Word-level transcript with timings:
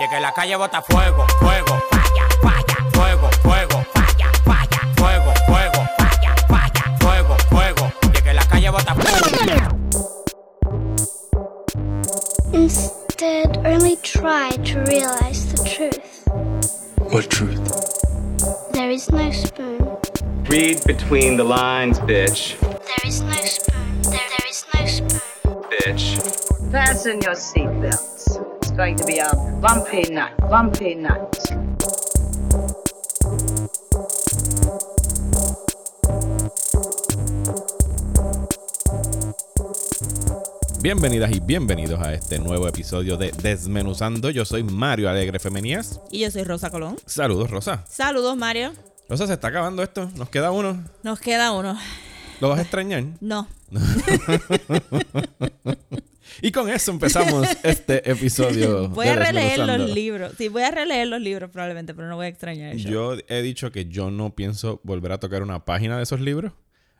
Y 0.00 0.04
es 0.04 0.08
que 0.08 0.18
la 0.18 0.32
calle 0.32 0.56
bota 0.56 0.80
fuego, 0.80 1.26
fuego, 1.40 1.78
falla, 1.90 2.26
falla, 2.40 2.90
fuego, 2.90 3.28
fuego, 3.42 3.84
falla, 3.92 4.32
falla, 4.46 4.80
fuego, 4.96 5.34
fuego, 5.46 5.86
falla, 5.98 6.34
falla, 6.48 6.96
fuego, 7.00 7.36
fuego. 7.50 7.92
Y 8.04 8.16
es 8.16 8.22
que 8.22 8.32
la 8.32 8.44
calle 8.46 8.70
bota 8.70 8.94
fuego. 8.94 9.26
Instead, 12.54 13.58
only 13.66 13.96
try 13.96 14.48
to 14.64 14.80
realize 14.86 15.52
the 15.52 15.62
truth. 15.68 16.24
What 17.12 17.28
truth? 17.28 17.60
There 18.72 18.90
is 18.90 19.10
no 19.12 19.30
spoon. 19.32 19.98
Read 20.48 20.82
between 20.86 21.36
the 21.36 21.44
lines, 21.44 21.98
bitch. 22.00 22.58
There 22.58 23.04
is 23.04 23.20
no 23.20 23.32
spoon. 23.32 24.00
There, 24.04 24.12
there 24.12 24.48
is 24.48 24.64
no 24.72 24.86
spoon. 24.86 25.20
Bitch. 25.68 26.72
Fasten 26.72 27.20
your 27.20 27.34
seatbelts. 27.34 28.09
It's 28.70 28.76
going 28.76 28.96
to 28.98 29.04
be 29.04 29.18
a 29.18 29.28
bumpy 29.60 30.02
night. 30.14 30.36
Bumpy 30.48 30.94
night. 30.94 31.18
Bienvenidas 40.80 41.32
y 41.32 41.40
bienvenidos 41.40 42.00
a 42.00 42.14
este 42.14 42.38
nuevo 42.38 42.68
episodio 42.68 43.16
de 43.16 43.32
Desmenuzando. 43.32 44.30
Yo 44.30 44.44
soy 44.44 44.62
Mario 44.62 45.10
Alegre 45.10 45.40
Femenías. 45.40 46.00
Y 46.12 46.20
yo 46.20 46.30
soy 46.30 46.44
Rosa 46.44 46.70
Colón. 46.70 46.96
Saludos, 47.06 47.50
Rosa. 47.50 47.84
Saludos, 47.88 48.36
Mario. 48.36 48.72
Rosa, 49.08 49.26
se 49.26 49.32
está 49.32 49.48
acabando 49.48 49.82
esto. 49.82 50.08
Nos 50.14 50.28
queda 50.28 50.52
uno. 50.52 50.80
Nos 51.02 51.18
queda 51.18 51.50
uno. 51.50 51.76
¿Lo 52.40 52.48
vas 52.48 52.60
a 52.60 52.62
extrañar? 52.62 53.02
No. 53.20 53.48
Y 56.42 56.52
con 56.52 56.68
eso 56.70 56.90
empezamos 56.90 57.46
este 57.62 58.08
episodio. 58.10 58.88
Voy 58.88 59.08
a 59.08 59.16
releer 59.16 59.58
los 59.60 59.90
libros. 59.90 60.32
Sí, 60.38 60.48
voy 60.48 60.62
a 60.62 60.70
releer 60.70 61.08
los 61.08 61.20
libros 61.20 61.50
probablemente, 61.50 61.94
pero 61.94 62.08
no 62.08 62.16
voy 62.16 62.26
a 62.26 62.28
extrañar 62.28 62.74
eso. 62.74 62.88
Yo 62.88 63.16
he 63.28 63.42
dicho 63.42 63.70
que 63.72 63.86
yo 63.86 64.10
no 64.10 64.34
pienso 64.34 64.80
volver 64.84 65.12
a 65.12 65.18
tocar 65.20 65.42
una 65.42 65.64
página 65.64 65.96
de 65.96 66.02
esos 66.04 66.20
libros 66.20 66.52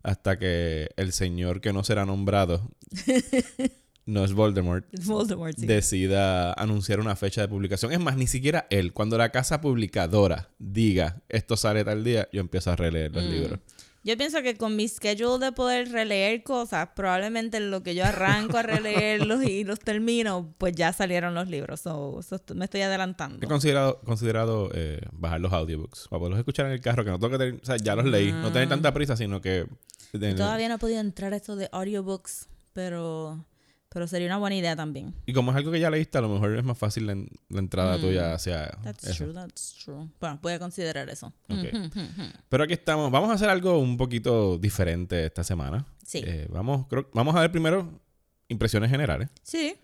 hasta 0.02 0.38
que 0.38 0.88
el 0.96 1.12
señor 1.12 1.60
que 1.60 1.72
no 1.72 1.84
será 1.84 2.06
nombrado, 2.06 2.70
no 4.06 4.24
es 4.24 4.32
Voldemort, 4.32 4.84
Voldemort, 5.04 5.56
sí. 5.58 5.66
decida 5.66 6.52
anunciar 6.54 7.00
una 7.00 7.16
fecha 7.16 7.42
de 7.42 7.48
publicación. 7.48 7.92
Es 7.92 8.00
más, 8.00 8.16
ni 8.16 8.26
siquiera 8.26 8.66
él. 8.70 8.92
Cuando 8.92 9.18
la 9.18 9.30
casa 9.30 9.60
publicadora 9.60 10.48
diga 10.58 11.22
esto 11.28 11.56
sale 11.56 11.84
tal 11.84 12.02
día, 12.02 12.28
yo 12.32 12.40
empiezo 12.40 12.70
a 12.72 12.76
releer 12.76 13.10
Mm. 13.10 13.14
los 13.14 13.24
libros. 13.24 13.58
Yo 14.02 14.16
pienso 14.16 14.40
que 14.42 14.56
con 14.56 14.76
mi 14.76 14.88
schedule 14.88 15.44
de 15.44 15.52
poder 15.52 15.92
releer 15.92 16.42
cosas, 16.42 16.88
probablemente 16.94 17.58
en 17.58 17.70
lo 17.70 17.82
que 17.82 17.94
yo 17.94 18.04
arranco 18.04 18.56
a 18.56 18.62
releerlos 18.62 19.44
y 19.44 19.62
los 19.64 19.78
termino, 19.78 20.54
pues 20.56 20.74
ya 20.74 20.92
salieron 20.94 21.34
los 21.34 21.48
libros. 21.48 21.80
So, 21.80 22.20
so 22.22 22.40
me 22.54 22.64
estoy 22.64 22.80
adelantando. 22.80 23.44
He 23.44 23.48
considerado, 23.48 24.00
considerado 24.00 24.70
eh, 24.72 25.02
bajar 25.12 25.40
los 25.40 25.52
audiobooks 25.52 26.08
para 26.08 26.18
poderlos 26.18 26.38
escuchar 26.38 26.66
en 26.66 26.72
el 26.72 26.80
carro, 26.80 27.04
que 27.04 27.10
no 27.10 27.18
tengo 27.18 27.32
que 27.32 27.38
tener, 27.38 27.60
o 27.60 27.64
sea, 27.64 27.76
ya 27.76 27.94
los 27.94 28.06
leí, 28.06 28.32
no 28.32 28.50
tener 28.50 28.68
tanta 28.68 28.92
prisa, 28.94 29.16
sino 29.16 29.40
que... 29.40 29.66
Todavía 30.12 30.68
no 30.68 30.74
he 30.76 30.78
podido 30.78 31.00
entrar 31.00 31.32
a 31.34 31.36
esto 31.36 31.54
de 31.54 31.68
audiobooks, 31.70 32.48
pero, 32.72 33.44
pero 33.92 34.06
sería 34.06 34.28
una 34.28 34.38
buena 34.38 34.56
idea 34.56 34.76
también. 34.76 35.14
Y 35.26 35.32
como 35.32 35.50
es 35.50 35.56
algo 35.56 35.70
que 35.72 35.80
ya 35.80 35.90
leíste, 35.90 36.16
a 36.16 36.20
lo 36.20 36.28
mejor 36.28 36.56
es 36.56 36.64
más 36.64 36.78
fácil 36.78 37.06
la, 37.06 37.12
en- 37.12 37.28
la 37.48 37.58
entrada 37.58 37.98
tuya 38.00 38.32
hacia 38.34 38.66
Mm. 38.78 38.82
That's 38.84 39.04
eso. 39.04 39.24
true, 39.24 39.34
that's 39.34 39.74
true. 39.84 40.08
Bueno, 40.20 40.38
voy 40.42 40.52
a 40.52 40.58
considerar 40.58 41.08
eso. 41.10 41.32
Pero 42.48 42.64
aquí 42.64 42.72
estamos. 42.72 43.10
Vamos 43.10 43.30
a 43.30 43.34
hacer 43.34 43.48
algo 43.50 43.78
un 43.78 43.96
poquito 43.96 44.58
diferente 44.58 45.26
esta 45.26 45.44
semana. 45.44 45.84
Sí. 46.04 46.22
Eh, 46.24 46.46
vamos, 46.50 46.86
creo- 46.88 47.08
vamos 47.14 47.34
a 47.36 47.40
ver 47.40 47.50
primero 47.52 48.00
impresiones 48.48 48.90
generales. 48.90 49.28
Sí. 49.42 49.74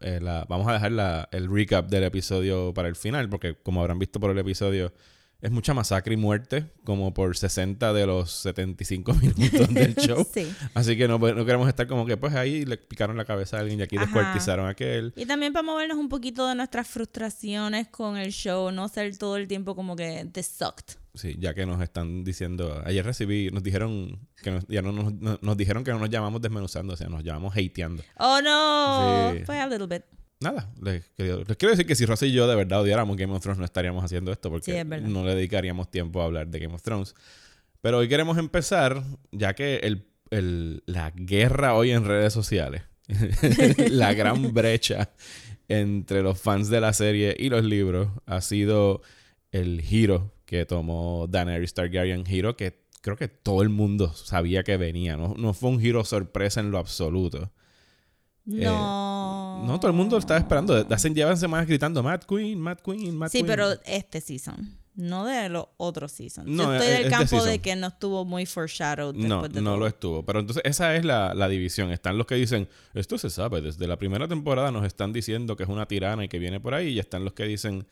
Eh, 0.00 0.20
la- 0.20 0.44
vamos 0.48 0.68
a 0.68 0.72
dejar 0.74 0.92
la- 0.92 1.28
el 1.32 1.50
recap 1.50 1.88
del 1.88 2.04
episodio 2.04 2.72
para 2.74 2.88
el 2.88 2.96
final, 2.96 3.28
porque 3.28 3.54
como 3.56 3.80
habrán 3.80 3.98
visto 3.98 4.20
por 4.20 4.30
el 4.30 4.38
episodio, 4.38 4.92
es 5.42 5.50
mucha 5.50 5.74
masacre 5.74 6.14
y 6.14 6.16
muerte, 6.16 6.66
como 6.84 7.12
por 7.14 7.36
60 7.36 7.92
de 7.92 8.06
los 8.06 8.30
75 8.32 9.14
minutos 9.22 9.72
del 9.74 9.94
show. 9.96 10.26
Sí. 10.32 10.50
Así 10.74 10.96
que 10.96 11.06
no, 11.08 11.18
no 11.18 11.44
queremos 11.44 11.68
estar 11.68 11.86
como 11.86 12.06
que, 12.06 12.16
pues 12.16 12.34
ahí 12.34 12.64
le 12.64 12.76
picaron 12.78 13.16
la 13.16 13.24
cabeza 13.24 13.56
a 13.58 13.60
alguien 13.60 13.80
y 13.80 13.82
aquí 13.82 13.96
Ajá. 13.96 14.06
descuartizaron 14.06 14.66
a 14.66 14.70
aquel. 14.70 15.12
Y 15.16 15.26
también 15.26 15.52
para 15.52 15.62
movernos 15.62 15.98
un 15.98 16.08
poquito 16.08 16.46
de 16.48 16.54
nuestras 16.54 16.86
frustraciones 16.88 17.88
con 17.88 18.16
el 18.16 18.32
show, 18.32 18.70
no 18.72 18.88
ser 18.88 19.16
todo 19.18 19.36
el 19.36 19.46
tiempo 19.48 19.74
como 19.76 19.94
que 19.96 20.26
this 20.32 20.46
sucked. 20.46 20.96
Sí, 21.14 21.34
ya 21.38 21.54
que 21.54 21.64
nos 21.64 21.80
están 21.80 22.24
diciendo, 22.24 22.82
ayer 22.84 23.02
recibí, 23.04 23.50
nos 23.50 23.62
dijeron 23.62 24.18
que 24.42 24.50
nos, 24.50 24.66
ya 24.68 24.82
no 24.82 24.92
nos, 24.92 25.14
no- 25.14 25.38
nos 25.40 25.56
dijeron 25.56 25.82
que 25.82 25.90
no 25.90 25.98
nos 25.98 26.10
llamamos 26.10 26.42
desmenuzando, 26.42 26.92
o 26.92 26.96
sea, 26.96 27.08
nos 27.08 27.24
llamamos 27.24 27.54
hateando. 27.56 28.02
Oh 28.18 28.40
no, 28.42 29.32
Sí. 29.34 29.42
pues 29.46 29.58
a 29.58 29.66
little 29.66 29.86
bit. 29.86 30.04
Nada, 30.40 30.70
les, 30.82 31.02
quiero- 31.16 31.44
les 31.44 31.56
quiero 31.56 31.70
decir 31.70 31.86
que 31.86 31.94
si 31.94 32.04
Rosa 32.04 32.26
y 32.26 32.32
yo 32.32 32.46
de 32.46 32.54
verdad 32.54 32.82
odiáramos 32.82 33.16
Game 33.16 33.32
of 33.32 33.42
Thrones 33.42 33.58
no 33.58 33.64
estaríamos 33.64 34.04
haciendo 34.04 34.32
esto 34.32 34.50
porque 34.50 34.72
Sí, 34.72 34.78
no 35.10 35.24
le 35.24 35.34
dedicaríamos 35.34 35.90
tiempo 35.90 36.20
a 36.20 36.26
hablar 36.26 36.48
de 36.48 36.58
Game 36.58 36.74
of 36.74 36.82
Thrones. 36.82 37.14
Pero 37.80 37.98
hoy 37.98 38.08
queremos 38.08 38.36
empezar, 38.36 39.02
ya 39.32 39.54
que 39.54 39.76
el, 39.78 40.06
el- 40.30 40.82
la 40.86 41.10
guerra 41.10 41.74
hoy 41.74 41.90
en 41.92 42.04
redes 42.04 42.32
sociales, 42.34 42.82
la 43.90 44.12
gran 44.14 44.52
brecha 44.52 45.10
entre 45.68 46.22
los 46.22 46.38
fans 46.40 46.68
de 46.68 46.80
la 46.80 46.92
serie 46.92 47.34
y 47.38 47.48
los 47.48 47.64
libros 47.64 48.08
ha 48.26 48.40
sido 48.40 49.02
el 49.52 49.80
giro 49.80 50.32
que 50.44 50.66
tomó 50.66 51.26
Daenerys 51.28 51.74
Targaryen, 51.74 52.24
giro 52.26 52.56
que 52.56 52.84
creo 53.00 53.16
que 53.16 53.28
todo 53.28 53.62
el 53.62 53.68
mundo 53.68 54.12
sabía 54.12 54.62
que 54.64 54.76
venía, 54.76 55.16
no, 55.16 55.34
no 55.36 55.54
fue 55.54 55.70
un 55.70 55.80
giro 55.80 56.04
sorpresa 56.04 56.60
en 56.60 56.70
lo 56.70 56.78
absoluto. 56.78 57.50
No. 58.46 59.60
Eh, 59.62 59.66
No, 59.66 59.78
todo 59.80 59.90
el 59.90 59.96
mundo 59.96 60.16
lo 60.16 60.20
estaba 60.20 60.38
esperando. 60.38 60.74
Desde 60.74 60.94
Hace, 60.94 61.10
llevan 61.10 61.36
semanas 61.36 61.66
gritando 61.66 62.02
Mad 62.02 62.20
Queen, 62.22 62.60
Mad 62.60 62.78
Queen, 62.78 63.16
Mad 63.16 63.28
Sí, 63.28 63.38
Queen. 63.38 63.46
pero 63.46 63.68
este 63.84 64.20
season, 64.20 64.76
no 64.94 65.24
de 65.26 65.48
los 65.48 65.66
otros 65.76 66.12
seasons. 66.12 66.46
No, 66.48 66.64
Yo 66.64 66.72
estoy 66.74 66.86
es- 66.88 66.92
del 66.94 67.02
es 67.06 67.10
de 67.10 67.16
campo 67.16 67.44
de 67.44 67.58
que 67.58 67.76
no 67.76 67.88
estuvo 67.88 68.24
muy 68.24 68.46
foreshadowed 68.46 69.14
No, 69.16 69.48
de 69.48 69.60
no 69.60 69.70
todo. 69.70 69.76
lo 69.78 69.86
estuvo. 69.86 70.22
Pero 70.24 70.40
entonces 70.40 70.62
esa 70.64 70.94
es 70.94 71.04
la, 71.04 71.34
la 71.34 71.48
división. 71.48 71.90
Están 71.90 72.16
los 72.18 72.26
que 72.26 72.36
dicen, 72.36 72.68
esto 72.94 73.18
se 73.18 73.30
sabe, 73.30 73.60
desde 73.60 73.86
la 73.88 73.96
primera 73.98 74.28
temporada 74.28 74.70
nos 74.70 74.86
están 74.86 75.12
diciendo 75.12 75.56
que 75.56 75.64
es 75.64 75.68
una 75.68 75.86
tirana 75.86 76.24
y 76.24 76.28
que 76.28 76.38
viene 76.38 76.60
por 76.60 76.74
ahí. 76.74 76.88
Y 76.90 76.98
están 76.98 77.24
los 77.24 77.32
que 77.32 77.44
dicen, 77.44 77.86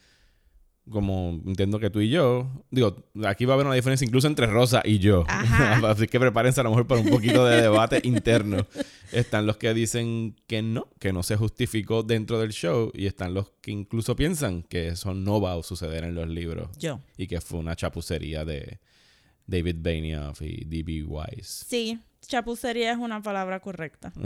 como 0.91 1.41
entiendo 1.47 1.79
que 1.79 1.89
tú 1.89 2.01
y 2.01 2.11
yo, 2.11 2.49
digo, 2.71 3.05
aquí 3.25 3.47
va 3.47 3.53
a 3.53 3.55
haber 3.55 3.67
una 3.67 3.75
diferencia 3.75 4.05
incluso 4.05 4.27
entre 4.27 4.47
Rosa 4.47 4.83
y 4.85 4.99
yo. 4.99 5.25
Así 5.29 6.07
que 6.07 6.21
prepárense 6.21 6.61
a 6.61 6.65
lo 6.65 6.71
mejor 6.71 6.87
para 6.87 7.01
un 7.01 7.09
poquito 7.09 7.45
de 7.47 7.63
debate 7.63 8.01
interno. 8.05 8.67
Están 9.11 9.47
los 9.47 9.57
que 9.57 9.73
dicen 9.73 10.37
que 10.47 10.63
no, 10.63 10.89
que 10.99 11.13
no 11.13 11.23
se 11.23 11.37
justificó 11.37 12.03
dentro 12.03 12.39
del 12.39 12.53
show. 12.53 12.91
Y 12.95 13.07
están 13.07 13.33
los 13.33 13.51
que 13.63 13.71
incluso 13.71 14.15
piensan 14.15 14.63
que 14.63 14.89
eso 14.89 15.15
no 15.15 15.41
va 15.41 15.55
a 15.55 15.63
suceder 15.63 16.05
en 16.05 16.15
los 16.15 16.29
libros. 16.29 16.69
Yo. 16.79 17.01
y 17.17 17.27
que 17.27 17.41
fue 17.41 17.61
una 17.61 17.77
chapucería 17.77 18.45
de 18.45 18.81
David 19.47 19.77
Benioff 19.79 20.43
y 20.43 20.65
D.B. 20.65 21.05
Wise. 21.05 21.65
Sí, 21.67 21.99
chapucería 22.27 22.93
es 22.93 22.99
una 22.99 23.23
palabra 23.23 23.61
correcta. 23.61 24.13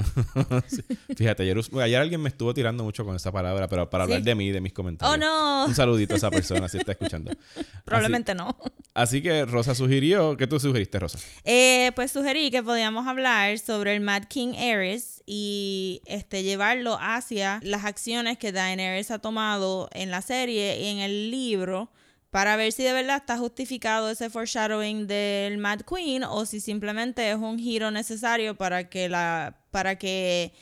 Sí. 0.69 0.83
Fíjate, 1.17 1.43
ayer, 1.45 1.59
ayer 1.83 2.01
alguien 2.01 2.21
me 2.21 2.29
estuvo 2.29 2.53
tirando 2.53 2.85
mucho 2.85 3.05
con 3.05 3.17
esa 3.17 3.33
palabra, 3.33 3.69
pero 3.69 3.89
para 3.89 4.05
¿Sí? 4.05 4.13
hablar 4.13 4.25
de 4.25 4.35
mí 4.35 4.51
de 4.51 4.61
mis 4.61 4.73
comentarios. 4.73 5.15
Oh 5.15 5.19
no, 5.19 5.67
Un 5.67 5.75
saludito 5.75 6.15
a 6.15 6.17
esa 6.17 6.31
persona 6.31 6.69
si 6.69 6.79
está 6.79 6.93
escuchando. 6.93 7.33
probablemente 7.85 8.35
no. 8.35 8.57
Así, 8.95 9.23
que 9.23 9.45
Rosa 9.47 9.75
sugirió, 9.75 10.37
¿qué 10.37 10.47
tú 10.47 10.59
sugeriste, 10.61 10.99
Rosa? 10.99 11.19
Eh, 11.45 11.93
pues 11.95 12.11
sugerí 12.13 12.51
que 12.51 12.63
podíamos 12.63 13.07
hablar 13.07 13.59
sobre 13.59 13.95
el 13.95 14.01
Mad 14.01 14.25
King 14.25 14.55
Aerys 14.57 15.23
y 15.27 16.03
este 16.07 16.43
llevarlo 16.43 16.99
hacia 17.01 17.61
las 17.63 17.85
acciones 17.85 18.39
que 18.39 18.53
Daenerys 18.53 19.11
ha 19.11 19.19
tomado 19.19 19.89
en 19.93 20.11
la 20.11 20.23
serie 20.23 20.81
y 20.81 20.87
en 20.87 20.99
el 20.99 21.31
libro 21.31 21.91
para 22.31 22.57
ver 22.57 22.73
si 22.73 22.83
de 22.83 22.93
verdad 22.93 23.17
está 23.17 23.39
justificado 23.39 24.11
ese 24.11 24.31
foreshadowing 24.31 25.07
del 25.07 25.59
Mad 25.59 25.81
Queen 25.81 26.25
o 26.25 26.45
si 26.45 26.61
simplemente 26.61 27.31
es 27.31 27.37
un 27.37 27.59
giro 27.59 27.91
necesario 27.91 28.55
para 28.57 28.89
que 28.89 29.09
la 29.09 29.57
para 29.71 29.97
que 29.97 30.53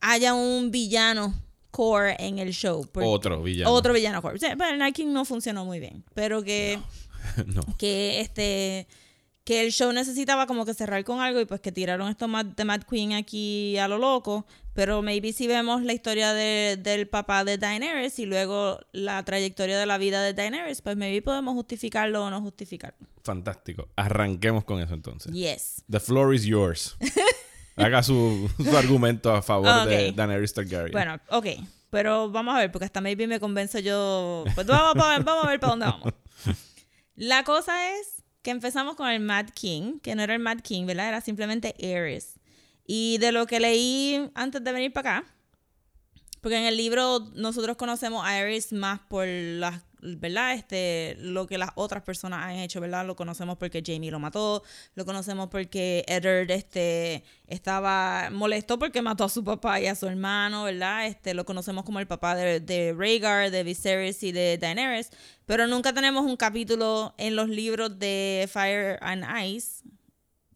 haya 0.00 0.34
un 0.34 0.70
villano 0.70 1.34
core 1.70 2.16
en 2.18 2.38
el 2.38 2.52
show. 2.52 2.86
Otro 2.94 3.42
villano. 3.42 3.72
Otro 3.72 3.92
villano 3.92 4.22
core. 4.22 4.38
Sí, 4.38 4.46
pero 4.58 4.70
el 4.70 4.78
Night 4.78 4.94
King 4.94 5.12
no 5.12 5.24
funcionó 5.24 5.64
muy 5.64 5.80
bien, 5.80 6.04
pero 6.14 6.42
que 6.42 6.78
no. 7.46 7.62
que 7.78 8.20
este 8.20 8.86
que 9.44 9.64
el 9.64 9.72
show 9.72 9.92
necesitaba 9.92 10.46
como 10.46 10.66
que 10.66 10.74
cerrar 10.74 11.04
con 11.04 11.20
algo 11.20 11.40
y 11.40 11.44
pues 11.44 11.60
que 11.60 11.70
tiraron 11.70 12.08
esto 12.08 12.26
de 12.26 12.64
Mad 12.64 12.82
Queen 12.82 13.12
aquí 13.12 13.78
a 13.78 13.86
lo 13.86 13.96
loco, 13.96 14.44
pero 14.76 15.02
maybe 15.02 15.32
si 15.32 15.48
vemos 15.48 15.82
la 15.82 15.92
historia 15.92 16.32
de- 16.34 16.76
del 16.80 17.08
papá 17.08 17.42
de 17.44 17.58
Daenerys 17.58 18.18
y 18.20 18.26
luego 18.26 18.78
la 18.92 19.24
trayectoria 19.24 19.76
de 19.78 19.86
la 19.86 19.98
vida 19.98 20.22
de 20.22 20.34
Daenerys, 20.34 20.82
pues 20.82 20.96
maybe 20.96 21.20
podemos 21.22 21.54
justificarlo 21.54 22.24
o 22.26 22.30
no 22.30 22.40
justificarlo. 22.42 23.08
Fantástico. 23.24 23.88
Arranquemos 23.96 24.62
con 24.64 24.80
eso 24.80 24.94
entonces. 24.94 25.32
Yes. 25.32 25.82
The 25.90 25.98
floor 25.98 26.32
is 26.34 26.44
yours. 26.44 26.96
Haga 27.76 28.02
su, 28.02 28.48
su 28.62 28.76
argumento 28.76 29.32
a 29.34 29.42
favor 29.42 29.88
de 29.88 30.10
Ok. 30.10 30.14
Daenerys 30.14 30.54
Targaryen. 30.54 30.92
Bueno, 30.92 31.18
ok, 31.30 31.46
pero 31.90 32.30
vamos 32.30 32.54
a 32.54 32.58
ver, 32.58 32.70
porque 32.72 32.84
hasta 32.86 33.00
maybe 33.00 33.26
me 33.26 33.40
convenzo 33.40 33.78
yo. 33.80 34.44
Pues 34.54 34.66
vamos, 34.66 35.02
a 35.04 35.08
ver- 35.16 35.24
vamos 35.24 35.44
a 35.44 35.48
ver 35.48 35.58
para 35.60 35.70
dónde 35.72 35.86
vamos. 35.86 36.12
La 37.16 37.44
cosa 37.44 37.90
es 37.98 38.22
que 38.42 38.50
empezamos 38.50 38.94
con 38.96 39.08
el 39.08 39.20
Mad 39.20 39.46
King, 39.54 39.98
que 40.02 40.14
no 40.14 40.22
era 40.22 40.34
el 40.34 40.40
Mad 40.40 40.60
King, 40.60 40.86
¿verdad? 40.86 41.08
Era 41.08 41.20
simplemente 41.20 41.74
Ares. 41.82 42.35
Y 42.86 43.18
de 43.18 43.32
lo 43.32 43.46
que 43.46 43.60
leí 43.60 44.30
antes 44.34 44.62
de 44.62 44.72
venir 44.72 44.92
para 44.92 45.18
acá, 45.18 45.32
Porque 46.40 46.58
en 46.58 46.64
el 46.64 46.76
libro 46.76 47.20
nosotros 47.34 47.76
conocemos 47.76 48.24
a 48.24 48.28
Aerys 48.28 48.72
más 48.72 49.00
por 49.00 49.26
las, 49.26 49.82
¿verdad? 50.00 50.54
Este, 50.54 51.16
lo 51.18 51.46
que 51.48 51.58
las 51.58 51.70
otras 51.74 52.02
personas 52.04 52.44
han 52.44 52.56
hecho, 52.56 52.80
¿verdad? 52.80 53.04
Lo 53.04 53.16
conocemos 53.16 53.56
porque 53.58 53.82
Jamie 53.84 54.12
lo 54.12 54.20
mató, 54.20 54.62
lo 54.94 55.04
conocemos 55.04 55.48
porque 55.48 56.04
Eddard, 56.06 56.48
este, 56.52 57.24
estaba 57.48 58.30
molesto 58.30 58.78
porque 58.78 59.02
mató 59.02 59.24
a 59.24 59.28
su 59.28 59.42
papá 59.42 59.80
y 59.80 59.86
a 59.88 59.96
su 59.96 60.06
hermano, 60.06 60.64
¿verdad? 60.64 61.06
Este, 61.06 61.34
lo 61.34 61.44
conocemos 61.44 61.84
como 61.84 61.98
el 61.98 62.06
papá 62.06 62.36
de, 62.36 62.60
de 62.60 62.94
Rhaegar, 62.96 63.50
de 63.50 63.64
Viserys 63.64 64.22
y 64.22 64.30
de 64.30 64.56
Daenerys, 64.58 65.10
pero 65.46 65.66
nunca 65.66 65.92
tenemos 65.92 66.24
un 66.24 66.36
capítulo 66.36 67.14
en 67.18 67.34
los 67.34 67.48
libros 67.48 67.98
de 67.98 68.48
Fire 68.52 68.98
and 69.00 69.24
Ice, 69.44 69.82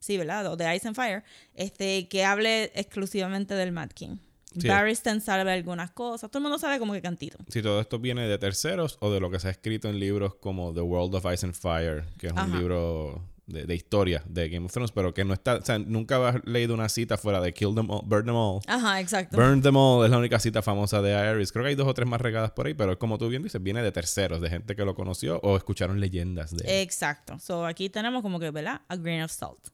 sí, 0.01 0.17
¿verdad? 0.17 0.45
O 0.47 0.57
de 0.57 0.75
Ice 0.75 0.85
and 0.87 0.95
Fire, 0.97 1.23
este, 1.53 2.09
que 2.09 2.25
hable 2.25 2.71
exclusivamente 2.75 3.53
del 3.53 3.71
Mad 3.71 3.91
King. 3.91 4.17
Sí. 4.59 4.67
Barristan 4.67 5.21
sabe 5.21 5.49
algunas 5.49 5.91
cosas. 5.91 6.29
Todo 6.29 6.39
el 6.39 6.43
mundo 6.43 6.59
sabe 6.59 6.77
como 6.77 6.91
que 6.91 7.01
cantito. 7.01 7.37
Si 7.47 7.61
todo 7.61 7.79
esto 7.79 7.99
viene 7.99 8.27
de 8.27 8.37
terceros 8.37 8.97
o 8.99 9.09
de 9.09 9.21
lo 9.21 9.31
que 9.31 9.39
se 9.39 9.47
ha 9.47 9.51
escrito 9.51 9.87
en 9.87 9.97
libros 9.97 10.35
como 10.35 10.73
The 10.73 10.81
World 10.81 11.15
of 11.15 11.25
Ice 11.33 11.45
and 11.45 11.55
Fire, 11.55 12.03
que 12.19 12.27
es 12.27 12.33
Ajá. 12.33 12.43
un 12.43 12.57
libro 12.57 13.23
de, 13.47 13.65
de 13.65 13.75
historia 13.75 14.23
de 14.25 14.49
Game 14.49 14.65
of 14.65 14.73
Thrones, 14.73 14.91
pero 14.91 15.13
que 15.13 15.23
no 15.23 15.33
está, 15.33 15.55
o 15.55 15.61
sea, 15.61 15.79
nunca 15.79 16.27
has 16.27 16.45
leído 16.45 16.73
una 16.73 16.89
cita 16.89 17.17
fuera 17.17 17.39
de 17.39 17.53
Kill 17.53 17.75
them 17.75 17.89
all, 17.89 18.01
Burn 18.03 18.25
them 18.25 18.35
all. 18.35 18.61
Ajá, 18.67 18.99
exacto. 18.99 19.37
Burn 19.37 19.61
them 19.61 19.77
all 19.77 20.03
es 20.03 20.11
la 20.11 20.17
única 20.17 20.37
cita 20.39 20.61
famosa 20.61 21.01
de 21.01 21.13
Aerys. 21.15 21.53
Creo 21.53 21.63
que 21.63 21.69
hay 21.69 21.75
dos 21.75 21.87
o 21.87 21.93
tres 21.93 22.07
más 22.07 22.19
regadas 22.19 22.51
por 22.51 22.67
ahí, 22.67 22.73
pero 22.73 22.99
como 22.99 23.17
tú 23.17 23.29
bien 23.29 23.43
dices, 23.43 23.61
viene 23.63 23.81
de 23.81 23.91
terceros, 23.93 24.41
de 24.41 24.49
gente 24.49 24.75
que 24.75 24.83
lo 24.83 24.95
conoció 24.95 25.39
o 25.43 25.55
escucharon 25.55 26.01
leyendas 26.01 26.51
de 26.51 26.65
él. 26.67 26.81
Exacto. 26.81 27.39
So 27.39 27.65
aquí 27.65 27.89
tenemos 27.89 28.21
como 28.21 28.37
que, 28.39 28.51
¿verdad? 28.51 28.81
A 28.89 28.97
grain 28.97 29.21
of 29.21 29.31
salt. 29.31 29.69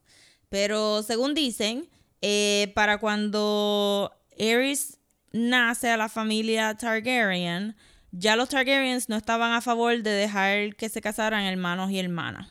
Pero 0.50 1.04
según 1.04 1.34
dicen, 1.34 1.90
eh, 2.22 2.72
para 2.76 3.00
cuando 3.00 4.12
Aerys 4.40 4.98
nace 5.32 5.90
a 5.90 5.98
la 5.98 6.10
familia 6.10 6.76
Targaryen, 6.76 7.76
ya 8.12 8.36
los 8.36 8.50
Targaryens 8.50 9.10
no 9.10 9.18
estaban 9.18 9.52
a 9.52 9.62
favor 9.62 10.02
de 10.02 10.12
dejar 10.12 10.76
que 10.76 10.90
se 10.90 11.02
casaran 11.02 11.44
hermanos 11.44 11.92
y 11.92 12.00
hermanas. 12.00 12.48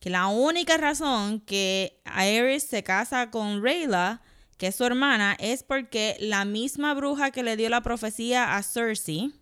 Que 0.00 0.10
la 0.10 0.26
única 0.26 0.76
razón 0.76 1.40
que 1.40 2.00
Aerys 2.04 2.64
se 2.64 2.82
casa 2.82 3.30
con 3.30 3.62
Rhaela, 3.62 4.20
que 4.58 4.68
es 4.68 4.76
su 4.76 4.84
hermana, 4.84 5.36
es 5.38 5.62
porque 5.62 6.16
la 6.20 6.44
misma 6.44 6.94
bruja 6.94 7.30
que 7.30 7.42
le 7.42 7.56
dio 7.56 7.68
la 7.68 7.82
profecía 7.82 8.56
a 8.56 8.62
Cersei, 8.62 9.32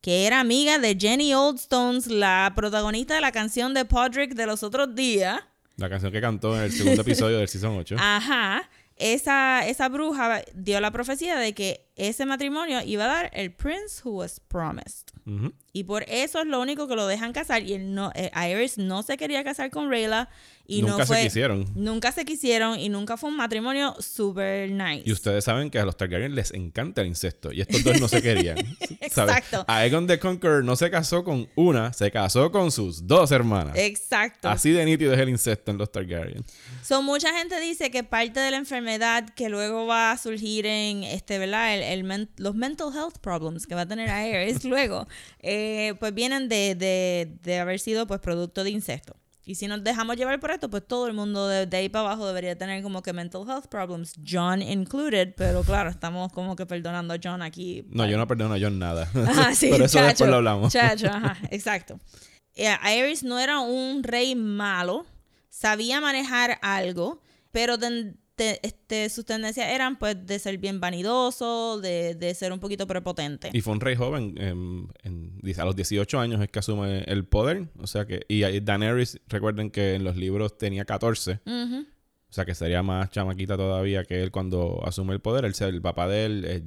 que 0.00 0.26
era 0.26 0.40
amiga 0.40 0.78
de 0.78 0.96
Jenny 0.98 1.34
Oldstones, 1.34 2.06
la 2.06 2.52
protagonista 2.54 3.14
de 3.14 3.20
la 3.20 3.32
canción 3.32 3.74
de 3.74 3.84
Podrick 3.84 4.34
de 4.34 4.46
los 4.46 4.62
otros 4.62 4.94
días. 4.94 5.40
La 5.78 5.88
canción 5.88 6.12
que 6.12 6.20
cantó 6.20 6.56
en 6.56 6.64
el 6.64 6.72
segundo 6.72 7.00
episodio 7.08 7.38
del 7.38 7.48
Season 7.48 7.74
8. 7.76 7.96
Ajá. 7.98 8.68
Esa, 8.96 9.66
esa 9.66 9.88
bruja 9.88 10.42
dio 10.54 10.80
la 10.80 10.90
profecía 10.90 11.36
de 11.36 11.54
que 11.54 11.87
ese 11.98 12.24
matrimonio 12.24 12.80
iba 12.84 13.04
a 13.04 13.08
dar 13.08 13.30
el 13.34 13.52
Prince 13.52 14.00
Who 14.02 14.12
Was 14.18 14.40
Promised. 14.40 15.08
Y 15.74 15.84
por 15.84 16.04
eso 16.08 16.40
es 16.40 16.46
lo 16.46 16.60
único 16.60 16.88
que 16.88 16.96
lo 16.96 17.06
dejan 17.06 17.32
casar. 17.32 17.62
Y 17.62 17.74
él 17.74 17.94
no, 17.94 18.10
eh, 18.14 18.30
Aerys 18.32 18.78
no 18.78 19.02
se 19.02 19.16
quería 19.16 19.44
casar 19.44 19.70
con 19.70 19.90
Rhaela. 19.90 20.30
Y 20.66 20.82
Nunca 20.82 20.98
no 20.98 21.06
se 21.06 21.22
quisieron. 21.22 21.66
Nunca 21.74 22.12
se 22.12 22.24
quisieron. 22.24 22.78
Y 22.78 22.88
nunca 22.88 23.16
fue 23.16 23.30
un 23.30 23.36
matrimonio 23.36 23.94
super 24.00 24.70
nice. 24.70 25.02
Y 25.06 25.12
ustedes 25.12 25.44
saben 25.44 25.70
que 25.70 25.78
a 25.78 25.84
los 25.84 25.96
Targaryen 25.96 26.34
les 26.34 26.52
encanta 26.52 27.00
el 27.02 27.08
incesto. 27.08 27.52
Y 27.52 27.60
estos 27.60 27.84
dos 27.84 28.00
no 28.00 28.08
se 28.08 28.20
querían. 28.22 28.58
Exacto. 29.00 29.64
Aegon 29.66 30.06
the 30.06 30.18
Conqueror 30.18 30.64
no 30.64 30.76
se 30.76 30.90
casó 30.90 31.24
con 31.24 31.48
una, 31.54 31.92
se 31.92 32.10
casó 32.10 32.50
con 32.50 32.70
sus 32.70 33.06
dos 33.06 33.30
hermanas. 33.30 33.74
Exacto. 33.76 34.48
Así 34.48 34.70
de 34.70 34.84
nítido 34.84 35.14
es 35.14 35.20
el 35.20 35.28
incesto 35.28 35.70
en 35.70 35.78
los 35.78 35.90
Targaryen. 35.90 36.44
So, 36.82 37.02
mucha 37.02 37.32
gente 37.32 37.58
dice 37.60 37.90
que 37.90 38.04
parte 38.04 38.40
de 38.40 38.50
la 38.50 38.58
enfermedad 38.58 39.28
que 39.30 39.48
luego 39.48 39.86
va 39.86 40.12
a 40.12 40.18
surgir 40.18 40.66
en 40.66 41.04
este, 41.04 41.38
¿verdad? 41.38 41.74
El, 41.74 41.82
el 41.92 42.04
men- 42.04 42.30
los 42.36 42.54
mental 42.54 42.88
health 42.94 43.18
problems 43.20 43.66
que 43.66 43.74
va 43.74 43.82
a 43.82 43.86
tener 43.86 44.08
Aerys 44.10 44.64
luego, 44.72 45.06
eh, 45.40 45.94
pues 46.00 46.14
vienen 46.14 46.48
de, 46.48 46.74
de, 46.74 47.36
de 47.42 47.58
haber 47.58 47.80
sido 47.80 48.06
pues 48.06 48.20
producto 48.20 48.64
de 48.64 48.70
incesto. 48.70 49.16
Y 49.44 49.54
si 49.54 49.66
nos 49.66 49.82
dejamos 49.82 50.16
llevar 50.16 50.38
por 50.40 50.50
esto, 50.50 50.68
pues 50.68 50.86
todo 50.86 51.06
el 51.06 51.14
mundo 51.14 51.48
de, 51.48 51.64
de 51.64 51.76
ahí 51.78 51.88
para 51.88 52.04
abajo 52.06 52.26
debería 52.26 52.58
tener 52.58 52.82
como 52.82 53.00
que 53.00 53.14
mental 53.14 53.44
health 53.48 53.66
problems, 53.68 54.12
John 54.22 54.60
included, 54.60 55.32
pero 55.38 55.62
claro, 55.62 55.88
estamos 55.88 56.30
como 56.34 56.54
que 56.54 56.66
perdonando 56.66 57.14
a 57.14 57.18
John 57.22 57.40
aquí. 57.40 57.86
No, 57.88 58.04
yo 58.06 58.18
no 58.18 58.26
perdono 58.26 58.54
a 58.54 58.58
John 58.60 58.78
nada. 58.78 59.08
Ajá, 59.26 59.54
sí, 59.54 59.68
Pero 59.70 59.86
eso 59.86 59.94
chacho, 59.98 60.06
después 60.08 60.30
lo 60.30 60.36
hablamos. 60.36 60.70
Chacho, 60.70 61.06
ajá, 61.06 61.38
exacto. 61.50 61.98
Eh, 62.54 62.68
Aerys 62.82 63.22
no 63.22 63.38
era 63.38 63.60
un 63.60 64.02
rey 64.02 64.34
malo, 64.34 65.06
sabía 65.48 66.00
manejar 66.02 66.58
algo, 66.60 67.22
pero 67.50 67.78
ten- 67.78 68.20
te- 68.38 68.66
este, 68.66 69.10
sus 69.10 69.26
tendencias 69.26 69.68
eran 69.68 69.98
pues 69.98 70.16
de 70.24 70.38
ser 70.38 70.56
bien 70.56 70.80
vanidoso, 70.80 71.78
de, 71.80 72.14
de 72.14 72.34
ser 72.34 72.52
un 72.52 72.60
poquito 72.60 72.86
prepotente. 72.86 73.50
Y 73.52 73.60
fue 73.60 73.74
un 73.74 73.80
rey 73.80 73.96
joven. 73.96 74.34
em, 74.38 74.88
en- 75.02 75.38
dice, 75.42 75.60
a 75.60 75.64
los 75.66 75.76
18 75.76 76.18
años 76.18 76.40
es 76.40 76.48
que 76.48 76.58
asume 76.60 77.00
el 77.04 77.24
poder. 77.26 77.68
O 77.78 77.86
sea 77.86 78.06
que. 78.06 78.22
Y 78.28 78.40
Daenerys, 78.60 79.20
recuerden 79.28 79.70
que 79.70 79.94
en 79.94 80.04
los 80.04 80.16
libros 80.16 80.56
tenía 80.56 80.86
14. 80.86 81.40
Ujú. 81.44 81.86
O 82.30 82.32
sea 82.32 82.44
que 82.44 82.54
sería 82.54 82.82
más 82.82 83.10
chamaquita 83.10 83.56
todavía 83.56 84.04
que 84.04 84.22
él 84.22 84.30
cuando 84.30 84.82
asume 84.86 85.12
el 85.14 85.20
poder. 85.20 85.44
Él, 85.44 85.54
el 85.60 85.82
papá 85.82 86.06
de 86.08 86.24
él, 86.26 86.44
eh, 86.46 86.62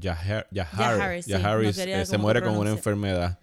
sí, 1.23 1.31
no 1.31 1.81
quería 1.81 2.01
eh, 2.01 2.05
se 2.05 2.17
muere 2.17 2.41
con 2.41 2.57
una 2.57 2.69
enfermedad. 2.71 3.39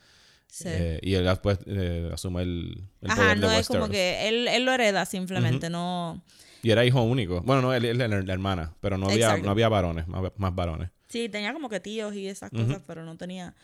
Sí. 0.50 0.64
eh, 0.66 0.98
y 1.02 1.14
él 1.14 1.24
después 1.24 1.58
eh, 1.66 2.10
asume 2.12 2.42
el, 2.42 2.82
el 3.02 3.10
Ajá, 3.10 3.22
poder 3.22 3.38
no 3.38 3.48
de 3.50 3.58
es 3.58 3.66
como 3.68 3.80
Westeros. 3.84 3.90
que 3.90 4.28
él, 4.28 4.48
él 4.48 4.64
lo 4.64 4.72
hereda 4.72 5.04
simplemente, 5.06 5.68
no... 5.70 6.22
Y 6.62 6.70
era 6.70 6.84
hijo 6.84 7.02
único. 7.02 7.40
Bueno, 7.42 7.62
no, 7.62 7.72
él 7.74 7.84
él 7.84 8.00
era 8.00 8.20
la 8.22 8.32
hermana. 8.32 8.74
Pero 8.80 8.98
no 8.98 9.06
había, 9.06 9.26
Exacto. 9.26 9.44
no 9.44 9.50
había 9.52 9.68
varones, 9.68 10.08
más, 10.08 10.32
más 10.36 10.54
varones. 10.54 10.90
Sí, 11.08 11.28
tenía 11.28 11.52
como 11.52 11.68
que 11.68 11.80
tíos 11.80 12.14
y 12.14 12.26
esas 12.28 12.50
cosas, 12.50 12.82
pero 12.86 13.04
no 13.04 13.16
tenía. 13.16 13.54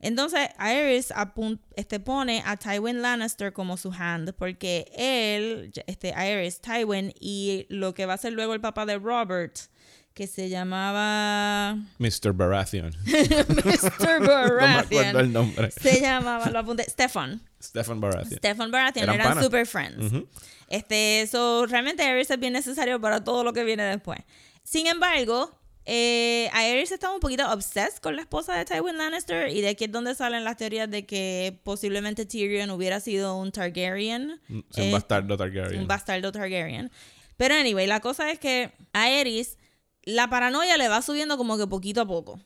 Entonces, 0.00 0.48
apun- 0.58 1.60
este, 1.76 2.00
pone 2.00 2.42
a 2.46 2.56
Tywin 2.56 3.02
Lannister 3.02 3.52
como 3.52 3.76
su 3.76 3.92
hand, 3.92 4.32
porque 4.34 4.90
él, 4.96 5.72
este, 5.86 6.12
Aerys, 6.14 6.60
Tywin, 6.60 7.12
y 7.20 7.66
lo 7.68 7.92
que 7.94 8.06
va 8.06 8.14
a 8.14 8.18
ser 8.18 8.32
luego 8.32 8.54
el 8.54 8.60
papá 8.60 8.86
de 8.86 8.98
Robert, 8.98 9.56
que 10.14 10.26
se 10.26 10.48
llamaba 10.48 11.76
Mr. 11.98 12.32
Baratheon. 12.32 12.92
Mr. 13.04 13.48
no 13.48 13.54
me 13.64 13.74
acuerdo 13.76 14.56
Baratheon. 14.56 15.16
el 15.16 15.32
nombre. 15.32 15.70
se 15.70 16.00
llamaba, 16.00 16.50
lo 16.50 16.58
apunté, 16.58 16.84
Stefan. 16.90 17.40
Stephen 17.62 18.00
Baratheon. 18.00 18.38
Stefan 18.38 18.70
Baratheon 18.70 19.10
Eran 19.10 19.42
super 19.42 19.66
friends. 19.66 19.98
Ujú. 20.12 20.28
Este, 20.68 21.22
eso 21.22 21.66
realmente 21.66 22.02
Aerys 22.02 22.30
es 22.30 22.38
bien 22.38 22.52
necesario 22.52 23.00
para 23.00 23.22
todo 23.24 23.44
lo 23.44 23.52
que 23.52 23.64
viene 23.64 23.82
después. 23.84 24.20
Sin 24.62 24.86
embargo, 24.86 25.56
eh, 25.84 26.48
Aerys 26.52 26.92
estaba 26.92 27.14
un 27.14 27.20
poquito 27.20 27.50
obsessed 27.50 27.98
con 28.00 28.14
la 28.14 28.22
esposa 28.22 28.54
de 28.54 28.64
Tywin 28.64 28.96
Lannister 28.98 29.48
y 29.48 29.60
de 29.62 29.70
aquí 29.70 29.84
es 29.86 29.92
donde 29.92 30.14
salen 30.14 30.44
las 30.44 30.56
teorías 30.56 30.88
de 30.90 31.06
que 31.06 31.58
posiblemente 31.64 32.24
Tyrion 32.26 32.70
hubiera 32.70 33.00
sido 33.00 33.36
un 33.36 33.50
Targaryen. 33.52 34.40
Un 34.48 34.64
Eh, 34.76 34.92
bastardo 34.92 35.36
Targaryen. 35.36 35.80
un 35.80 35.86
bastardo 35.88 36.30
Targaryen. 36.30 36.90
Pero 37.36 37.54
anyway, 37.54 37.86
la 37.86 38.00
cosa 38.00 38.30
es 38.30 38.38
que 38.38 38.70
Aerys 38.92 39.56
la 40.04 40.28
paranoia 40.28 40.76
le 40.76 40.88
va 40.88 41.02
subiendo 41.02 41.36
como 41.36 41.58
que 41.58 41.66
poquito 41.66 42.00
a 42.02 42.06
poco. 42.06 42.40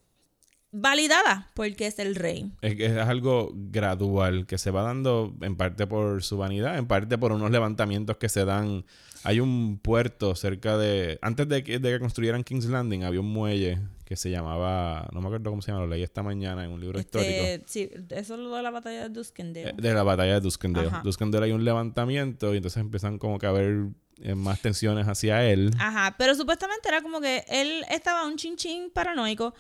Validada 0.77 1.53
porque 1.55 1.87
es 1.87 2.01
el 2.01 2.17
rey. 2.17 2.51
Es, 2.61 2.75
que 2.75 2.87
es 2.87 2.97
algo 2.97 3.53
gradual 3.55 4.45
que 4.45 4.59
se 4.59 4.73
va 4.73 4.83
dando 4.83 5.33
en 5.41 5.57
parte 5.57 5.87
por 5.87 6.25
su 6.25 6.37
vanidad, 6.37 6.77
en 6.79 6.87
parte 6.87 7.17
por 7.17 7.31
unos 7.31 7.53
levantamientos 7.53 8.17
que 8.17 8.29
se 8.29 8.45
dan. 8.45 8.85
Hay 9.23 9.39
un 9.39 9.79
puerto 9.79 10.35
cerca 10.35 10.77
de. 10.77 11.19
Antes 11.23 11.49
de 11.49 11.63
que, 11.63 11.79
de 11.79 11.93
que 11.93 12.01
construyeran 12.01 12.43
King's 12.43 12.67
Landing, 12.67 13.05
había 13.05 13.21
un 13.21 13.33
muelle 13.33 13.79
que 14.05 14.17
se 14.17 14.31
llamaba. 14.31 15.09
No 15.13 15.21
me 15.21 15.29
acuerdo 15.29 15.49
cómo 15.51 15.63
se 15.63 15.71
llama, 15.71 15.85
lo 15.85 15.91
leí 15.91 16.03
esta 16.03 16.25
mañana 16.25 16.65
en 16.65 16.73
un 16.73 16.81
libro 16.81 16.99
histórico. 16.99 17.31
Este, 17.33 17.65
sí, 17.67 17.91
eso 18.11 18.35
es 18.35 18.41
lo 18.41 18.55
de 18.55 18.63
la 18.63 18.71
batalla 18.73 19.03
de 19.05 19.09
Duskendale. 19.11 19.71
Eh, 19.71 19.75
De 19.77 19.95
la 19.95 20.03
batalla 20.03 20.35
de 20.35 20.41
Duskendale. 20.41 20.89
Ajá. 20.89 21.03
Duskendale 21.05 21.47
hay 21.47 21.53
un 21.53 21.65
levantamiento 21.65 22.53
y 22.53 22.57
entonces 22.57 22.81
empiezan 22.81 23.19
como 23.19 23.39
que 23.39 23.47
a 23.47 23.51
haber 23.51 23.87
más 24.35 24.61
tensiones 24.61 25.07
hacia 25.09 25.45
él. 25.45 25.71
Ajá, 25.79 26.15
pero 26.19 26.35
supuestamente 26.35 26.89
era 26.89 27.03
como 27.03 27.21
que 27.21 27.45
él 27.49 27.85
estaba 27.91 28.25
un 28.27 28.37
chin 28.37 28.57
chin 28.57 28.91
paranoico. 28.93 29.55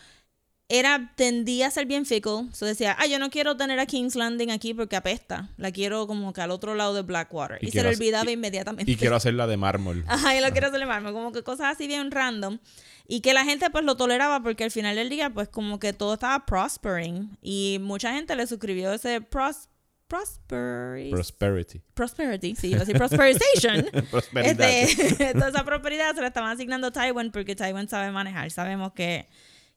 Era, 0.66 1.12
tendía 1.14 1.66
a 1.66 1.70
ser 1.70 1.84
bien 1.84 2.06
fickle. 2.06 2.48
So 2.52 2.64
decía, 2.64 2.96
ah, 2.98 3.06
yo 3.06 3.18
no 3.18 3.28
quiero 3.28 3.54
tener 3.54 3.78
a 3.78 3.84
King's 3.86 4.14
Landing 4.16 4.50
aquí 4.50 4.72
porque 4.72 4.96
apesta. 4.96 5.50
La 5.58 5.70
quiero 5.72 6.06
como 6.06 6.32
que 6.32 6.40
al 6.40 6.50
otro 6.50 6.74
lado 6.74 6.94
de 6.94 7.02
Blackwater. 7.02 7.58
Y 7.60 7.68
Y, 7.68 7.70
se 7.70 7.82
le 7.82 7.90
olvidaba 7.90 8.30
y- 8.30 8.34
inmediatamente. 8.34 8.90
Y 8.90 8.96
quiero 8.96 9.14
hacerla 9.14 9.46
de 9.46 9.58
mármol. 9.58 10.04
Ajá, 10.08 10.34
y 10.34 10.40
lo 10.40 10.50
quiero 10.52 10.68
hacer 10.68 10.84
mármol. 10.86 11.12
Como 11.12 11.32
que 11.32 11.42
cosas 11.42 11.74
así 11.74 11.86
bien 11.86 12.10
random. 12.10 12.58
Y 13.06 13.20
que 13.20 13.34
la 13.34 13.44
gente 13.44 13.68
pues 13.68 13.84
lo 13.84 13.96
toleraba 13.98 14.42
porque 14.42 14.64
al 14.64 14.70
final 14.70 14.96
del 14.96 15.10
día 15.10 15.28
pues 15.28 15.48
como 15.50 15.78
que 15.78 15.92
todo 15.92 16.14
estaba 16.14 16.46
prospering. 16.46 17.36
Y 17.42 17.76
mucha 17.82 18.14
gente 18.14 18.34
le 18.34 18.46
suscribió 18.46 18.90
ese 18.94 19.20
pros, 19.20 19.68
prosperity. 20.14 21.10
Prosperity. 21.10 21.82
prosperity, 21.94 22.54
sí, 22.54 22.68
iba 22.68 22.76
a 22.76 22.80
decir 22.80 22.96
prosperization. 22.96 23.86
Prosperidad. 24.10 24.70
Este, 24.70 25.32
toda 25.32 25.48
esa 25.48 25.64
prosperidad 25.64 26.14
se 26.14 26.20
la 26.20 26.28
estaban 26.28 26.50
asignando 26.50 26.88
a 26.88 26.90
Tywin 26.92 27.30
porque 27.32 27.56
Tywin 27.56 27.88
sabe 27.88 28.12
manejar. 28.12 28.50
Sabemos 28.50 28.92
que, 28.92 29.26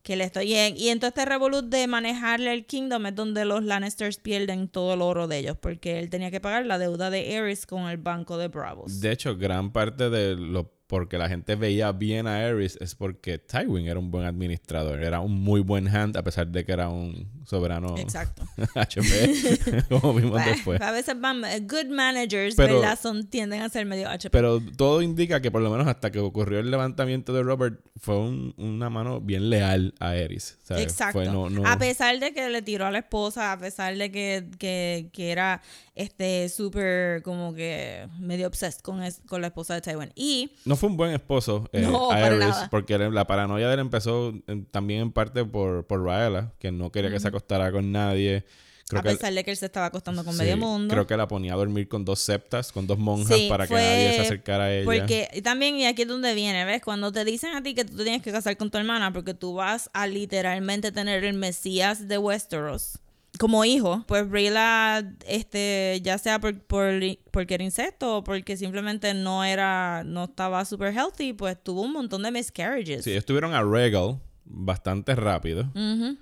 que 0.04 0.16
le 0.16 0.26
estoy 0.26 0.46
bien. 0.46 0.78
Y 0.78 0.90
entonces 0.90 1.18
este 1.18 1.30
revolut 1.30 1.66
de 1.66 1.88
manejarle 1.88 2.54
el 2.54 2.66
kingdom 2.66 3.08
es 3.08 3.16
donde 3.16 3.46
los 3.46 3.64
Lannisters 3.64 4.18
pierden 4.18 4.68
todo 4.68 4.94
el 4.94 5.02
oro 5.02 5.28
de 5.28 5.40
ellos 5.40 5.58
porque 5.60 6.00
él 6.00 6.10
tenía 6.10 6.30
que 6.30 6.40
pagar 6.40 6.66
la 6.66 6.78
deuda 6.78 7.10
de 7.10 7.36
Aerys 7.36 7.66
con 7.66 7.90
el 7.90 7.98
banco 7.98 8.38
de 8.38 8.48
Bravos. 8.48 9.00
De 9.00 9.12
hecho, 9.12 9.36
gran 9.38 9.72
parte 9.72 10.10
de 10.10 10.36
los 10.36 10.68
porque 10.88 11.18
la 11.18 11.28
gente 11.28 11.56
veía 11.56 11.92
bien 11.92 12.28
a 12.28 12.38
Aerys 12.38 12.78
es 12.80 12.96
porque 12.96 13.38
Tywin 13.38 13.88
era 13.88 14.00
un 14.00 14.10
buen 14.10 14.26
administrador, 14.26 15.04
era 15.04 15.20
un 15.20 15.34
muy 15.42 15.60
buen 15.62 15.88
hand 15.94 16.16
a 16.16 16.24
pesar 16.24 16.48
de 16.48 16.64
que 16.66 16.72
era 16.72 16.88
un 16.90 17.28
soberano 17.46 17.98
Exacto. 17.98 18.44
HP, 18.76 19.84
como 19.90 20.14
vimos 20.14 20.44
después. 20.46 20.80
A 20.82 20.92
veces 20.92 21.20
van, 21.20 21.44
eh, 21.46 21.60
good 21.62 21.88
managers, 21.90 22.56
Pero- 22.56 22.80
¿verdad? 22.80 22.98
Son, 23.02 23.28
tienden 23.28 23.62
a 23.62 23.70
ser 23.70 23.86
medio 23.86 24.10
HP. 24.10 24.30
Pero 24.32 24.62
todo 24.78 25.02
indica 25.02 25.42
que 25.42 25.52
por 25.52 25.62
lo 25.62 25.70
menos 25.70 25.88
hasta 25.88 26.12
que 26.12 26.20
ocurrió 26.20 26.60
el 26.60 26.72
levantamiento 26.72 27.34
de 27.34 27.44
Robert 27.44 27.80
fue 27.98 28.18
un- 28.18 28.54
una 28.58 28.90
mano 28.90 29.20
bien 29.22 29.50
leal 29.50 29.94
a 30.00 30.10
Aerys. 30.12 30.58
¿sabes? 30.64 30.84
Exacto. 30.84 31.14
Fue 31.20 31.26
no- 31.26 31.50
no- 31.50 31.68
A 31.68 31.78
pesar 31.78 32.18
de 32.20 32.34
que 32.34 32.50
le 32.50 32.62
tiró 32.62 32.86
a 32.86 32.92
la 32.92 33.00
esposa, 33.00 33.52
a 33.52 33.58
pesar 33.60 33.96
de 33.98 34.12
que, 34.12 34.50
que, 34.58 35.10
que 35.12 35.32
era 35.32 35.62
este 35.98 36.48
súper 36.50 37.24
como 37.24 37.54
que 37.54 38.08
medio 38.20 38.48
obsessed 38.48 38.82
con, 38.82 39.04
es- 39.04 39.22
con 39.28 39.42
la 39.42 39.48
esposa 39.48 39.74
de 39.74 39.82
Tywin. 39.82 40.12
Y 40.16 40.52
No 40.66 40.76
fue 40.76 40.90
un 40.90 40.98
buen 40.98 41.12
esposo 41.12 41.70
eh, 41.74 41.82
No, 41.82 42.12
a 42.12 42.68
porque 42.70 42.98
la 42.98 43.26
paranoia 43.28 43.68
de 43.68 43.74
él 43.74 43.80
empezó 43.80 44.34
eh, 44.48 44.64
también 44.72 45.02
en 45.02 45.12
parte 45.12 45.44
por, 45.46 45.86
por 45.86 46.04
Raela, 46.04 46.54
que 46.60 46.72
no 46.72 46.92
quería 46.92 47.10
que 47.10 47.20
se 47.20 47.28
acostara 47.28 47.72
con 47.72 47.92
nadie. 47.92 48.46
Creo 48.90 49.02
a 49.02 49.04
que, 49.04 49.10
pesar 49.10 49.34
de 49.34 49.44
que 49.44 49.52
él 49.52 49.58
se 49.58 49.66
estaba 49.66 49.88
acostando 49.88 50.24
con 50.24 50.34
sí, 50.34 50.40
medio 50.40 50.56
mundo. 50.56 50.94
Creo 50.94 51.06
que 51.06 51.18
la 51.18 51.28
ponía 51.28 51.54
a 51.54 51.58
dormir 51.58 51.90
con 51.90 52.06
dos 52.06 52.20
septas, 52.20 52.72
con 52.72 52.88
dos 52.88 52.98
monjas 52.98 53.36
Sí, 53.38 53.48
para 53.50 53.68
que 53.68 53.74
nadie 53.74 54.14
se 54.14 54.22
acercara 54.22 54.66
a 54.66 54.74
ella. 54.74 54.86
Porque 54.86 55.28
y 55.34 55.42
también, 55.42 55.76
y 55.76 55.86
aquí 55.86 56.04
es 56.04 56.08
donde 56.08 56.34
viene, 56.34 56.64
¿ves? 56.64 56.82
Cuando 56.82 57.12
te 57.12 57.26
dicen 57.26 57.54
a 57.54 57.62
ti 57.62 57.76
que 57.76 57.84
tú 57.84 57.98
te 57.98 58.04
tienes 58.04 58.22
que 58.22 58.32
casar 58.32 58.56
con 58.56 58.72
tu 58.72 58.78
hermana 58.78 59.12
porque 59.12 59.34
tú 59.34 59.56
vas 59.56 59.90
a 59.94 60.08
literalmente 60.08 60.94
tener 60.94 61.26
el 61.26 61.34
Mesías 61.36 62.08
de 62.08 62.18
Westeros 62.18 63.00
como 63.38 63.64
hijo, 63.66 64.04
pues 64.08 64.30
Rayla, 64.30 65.14
este, 65.28 66.00
ya 66.04 66.18
sea 66.18 66.40
por, 66.40 66.60
por, 66.62 66.92
porque 67.32 67.54
era 67.56 67.64
insecto 67.64 68.18
o 68.18 68.24
porque 68.24 68.58
simplemente 68.58 69.14
no 69.14 69.44
era, 69.44 70.04
no 70.06 70.26
estaba 70.26 70.64
super 70.66 70.94
healthy, 70.94 71.34
pues 71.34 71.62
tuvo 71.62 71.82
un 71.82 71.94
montón 71.94 72.24
de 72.24 72.32
miscarriages. 72.32 73.04
Sí, 73.04 73.12
ellos 73.12 73.26
tuvieron 73.26 73.54
a 73.54 73.64
Regal 73.64 74.20
bastante 74.46 75.16
rápido. 75.16 75.64
Ujú. 75.76 76.18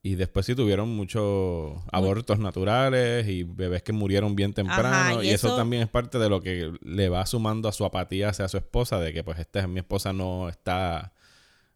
Y 0.00 0.14
después 0.14 0.46
sí 0.46 0.54
tuvieron 0.54 0.88
muchos 0.94 1.76
abortos 1.92 2.38
naturales 2.38 3.26
y 3.28 3.42
bebés 3.42 3.82
que 3.82 3.92
murieron 3.92 4.36
bien 4.36 4.54
temprano. 4.54 4.88
Ajá, 4.88 5.24
y 5.24 5.26
y 5.28 5.30
eso... 5.32 5.48
eso- 5.48 5.56
también 5.56 5.82
es 5.82 5.88
parte 5.88 6.18
de 6.18 6.28
lo 6.30 6.40
que 6.40 6.72
le 6.82 7.08
va 7.08 7.26
sumando 7.26 7.68
a 7.68 7.72
su 7.72 7.84
apatía 7.84 8.28
hacia 8.28 8.48
su 8.48 8.56
esposa, 8.56 9.00
de 9.00 9.12
que 9.12 9.24
pues 9.24 9.38
esta 9.40 9.66
mi 9.66 9.80
esposa 9.80 10.12
no 10.12 10.48
está 10.48 11.12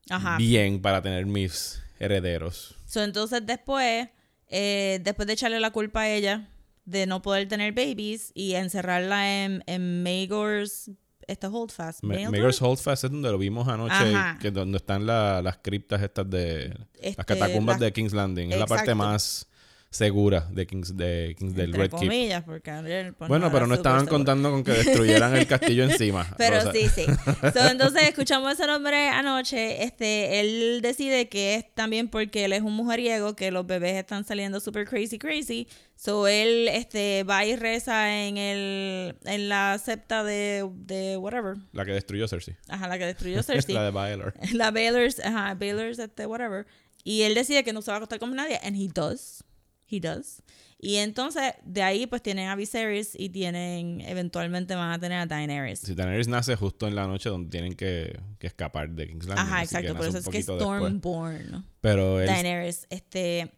Ajá. 0.09 0.37
bien 0.39 0.81
para 0.81 1.03
tener 1.03 1.27
mis 1.27 1.83
herederos. 1.99 2.77
So, 2.87 3.03
entonces 3.03 3.45
después, 3.45 4.09
eh, 4.53 5.01
después 5.03 5.27
de 5.27 5.33
echarle 5.33 5.59
la 5.59 5.71
culpa 5.73 6.03
a 6.03 6.09
ella 6.11 6.49
de 6.85 7.07
no 7.07 7.23
poder 7.23 7.49
tener 7.49 7.73
babies 7.73 8.31
y 8.35 8.55
encerrarla 8.55 9.45
en, 9.45 9.63
en 9.67 10.03
Maegor's, 10.03 10.91
este 11.27 11.47
holdfast. 11.47 12.03
Ma-? 12.03 12.15
Maegor's 12.31 12.61
Holdfast 12.61 13.05
es 13.05 13.11
donde 13.11 13.31
lo 13.31 13.39
vimos 13.39 13.67
anoche, 13.69 13.95
Ajá. 13.95 14.39
que 14.41 14.51
donde 14.51 14.77
están 14.79 15.07
la- 15.07 15.41
las 15.43 15.59
criptas 15.59 16.03
estas 16.03 16.29
de... 16.29 16.77
Este, 16.95 17.15
las 17.17 17.27
catacumbas 17.27 17.75
las- 17.77 17.81
de 17.81 17.93
King's 17.93 18.13
Landing. 18.13 18.53
Es 18.53 18.59
la 18.59 18.67
parte 18.67 18.95
más 18.95 19.49
segura 19.93 20.49
de 20.51 20.67
King's, 20.67 20.97
de 20.97 21.37
King's 21.39 21.55
del 21.55 21.73
Red 21.75 21.91
Keep. 21.91 21.99
comillas, 22.01 22.43
porque 22.45 22.71
Ariel, 22.71 23.13
pues, 23.13 23.29
Bueno, 23.29 23.53
pero 23.53 23.67
no 23.67 23.75
estaban 23.75 24.01
seguro. 24.01 24.17
contando 24.17 24.51
con 24.51 24.65
que 24.65 24.73
destruyeran 24.73 25.37
el 25.37 25.47
castillo 25.47 25.85
encima. 25.91 26.27
Pero 26.39 26.73
sí, 26.73 26.89
sí. 26.89 27.05
So, 27.53 27.67
entonces 27.71 28.05
escuchamos 28.09 28.53
ese 28.55 28.67
nombre 28.67 29.09
anoche. 29.09 29.85
Este, 29.85 30.41
él 30.41 30.81
decide 30.83 31.29
que 31.29 31.57
es 31.57 31.75
también 31.75 32.09
porque 32.09 32.47
él 32.47 32.55
es 32.55 32.63
un 32.63 32.73
mujeriego, 32.75 33.37
que 33.37 33.51
los 33.51 33.67
bebés 33.67 33.97
están 33.97 34.25
saliendo 34.25 34.61
super 34.61 34.89
crazy, 34.89 35.19
crazy. 35.19 35.69
So 35.95 36.27
él 36.27 36.69
este, 36.69 37.23
va 37.25 37.45
y 37.45 37.55
reza 37.55 38.25
en 38.27 38.39
el 38.39 39.15
en 39.27 39.49
la 39.51 39.79
septa 39.79 40.25
de, 40.25 40.69
de 40.75 41.17
whatever. 41.19 41.59
La 41.73 41.85
que 41.85 41.93
destruyó 41.93 42.27
Cersei. 42.27 42.57
Ajá, 42.69 42.89
la 42.89 42.99
que 42.99 43.05
destruyó 43.07 43.43
Cersei. 43.45 43.75
la 43.75 43.85
de 43.85 43.91
Baelor. 43.91 44.33
la 44.55 44.71
Baylor's, 44.71 45.21
ajá, 45.21 45.55
Baylor's, 45.55 45.99
este, 45.99 46.25
whatever. 46.27 46.67
Y 47.05 47.23
él 47.23 47.35
decide 47.35 47.63
que 47.63 47.73
no 47.75 47.83
se 47.83 47.91
va 47.91 47.97
a 47.97 47.99
acostar 47.99 48.19
con 48.19 48.35
nadie, 48.35 48.59
and 48.65 48.75
he 48.77 48.89
does. 48.89 49.45
He 49.93 50.01
does. 50.01 50.43
Y 50.79 50.97
entonces, 50.97 51.55
de 51.65 51.83
ahí, 51.83 52.07
pues 52.07 52.23
tienen 52.23 52.49
a 52.49 52.57
Viserys 52.57 53.15
y 53.17 53.29
tienen, 53.29 54.01
eventualmente 54.01 54.75
van 54.75 54.91
a 54.91 54.99
tener 54.99 55.19
a 55.19 55.27
Daenerys. 55.27 55.79
Si 55.81 55.95
Daenerys 55.95 56.27
nace 56.27 56.57
justo 56.57 56.89
en 56.89 56.97
la 56.97 57.07
noche 57.07 57.29
donde 57.29 57.51
tienen 57.51 57.75
que, 57.75 58.19
que 58.41 58.49
escapar 58.49 58.91
de 58.91 59.07
King's 59.07 59.27
Landing. 59.27 59.47
Ajá, 59.47 59.63
exacto, 59.63 59.95
por 59.95 60.07
eso 60.07 60.19
es 60.19 60.29
que 60.29 60.39
es. 60.39 60.45
Stormborn. 60.47 61.65
Pero 61.81 62.21
él, 62.21 62.27
Daenerys, 62.27 62.87
este... 62.91 63.53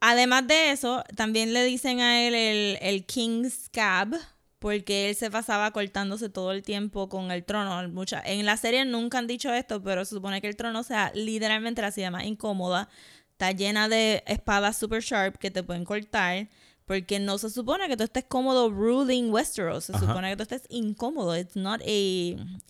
Además 0.00 0.46
de 0.46 0.70
eso, 0.70 1.02
también 1.16 1.54
le 1.54 1.64
dicen 1.64 2.00
a 2.00 2.26
él 2.26 2.34
el, 2.34 2.78
el 2.82 3.06
King's 3.06 3.70
Cab, 3.70 4.14
porque 4.58 5.10
él 5.10 5.14
se 5.14 5.30
pasaba 5.30 5.70
cortándose 5.72 6.30
todo 6.30 6.52
el 6.52 6.62
tiempo 6.62 7.10
con 7.10 7.30
el 7.30 7.44
trono. 7.44 7.86
Mucha, 7.88 8.22
en 8.24 8.46
la 8.46 8.56
serie 8.56 8.84
nunca 8.86 9.18
han 9.18 9.26
dicho 9.26 9.52
esto, 9.52 9.82
pero 9.82 10.04
se 10.06 10.14
supone 10.14 10.40
que 10.40 10.48
el 10.48 10.56
trono 10.56 10.82
sea 10.82 11.10
literalmente 11.14 11.82
la 11.82 11.90
silla 11.90 12.10
más 12.10 12.24
incómoda. 12.24 12.88
Está 13.44 13.58
llena 13.58 13.88
de 13.90 14.24
espadas 14.26 14.78
super 14.78 15.02
sharp 15.02 15.36
que 15.36 15.50
te 15.50 15.62
pueden 15.62 15.84
cortar. 15.84 16.48
Porque 16.86 17.18
no 17.18 17.38
se 17.38 17.48
supone 17.48 17.88
que 17.88 17.96
tú 17.96 18.04
estés 18.04 18.24
cómodo 18.28 18.70
ruling 18.70 19.30
Westeros. 19.30 19.84
Se 19.84 19.96
Ajá. 19.96 20.06
supone 20.06 20.28
que 20.28 20.36
tú 20.36 20.42
estés 20.42 20.64
incómodo. 20.68 21.34
It's 21.34 21.56
not 21.56 21.80
a, 21.80 21.84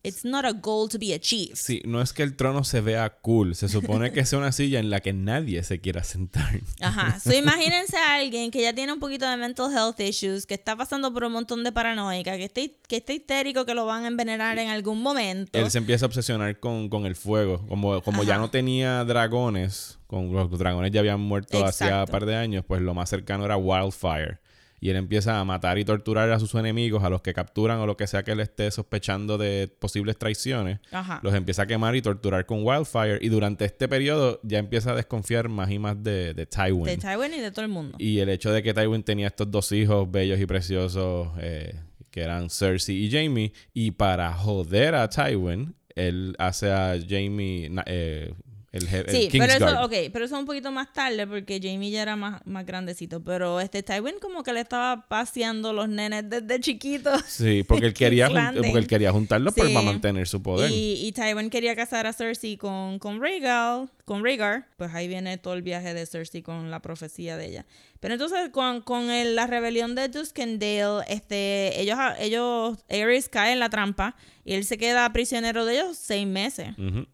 it's 0.04 0.24
not 0.24 0.44
a 0.44 0.52
goal 0.52 0.88
to 0.88 1.00
be 1.00 1.12
achieved. 1.12 1.56
sí, 1.56 1.82
no 1.84 2.00
es 2.00 2.12
que 2.12 2.22
el 2.22 2.36
trono 2.36 2.62
se 2.62 2.80
vea 2.80 3.10
cool. 3.22 3.56
Se 3.56 3.68
supone 3.68 4.12
que 4.12 4.24
sea 4.24 4.38
una 4.38 4.52
silla 4.52 4.78
en 4.78 4.88
la 4.88 5.00
que 5.00 5.12
nadie 5.12 5.64
se 5.64 5.80
quiera 5.80 6.04
sentar. 6.04 6.60
Ajá. 6.80 7.18
So, 7.18 7.32
imagínense 7.32 7.96
a 7.96 8.14
alguien 8.14 8.52
que 8.52 8.62
ya 8.62 8.72
tiene 8.72 8.92
un 8.92 9.00
poquito 9.00 9.28
de 9.28 9.36
mental 9.36 9.72
health 9.72 9.98
issues, 9.98 10.46
que 10.46 10.54
está 10.54 10.76
pasando 10.76 11.12
por 11.12 11.24
un 11.24 11.32
montón 11.32 11.64
de 11.64 11.72
paranoica, 11.72 12.36
que 12.36 12.44
está, 12.44 12.60
que 12.86 12.98
está 12.98 13.14
histérico, 13.14 13.64
que 13.66 13.74
lo 13.74 13.84
van 13.84 14.04
a 14.04 14.06
envenenar 14.06 14.60
en 14.60 14.68
algún 14.68 15.02
momento. 15.02 15.58
Él 15.58 15.72
se 15.72 15.78
empieza 15.78 16.04
a 16.04 16.06
obsesionar 16.06 16.60
con, 16.60 16.88
con 16.88 17.04
el 17.06 17.16
fuego. 17.16 17.66
Como, 17.66 18.00
como 18.02 18.22
ya 18.22 18.38
no 18.38 18.48
tenía 18.48 19.04
dragones, 19.04 19.98
con 20.14 20.32
los 20.32 20.58
dragones 20.58 20.92
ya 20.92 21.00
habían 21.00 21.20
muerto 21.20 21.64
hacía 21.64 22.04
un 22.04 22.06
par 22.06 22.24
de 22.24 22.36
años, 22.36 22.64
pues 22.66 22.80
lo 22.80 22.94
más 22.94 23.10
cercano 23.10 23.44
era 23.44 23.56
Wildfire. 23.56 24.38
Y 24.80 24.90
él 24.90 24.96
empieza 24.96 25.40
a 25.40 25.44
matar 25.44 25.78
y 25.78 25.84
torturar 25.84 26.30
a 26.30 26.38
sus 26.38 26.54
enemigos, 26.54 27.02
a 27.02 27.08
los 27.08 27.22
que 27.22 27.32
capturan 27.32 27.78
o 27.78 27.86
lo 27.86 27.96
que 27.96 28.06
sea 28.06 28.22
que 28.22 28.32
él 28.32 28.40
esté 28.40 28.70
sospechando 28.70 29.38
de 29.38 29.66
posibles 29.78 30.18
traiciones. 30.18 30.78
Ajá. 30.92 31.20
Los 31.22 31.34
empieza 31.34 31.62
a 31.62 31.66
quemar 31.66 31.96
y 31.96 32.02
torturar 32.02 32.44
con 32.44 32.64
Wildfire. 32.64 33.18
Y 33.22 33.30
durante 33.30 33.64
este 33.64 33.88
periodo 33.88 34.40
ya 34.42 34.58
empieza 34.58 34.92
a 34.92 34.94
desconfiar 34.94 35.48
más 35.48 35.70
y 35.70 35.78
más 35.78 36.02
de, 36.02 36.34
de 36.34 36.44
Tywin. 36.46 36.84
De 36.84 36.98
Tywin 36.98 37.32
y 37.32 37.40
de 37.40 37.50
todo 37.50 37.64
el 37.64 37.70
mundo. 37.70 37.96
Y 37.98 38.18
el 38.18 38.28
hecho 38.28 38.52
de 38.52 38.62
que 38.62 38.74
Tywin 38.74 39.02
tenía 39.02 39.28
estos 39.28 39.50
dos 39.50 39.72
hijos 39.72 40.10
bellos 40.10 40.38
y 40.38 40.44
preciosos, 40.44 41.28
eh, 41.40 41.80
que 42.10 42.20
eran 42.20 42.50
Cersei 42.50 43.06
y 43.06 43.10
Jamie, 43.10 43.52
y 43.72 43.92
para 43.92 44.34
joder 44.34 44.96
a 44.96 45.08
Tywin, 45.08 45.74
él 45.94 46.36
hace 46.38 46.70
a 46.70 46.96
Jamie 47.08 47.70
eh, 47.86 48.34
el, 48.74 48.88
je- 48.88 49.04
el 49.06 49.10
Sí, 49.10 49.28
pero 49.38 49.52
eso, 49.52 49.82
okay, 49.84 50.08
pero 50.10 50.24
eso 50.24 50.38
un 50.38 50.44
poquito 50.46 50.70
más 50.72 50.92
tarde 50.92 51.26
porque 51.26 51.60
Jamie 51.62 51.90
ya 51.90 52.02
era 52.02 52.16
más, 52.16 52.40
más 52.46 52.66
grandecito. 52.66 53.22
Pero 53.22 53.60
este 53.60 53.82
Tywin 53.82 54.16
como 54.20 54.42
que 54.42 54.52
le 54.52 54.60
estaba 54.60 55.06
paseando 55.08 55.72
los 55.72 55.88
nenes 55.88 56.28
desde 56.28 56.60
chiquito. 56.60 57.10
Sí, 57.26 57.62
porque 57.66 57.86
él 57.86 57.94
quería, 57.94 58.28
porque 58.28 58.78
él 58.78 58.86
quería 58.86 59.12
juntarlos 59.12 59.54
para 59.54 59.70
mantener 59.82 60.26
su 60.28 60.42
poder. 60.42 60.70
Y, 60.70 61.06
y 61.06 61.12
Tywin 61.12 61.50
quería 61.50 61.74
casar 61.76 62.06
a 62.06 62.12
Cersei 62.12 62.56
con, 62.56 62.98
con 62.98 63.20
Rhaegal, 63.20 63.88
con 64.04 64.24
Rhaegar. 64.24 64.66
Pues 64.76 64.92
ahí 64.94 65.08
viene 65.08 65.38
todo 65.38 65.54
el 65.54 65.62
viaje 65.62 65.94
de 65.94 66.04
Cersei 66.06 66.42
con 66.42 66.70
la 66.70 66.80
profecía 66.82 67.36
de 67.36 67.46
ella. 67.46 67.66
Pero 68.00 68.14
entonces 68.14 68.50
con, 68.50 68.82
con 68.82 69.10
el- 69.10 69.34
la 69.36 69.46
rebelión 69.46 69.94
de 69.94 70.08
Duskendale, 70.08 71.04
este, 71.08 71.80
ellos, 71.80 71.98
ellos, 72.18 72.78
Aerys 72.90 73.28
cae 73.28 73.52
en 73.52 73.60
la 73.60 73.70
trampa 73.70 74.16
y 74.44 74.54
él 74.54 74.64
se 74.64 74.76
queda 74.78 75.10
prisionero 75.12 75.64
de 75.64 75.74
ellos 75.80 75.96
seis 75.96 76.26
meses. 76.26 76.68
Ujú. 76.76 77.06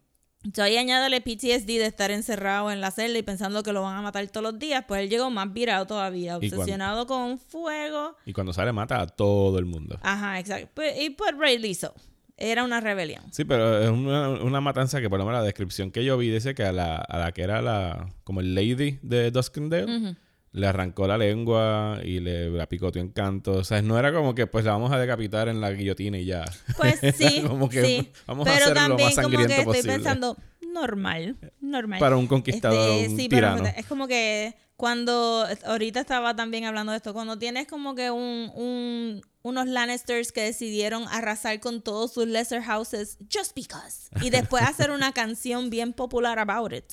Entonces 0.43 0.63
ahí 0.63 0.77
añádale 0.77 1.21
PTSD 1.21 1.67
de 1.67 1.85
estar 1.85 2.09
encerrado 2.11 2.71
en 2.71 2.81
la 2.81 2.89
celda 2.91 3.19
y 3.19 3.23
pensando 3.23 3.61
que 3.63 3.73
lo 3.73 3.83
van 3.83 3.95
a 3.97 4.01
matar 4.01 4.27
todos 4.29 4.43
los 4.51 4.59
días, 4.59 4.83
pues 4.87 5.01
él 5.01 5.09
llegó 5.09 5.29
más 5.29 5.51
virado 5.53 5.85
todavía, 5.85 6.37
obsesionado 6.37 7.05
con 7.05 7.37
fuego. 7.37 8.15
Y 8.25 8.33
cuando 8.33 8.51
sale 8.51 8.71
mata 8.71 8.99
a 9.01 9.07
todo 9.07 9.59
el 9.59 9.65
mundo. 9.65 9.99
Ajá, 10.01 10.39
exacto. 10.39 10.69
Pues- 10.73 10.99
y 10.99 11.11
pues 11.11 11.37
Rey 11.37 11.59
lo 11.59 11.67
hizo. 11.67 11.93
Era 12.37 12.63
una 12.63 12.79
rebelión. 12.81 13.21
Sí, 13.31 13.45
pero 13.45 13.79
es 13.83 13.89
una, 13.91 14.29
una 14.29 14.61
matanza 14.61 14.99
que 14.99 15.09
por 15.11 15.19
lo 15.19 15.25
menos 15.25 15.41
la 15.41 15.45
descripción 15.45 15.91
que 15.91 16.03
yo 16.03 16.17
vi 16.17 16.31
dice 16.31 16.55
que 16.55 16.63
a 16.63 16.71
la, 16.71 16.95
a 16.95 17.19
la 17.19 17.31
que 17.33 17.43
era 17.43 17.61
la 17.61 18.09
como 18.23 18.39
el 18.39 18.55
lady 18.55 18.97
de 19.03 19.29
Duskendale 19.29 20.15
le 20.53 20.67
arrancó 20.67 21.07
la 21.07 21.17
lengua 21.17 21.99
y 22.03 22.19
le 22.19 22.49
la 22.49 22.67
picoteó 22.67 23.01
en 23.01 23.09
canto. 23.09 23.53
O 23.53 23.63
sea, 23.63 23.81
no 23.81 23.97
era 23.97 24.11
como 24.13 24.35
que 24.35 24.47
pues 24.47 24.65
la 24.65 24.71
vamos 24.73 24.91
a 24.91 24.99
decapitar 24.99 25.47
en 25.47 25.61
la 25.61 25.71
guillotina 25.71 26.17
y 26.17 26.25
ya. 26.25 26.43
Pues 26.77 26.99
sí, 27.17 27.41
Como 27.47 27.69
que 27.69 27.85
sí. 27.85 28.11
vamos 28.27 28.47
a 28.47 28.51
pero 28.51 28.65
hacer 28.65 28.75
lo 28.77 28.81
también 28.81 29.07
más 29.07 29.15
como 29.15 29.29
que 29.29 29.35
sangriento 29.37 29.53
estoy 29.53 29.65
posible. 29.65 29.93
pensando 29.93 30.37
normal, 30.73 31.37
normal. 31.59 31.99
Para 31.99 32.17
un 32.17 32.27
conquistador, 32.27 32.89
Este, 33.01 33.09
un 33.11 33.17
sí, 33.17 33.27
pero 33.29 33.55
tirano. 33.55 33.73
es 33.77 33.85
como 33.85 34.07
que 34.07 34.55
cuando 34.77 35.45
ahorita 35.65 35.99
estaba 35.99 36.35
también 36.35 36.65
hablando 36.65 36.91
de 36.91 36.97
esto, 36.97 37.13
cuando 37.13 37.37
tienes 37.37 37.67
como 37.67 37.93
que 37.93 38.09
un, 38.09 38.51
un- 38.55 39.21
unos 39.43 39.67
Lannisters 39.67 40.31
que 40.31 40.41
decidieron 40.41 41.05
arrasar 41.09 41.59
con 41.59 41.81
todos 41.81 42.13
sus 42.13 42.27
lesser 42.27 42.61
houses 42.63 43.17
just 43.33 43.53
because 43.55 44.09
y 44.21 44.29
después 44.31 44.63
hacer 44.63 44.91
una 44.91 45.11
canción 45.13 45.69
bien 45.69 45.93
popular 45.93 46.39
about 46.39 46.73
it. 46.73 46.85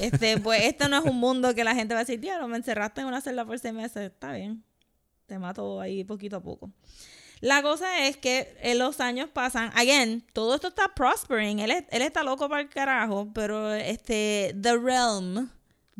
Este, 0.00 0.38
pues 0.38 0.62
esto 0.64 0.88
no 0.88 0.98
es 0.98 1.04
un 1.04 1.18
mundo 1.18 1.54
que 1.54 1.64
la 1.64 1.74
gente 1.74 1.94
va 1.94 2.00
a 2.00 2.04
decir, 2.04 2.20
diablo, 2.20 2.48
me 2.48 2.56
encerraste 2.56 3.00
en 3.00 3.06
una 3.06 3.20
celda 3.20 3.44
por 3.44 3.58
seis 3.58 3.74
meses, 3.74 4.10
está 4.12 4.32
bien. 4.32 4.64
Te 5.26 5.38
mato 5.38 5.80
ahí 5.80 6.04
poquito 6.04 6.36
a 6.36 6.42
poco. 6.42 6.70
La 7.40 7.62
cosa 7.62 8.06
es 8.06 8.16
que 8.16 8.56
en 8.60 8.78
los 8.78 9.00
años 9.00 9.28
pasan, 9.30 9.70
again, 9.74 10.24
todo 10.32 10.54
esto 10.54 10.68
está 10.68 10.94
prospering, 10.94 11.58
él, 11.58 11.70
él 11.70 12.02
está 12.02 12.22
loco 12.22 12.48
para 12.48 12.62
el 12.62 12.68
carajo, 12.68 13.30
pero 13.34 13.74
este, 13.74 14.54
The 14.60 14.78
Realm, 14.78 15.50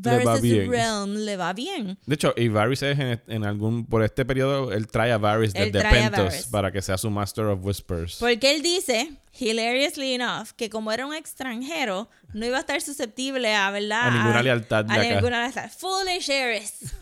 Le 0.02 0.24
va 0.24 0.38
bien. 0.38 0.70
Realm 0.70 1.14
le 1.16 1.36
va 1.36 1.52
bien. 1.52 1.98
De 2.06 2.14
hecho, 2.14 2.34
y 2.36 2.48
Varys 2.48 2.82
es 2.82 2.98
en, 2.98 3.22
en 3.26 3.44
algún... 3.44 3.86
Por 3.86 4.02
este 4.02 4.24
periodo, 4.24 4.72
él 4.72 4.86
trae 4.86 5.12
a 5.12 5.18
Varys 5.18 5.52
desde 5.52 5.82
Pentos 5.82 6.24
Varys. 6.24 6.46
para 6.46 6.72
que 6.72 6.82
sea 6.82 6.98
su 6.98 7.10
Master 7.10 7.46
of 7.46 7.64
Whispers. 7.64 8.16
Porque 8.18 8.54
él 8.54 8.62
dice, 8.62 9.12
hilariously 9.38 10.14
enough, 10.14 10.48
que 10.56 10.68
como 10.68 10.90
era 10.92 11.06
un 11.06 11.14
extranjero, 11.14 12.08
no 12.32 12.46
iba 12.46 12.56
a 12.56 12.60
estar 12.60 12.80
susceptible 12.80 13.54
a, 13.54 13.70
¿verdad? 13.70 14.08
A 14.08 14.10
ninguna 14.10 14.42
lealtad 14.42 14.84
de 14.84 14.92
a 14.92 14.96
acá. 14.96 15.14
ninguna 15.14 15.40
lealtad. 15.42 15.70
Foolish 15.70 16.28
Eris. 16.28 16.94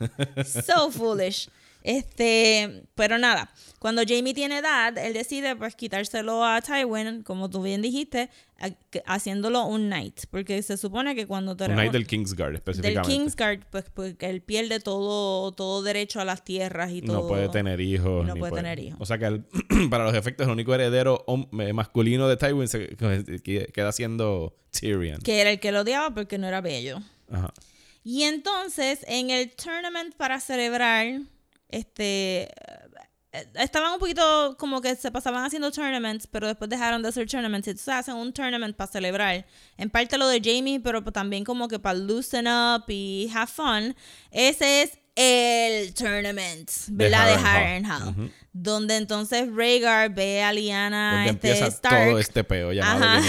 so 0.67 0.91
foolish. 0.91 1.49
Este, 1.83 2.85
pero 2.95 3.19
nada, 3.19 3.53
cuando 3.79 4.03
Jamie 4.07 4.35
tiene 4.35 4.59
edad, 4.59 4.97
él 4.99 5.13
decide 5.15 5.57
pues 5.57 5.75
quitárselo 5.75 6.45
a 6.45 6.61
Tywin, 6.61 7.23
como 7.23 7.51
tú 7.51 7.63
bien 7.63 7.83
dijiste, 7.83 8.31
haciéndolo 9.07 9.65
un 9.67 9.89
knight, 9.89 10.21
porque 10.31 10.63
se 10.63 10.77
supone 10.77 11.15
que 11.15 11.27
cuando 11.27 11.57
tú 11.57 11.65
Un 11.65 11.73
Knight 11.73 11.93
del 11.93 12.07
Kingsguard, 12.07 12.51
del 12.51 12.57
específicamente. 12.57 13.09
Kingsguard, 13.11 13.61
pues 13.71 13.85
porque 13.93 14.27
él 14.31 14.43
pierde 14.43 14.79
todo, 14.81 15.53
todo 15.53 15.83
derecho 15.83 16.21
a 16.21 16.25
las 16.25 16.45
tierras 16.45 16.93
y 16.93 17.03
todo. 17.03 17.23
No 17.23 17.29
puede 17.29 17.49
tener 17.49 17.81
hijos. 17.81 18.27
No 18.27 18.37
puede 18.37 18.53
tener 18.55 18.79
hijos. 18.79 18.99
O 19.01 19.07
sea 19.07 19.19
que 19.19 19.27
el- 19.27 19.45
para 19.91 20.05
los 20.05 20.15
efectos, 20.15 20.47
el 20.47 20.53
único 20.53 20.75
heredero 20.75 21.25
eh, 21.59 21.73
masculino 21.73 22.29
de 22.29 22.37
Tywin 22.37 22.69
se, 22.69 22.89
que- 23.43 23.71
queda 23.73 23.93
siendo 23.93 24.55
Tyrion. 24.71 25.21
Que 25.23 25.41
era 25.41 25.51
el 25.51 25.59
que 25.61 25.73
lo 25.73 25.81
odiaba 25.81 26.15
porque 26.15 26.39
no 26.39 26.47
era 26.47 26.61
bello. 26.61 26.99
Ajá. 27.31 27.53
Y 28.05 28.25
entonces, 28.25 29.05
en 29.07 29.31
el 29.31 29.53
tournament 29.55 30.15
para 30.17 30.41
celebrar, 30.41 31.21
este. 31.73 32.43
eh, 33.33 33.49
Estaban 33.55 33.95
un 33.95 33.99
poquito 33.99 34.57
como 34.59 34.81
que 34.83 34.95
se 34.95 35.11
pasaban 35.11 35.45
haciendo 35.45 35.71
tournaments, 35.71 36.27
pero 36.27 36.47
después 36.47 36.69
dejaron 36.69 37.03
de 37.03 37.09
hacer 37.09 37.27
tournaments. 37.27 37.67
Entonces 37.67 37.89
hacen 37.95 38.15
un 38.17 38.33
tournament 38.33 38.77
para 38.77 38.93
celebrar. 38.93 39.47
En 39.79 39.89
parte 39.91 40.19
lo 40.19 40.29
de 40.29 40.41
Jamie, 40.43 40.81
pero 40.81 41.03
también 41.05 41.43
como 41.45 41.67
que 41.69 41.79
para 41.79 41.99
loosen 41.99 42.47
up 42.47 42.85
y 42.89 43.31
have 43.35 43.47
fun. 43.51 43.97
Ese 44.31 44.83
es 44.83 44.99
el 45.15 45.93
tournament, 45.95 46.71
¿verdad? 46.89 47.27
De 47.27 47.33
Harrenhal. 47.35 48.03
Harrenhal. 48.03 48.09
Ujú. 48.09 48.31
Donde 48.55 48.97
entonces 48.97 49.49
Rhaegar 49.51 50.15
ve 50.15 50.43
a 50.43 50.53
Lyanna 50.53 51.25
Donde 51.27 51.53
este, 51.53 51.67
Stark. 51.69 52.09
todo 52.11 52.19
este 52.19 52.45
peo 52.45 52.71
llamado 52.71 53.23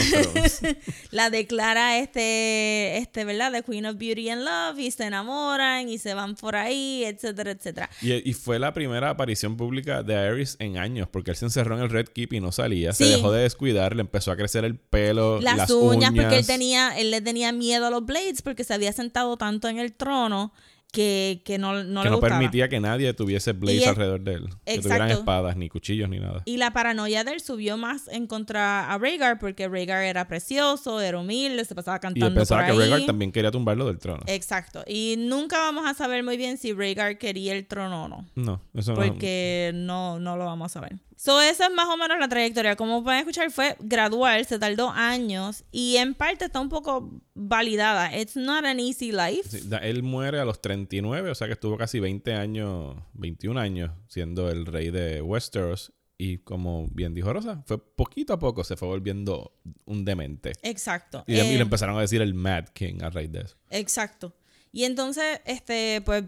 la 1.11 1.29
declara 1.29 1.97
este, 1.97 2.97
este, 2.97 3.23
¿verdad? 3.23 3.53
The 3.53 3.63
Queen 3.63 3.85
of 3.85 3.97
Beauty 3.97 4.29
and 4.29 4.43
Love 4.43 4.79
y 4.79 4.91
se 4.91 5.05
enamoran 5.05 5.87
y 5.87 5.97
se 5.97 6.13
van 6.13 6.35
por 6.35 6.57
ahí, 6.57 7.05
etcétera, 7.05 7.51
etcétera. 7.51 7.89
Y, 8.01 8.29
y 8.29 8.33
fue 8.33 8.59
la 8.59 8.73
primera 8.73 9.11
aparición 9.11 9.55
pública 9.55 10.03
de 10.03 10.15
Aerys 10.15 10.57
en 10.59 10.77
años, 10.77 11.07
porque 11.09 11.31
él 11.31 11.37
se 11.37 11.45
encerró 11.45 11.77
en 11.77 11.83
el 11.83 11.89
Red 11.89 12.07
Keep 12.09 12.33
y 12.33 12.41
no 12.41 12.51
salía. 12.51 12.91
Se 12.91 13.05
dejó 13.05 13.31
de 13.31 13.43
descuidar, 13.43 13.95
le 13.95 14.01
empezó 14.01 14.31
a 14.31 14.35
crecer 14.35 14.65
el 14.65 14.77
pelo, 14.77 15.39
Las, 15.39 15.55
las, 15.55 15.71
uñas, 15.71 16.11
porque 16.13 16.39
él 16.39 16.45
tenía, 16.45 16.97
él 16.97 17.11
le 17.11 17.21
tenía 17.21 17.53
miedo 17.53 17.87
a 17.87 17.89
los 17.89 18.05
Blades 18.05 18.41
porque 18.41 18.65
se 18.65 18.73
había 18.73 18.91
sentado 18.91 19.37
tanto 19.37 19.69
en 19.69 19.79
el 19.79 19.93
trono 19.93 20.53
que, 20.93 21.41
que 21.43 21.57
no, 21.57 21.83
no 21.83 22.01
que 22.01 22.05
le 22.05 22.11
no 22.11 22.17
gustaba. 22.17 22.37
permitía 22.39 22.69
que 22.69 22.79
nadie 22.79 23.11
tuviese 23.15 23.51
blades 23.53 23.79
Y 23.81 23.83
es- 23.83 23.89
alrededor 23.89 24.21
de 24.21 24.33
él. 24.35 24.43
Que 24.63 24.77
tuvieran 24.77 25.01
Exacto. 25.09 25.13
espadas, 25.19 25.57
ni 25.57 25.67
cuchillos, 25.67 26.07
ni 26.07 26.19
nada. 26.19 26.43
Y 26.45 26.57
la 26.57 26.71
paranoia 26.71 27.23
de 27.23 27.31
él 27.33 27.41
subió 27.41 27.75
más 27.77 28.07
en 28.09 28.27
contra 28.27 28.93
a 28.93 28.97
Rhaegar 28.99 29.39
porque 29.39 29.67
Rhaegar 29.67 30.03
era 30.03 30.27
precioso, 30.27 31.01
era 31.01 31.19
humilde, 31.19 31.65
se 31.65 31.73
pasaba 31.73 31.97
Y 31.97 31.99
cantando 31.99 32.27
él 32.27 32.33
pensaba 32.35 32.67
por 32.67 32.75
que. 32.75 32.79
Rhaegar 32.79 33.05
también 33.07 33.31
quería 33.31 33.49
tumbarlo 33.49 33.87
del 33.87 33.97
trono. 33.97 34.21
Exacto. 34.27 34.83
Y 34.87 35.15
nunca 35.17 35.57
vamos 35.57 35.85
a 35.87 35.95
saber 35.95 36.23
muy 36.23 36.37
bien 36.37 36.57
si 36.59 36.73
Rhaegar 36.73 37.17
quería 37.17 37.53
el 37.55 37.65
trono 37.65 38.05
o 38.05 38.07
no. 38.07 38.25
no, 38.35 38.61
eso 38.75 38.91
no. 38.93 38.97
porque 39.01 39.71
no, 39.73 40.19
no 40.19 40.37
lo 40.37 40.45
vamos 40.45 40.75
a 40.77 40.81
ver. 40.81 40.93
So, 41.23 41.39
esa 41.39 41.67
es 41.67 41.71
más 41.73 41.87
o 41.87 41.95
menos 41.95 42.19
la 42.19 42.27
trayectoria. 42.27 42.75
Como 42.75 43.01
pueden 43.01 43.19
escuchar, 43.19 43.49
fue 43.49 43.77
gradual, 43.79 44.45
se 44.45 44.59
tardó 44.59 44.89
años 44.89 45.63
y 45.71 45.95
en 45.95 46.15
parte 46.15 46.43
está 46.45 46.59
un 46.59 46.67
poco 46.67 47.21
validada. 47.33 48.13
It's 48.19 48.35
not 48.35 48.65
an 48.65 48.77
easy 48.81 49.13
life. 49.13 49.47
Sí, 49.49 49.69
él 49.83 50.03
muere 50.03 50.39
a 50.41 50.45
los 50.45 50.61
39, 50.61 51.31
o 51.31 51.35
sea 51.35 51.47
que 51.47 51.53
estuvo 51.53 51.77
casi 51.77 52.01
20 52.01 52.33
años, 52.33 52.97
21 53.13 53.57
años 53.57 53.91
siendo 54.09 54.49
el 54.49 54.65
rey 54.65 54.91
de 54.91 55.21
Westeros. 55.21 55.93
Y 56.17 56.39
como 56.39 56.87
bien 56.91 57.13
dijo 57.13 57.31
Rosa, 57.31 57.63
fue 57.65 57.77
poquito 57.77 58.33
a 58.33 58.39
poco 58.39 58.65
se 58.65 58.75
fue 58.75 58.89
volviendo 58.89 59.57
un 59.85 60.03
demente. 60.03 60.51
Exacto. 60.61 61.23
Y, 61.25 61.35
le- 61.35 61.45
y 61.45 61.53
Eh, 61.53 61.55
le 61.55 61.61
empezaron 61.61 61.97
a 61.97 62.01
decir 62.01 62.21
el 62.21 62.33
Mad 62.33 62.65
King 62.73 62.95
a 63.01 63.09
raíz 63.09 63.31
de 63.31 63.41
eso. 63.43 63.55
exacto. 63.69 64.35
Y 64.73 64.83
entonces, 64.85 65.39
este, 65.45 66.01
pues, 66.03 66.23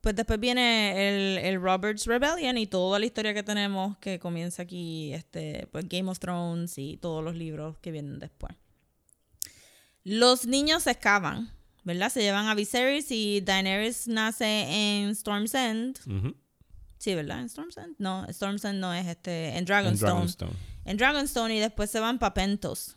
pues 0.00 0.16
después 0.16 0.40
viene 0.40 1.08
el, 1.08 1.38
el 1.38 1.60
Roberts 1.60 2.06
Rebellion 2.06 2.56
y 2.56 2.66
toda 2.66 2.98
la 2.98 3.06
historia 3.06 3.34
que 3.34 3.42
tenemos 3.42 3.98
que 3.98 4.18
comienza 4.18 4.62
aquí, 4.62 5.12
este, 5.12 5.66
pues 5.72 5.88
Game 5.88 6.10
of 6.10 6.18
Thrones 6.18 6.78
y 6.78 6.96
todos 6.96 7.22
los 7.22 7.34
libros 7.36 7.78
que 7.78 7.90
vienen 7.90 8.18
después. 8.18 8.54
Los 10.04 10.46
niños 10.46 10.84
se 10.84 10.92
escapan, 10.92 11.52
¿verdad? 11.84 12.10
Se 12.10 12.22
llevan 12.22 12.46
a 12.46 12.54
Viserys 12.54 13.10
y 13.10 13.42
Daenerys 13.42 14.08
nace 14.08 14.46
en 14.46 15.10
Storm's 15.10 15.54
End. 15.54 15.98
Sí, 16.96 17.14
¿verdad? 17.14 17.40
¿En 17.40 17.46
Storm's 17.46 17.76
End? 17.76 17.96
No, 17.98 18.24
Storm's 18.28 18.64
End 18.64 18.78
no 18.80 18.94
es 18.94 19.06
este. 19.06 19.50
En 19.50 19.56
En 19.58 19.64
Dragonstone. 19.66 20.12
Dragonstone. 20.12 20.52
En 20.84 20.96
Dragonstone 20.96 21.56
y 21.56 21.58
después 21.58 21.90
se 21.90 22.00
van 22.00 22.18
pa' 22.18 22.32
Pentos. 22.32 22.96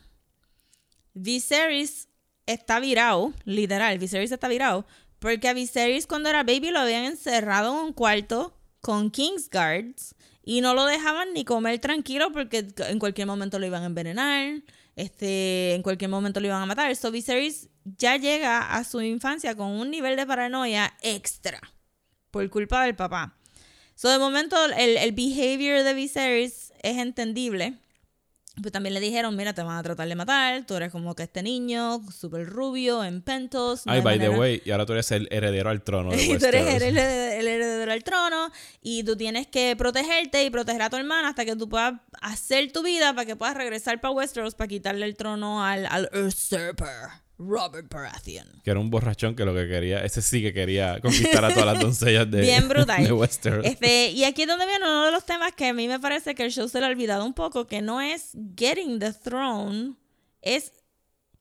Viserys 1.14 2.08
está 2.46 2.80
virado, 2.80 3.34
literal, 3.46 3.98
Viserys 4.00 4.32
está 4.32 4.48
virado, 4.48 4.86
porque 5.24 5.48
a 5.48 5.54
Viserys 5.54 6.06
cuando 6.06 6.28
era 6.28 6.44
baby 6.44 6.70
lo 6.70 6.80
habían 6.80 7.06
encerrado 7.06 7.80
en 7.80 7.86
un 7.86 7.94
cuarto 7.94 8.60
con 8.82 9.10
Kingsguards 9.10 10.16
y 10.44 10.60
no 10.60 10.74
lo 10.74 10.86
dejaban 10.86 11.32
ni 11.32 11.46
comer 11.46 11.80
tranquilo 11.80 12.34
porque 12.34 12.68
en 12.90 13.00
cualquier 13.00 13.26
momento 13.26 13.58
lo 13.58 13.66
iban 13.66 13.84
a 13.84 13.86
envenenar, 13.86 14.64
este, 14.98 15.76
en 15.76 15.82
cualquier 15.82 16.10
momento 16.10 16.42
lo 16.42 16.48
iban 16.48 16.62
a 16.62 16.66
matar. 16.66 16.94
So 16.98 17.10
Viserys 17.10 17.70
ya 17.86 18.18
llega 18.18 18.76
a 18.76 18.84
su 18.84 19.00
infancia 19.00 19.56
con 19.56 19.68
un 19.68 19.92
nivel 19.92 20.18
de 20.18 20.28
paranoia 20.28 20.94
extra 21.02 21.62
por 22.30 22.50
culpa 22.50 22.84
del 22.84 22.94
papá. 22.94 23.38
So, 23.96 24.10
de 24.10 24.20
momento, 24.20 24.58
el, 24.66 24.98
el 24.98 25.12
behavior 25.14 25.84
de 25.84 25.94
Viserys 25.94 26.74
es 26.82 26.98
entendible. 26.98 27.78
Pues 28.62 28.72
también 28.72 28.94
le 28.94 29.00
dijeron, 29.00 29.36
mira, 29.36 29.54
te 29.54 29.64
van 29.64 29.78
a 29.78 29.84
tratar 29.84 30.08
de 30.08 30.14
matar, 30.16 30.64
tú 30.68 30.76
eres 30.76 30.92
como 30.92 31.16
que 31.16 31.24
este 31.24 31.42
niño, 31.42 32.02
súper 32.12 32.46
rubio, 32.46 33.04
en 33.04 33.24
pentos. 33.24 33.82
Ay, 33.88 34.02
by 34.02 34.20
the 34.20 34.30
way, 34.30 34.62
y 34.64 34.70
ahora 34.70 34.86
tú 34.86 34.94
eres 34.94 35.10
el 35.12 35.28
heredero 35.32 35.72
al 35.72 35.82
trono 35.82 36.12
de 36.12 36.24
y 36.24 36.38
tú 36.38 36.46
eres 36.46 36.82
el, 36.82 36.96
el 36.96 37.48
heredero 37.48 37.92
al 37.92 38.04
trono 38.04 38.52
y 38.82 39.04
tú 39.04 39.16
tienes 39.16 39.48
que 39.48 39.76
protegerte 39.76 40.44
y 40.44 40.52
proteger 40.52 40.84
a 40.84 40.90
tu 40.92 40.98
hermana 40.98 41.30
hasta 41.30 41.46
que 41.46 41.56
tú 41.56 41.68
puedas 41.68 41.96
hacer 42.22 42.72
tu 42.72 42.84
vida 42.84 43.14
para 43.16 43.26
que 43.26 43.36
puedas 43.36 43.56
regresar 43.58 44.00
para 44.00 44.14
Westeros 44.14 44.54
para 44.54 44.68
quitarle 44.68 45.06
el 45.08 45.16
trono 45.16 45.64
al, 45.64 45.88
al 45.88 46.10
usurper, 46.14 47.10
Robert 47.48 47.88
Baratheon. 47.90 48.62
Que 48.64 48.72
era 48.72 48.80
un 48.80 48.90
borrachón 48.90 49.36
que 49.36 49.46
lo 49.46 49.54
que 49.54 49.68
quería, 49.68 50.04
ese 50.04 50.22
sí 50.22 50.42
que 50.42 50.54
quería 50.54 51.00
conquistar 51.02 51.44
a 51.46 51.54
todas 51.54 51.66
las 51.66 51.80
doncellas 51.82 52.30
de, 52.30 52.42
Bien 52.42 52.68
brutal. 52.68 53.04
de 53.04 53.12
Westeros. 53.12 53.66
Este, 53.66 54.12
y 54.12 54.24
aquí 54.24 54.44
es 54.44 54.48
donde 54.48 54.66
viene 54.66 54.86
uno 54.86 55.06
de 55.06 55.12
los 55.12 55.26
temas 55.26 55.52
que 55.54 55.68
a 55.68 55.74
mí 55.74 55.88
me 55.88 56.00
parece 56.00 56.36
que 56.36 56.44
el 56.44 56.52
show 56.52 56.68
se 56.68 56.80
le 56.80 56.86
ha 56.86 56.90
olvidado 56.90 57.26
un 57.26 57.34
poco, 57.34 57.68
que 57.68 57.82
no 57.82 58.02
es 58.02 58.32
getting 58.58 59.00
the 59.00 59.14
throne, 59.14 59.96
es 60.42 60.74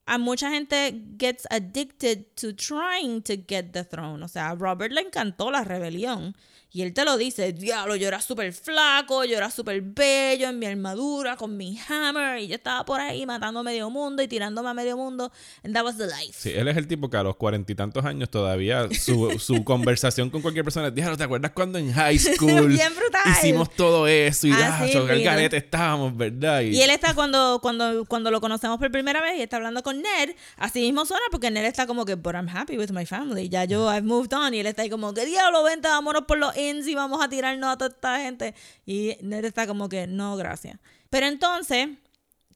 a 0.07 0.19
mucha 0.19 0.51
gente 0.51 0.95
gets 1.19 1.47
addicted 1.51 2.27
to 2.35 2.55
trying 2.55 3.23
to 3.23 3.35
get 3.49 3.73
the 3.73 3.85
throne. 3.85 4.23
O 4.23 4.29
sea, 4.29 4.51
a 4.51 4.55
Robert 4.55 4.93
le 4.93 5.03
encantó 5.03 5.51
la 5.51 5.65
rebelión. 5.65 6.37
Y 6.75 6.81
él 6.81 6.95
te 6.95 7.05
lo 7.05 7.19
dice, 7.19 7.53
diablo, 7.53 7.97
yo 7.97 8.09
era 8.09 8.23
súper 8.23 8.51
flaco, 8.55 9.25
yo 9.25 9.37
era 9.37 9.51
súper 9.51 9.83
bello 9.83 10.49
en 10.49 10.59
mi 10.59 10.65
armadura, 10.65 11.37
con 11.37 11.55
mi 11.55 11.79
hammer, 11.87 12.39
y 12.39 12.49
yo 12.49 12.55
estaba 12.55 12.85
por 12.87 12.99
ahí 12.99 13.27
matando 13.27 13.61
a 13.61 13.63
medio 13.63 13.91
mundo 13.91 14.23
y 14.23 14.29
tirándome 14.29 14.71
a 14.71 14.75
medio 14.75 14.97
mundo. 14.97 15.31
And 15.63 15.75
that 15.75 15.85
was 15.85 15.99
the 15.99 16.07
life. 16.07 16.33
Sí, 16.33 16.51
él 16.51 16.69
es 16.69 16.77
el 16.79 16.87
tipo 16.89 17.11
que 17.11 17.19
a 17.19 17.23
los 17.23 17.37
cuarenta 17.37 17.71
y 17.73 17.75
tantos 17.75 18.05
años 18.07 18.31
todavía 18.31 18.89
su, 18.91 19.39
su 19.39 19.65
conversación 19.65 20.31
con 20.31 20.41
cualquier 20.41 20.65
persona 20.65 20.89
es, 20.89 20.95
"Diablo, 20.95 21.19
¿te 21.19 21.25
acuerdas 21.25 21.53
cuando 21.53 21.79
en 21.79 21.93
high 21.93 22.19
school 22.19 22.69
Bien 22.69 22.95
brutal. 22.95 23.21
hicimos 23.33 23.69
todo 23.75 24.07
eso 24.07 24.47
y 24.47 24.53
ah, 24.53 24.81
el 24.83 25.03
mismo. 25.03 25.07
garete 25.07 25.59
estábamos, 25.59 26.17
¿verdad? 26.17 26.63
Y 26.63 26.81
él 26.81 26.89
está 26.91 27.13
cuando, 27.15 27.59
cuando, 27.61 28.07
cuando 28.07 28.31
lo 28.31 28.41
conocemos 28.41 28.79
por 28.79 28.91
primera 28.91 29.21
vez 29.21 29.39
y 29.39 29.43
está 29.43 29.57
hablando 29.57 29.83
con 29.83 30.01
Ned, 30.01 30.35
así 30.57 30.81
mismo 30.81 31.05
suena 31.05 31.25
porque 31.31 31.51
Ned 31.51 31.67
está 31.67 31.87
como 31.87 32.07
que, 32.07 32.15
but 32.15 32.35
I'm 32.35 32.49
happy 32.49 32.79
with 32.79 32.93
my 32.93 33.05
family, 33.05 33.51
ya 33.51 33.65
yo 33.67 33.93
I've 33.93 34.07
moved 34.07 34.33
on 34.33 34.55
y 34.55 34.61
él 34.61 34.67
está 34.67 34.83
ahí 34.83 34.91
como 34.91 35.13
que, 35.13 35.27
diablo, 35.27 35.63
vente, 35.65 35.89
vámonos 35.89 36.23
por 36.23 36.39
los 36.39 36.57
y 36.71 36.95
vamos 36.95 37.23
a 37.23 37.29
tirarnos 37.29 37.71
a 37.71 37.77
toda 37.77 37.91
esta 37.91 38.21
gente. 38.21 38.55
Y 38.87 39.17
Ned 39.23 39.45
está 39.45 39.67
como 39.67 39.89
que, 39.89 40.07
no, 40.07 40.37
gracias. 40.37 40.79
Pero 41.11 41.27
entonces, 41.27 41.89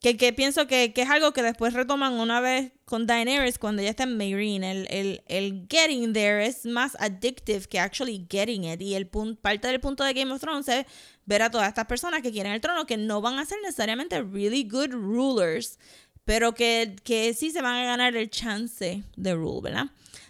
que, 0.00 0.16
que 0.16 0.32
pienso 0.32 0.66
que, 0.66 0.92
que 0.92 1.02
es 1.02 1.10
algo 1.10 1.32
que 1.32 1.42
después 1.42 1.74
retoman 1.74 2.14
una 2.14 2.40
vez 2.40 2.72
con 2.84 3.06
Daenerys 3.06 3.58
cuando 3.58 3.82
ya 3.82 3.90
está 3.90 4.04
en 4.04 4.16
Meereen. 4.16 4.62
El, 4.64 4.86
el, 4.90 5.22
el 5.26 5.66
getting 5.68 6.12
there 6.12 6.44
es 6.44 6.64
más 6.64 6.96
addictive 7.00 7.66
que 7.66 7.80
actually 7.80 8.26
getting 8.30 8.64
it. 8.64 8.80
Y 8.80 8.94
el 8.94 9.10
pun- 9.10 9.36
parte 9.36 9.68
del 9.68 9.80
punto 9.80 10.04
de 10.04 10.12
Game 10.12 10.32
of 10.32 10.40
Thrones 10.40 10.68
es 10.68 10.86
ver 11.24 11.42
a 11.42 11.50
todas 11.50 11.68
estas 11.68 11.86
personas 11.86 12.22
que 12.22 12.30
quieren 12.30 12.52
el 12.52 12.60
trono 12.60 12.86
que 12.86 12.96
no 12.96 13.20
van 13.20 13.38
a 13.38 13.44
ser 13.44 13.58
necesariamente 13.62 14.22
really 14.22 14.62
good 14.62 14.92
rulers, 14.92 15.78
pero 16.24 16.54
que, 16.54 16.96
que 17.02 17.34
sí 17.34 17.50
se 17.50 17.62
van 17.62 17.76
a 17.76 17.84
ganar 17.84 18.16
el 18.16 18.30
chance 18.30 19.02
de 19.16 19.34
rule, 19.34 19.60
¿verdad? 19.62 19.86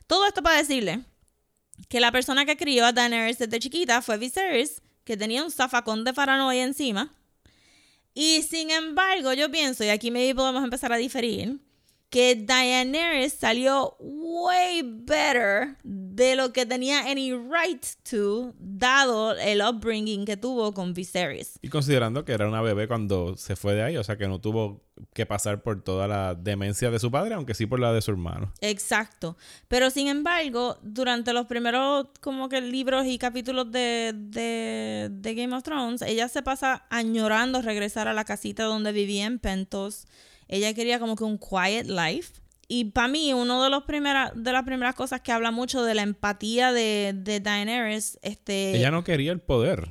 Todo 0.06 0.26
esto 0.26 0.42
para 0.42 0.58
decirle 0.58 1.04
que 1.88 2.00
la 2.00 2.12
persona 2.12 2.44
que 2.44 2.56
crió 2.56 2.84
a 2.84 2.92
Daenerys 2.92 3.38
desde 3.38 3.58
chiquita 3.58 4.02
fue 4.02 4.18
Viserys, 4.18 4.82
que 5.04 5.16
tenía 5.16 5.44
un 5.44 5.50
zafacón 5.50 6.04
de 6.04 6.12
paranoia 6.12 6.64
encima. 6.64 7.14
Y 8.14 8.42
sin 8.42 8.70
embargo, 8.70 9.32
yo 9.34 9.50
pienso, 9.50 9.84
y 9.84 9.88
aquí 9.88 10.10
maybe 10.10 10.34
podemos 10.34 10.64
empezar 10.64 10.92
a 10.92 10.96
diferir, 10.96 11.58
que 12.16 12.34
Daenerys 12.34 13.34
salió 13.34 13.94
way 14.00 14.80
better 14.82 15.76
de 15.82 16.34
lo 16.34 16.50
que 16.50 16.64
tenía 16.64 17.00
any 17.00 17.34
right 17.34 17.84
to, 18.10 18.54
dado 18.58 19.36
el 19.36 19.60
upbringing 19.60 20.24
que 20.24 20.38
tuvo 20.38 20.72
con 20.72 20.94
Viserys. 20.94 21.58
Y 21.60 21.68
considerando 21.68 22.24
que 22.24 22.32
era 22.32 22.48
una 22.48 22.62
bebé 22.62 22.88
cuando 22.88 23.36
se 23.36 23.54
fue 23.54 23.74
de 23.74 23.82
ahí, 23.82 23.98
o 23.98 24.02
sea 24.02 24.16
que 24.16 24.28
no 24.28 24.40
tuvo 24.40 24.82
que 25.12 25.26
pasar 25.26 25.62
por 25.62 25.84
toda 25.84 26.08
la 26.08 26.34
demencia 26.34 26.90
de 26.90 26.98
su 26.98 27.10
padre, 27.10 27.34
aunque 27.34 27.52
sí 27.52 27.66
por 27.66 27.80
la 27.80 27.92
de 27.92 28.00
su 28.00 28.12
hermano. 28.12 28.50
Exacto. 28.62 29.36
Pero 29.68 29.90
sin 29.90 30.08
embargo, 30.08 30.78
durante 30.80 31.34
los 31.34 31.44
primeros 31.44 32.06
como 32.22 32.48
que 32.48 32.62
libros 32.62 33.04
y 33.04 33.18
capítulos 33.18 33.70
de, 33.70 34.14
de, 34.16 35.08
de 35.10 35.34
Game 35.34 35.54
of 35.54 35.64
Thrones, 35.64 36.00
ella 36.00 36.28
se 36.28 36.42
pasa 36.42 36.86
añorando 36.88 37.60
regresar 37.60 38.08
a 38.08 38.14
la 38.14 38.24
casita 38.24 38.64
donde 38.64 38.92
vivía 38.92 39.26
en 39.26 39.38
Pentos. 39.38 40.06
Ella 40.48 40.74
quería 40.74 40.98
como 40.98 41.16
que 41.16 41.24
un 41.24 41.38
quiet 41.38 41.86
life. 41.86 42.40
Y 42.68 42.86
para 42.86 43.08
mí, 43.08 43.32
una 43.32 43.62
de, 43.62 43.70
los 43.70 43.84
primera, 43.84 44.32
de 44.34 44.52
las 44.52 44.64
primeras 44.64 44.94
cosas 44.94 45.20
que 45.20 45.30
habla 45.30 45.52
mucho 45.52 45.84
de 45.84 45.94
la 45.94 46.02
empatía 46.02 46.72
de, 46.72 47.12
de 47.14 47.38
Daenerys, 47.40 48.18
este... 48.22 48.76
Ella 48.76 48.90
no 48.90 49.04
quería 49.04 49.30
el 49.30 49.40
poder. 49.40 49.88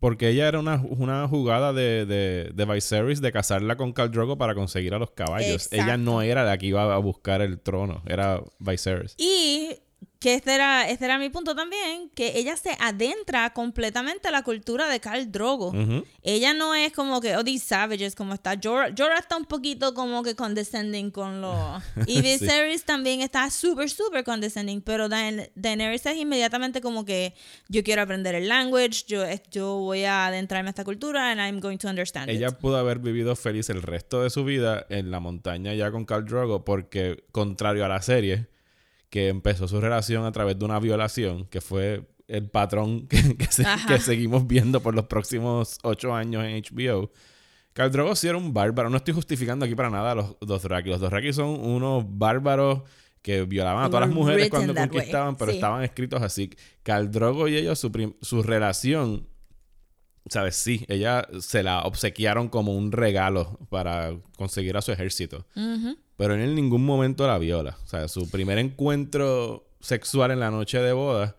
Porque 0.00 0.30
ella 0.30 0.48
era 0.48 0.58
una, 0.58 0.82
una 0.82 1.28
jugada 1.28 1.72
de, 1.72 2.06
de, 2.06 2.50
de 2.54 2.64
Viserys 2.64 3.20
de 3.20 3.32
casarla 3.32 3.76
con 3.76 3.92
Khal 3.92 4.10
Drogo 4.10 4.38
para 4.38 4.54
conseguir 4.54 4.94
a 4.94 4.98
los 4.98 5.10
caballos. 5.10 5.68
Ella 5.72 5.98
no 5.98 6.22
era 6.22 6.42
la 6.42 6.56
que 6.56 6.66
iba 6.66 6.92
a 6.94 6.98
buscar 6.98 7.42
el 7.42 7.60
trono, 7.60 8.02
era 8.06 8.42
Viserys. 8.58 9.14
Y 9.18 9.76
que 10.20 10.34
este 10.34 10.54
era, 10.54 10.86
este 10.86 11.06
era 11.06 11.18
mi 11.18 11.30
punto 11.30 11.56
también, 11.56 12.10
que 12.14 12.38
ella 12.38 12.54
se 12.54 12.76
adentra 12.78 13.54
completamente 13.54 14.28
a 14.28 14.30
la 14.30 14.42
cultura 14.42 14.86
de 14.86 15.00
Khal 15.00 15.32
Drogo. 15.32 15.72
Ella 16.22 16.52
no 16.52 16.74
es 16.74 16.92
como 16.92 17.22
que, 17.22 17.38
oh, 17.38 17.42
these 17.42 17.64
savages, 17.64 18.14
como 18.14 18.34
está. 18.34 18.54
Jorah, 18.62 18.92
Jorah 18.96 19.18
está 19.18 19.38
un 19.38 19.46
poquito 19.46 19.94
como 19.94 20.22
que 20.22 20.36
condescending 20.36 21.10
con 21.10 21.40
los... 21.40 21.82
Y 22.06 22.20
Viserys 22.20 22.84
también 22.84 23.22
está 23.22 23.48
súper, 23.50 23.88
súper 23.88 24.22
condescending, 24.22 24.82
pero 24.82 25.08
Daen 25.08 25.50
Daenerys 25.54 26.04
es 26.04 26.18
inmediatamente 26.18 26.82
como 26.82 27.06
que 27.06 27.34
yo 27.68 27.82
quiero 27.82 28.02
aprender 28.02 28.34
el 28.34 28.46
language, 28.46 29.04
yo, 29.06 29.24
yo 29.50 29.78
voy 29.78 30.04
a 30.04 30.26
adentrarme 30.26 30.68
a 30.68 30.72
esta 30.72 30.84
cultura 30.84 31.30
and 31.30 31.40
I'm 31.40 31.60
going 31.60 31.78
to 31.78 31.88
understand 31.88 32.28
Ella 32.28 32.48
it. 32.48 32.56
pudo 32.56 32.76
haber 32.76 32.98
vivido 32.98 33.36
feliz 33.36 33.70
el 33.70 33.80
resto 33.80 34.22
de 34.22 34.28
su 34.28 34.44
vida 34.44 34.84
en 34.90 35.10
la 35.10 35.18
montaña 35.18 35.72
ya 35.72 35.90
con 35.90 36.04
Khal 36.04 36.26
Drogo 36.26 36.62
porque, 36.62 37.24
contrario 37.32 37.86
a 37.86 37.88
la 37.88 38.02
serie 38.02 38.49
que 39.10 39.28
empezó 39.28 39.68
su 39.68 39.80
relación 39.80 40.24
a 40.24 40.32
través 40.32 40.58
de 40.58 40.64
una 40.64 40.78
violación, 40.78 41.44
que 41.46 41.60
fue 41.60 42.08
el 42.28 42.48
patrón 42.48 43.06
que, 43.08 43.36
que, 43.36 43.46
se, 43.46 43.64
que 43.86 43.98
seguimos 43.98 44.46
viendo 44.46 44.80
por 44.80 44.94
los 44.94 45.06
próximos 45.06 45.78
ocho 45.82 46.14
años 46.14 46.44
en 46.44 46.62
HBO. 46.62 47.10
Khal 47.72 47.90
Drogo 47.90 48.16
sí 48.16 48.28
era 48.28 48.38
un 48.38 48.52
bárbaro. 48.52 48.90
No 48.90 48.96
estoy 48.96 49.14
justificando 49.14 49.64
aquí 49.64 49.74
para 49.74 49.90
nada 49.90 50.12
a 50.12 50.14
los 50.14 50.36
Dothraki. 50.40 50.88
Los 50.88 51.00
Dothraki 51.00 51.32
son 51.32 51.48
unos 51.48 52.04
bárbaros 52.08 52.82
que 53.22 53.42
violaban 53.42 53.84
a 53.84 53.88
todas 53.88 54.08
las 54.08 54.14
mujeres 54.14 54.48
cuando 54.48 54.74
conquistaban, 54.74 55.36
pero 55.36 55.50
sí. 55.50 55.58
estaban 55.58 55.82
escritos 55.84 56.22
así. 56.22 56.50
Khal 56.82 57.10
Drogo 57.10 57.48
y 57.48 57.56
ellos, 57.56 57.78
su, 57.78 58.14
su 58.22 58.42
relación, 58.42 59.28
¿sabes? 60.28 60.56
Sí, 60.56 60.84
ella 60.88 61.26
se 61.40 61.62
la 61.62 61.82
obsequiaron 61.82 62.48
como 62.48 62.74
un 62.74 62.92
regalo 62.92 63.58
para 63.70 64.16
conseguir 64.36 64.76
a 64.76 64.82
su 64.82 64.92
ejército. 64.92 65.46
Pero 66.16 66.34
él 66.34 66.40
en 66.40 66.54
ningún 66.54 66.84
momento 66.84 67.26
la 67.26 67.38
viola. 67.38 67.78
O 67.84 67.86
sea, 67.86 68.08
su 68.08 68.30
primer 68.30 68.58
encuentro 68.58 69.66
sexual 69.80 70.30
en 70.30 70.40
la 70.40 70.50
noche 70.50 70.78
de 70.78 70.92
boda, 70.92 71.36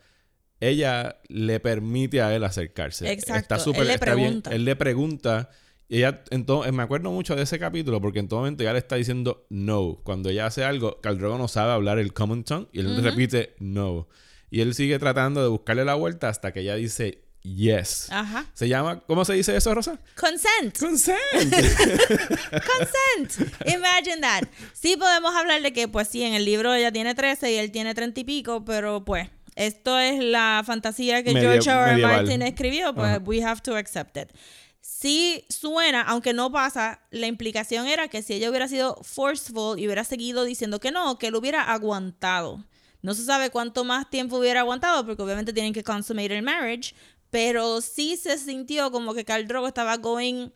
ella 0.59 1.17
le 1.27 1.59
permite 1.59 2.21
a 2.21 2.35
él 2.35 2.43
acercarse. 2.43 3.11
Exacto. 3.11 3.39
Está 3.39 3.59
súper 3.59 3.81
Él 3.81 3.87
le 3.87 3.93
está 3.93 4.15
bien. 4.15 4.43
Él 4.49 4.65
le 4.65 4.75
pregunta. 4.75 5.49
Y 5.87 5.97
ella, 5.97 6.23
entonces, 6.29 6.71
me 6.71 6.83
acuerdo 6.83 7.11
mucho 7.11 7.35
de 7.35 7.43
ese 7.43 7.59
capítulo 7.59 7.99
porque 7.99 8.19
en 8.19 8.27
todo 8.27 8.39
momento 8.39 8.63
ella 8.63 8.73
le 8.73 8.79
está 8.79 8.95
diciendo 8.95 9.45
no. 9.49 9.99
Cuando 10.03 10.29
ella 10.29 10.45
hace 10.45 10.63
algo, 10.63 11.01
Caldrogo 11.01 11.37
no 11.37 11.47
sabe 11.47 11.73
hablar 11.73 11.99
el 11.99 12.13
common 12.13 12.43
tongue 12.43 12.67
y 12.71 12.79
él 12.79 12.95
le 12.95 13.01
repite 13.01 13.55
no. 13.59 14.07
Y 14.49 14.61
él 14.61 14.73
sigue 14.73 14.99
tratando 14.99 15.41
de 15.41 15.49
buscarle 15.49 15.85
la 15.85 15.95
vuelta 15.95 16.29
hasta 16.29 16.53
que 16.53 16.61
ella 16.61 16.75
dice 16.75 17.23
yes. 17.43 18.07
Ajá. 18.11 18.45
Se 18.53 18.67
llama, 18.67 18.99
¿cómo 19.07 19.25
se 19.25 19.33
dice 19.33 19.55
eso, 19.55 19.73
Rosa? 19.73 19.97
Consent. 20.15 20.77
Consent. 20.77 21.17
Consent. 22.51 23.51
Imagine 23.65 24.21
that. 24.21 24.43
Sí 24.73 24.95
podemos 24.97 25.33
hablar 25.35 25.61
de 25.61 25.73
que, 25.73 25.87
pues 25.87 26.07
sí, 26.07 26.23
en 26.23 26.33
el 26.33 26.45
libro 26.45 26.73
ella 26.73 26.91
tiene 26.91 27.15
13 27.15 27.51
y 27.51 27.55
él 27.57 27.71
tiene 27.71 27.93
30 27.93 28.19
y 28.19 28.23
pico, 28.23 28.63
pero 28.65 29.03
pues 29.05 29.29
esto 29.55 29.99
es 29.99 30.23
la 30.23 30.63
fantasía 30.65 31.23
que 31.23 31.33
Medio- 31.33 31.51
George 31.61 31.69
R. 31.69 31.91
R. 31.93 32.01
Martin 32.01 32.41
escribió, 32.41 32.93
pues 32.93 33.07
Ajá. 33.09 33.21
we 33.25 33.43
have 33.43 33.61
to 33.61 33.75
accept 33.75 34.17
it. 34.17 34.29
Sí 34.83 35.45
suena, 35.49 36.01
aunque 36.01 36.33
no 36.33 36.51
pasa, 36.51 37.01
la 37.11 37.27
implicación 37.27 37.87
era 37.87 38.07
que 38.07 38.21
si 38.23 38.33
ella 38.33 38.49
hubiera 38.49 38.67
sido 38.67 38.97
forceful 39.03 39.79
y 39.79 39.85
hubiera 39.85 40.03
seguido 40.03 40.43
diciendo 40.43 40.79
que 40.79 40.91
no, 40.91 41.17
que 41.19 41.27
él 41.27 41.35
hubiera 41.35 41.63
aguantado. 41.71 42.63
No 43.03 43.15
se 43.15 43.23
sabe 43.25 43.49
cuánto 43.49 43.83
más 43.83 44.09
tiempo 44.11 44.37
hubiera 44.37 44.59
aguantado, 44.59 45.03
porque 45.05 45.21
obviamente 45.23 45.53
tienen 45.53 45.73
que 45.73 45.83
consummate 45.83 46.37
el 46.37 46.43
marriage, 46.43 46.93
pero 47.31 47.81
sí 47.81 48.17
se 48.17 48.37
sintió 48.37 48.91
como 48.91 49.13
que 49.15 49.25
Khal 49.25 49.47
Drogo 49.47 49.67
estaba 49.67 49.97
going 49.97 50.51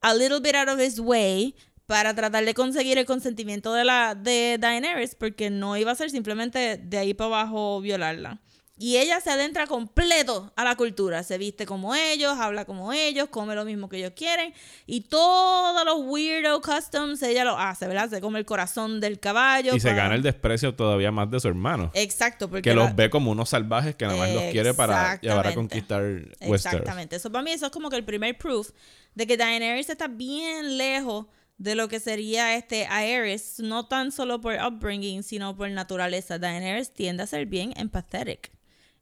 a 0.00 0.14
little 0.14 0.40
bit 0.40 0.54
out 0.54 0.68
of 0.68 0.80
his 0.80 0.98
way 0.98 1.54
para 1.84 2.14
tratar 2.14 2.44
de 2.44 2.54
conseguir 2.54 2.96
el 2.98 3.04
consentimiento 3.04 3.74
de 3.74 3.84
la 3.84 4.14
de 4.14 4.56
Daenerys 4.58 5.16
porque 5.16 5.50
no 5.50 5.76
iba 5.76 5.90
a 5.90 5.96
ser 5.96 6.10
simplemente 6.10 6.78
de 6.78 6.98
ahí 6.98 7.12
para 7.12 7.26
abajo 7.26 7.80
violarla. 7.80 8.40
Y 8.82 8.96
ella 8.96 9.20
se 9.20 9.30
adentra 9.30 9.66
completo 9.66 10.54
a 10.56 10.64
la 10.64 10.74
cultura, 10.74 11.22
se 11.22 11.36
viste 11.36 11.66
como 11.66 11.94
ellos, 11.94 12.38
habla 12.38 12.64
como 12.64 12.94
ellos, 12.94 13.28
come 13.28 13.54
lo 13.54 13.66
mismo 13.66 13.90
que 13.90 13.98
ellos 13.98 14.12
quieren 14.16 14.54
y 14.86 15.02
todos 15.02 15.84
los 15.84 15.98
weirdo 16.06 16.62
customs 16.62 17.22
ella 17.22 17.44
lo 17.44 17.58
hace, 17.58 17.86
¿verdad? 17.86 18.08
Se 18.08 18.22
come 18.22 18.38
el 18.38 18.46
corazón 18.46 18.98
del 18.98 19.20
caballo. 19.20 19.76
y 19.76 19.80
se 19.80 19.92
gana 19.92 20.14
el 20.14 20.22
desprecio 20.22 20.74
todavía 20.74 21.12
más 21.12 21.30
de 21.30 21.40
su 21.40 21.48
hermano. 21.48 21.90
Exacto, 21.92 22.48
porque 22.48 22.70
que 22.70 22.74
los 22.74 22.96
ve 22.96 23.10
como 23.10 23.30
unos 23.32 23.50
salvajes 23.50 23.96
que 23.96 24.06
nada 24.06 24.16
más 24.16 24.32
los 24.32 24.44
quiere 24.44 24.72
para 24.72 25.20
llevar 25.20 25.48
a 25.48 25.54
conquistar 25.54 26.02
Westeros. 26.40 26.64
Exactamente. 26.64 27.16
Eso 27.16 27.30
para 27.30 27.44
mí 27.44 27.50
eso 27.50 27.66
es 27.66 27.72
como 27.72 27.90
que 27.90 27.96
el 27.96 28.04
primer 28.04 28.38
proof 28.38 28.70
de 29.14 29.26
que 29.26 29.36
Daenerys 29.36 29.90
está 29.90 30.08
bien 30.08 30.78
lejos 30.78 31.26
de 31.58 31.74
lo 31.74 31.88
que 31.88 32.00
sería 32.00 32.56
este 32.56 32.86
Aerys, 32.86 33.58
no 33.58 33.86
tan 33.86 34.10
solo 34.10 34.40
por 34.40 34.54
upbringing, 34.54 35.22
sino 35.22 35.54
por 35.54 35.68
naturaleza. 35.68 36.38
Daenerys 36.38 36.94
tiende 36.94 37.24
a 37.24 37.26
ser 37.26 37.44
bien 37.44 37.74
empathetic. 37.76 38.50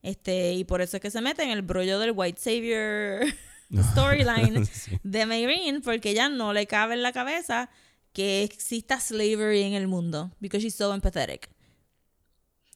Este, 0.03 0.53
y 0.53 0.65
por 0.65 0.81
eso 0.81 0.97
es 0.97 1.03
que 1.03 1.11
se 1.11 1.21
mete 1.21 1.43
en 1.43 1.51
el 1.51 1.63
brollo 1.63 1.99
del 1.99 2.13
White 2.15 2.41
Savior 2.41 3.27
storyline 3.93 4.69
de 5.03 5.27
Meereen, 5.27 5.83
porque 5.83 6.15
ya 6.15 6.29
no 6.29 6.53
le 6.53 6.67
cabe 6.67 6.95
en 6.95 7.03
la 7.03 7.13
cabeza 7.13 7.71
que 8.13 8.43
exista 8.43 8.99
slavery 9.01 9.63
en 9.63 9.75
el 9.75 9.87
mundo, 9.87 10.31
because 10.41 10.63
she's 10.63 10.75
so 10.75 10.93
empathetic. 10.95 11.49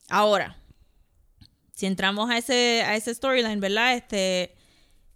Ahora, 0.09 0.57
si 1.73 1.85
entramos 1.85 2.29
a 2.29 2.37
ese, 2.37 2.83
a 2.85 2.95
ese 2.95 3.13
storyline, 3.13 3.59
¿verdad? 3.59 3.95
Este, 3.95 4.55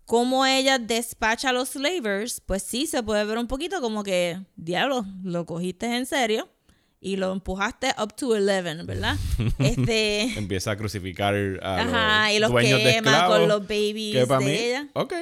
cómo 0.05 0.45
ella 0.45 0.79
despacha 0.79 1.49
a 1.49 1.53
los 1.53 1.69
slavers, 1.69 2.41
pues 2.41 2.63
sí, 2.63 2.87
se 2.87 3.03
puede 3.03 3.23
ver 3.25 3.37
un 3.37 3.47
poquito 3.47 3.79
como 3.79 4.03
que, 4.03 4.39
diablo, 4.55 5.05
lo 5.23 5.45
cogiste 5.45 5.85
en 5.95 6.05
serio 6.05 6.49
y 6.99 7.15
lo 7.17 7.31
empujaste 7.31 7.93
up 8.01 8.15
to 8.15 8.29
11, 8.29 8.83
¿verdad? 8.83 9.15
Este, 9.59 10.23
Empieza 10.37 10.71
a 10.71 10.77
crucificar 10.77 11.35
a 11.61 11.81
ajá, 11.81 12.33
y 12.33 12.39
los 12.39 12.49
los 12.49 12.51
dueños 12.61 12.79
de 12.83 12.93
quema 12.93 13.11
esclavos. 13.11 13.37
con 13.39 13.47
los 13.47 13.61
babies 13.61 14.15
que 14.15 14.25
para 14.27 14.39
de 14.39 14.45
mí, 14.45 14.51
ella. 14.51 14.87
ok. 14.93 15.13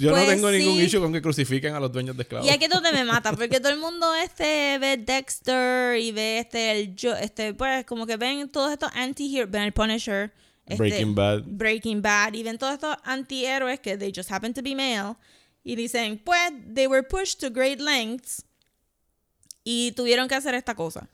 Yo 0.00 0.10
no 0.10 0.16
Pues 0.16 0.26
tengo 0.28 0.50
ningún 0.50 0.78
sí. 0.78 0.82
issue 0.82 1.00
con 1.00 1.12
que 1.12 1.22
crucifiquen 1.22 1.72
a 1.74 1.78
los 1.78 1.92
dueños 1.92 2.16
de 2.16 2.22
esclavos. 2.24 2.44
Y 2.48 2.50
aquí 2.50 2.64
es 2.64 2.70
donde 2.70 2.90
me 2.92 3.04
mata, 3.04 3.32
porque 3.32 3.60
todo 3.60 3.72
el 3.72 3.78
mundo 3.78 4.12
este 4.16 4.78
ve 4.80 4.96
Dexter 4.96 5.96
y 6.00 6.10
ve 6.10 6.38
este 6.40 6.72
el 6.72 6.96
yo, 6.96 7.14
este 7.14 7.54
pues 7.54 7.84
como 7.86 8.04
que 8.04 8.16
ven 8.16 8.48
todos 8.48 8.72
estos 8.72 8.90
anti-heroes, 8.94 9.48
ven 9.48 9.62
el 9.62 9.72
Punisher, 9.72 10.32
este, 10.66 10.76
Breaking 10.76 11.14
Bad. 11.14 11.42
Breaking 11.46 12.02
Bad 12.02 12.34
y 12.34 12.42
ven 12.42 12.58
todos 12.58 12.72
estos 12.74 12.96
antihéroes 13.04 13.78
que 13.78 13.96
they 13.96 14.12
just 14.12 14.32
happen 14.32 14.52
to 14.52 14.60
be 14.60 14.74
male 14.74 15.14
y 15.62 15.76
dicen, 15.76 16.18
pues 16.18 16.50
they 16.74 16.88
were 16.88 17.04
pushed 17.04 17.38
to 17.38 17.48
great 17.48 17.78
lengths 17.80 18.44
y 19.68 19.90
tuvieron 19.96 20.28
que 20.28 20.36
hacer 20.36 20.54
esta 20.54 20.76
cosa. 20.76 21.08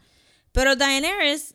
Pero 0.53 0.77
Daenerys 0.77 1.55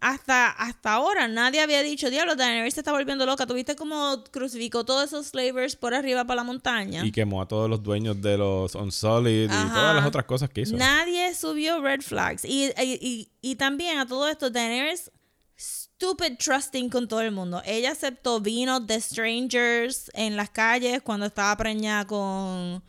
hasta, 0.00 0.50
hasta 0.50 0.92
ahora 0.94 1.28
nadie 1.28 1.60
había 1.62 1.80
dicho, 1.82 2.10
diablo, 2.10 2.34
Daenerys 2.34 2.74
se 2.74 2.80
está 2.80 2.90
volviendo 2.92 3.24
loca. 3.24 3.46
¿Tuviste 3.46 3.76
cómo 3.76 4.24
crucificó 4.32 4.84
todos 4.84 5.04
esos 5.04 5.28
slavers 5.28 5.76
por 5.76 5.94
arriba 5.94 6.24
para 6.24 6.38
la 6.38 6.42
montaña? 6.44 7.06
Y 7.06 7.12
quemó 7.12 7.40
a 7.40 7.46
todos 7.46 7.70
los 7.70 7.82
dueños 7.82 8.20
de 8.20 8.36
los 8.36 8.74
Unsullied 8.74 9.44
y 9.44 9.68
todas 9.72 9.94
las 9.96 10.04
otras 10.04 10.24
cosas 10.24 10.50
que 10.50 10.62
hizo. 10.62 10.76
Nadie 10.76 11.32
subió 11.34 11.80
red 11.80 12.00
flags. 12.02 12.44
Y, 12.44 12.64
y, 12.82 12.98
y- 13.00 13.30
y 13.40 13.54
también 13.54 13.98
a 13.98 14.06
todo 14.06 14.28
esto, 14.28 14.50
Daenerys, 14.50 15.10
stupid 15.56 16.36
trusting 16.38 16.90
con 16.90 17.06
todo 17.08 17.20
el 17.22 17.30
mundo. 17.30 17.62
Ella 17.64 17.92
aceptó 17.92 18.40
vino 18.40 18.80
de 18.80 19.00
strangers 19.00 20.10
en 20.14 20.36
las 20.36 20.50
calles 20.50 21.00
cuando 21.02 21.26
estaba 21.26 21.56
preñada 21.56 22.06
con, 22.06 22.82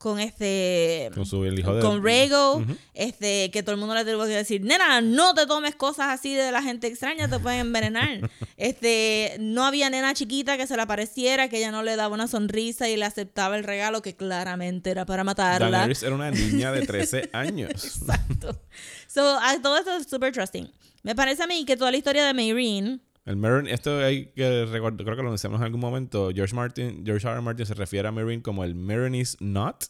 con 0.00 0.18
este 0.18 1.10
Con 1.14 1.26
su 1.26 1.44
el 1.44 1.58
hijo 1.58 1.74
de... 1.74 1.82
con 1.82 2.02
Rego, 2.02 2.64
este, 2.94 3.50
que 3.50 3.62
todo 3.62 3.74
el 3.74 3.78
mundo 3.78 3.94
le 3.94 4.02
tuvo 4.06 4.24
que 4.24 4.30
decir, 4.30 4.62
nena, 4.62 5.02
no 5.02 5.34
te 5.34 5.44
tomes 5.46 5.74
cosas 5.74 6.08
así 6.08 6.34
de 6.34 6.50
la 6.50 6.62
gente 6.62 6.86
extraña, 6.86 7.28
te 7.28 7.38
pueden 7.38 7.60
envenenar. 7.60 8.30
este, 8.56 9.36
no 9.40 9.66
había 9.66 9.90
nena 9.90 10.14
chiquita 10.14 10.56
que 10.56 10.66
se 10.66 10.74
le 10.74 10.80
apareciera, 10.80 11.50
que 11.50 11.58
ella 11.58 11.70
no 11.70 11.82
le 11.82 11.96
daba 11.96 12.14
una 12.14 12.28
sonrisa 12.28 12.88
y 12.88 12.96
le 12.96 13.04
aceptaba 13.04 13.58
el 13.58 13.64
regalo 13.64 14.00
que 14.00 14.16
claramente 14.16 14.90
era 14.90 15.04
para 15.04 15.22
matarla. 15.22 15.70
Daenerys 15.70 16.02
era 16.02 16.14
una 16.14 16.30
niña 16.30 16.72
de 16.72 16.86
13 16.86 17.28
años. 17.34 17.70
Exacto. 17.70 18.58
So, 19.06 19.38
todo 19.62 19.76
esto 19.76 19.96
es 19.98 20.08
super 20.08 20.32
trusting. 20.32 20.72
Me 21.02 21.14
parece 21.14 21.42
a 21.42 21.46
mí 21.46 21.66
que 21.66 21.76
toda 21.76 21.90
la 21.90 21.98
historia 21.98 22.24
de 22.24 22.32
Mayreen, 22.32 23.02
El 23.30 23.36
Meryn, 23.36 23.66
esto 23.68 23.98
hay 24.04 24.26
que 24.26 24.66
recordar, 24.66 25.04
creo 25.04 25.16
que 25.16 25.22
lo 25.22 25.28
mencionamos 25.30 25.60
en 25.60 25.66
algún 25.66 25.80
momento. 25.80 26.30
George 26.34 26.54
Martin, 26.54 27.04
George 27.06 27.26
R. 27.26 27.34
R. 27.34 27.40
Martin 27.42 27.64
se 27.66 27.74
refiere 27.74 28.08
a 28.08 28.12
Meryn 28.12 28.40
como 28.40 28.64
el 28.64 28.74
Merynis 28.74 29.36
Not. 29.40 29.84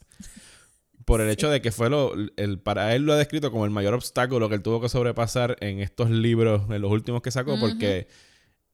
Por 1.07 1.21
el 1.21 1.31
hecho 1.31 1.49
de 1.51 1.61
que 1.63 1.73
fue 1.73 1.89
lo, 1.91 2.13
el, 2.37 2.61
para 2.61 2.95
él 2.95 3.05
lo 3.05 3.15
ha 3.15 3.17
descrito 3.17 3.51
como 3.51 3.65
el 3.65 3.71
mayor 3.71 3.95
obstáculo 3.95 4.49
que 4.49 4.55
él 4.57 4.63
tuvo 4.63 4.81
que 4.81 4.89
sobrepasar 4.89 5.57
en 5.61 5.81
estos 5.81 6.11
libros, 6.11 6.63
en 6.71 6.83
los 6.83 6.93
últimos 6.93 7.23
que 7.23 7.31
sacó, 7.31 7.59
porque 7.59 8.07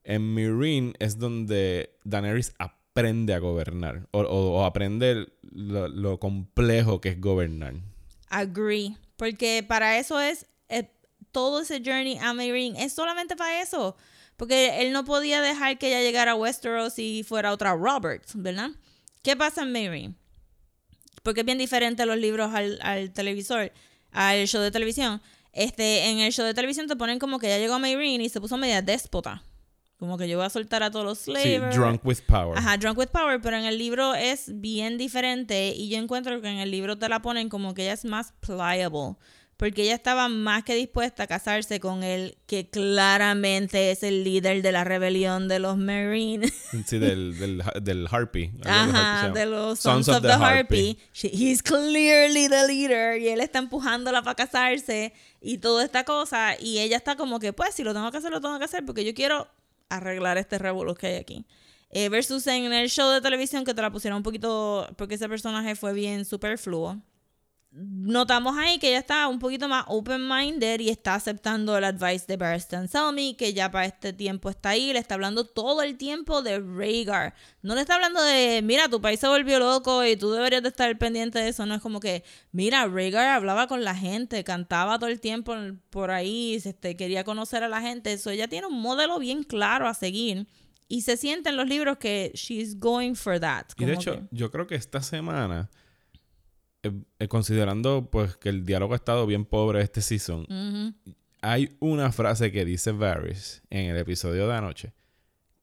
en 0.03 0.33
Meereen 0.33 0.93
es 0.99 1.17
donde 1.17 1.97
Daenerys 2.03 2.53
aprende 2.59 3.33
a 3.33 3.39
gobernar 3.39 4.07
o, 4.11 4.19
o- 4.21 4.59
o 4.59 4.65
aprende 4.65 5.27
lo, 5.41 5.87
lo 5.87 6.19
complejo 6.19 6.99
que 7.01 7.09
es 7.09 7.21
gobernar. 7.21 7.75
agree. 8.29 8.97
Porque 9.15 9.63
para 9.67 9.97
eso 9.97 10.19
es 10.19 10.45
eh, 10.69 10.91
todo 11.31 11.61
ese 11.61 11.81
journey 11.83 12.17
a 12.19 12.33
Mayreen. 12.33 12.75
Es 12.75 12.93
solamente 12.93 13.35
para 13.35 13.61
eso. 13.63 13.95
Porque 14.37 14.81
él 14.81 14.93
no 14.93 15.03
podía 15.03 15.41
dejar 15.41 15.77
que 15.77 15.87
ella 15.89 16.01
llegara 16.01 16.31
a 16.31 16.35
Westeros 16.35 16.97
y 16.99 17.23
fuera 17.23 17.51
otra 17.51 17.73
Roberts, 17.75 18.33
¿verdad? 18.35 18.69
¿Qué 19.23 19.35
pasa 19.35 19.63
en 19.63 19.71
Mayreen? 19.71 20.15
Porque 21.23 21.41
es 21.41 21.45
bien 21.45 21.57
diferente 21.57 22.05
los 22.05 22.17
libros 22.17 22.53
al, 22.53 22.79
al 22.81 23.11
televisor, 23.11 23.71
al 24.11 24.47
show 24.47 24.61
de 24.61 24.71
televisión. 24.71 25.21
Este, 25.51 26.09
en 26.09 26.19
el 26.19 26.31
show 26.31 26.45
de 26.45 26.53
televisión 26.53 26.87
te 26.87 26.95
ponen 26.95 27.17
como 27.19 27.39
que 27.39 27.49
ya 27.49 27.57
llegó 27.57 27.73
a 27.73 27.79
Mayreen 27.79 28.21
y 28.21 28.29
se 28.29 28.39
puso 28.39 28.57
media 28.57 28.81
déspota. 28.81 29.43
Como 29.97 30.15
que 30.19 30.29
yo 30.29 30.37
voy 30.37 30.45
a 30.45 30.49
soltar 30.51 30.83
a 30.83 30.91
todos 30.91 31.03
los 31.03 31.17
Sí, 31.17 31.31
slavers. 31.31 31.75
drunk 31.75 32.05
with 32.05 32.19
power. 32.27 32.55
Ajá, 32.55 32.77
Drunk 32.77 32.99
with 32.99 33.07
Power, 33.07 33.41
pero 33.41 33.57
en 33.57 33.65
el 33.65 33.79
libro 33.79 34.13
es 34.13 34.61
bien 34.61 34.99
diferente 34.99 35.73
y 35.75 35.89
yo 35.89 35.97
encuentro 35.97 36.39
que 36.39 36.47
en 36.47 36.59
el 36.59 36.69
libro 36.69 36.99
te 36.99 37.09
la 37.09 37.23
ponen 37.23 37.49
como 37.49 37.73
que 37.73 37.81
ella 37.81 37.93
es 37.93 38.05
más 38.05 38.31
pliable, 38.39 39.15
porque 39.57 39.81
ella 39.83 39.95
estaba 39.95 40.29
más 40.29 40.63
que 40.63 40.75
dispuesta 40.75 41.23
a 41.23 41.27
casarse 41.27 41.79
con 41.79 42.03
él, 42.03 42.37
que 42.45 42.69
claramente 42.69 43.91
es 43.91 44.03
el 44.03 44.23
líder 44.23 44.61
de 44.61 44.71
la 44.71 44.83
rebelión 44.83 45.47
de 45.47 45.59
los 45.59 45.77
Marines. 45.77 46.53
Sí, 46.85 46.99
del, 46.99 47.37
del, 47.39 47.63
del 47.81 48.07
Harpy. 48.09 48.49
de 48.53 48.69
Ajá, 48.69 49.29
de 49.29 49.45
los 49.47 49.79
Sons, 49.79 50.07
of, 50.09 50.21
the, 50.21 50.31
Harpy. 50.31 50.99
She- 51.13 51.29
he's 51.33 51.63
clearly 51.63 52.47
the 52.47 52.67
leader 52.67 53.19
y 53.19 53.29
él 53.29 53.41
está 53.41 53.59
empujándola 53.59 54.21
para 54.21 54.35
casarse 54.35 55.13
y 55.41 55.57
toda 55.57 55.83
esta 55.83 56.03
cosa 56.03 56.55
y 56.59 56.79
ella 56.79 56.97
está 56.97 57.15
como 57.15 57.39
que 57.39 57.51
pues 57.53 57.73
si 57.73 57.83
lo 57.83 57.93
tengo 57.93 58.11
que 58.11 58.17
hacer 58.17 58.31
lo 58.31 58.41
tengo 58.41 58.57
que 58.59 58.65
hacer 58.65 58.85
porque 58.85 59.03
yo 59.05 59.13
quiero 59.13 59.47
arreglar 59.89 60.37
este 60.37 60.57
revolú 60.59 60.93
que 60.95 61.07
hay 61.07 61.15
aquí. 61.15 61.45
Eh, 61.89 62.09
versus 62.09 62.45
en 62.47 62.71
el 62.73 62.89
show 62.89 63.09
de 63.11 63.21
televisión 63.21 63.63
que 63.63 63.73
te 63.73 63.81
la 63.81 63.89
pusieron 63.89 64.17
un 64.17 64.23
poquito 64.23 64.87
porque 64.97 65.15
ese 65.15 65.27
personaje 65.29 65.75
fue 65.75 65.93
bien 65.93 66.25
superfluo. 66.25 67.01
Notamos 67.79 68.57
ahí 68.57 68.79
que 68.79 68.89
ella 68.89 68.97
está 68.99 69.27
un 69.27 69.37
poquito 69.37 69.67
más 69.67 69.85
open-minded 69.87 70.79
y 70.79 70.89
está 70.89 71.13
aceptando 71.13 71.77
el 71.77 71.83
advice 71.83 72.25
de 72.27 72.35
Barristan 72.35 72.87
Selmy, 72.87 73.35
que 73.35 73.53
ya 73.53 73.69
para 73.69 73.85
este 73.85 74.13
tiempo 74.13 74.49
está 74.49 74.69
ahí, 74.69 74.91
le 74.93 74.99
está 74.99 75.13
hablando 75.13 75.45
todo 75.45 75.83
el 75.83 75.95
tiempo 75.95 76.41
de 76.41 76.59
Rhaegar. 76.59 77.35
No 77.61 77.75
le 77.75 77.81
está 77.81 77.95
hablando 77.95 78.23
de, 78.23 78.61
mira, 78.63 78.89
tu 78.89 78.99
país 78.99 79.19
se 79.19 79.27
volvió 79.27 79.59
loco 79.59 80.03
y 80.03 80.17
tú 80.17 80.31
deberías 80.31 80.63
de 80.63 80.69
estar 80.69 80.97
pendiente 80.97 81.37
de 81.37 81.49
eso. 81.49 81.65
No 81.67 81.75
es 81.75 81.81
como 81.81 81.99
que, 81.99 82.23
mira, 82.51 82.87
Rhaegar 82.87 83.27
hablaba 83.27 83.67
con 83.67 83.83
la 83.83 83.93
gente, 83.93 84.43
cantaba 84.43 84.97
todo 84.97 85.09
el 85.09 85.19
tiempo 85.19 85.53
por 85.91 86.09
ahí, 86.09 86.55
este, 86.55 86.95
quería 86.95 87.23
conocer 87.23 87.63
a 87.63 87.67
la 87.67 87.81
gente. 87.81 88.13
Eso 88.13 88.31
ella 88.31 88.47
tiene 88.47 88.65
un 88.67 88.81
modelo 88.81 89.19
bien 89.19 89.43
claro 89.43 89.87
a 89.87 89.93
seguir. 89.93 90.47
Y 90.89 91.01
se 91.01 91.17
siente 91.17 91.49
en 91.49 91.57
los 91.57 91.67
libros 91.67 91.97
que 91.97 92.31
she's 92.33 92.79
going 92.79 93.13
for 93.13 93.39
that. 93.39 93.65
Y 93.77 93.83
de 93.83 93.93
hecho, 93.93 94.13
que- 94.13 94.23
yo 94.31 94.49
creo 94.51 94.65
que 94.67 94.75
esta 94.75 95.01
semana, 95.03 95.69
eh, 96.83 96.91
eh, 97.19 97.27
considerando 97.27 98.09
pues 98.11 98.37
que 98.37 98.49
el 98.49 98.65
diálogo 98.65 98.93
ha 98.93 98.97
estado 98.97 99.25
bien 99.25 99.45
pobre 99.45 99.81
este 99.81 100.01
season, 100.01 100.45
hay 101.41 101.75
una 101.79 102.11
frase 102.11 102.51
que 102.51 102.65
dice 102.65 102.91
Varys 102.91 103.63
en 103.69 103.91
el 103.91 103.97
episodio 103.97 104.47
de 104.47 104.55
anoche 104.55 104.93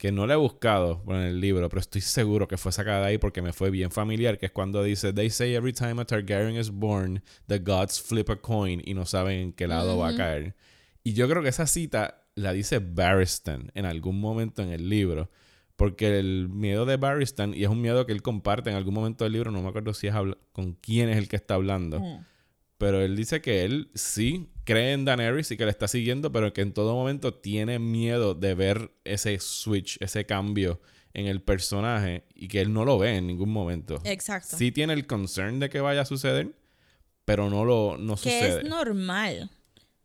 que 0.05 0.13
no 0.13 0.27
la 0.27 0.35
he 0.35 0.37
buscado 0.37 1.03
en 1.09 1.17
el 1.17 1.41
libro, 1.41 1.69
pero 1.71 1.81
estoy 1.81 2.03
seguro 2.03 2.47
que 2.47 2.59
fue 2.59 2.73
sacada 2.73 3.01
de 3.01 3.07
ahí 3.07 3.19
porque 3.19 3.41
me 3.41 3.55
fue 3.55 3.71
bien 3.71 3.91
familiar, 3.91 4.39
que 4.39 4.45
es 4.45 4.53
cuando 4.53 4.83
dice, 4.83 5.15
They 5.15 5.31
say 5.31 5.55
every 5.55 5.73
time 5.73 5.99
a 5.99 6.05
Targaryen 6.05 6.57
is 6.57 6.71
born, 6.71 7.23
the 7.47 7.59
gods 7.59 8.03
flip 8.03 8.29
a 8.29 8.37
coin 8.37 8.83
y 8.85 8.93
no 8.93 9.07
saben 9.07 9.41
en 9.41 9.53
qué 9.55 9.67
lado 9.67 9.97
va 9.97 10.09
a 10.09 10.15
caer. 10.15 10.57
Y 11.05 11.15
yo 11.15 11.27
creo 11.27 11.43
que 11.43 11.49
esa 11.49 11.67
cita 11.67 12.23
la 12.35 12.53
dice 12.53 12.81
Barristan 12.81 13.71
en 13.75 13.87
algún 13.87 14.21
momento 14.21 14.63
en 14.63 14.71
el 14.71 14.91
libro. 14.91 15.31
Porque 15.77 16.19
el 16.19 16.49
miedo 16.49 16.87
de 16.87 16.97
Barristan, 16.97 17.53
y 17.53 17.65
es 17.65 17.69
un 17.69 17.81
miedo 17.81 18.07
que 18.07 18.13
él 18.13 18.23
comparte 18.23 18.71
en 18.71 18.77
algún 18.77 18.95
momento 18.95 19.25
del 19.25 19.33
libro, 19.33 19.51
no 19.51 19.61
me 19.61 19.69
acuerdo 19.69 19.93
si 19.93 20.07
es 20.07 20.15
con 20.53 20.75
quién 20.75 21.09
es 21.09 21.17
el 21.17 21.29
que 21.29 21.37
está 21.37 21.55
hablando. 21.55 22.01
Pero 22.79 23.01
él 23.03 23.17
dice 23.17 23.41
que 23.41 23.65
él 23.65 23.91
sí 23.95 24.51
cree 24.65 24.93
en 24.93 25.05
Daenerys 25.05 25.51
y 25.51 25.57
que 25.57 25.65
le 25.65 25.71
está 25.71 25.89
siguiendo, 25.89 26.31
pero 26.33 26.53
que 26.53 26.61
en 26.61 26.73
todo 26.73 26.95
momento 26.95 27.35
tiene 27.35 27.79
miedo 27.79 28.35
de 28.35 28.55
ver 28.55 28.93
ese 29.05 29.39
switch, 29.39 29.99
ese 30.01 30.27
cambio 30.27 30.81
en 31.13 31.27
el 31.27 31.41
personaje 31.41 32.25
y 32.35 32.49
que 32.49 32.61
él 32.61 32.73
no 32.73 32.85
lo 32.85 32.99
ve 32.99 33.17
en 33.17 33.27
ningún 33.27 33.51
momento. 33.51 34.01
Exacto. 34.05 34.57
Sí 34.57 34.73
tiene 34.73 34.93
el 34.93 35.07
concern 35.07 35.61
de 35.61 35.71
que 35.71 35.81
vaya 35.81 36.03
a 36.03 36.05
suceder, 36.05 36.55
pero 37.25 37.49
no 37.49 37.65
lo 37.65 37.97
no 37.99 38.15
que 38.15 38.23
sucede. 38.23 38.59
es 38.59 38.65
normal. 38.65 39.51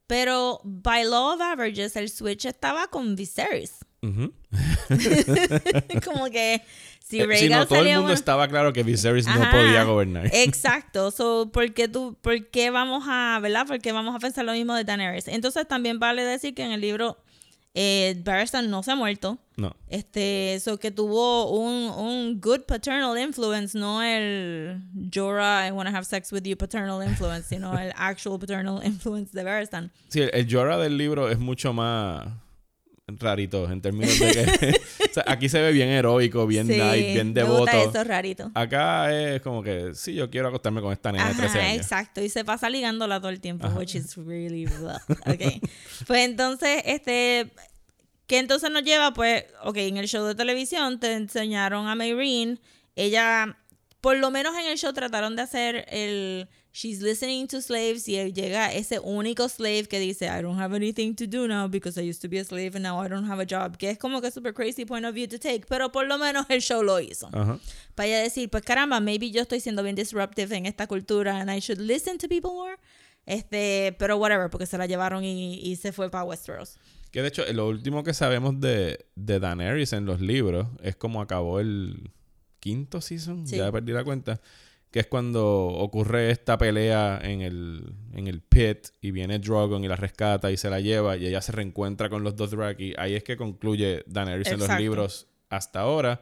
Pero 0.08 0.62
by 0.64 1.06
law 1.06 1.36
of 1.36 1.42
averages, 1.42 1.96
el 1.96 2.10
switch 2.10 2.46
estaba 2.46 2.88
con 2.88 3.16
Viserys. 3.16 3.80
Como 6.06 6.26
que 6.30 6.62
si 7.06 7.20
Eh, 7.22 7.50
no, 7.50 7.68
todo 7.68 7.80
el 7.80 7.86
mundo 7.86 8.02
bueno- 8.02 8.14
estaba 8.14 8.48
claro 8.48 8.72
que 8.72 8.84
Viserys 8.84 9.26
no 9.28 9.50
podía 9.52 9.84
gobernar. 9.84 10.28
Exacto. 10.34 11.12
So, 11.12 11.50
¿por 11.52 11.74
qué, 11.74 11.88
tú, 11.88 12.16
¿Por 12.22 12.48
qué 12.50 12.70
vamos 12.70 13.06
a, 13.08 13.40
verdad? 13.42 13.66
¿Por 13.68 13.80
qué 13.80 13.92
vamos 13.92 14.16
a 14.16 14.20
pensar 14.20 14.46
lo 14.46 14.54
mismo 14.54 14.76
de 14.76 14.84
Daenerys? 14.84 15.28
Entonces 15.28 15.68
también 15.68 16.00
vale 16.00 16.24
decir 16.24 16.54
que 16.54 16.64
en 16.64 16.72
el 16.72 16.82
libro 16.82 17.18
eh, 17.74 18.20
Barristan 18.24 18.70
no 18.70 18.84
se 18.84 18.92
ha 18.92 18.96
muerto. 18.96 19.40
No. 19.58 19.76
Este, 19.90 20.54
eso 20.54 20.78
que 20.80 20.92
tuvo 20.92 21.52
un, 21.52 21.90
un 21.90 22.40
good 22.40 22.62
paternal 22.68 23.18
influence, 23.18 23.78
no 23.78 24.02
el 24.04 24.80
Jorah, 25.14 25.68
I 25.68 25.72
wanna 25.72 25.90
have 25.92 26.06
sex 26.06 26.32
with 26.32 26.44
you 26.44 26.56
paternal 26.56 27.04
influence, 27.04 27.48
sino 27.50 27.74
el 27.80 27.92
actual 27.96 28.40
paternal 28.40 28.82
influence 28.86 29.32
de 29.34 29.44
Barristan. 29.44 29.92
Sí, 30.10 30.22
el, 30.22 30.30
el 30.34 30.48
Jorah 30.52 30.78
del 30.78 30.98
libro 30.98 31.30
es 31.30 31.40
mucho 31.40 31.74
más 31.74 32.28
rarito 33.18 33.72
en 33.72 33.82
términos 33.82 34.20
de 34.20 34.32
que 34.34 34.82
o 35.10 35.14
sea, 35.14 35.24
aquí 35.28 35.50
se 35.50 35.62
ve 35.62 35.72
bien 35.72 35.90
heroico, 35.90 36.46
bien 36.46 36.68
Sí, 36.68 36.74
nice, 36.74 37.14
bien 37.14 37.34
me 37.34 37.44
gusta 37.44 37.72
devoto. 37.78 37.90
eso 38.00 38.04
rarito. 38.04 38.52
Acá 38.54 39.12
es 39.36 39.42
como 39.42 39.64
que 39.64 39.92
sí, 39.96 40.14
yo 40.14 40.30
quiero 40.30 40.50
acostarme 40.50 40.82
con 40.82 40.92
esta 40.94 41.12
nena 41.12 41.30
de 41.30 41.36
13 41.36 41.58
Ajá, 41.58 41.68
años. 41.68 41.82
exacto. 41.82 42.22
Y 42.22 42.30
se 42.30 42.46
pasa 42.46 42.70
ligándola 42.70 43.20
todo 43.20 43.30
el 43.30 43.40
tiempo, 43.40 43.68
which 43.70 43.96
is 43.96 44.16
really 44.18 44.66
blah. 44.66 45.02
Okay. 45.26 45.62
Pues 46.08 46.26
entonces, 46.26 46.82
este, 46.86 47.52
que 48.28 48.38
entonces 48.38 48.70
nos 48.72 48.84
lleva, 48.84 49.14
pues, 49.14 49.46
ok, 49.64 49.78
en 49.78 49.98
el 49.98 50.08
show 50.08 50.26
de 50.26 50.36
televisión 50.36 51.00
te 51.00 51.14
enseñaron 51.14 51.88
a 51.88 51.96
Mayreen. 51.96 52.60
Ella, 52.96 53.58
por 54.02 54.18
lo 54.18 54.30
menos 54.32 54.56
en 54.58 54.68
el 54.68 54.78
show 54.78 54.94
trataron 54.94 55.36
de 55.36 55.42
hacer 55.42 55.86
el 55.90 56.48
She's 56.72 57.02
listening 57.02 57.48
to 57.48 57.62
slaves 57.62 58.08
y 58.08 58.14
llega 58.32 58.72
ese 58.74 59.00
único 59.00 59.50
slave 59.50 59.88
que 59.88 60.00
dice 60.00 60.28
I 60.28 60.42
don't 60.44 60.60
have 60.60 60.76
anything 60.76 61.16
to 61.16 61.26
do 61.26 61.48
now 61.48 61.68
because 61.68 62.00
I 62.00 62.08
used 62.08 62.22
to 62.22 62.30
be 62.30 62.38
a 62.40 62.44
slave 62.44 62.76
and 62.76 62.84
now 62.84 63.04
I 63.04 63.10
don't 63.10 63.28
have 63.28 63.42
a 63.42 63.46
job. 63.46 63.76
Que 63.78 63.90
es 63.90 63.98
como 63.98 64.22
que 64.22 64.30
super 64.30 64.54
crazy 64.54 64.86
point 64.86 65.04
of 65.06 65.16
view 65.16 65.28
to 65.28 65.40
take, 65.40 65.66
pero 65.68 65.92
por 65.92 66.06
lo 66.06 66.18
menos 66.20 66.46
el 66.50 66.62
show 66.62 66.84
lo 66.84 67.00
hizo 67.00 67.28
Ajá. 67.34 67.60
para 67.96 68.08
ella 68.08 68.20
decir, 68.22 68.50
pues 68.50 68.64
caramba, 68.64 69.00
maybe 69.00 69.32
yo 69.32 69.42
estoy 69.42 69.60
siendo 69.60 69.82
bien 69.82 69.96
disruptive 69.96 70.56
en 70.56 70.68
esta 70.68 70.86
cultura 70.86 71.40
and 71.40 71.50
I 71.50 71.60
should 71.60 71.80
listen 71.82 72.18
to 72.20 72.28
people 72.30 72.52
more. 72.52 72.78
Este, 73.26 73.96
pero 74.00 74.18
whatever, 74.18 74.50
porque 74.50 74.66
se 74.66 74.78
la 74.78 74.86
llevaron 74.86 75.24
y, 75.24 75.56
y 75.62 75.76
se 75.76 75.92
fue 75.92 76.10
para 76.10 76.24
Westeros. 76.24 76.78
Que 77.12 77.22
de 77.24 77.28
hecho, 77.30 77.44
lo 77.54 77.68
último 77.68 78.04
que 78.04 78.14
sabemos 78.14 78.60
de, 78.62 79.06
de 79.16 79.40
Daenerys 79.40 79.94
en 79.94 80.06
los 80.06 80.22
libros 80.22 80.68
es 80.84 80.96
como 80.96 81.22
acabó 81.22 81.60
el 81.60 82.12
quinto 82.60 83.02
season, 83.02 83.48
Sí. 83.48 83.58
ya 83.58 83.72
perdí 83.72 83.92
la 83.94 84.04
cuenta, 84.04 84.40
que 84.92 85.00
es 85.00 85.08
cuando 85.08 85.68
ocurre 85.68 86.32
esta 86.32 86.58
pelea 86.58 87.20
en 87.22 87.42
el, 87.42 87.94
en 88.14 88.28
el 88.28 88.42
pit 88.42 88.88
y 89.02 89.12
viene 89.12 89.40
Drogon 89.40 89.84
y 89.84 89.88
la 89.88 89.96
rescata 89.96 90.52
y 90.52 90.58
se 90.58 90.70
la 90.70 90.80
lleva 90.80 91.16
y 91.16 91.28
ella 91.28 91.42
se 91.42 91.52
reencuentra 91.52 92.10
con 92.10 92.24
los 92.24 92.36
Dothraki. 92.36 92.94
Ahí 92.98 93.14
es 93.14 93.24
que 93.24 93.38
concluye 93.38 94.04
Daenerys 94.08 94.48
en 94.48 94.60
los 94.60 94.80
libros 94.80 95.28
hasta 95.50 95.82
ahora. 95.82 96.22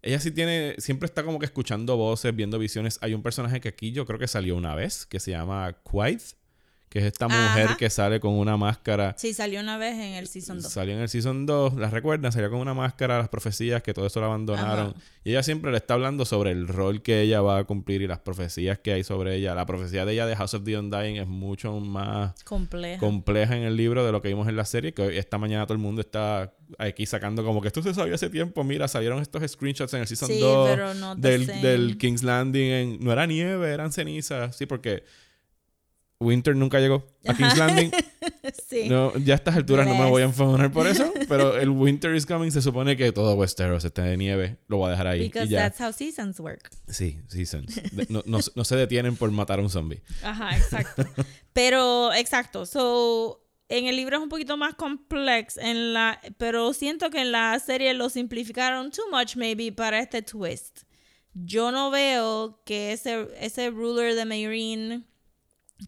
Ella 0.00 0.20
sí 0.20 0.30
tiene, 0.30 0.74
siempre 0.78 1.06
está 1.06 1.22
como 1.22 1.38
que 1.38 1.46
escuchando 1.46 1.96
voces, 1.96 2.34
viendo 2.34 2.58
visiones. 2.58 2.98
Hay 3.02 3.14
un 3.14 3.22
personaje 3.22 3.60
que 3.60 3.68
aquí 3.68 3.92
yo 3.92 4.06
creo 4.06 4.18
que 4.18 4.28
salió 4.28 4.56
una 4.56 4.74
vez, 4.74 5.04
que 5.04 5.20
se 5.20 5.32
llama 5.32 5.76
Quaid, 5.82 6.20
que 6.88 7.00
es 7.00 7.04
esta 7.04 7.28
mujer 7.28 7.66
Ajá. 7.66 7.76
que 7.76 7.90
sale 7.90 8.18
con 8.20 8.32
una 8.34 8.56
máscara. 8.56 9.14
Sí, 9.18 9.34
salió 9.34 9.60
una 9.60 9.76
vez 9.78 9.94
en 9.94 10.14
el 10.14 10.26
Season 10.26 10.60
2. 10.60 10.72
Salió 10.72 10.94
en 10.94 11.00
el 11.00 11.08
Season 11.08 11.44
2, 11.46 11.74
¿las 11.74 11.92
recuerdan? 11.92 12.32
Salió 12.32 12.50
con 12.50 12.60
una 12.60 12.74
máscara, 12.74 13.18
las 13.18 13.28
profecías, 13.28 13.82
que 13.82 13.92
todo 13.92 14.06
eso 14.06 14.20
lo 14.20 14.26
abandonaron. 14.26 14.88
Ajá. 14.96 15.00
Y 15.24 15.30
ella 15.32 15.42
siempre 15.42 15.70
le 15.70 15.76
está 15.76 15.92
hablando 15.94 16.24
sobre 16.24 16.52
el 16.52 16.66
rol 16.66 17.02
que 17.02 17.20
ella 17.20 17.42
va 17.42 17.58
a 17.58 17.64
cumplir 17.64 18.00
y 18.00 18.06
las 18.06 18.20
profecías 18.20 18.78
que 18.78 18.92
hay 18.94 19.04
sobre 19.04 19.34
ella. 19.36 19.54
La 19.54 19.66
profecía 19.66 20.06
de 20.06 20.14
ella 20.14 20.24
de 20.26 20.34
House 20.36 20.54
of 20.54 20.64
the 20.64 20.78
Undying 20.78 21.16
es 21.16 21.26
mucho 21.26 21.78
más 21.80 22.32
Compleja. 22.44 22.98
compleja 22.98 23.54
en 23.54 23.64
el 23.64 23.76
libro 23.76 24.06
de 24.06 24.12
lo 24.12 24.22
que 24.22 24.28
vimos 24.28 24.48
en 24.48 24.56
la 24.56 24.64
serie, 24.64 24.94
que 24.94 25.02
hoy- 25.02 25.18
esta 25.18 25.36
mañana 25.36 25.66
todo 25.66 25.74
el 25.74 25.80
mundo 25.82 26.00
está 26.00 26.54
aquí 26.78 27.04
sacando 27.04 27.44
como 27.44 27.60
que 27.60 27.68
esto 27.68 27.82
se 27.82 27.92
sabía 27.92 28.14
hace 28.14 28.30
tiempo, 28.30 28.64
mira, 28.64 28.88
salieron 28.88 29.20
estos 29.20 29.42
screenshots 29.50 29.92
en 29.92 30.00
el 30.00 30.06
Season 30.06 30.28
Sí, 30.28 30.38
2 30.40 30.68
pero 30.70 30.94
no 30.94 31.14
del, 31.16 31.46
del 31.46 31.98
King's 31.98 32.22
Landing, 32.22 32.70
en- 32.70 32.98
no 33.00 33.12
era 33.12 33.26
nieve, 33.26 33.70
eran 33.70 33.92
cenizas, 33.92 34.56
sí, 34.56 34.64
porque 34.64 35.04
Winter 36.20 36.56
nunca 36.56 36.80
llegó 36.80 37.06
a 37.26 37.34
King's 37.34 37.56
Landing. 37.56 37.90
sí. 38.68 38.88
No, 38.88 39.16
ya 39.18 39.34
a 39.34 39.36
estas 39.36 39.54
alturas 39.56 39.86
no 39.86 39.94
me 39.94 40.10
voy 40.10 40.22
a 40.22 40.24
enfocar 40.24 40.72
por 40.72 40.86
eso, 40.88 41.12
pero 41.28 41.56
el 41.58 41.70
Winter 41.70 42.14
is 42.14 42.26
Coming 42.26 42.50
se 42.50 42.60
supone 42.60 42.96
que 42.96 43.12
todo 43.12 43.34
Westeros 43.34 43.84
esté 43.84 44.02
de 44.02 44.16
nieve, 44.16 44.58
lo 44.66 44.78
voy 44.78 44.88
a 44.88 44.90
dejar 44.90 45.06
ahí 45.06 45.20
Because 45.20 45.46
y 45.46 45.50
ya. 45.50 45.60
that's 45.60 45.80
how 45.80 45.92
seasons 45.92 46.40
work. 46.40 46.70
Sí, 46.88 47.20
seasons. 47.28 47.80
No, 48.08 48.22
no, 48.26 48.40
no 48.54 48.64
se 48.64 48.76
detienen 48.76 49.16
por 49.16 49.30
matar 49.30 49.60
a 49.60 49.62
un 49.62 49.70
zombie. 49.70 50.02
Ajá, 50.22 50.56
exacto. 50.56 51.04
pero, 51.52 52.12
exacto. 52.12 52.66
So, 52.66 53.44
en 53.68 53.86
el 53.86 53.94
libro 53.94 54.16
es 54.16 54.22
un 54.22 54.28
poquito 54.28 54.56
más 54.56 54.74
complex, 54.74 55.56
en 55.56 55.92
la, 55.92 56.20
pero 56.36 56.72
siento 56.72 57.10
que 57.10 57.20
en 57.20 57.30
la 57.30 57.56
serie 57.60 57.94
lo 57.94 58.10
simplificaron 58.10 58.90
too 58.90 59.04
much, 59.12 59.36
maybe, 59.36 59.70
para 59.70 60.00
este 60.00 60.22
twist. 60.22 60.80
Yo 61.34 61.70
no 61.70 61.90
veo 61.92 62.60
que 62.64 62.92
ese, 62.92 63.28
ese 63.38 63.70
ruler 63.70 64.16
de 64.16 64.24
Meereen, 64.24 65.06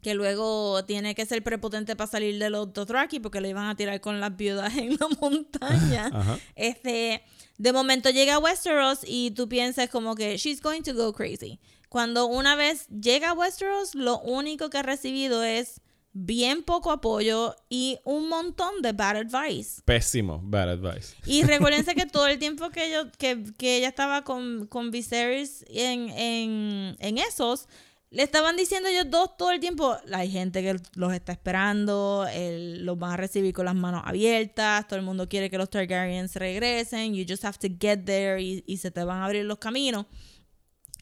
que 0.02 0.14
luego 0.14 0.84
tiene 0.84 1.14
que 1.14 1.26
ser 1.26 1.42
prepotente 1.42 1.96
para 1.96 2.10
salir 2.10 2.38
de 2.38 2.50
los 2.50 2.72
Dothraki, 2.72 3.20
porque 3.20 3.40
le 3.40 3.50
iban 3.50 3.68
a 3.68 3.76
tirar 3.76 4.00
con 4.00 4.20
las 4.20 4.36
viudas 4.36 4.74
en 4.78 4.96
la 4.96 5.08
montaña. 5.20 6.06
Ajá. 6.12 6.38
Este, 6.54 7.22
de 7.58 7.72
momento 7.72 8.10
llega 8.10 8.34
a 8.34 8.38
Westeros 8.38 9.00
y 9.04 9.32
tú 9.32 9.48
piensas 9.48 9.90
como 9.90 10.14
que 10.14 10.36
she's 10.36 10.60
going 10.60 10.82
to 10.82 10.94
go 10.94 11.12
crazy. 11.12 11.60
Cuando 11.88 12.26
una 12.26 12.54
vez 12.54 12.86
llega 12.88 13.30
a 13.30 13.32
Westeros, 13.32 13.94
lo 13.94 14.20
único 14.20 14.70
que 14.70 14.78
ha 14.78 14.82
recibido 14.82 15.42
es 15.42 15.80
bien 16.12 16.62
poco 16.62 16.90
apoyo 16.90 17.54
y 17.68 17.98
un 18.04 18.28
montón 18.28 18.82
de 18.82 18.92
bad 18.92 19.16
advice. 19.16 19.82
Pésimo, 19.84 20.40
bad 20.42 20.70
advice. 20.70 21.14
Y 21.26 21.42
recuérdense 21.42 21.94
que 21.94 22.06
todo 22.12 22.26
el 22.26 22.38
tiempo 22.38 22.70
que, 22.70 22.90
yo, 22.90 23.10
que, 23.12 23.44
que 23.56 23.76
ella 23.76 23.88
estaba 23.88 24.22
con, 24.22 24.66
con 24.66 24.90
Viserys 24.90 25.64
en, 25.68 26.10
en, 26.10 26.96
en 26.98 27.18
esos, 27.18 27.68
le 28.10 28.24
estaban 28.24 28.56
diciendo 28.56 28.88
ellos 28.88 29.08
dos 29.08 29.36
todo 29.36 29.52
el 29.52 29.60
tiempo, 29.60 29.96
hay 30.12 30.30
gente 30.30 30.62
que 30.62 30.76
los 30.94 31.12
está 31.12 31.32
esperando, 31.32 32.26
el- 32.32 32.84
los 32.84 32.98
van 32.98 33.12
a 33.12 33.16
recibir 33.16 33.54
con 33.54 33.64
las 33.66 33.74
manos 33.74 34.02
abiertas, 34.04 34.88
todo 34.88 34.98
el 34.98 35.04
mundo 35.04 35.28
quiere 35.28 35.48
que 35.48 35.58
los 35.58 35.70
Targaryens 35.70 36.34
regresen, 36.34 37.14
you 37.14 37.24
just 37.28 37.44
have 37.44 37.58
to 37.58 37.68
get 37.80 38.04
there 38.04 38.42
y, 38.42 38.64
y 38.66 38.78
se 38.78 38.90
te 38.90 39.04
van 39.04 39.18
a 39.22 39.26
abrir 39.26 39.44
los 39.44 39.58
caminos. 39.58 40.06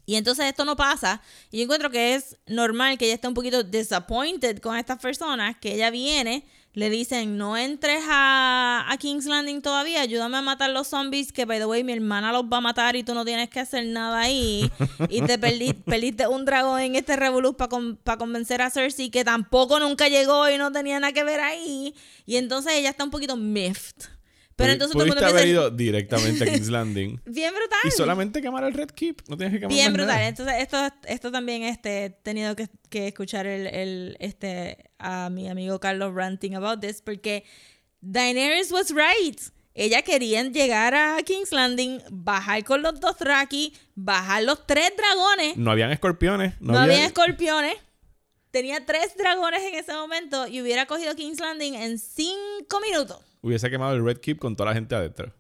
Y 0.05 0.17
entonces 0.17 0.47
esto 0.47 0.65
no 0.65 0.75
pasa. 0.75 1.21
Y 1.51 1.59
yo 1.59 1.65
encuentro 1.65 1.91
que 1.91 2.15
es 2.15 2.39
normal 2.47 2.97
que 2.97 3.05
ella 3.05 3.15
esté 3.15 3.29
un 3.29 3.35
poquito 3.35 3.63
disappointed 3.63 4.59
con 4.59 4.77
estas 4.77 4.99
personas, 4.99 5.57
que 5.59 5.75
ella 5.75 5.91
viene, 5.91 6.47
le 6.75 6.91
dicen, 6.91 7.37
no 7.39 7.57
entres 7.57 8.03
a, 8.09 8.85
a 8.89 8.97
King's 8.99 9.25
Landing 9.27 9.63
todavía, 9.63 10.01
ayúdame 10.03 10.37
a 10.37 10.43
matar 10.43 10.71
los 10.71 10.87
zombies, 10.89 11.33
que 11.33 11.45
by 11.45 11.59
the 11.59 11.67
way 11.67 11.83
mi 11.83 11.93
hermana 11.93 12.31
los 12.33 12.45
va 12.45 12.59
a 12.59 12.61
matar 12.61 12.95
y 12.95 13.03
tú 13.03 13.15
no 13.15 13.25
tienes 13.25 13.49
que 13.51 13.59
hacer 13.61 13.85
nada 13.87 14.21
ahí. 14.21 14.71
y 15.09 15.23
te 15.23 15.41
perdi- 15.41 15.75
perdiste 15.85 16.29
un 16.29 16.45
dragón 16.45 16.81
en 16.81 16.95
este 16.95 17.17
revolú 17.17 17.57
para 17.57 18.17
convencer 18.19 18.63
a 18.63 18.71
Cersei, 18.71 19.11
que 19.11 19.25
tampoco 19.25 19.81
nunca 19.81 20.09
llegó 20.09 20.49
y 20.49 20.57
no 20.59 20.71
tenía 20.71 21.01
nada 21.01 21.13
que 21.13 21.25
ver 21.25 21.41
ahí. 21.41 21.95
Y 22.27 22.37
entonces 22.37 22.73
ella 22.75 22.91
está 22.91 23.03
un 23.03 23.11
poquito 23.11 23.35
miffed. 23.37 24.05
Pero 24.59 24.73
entonces 24.73 24.93
todo 24.93 25.05
el 25.05 25.09
mundo 25.09 25.25
haber 25.25 25.37
empieza- 25.37 25.49
ido 25.51 25.71
directamente 25.71 26.45
a 26.45 26.53
King's 26.53 26.69
Landing. 26.69 27.21
Bien 27.27 27.55
brutal. 27.55 27.79
y 27.85 27.91
solamente 27.93 28.43
quemar 28.43 28.65
el 28.65 28.75
Red 28.75 28.91
Keep. 28.91 29.23
No 29.29 29.37
tienes 29.37 29.55
que 29.55 29.61
quemar 29.61 29.73
Bien 29.75 29.93
brutal. 29.93 30.09
nada. 30.17 30.29
Entonces, 30.29 30.55
esto, 30.59 30.77
esto 31.07 31.31
también 31.33 31.63
este, 31.63 32.05
he 32.07 32.11
tenido 32.11 32.55
que, 32.57 32.69
que 32.91 33.07
escuchar 33.09 33.47
el, 33.47 33.67
el, 33.69 34.17
este, 34.21 34.91
a 34.99 35.31
mi 35.31 35.49
amigo 35.49 35.79
Carlos 35.81 36.13
ranting 36.15 36.55
about 36.57 36.81
this, 36.81 37.01
porque 37.03 37.45
Daenerys 38.01 38.71
was 38.73 38.91
right. 38.91 39.41
Ella 39.75 40.03
quería 40.03 40.43
llegar 40.43 40.95
a 40.95 41.19
King's 41.25 41.53
Landing, 41.53 42.01
bajar 42.11 42.65
con 42.65 42.83
los 42.83 42.99
dos 42.99 43.17
Raki, 43.21 43.73
bajar 43.95 44.43
los 44.43 44.67
tres 44.67 44.91
dragones. 44.97 45.57
No 45.57 45.71
habían 45.71 45.93
escorpiones. 45.93 46.55
No, 46.61 46.73
No, 46.73 46.79
había... 46.81 46.95
había 46.95 47.07
escorpiones. 47.07 47.75
Tenía 48.51 48.87
tres 48.87 49.15
dragones 49.17 49.63
en 49.63 49.75
ese 49.75 49.93
momento 49.93 50.47
y 50.47 50.63
hubiera 50.63 50.87
cogido 50.87 51.15
King's 51.15 51.39
Landing 51.39 51.75
en 51.75 51.99
cinco 51.99 52.81
minutos. 52.81 53.21
Hubiese 53.43 53.69
quemado 53.71 53.95
el 53.95 54.05
Red 54.05 54.19
Keep 54.19 54.39
con 54.39 54.57
toda 54.57 54.71
la 54.71 54.75
gente 54.75 54.95
adentro. 54.95 55.33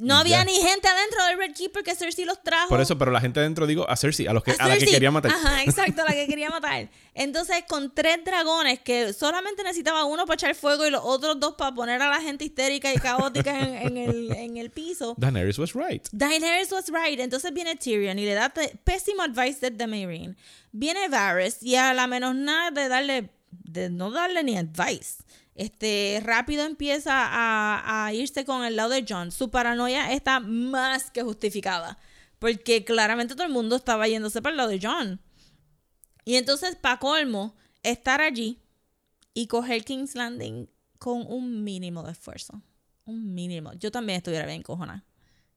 No 0.00 0.16
había 0.16 0.38
ya. 0.38 0.44
ni 0.44 0.54
gente 0.54 0.88
adentro 0.88 1.24
del 1.24 1.38
Red 1.38 1.54
Keep 1.54 1.72
porque 1.72 1.94
Cersei 1.94 2.24
los 2.24 2.42
trajo. 2.42 2.68
Por 2.68 2.80
eso, 2.80 2.98
pero 2.98 3.12
la 3.12 3.20
gente 3.20 3.38
adentro, 3.38 3.64
digo, 3.64 3.88
a 3.88 3.96
Cersei, 3.96 4.26
a, 4.26 4.32
los 4.32 4.42
que, 4.42 4.50
a, 4.50 4.64
A 4.64 4.68
la 4.68 4.76
que 4.76 4.86
quería 4.86 5.12
matar. 5.12 5.30
Ajá, 5.30 5.62
exacto, 5.64 6.02
a 6.02 6.06
la 6.06 6.12
que 6.12 6.26
quería 6.26 6.50
matar. 6.50 6.88
Entonces, 7.14 7.62
con 7.68 7.94
tres 7.94 8.24
dragones 8.24 8.80
que 8.80 9.12
solamente 9.12 9.62
necesitaba 9.62 10.04
uno 10.04 10.26
para 10.26 10.34
echar 10.34 10.54
fuego 10.56 10.84
y 10.84 10.90
los 10.90 11.00
otros 11.04 11.38
dos 11.38 11.54
para 11.54 11.72
poner 11.72 12.02
a 12.02 12.08
la 12.08 12.20
gente 12.20 12.44
histérica 12.44 12.92
y 12.92 12.96
caótica 12.96 13.56
en, 13.56 13.74
en 13.86 13.96
el, 13.96 14.32
en 14.32 14.56
el 14.56 14.70
piso. 14.70 15.14
Daenerys 15.16 15.58
was 15.58 15.74
right. 15.74 16.04
Daenerys 16.10 16.72
was 16.72 16.86
right. 16.88 17.20
Entonces 17.20 17.52
viene 17.54 17.76
Tyrion 17.76 18.18
y 18.18 18.24
le 18.24 18.34
da 18.34 18.52
pésimo 18.82 19.22
advice 19.22 19.70
de 19.70 19.86
Meereen. 19.86 20.36
Viene 20.72 21.08
Varys 21.08 21.62
y 21.62 21.76
a 21.76 21.94
la 21.94 22.08
menos 22.08 22.34
nada 22.34 22.72
de 22.72 22.88
darle, 22.88 23.30
de 23.50 23.90
no 23.90 24.10
darle 24.10 24.42
ni 24.42 24.56
advice. 24.56 25.22
Este, 25.54 26.20
rápido 26.24 26.64
empieza 26.64 27.12
a, 27.14 28.06
a 28.06 28.12
irse 28.12 28.44
con 28.44 28.64
el 28.64 28.76
lado 28.76 28.90
de 28.90 29.04
John. 29.08 29.30
Su 29.30 29.50
paranoia 29.50 30.12
está 30.12 30.40
más 30.40 31.10
que 31.10 31.22
justificada. 31.22 31.98
Porque 32.38 32.84
claramente 32.84 33.34
todo 33.34 33.46
el 33.46 33.52
mundo 33.52 33.76
estaba 33.76 34.06
yéndose 34.08 34.42
para 34.42 34.50
el 34.52 34.56
lado 34.56 34.68
de 34.70 34.80
John. 34.82 35.20
Y 36.24 36.36
entonces, 36.36 36.76
para 36.76 36.98
colmo, 36.98 37.54
estar 37.82 38.20
allí 38.20 38.58
y 39.32 39.46
coger 39.46 39.84
King's 39.84 40.14
Landing 40.14 40.68
con 40.98 41.24
un 41.26 41.62
mínimo 41.64 42.02
de 42.02 42.12
esfuerzo. 42.12 42.60
Un 43.04 43.34
mínimo. 43.34 43.72
Yo 43.74 43.90
también 43.90 44.16
estuviera 44.18 44.46
bien 44.46 44.62
cojonada. 44.62 45.04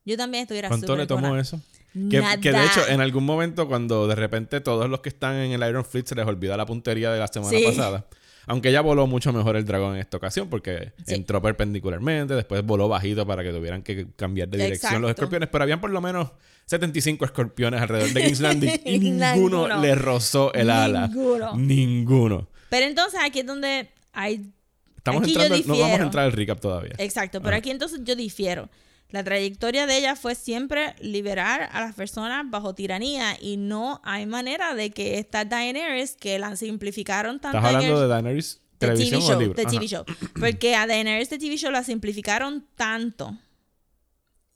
Yo 0.05 0.15
también 0.17 0.43
estuviera 0.43 0.67
¿Cuánto 0.69 0.95
le 0.95 1.07
tomó 1.07 1.21
cojonada. 1.21 1.41
eso? 1.41 1.59
Que, 1.93 2.23
que 2.41 2.51
de 2.51 2.65
hecho, 2.65 2.87
en 2.87 3.01
algún 3.01 3.25
momento, 3.25 3.67
cuando 3.67 4.07
de 4.07 4.15
repente 4.15 4.61
todos 4.61 4.87
los 4.89 4.99
que 5.01 5.09
están 5.09 5.35
en 5.35 5.51
el 5.51 5.67
Iron 5.67 5.83
Fleet 5.83 6.05
se 6.05 6.15
les 6.15 6.27
olvida 6.27 6.55
la 6.55 6.65
puntería 6.65 7.11
de 7.11 7.19
la 7.19 7.27
semana 7.27 7.57
Sí. 7.57 7.63
pasada. 7.65 8.05
Aunque 8.47 8.69
ella 8.69 8.81
voló 8.81 9.05
mucho 9.07 9.31
mejor 9.33 9.55
el 9.57 9.65
dragón 9.65 9.95
en 9.95 9.99
esta 10.01 10.17
ocasión, 10.17 10.49
porque 10.49 10.93
Sí. 11.05 11.13
entró 11.15 11.41
perpendicularmente, 11.41 12.33
después 12.33 12.63
voló 12.65 12.87
bajito 12.87 13.27
para 13.27 13.43
que 13.43 13.51
tuvieran 13.51 13.83
que 13.83 14.07
cambiar 14.15 14.47
de 14.47 14.57
dirección 14.63 15.01
los 15.01 15.11
escorpiones. 15.11 15.49
Pero 15.51 15.63
habían 15.63 15.81
por 15.81 15.89
lo 15.91 15.99
menos 16.01 16.31
75 16.65 17.25
escorpiones 17.25 17.81
alrededor 17.81 18.09
de 18.13 18.23
King's 18.25 18.39
Landing 18.39 18.71
y 18.85 18.99
ninguno, 18.99 19.35
Ninguno. 19.35 19.81
le 19.81 19.95
rozó 19.95 20.53
el 20.53 20.69
ala. 20.69 21.07
Ninguno. 21.07 21.55
Ninguno. 21.55 22.47
Pero 22.69 22.85
entonces 22.85 23.19
aquí 23.23 23.39
es 23.41 23.45
donde 23.45 23.89
hay... 24.13 24.51
Estamos 24.97 25.23
Aquí 25.23 25.33
yo 25.33 25.41
entrando, 25.41 25.67
no 25.67 25.79
vamos 25.79 25.99
a 25.99 26.03
entrar 26.03 26.25
al 26.25 26.31
recap 26.33 26.59
todavía. 26.59 26.93
Exacto, 26.97 27.41
pero 27.41 27.55
Ah. 27.55 27.59
aquí 27.59 27.69
entonces 27.71 28.01
yo 28.03 28.15
difiero. 28.15 28.69
La 29.09 29.23
trayectoria 29.23 29.87
de 29.87 29.97
ella 29.97 30.15
fue 30.15 30.35
siempre 30.35 30.93
liberar 30.99 31.69
a 31.71 31.81
las 31.81 31.95
personas 31.95 32.43
bajo 32.49 32.75
tiranía 32.75 33.37
y 33.39 33.55
no 33.55 34.01
hay 34.03 34.25
manera 34.25 34.75
de 34.75 34.91
que 34.91 35.17
esta 35.17 35.45
Daenerys, 35.45 36.15
que 36.17 36.37
la 36.39 36.55
simplificaron 36.57 37.39
tanto 37.39 37.57
¿Estás 37.57 37.75
hablando 37.75 38.01
de 38.01 38.07
Daenerys 38.07 38.61
de 38.79 38.87
televisión 38.87 39.21
TV 39.21 39.27
show, 39.27 39.37
o 39.37 39.39
libro? 39.39 39.55
de 39.55 39.65
TV 39.65 39.87
show. 39.87 40.05
Porque 40.39 40.75
a 40.75 40.87
Daenerys 40.87 41.29
de 41.29 41.37
TV 41.37 41.55
show 41.57 41.71
la 41.71 41.83
simplificaron 41.83 42.67
tanto 42.75 43.37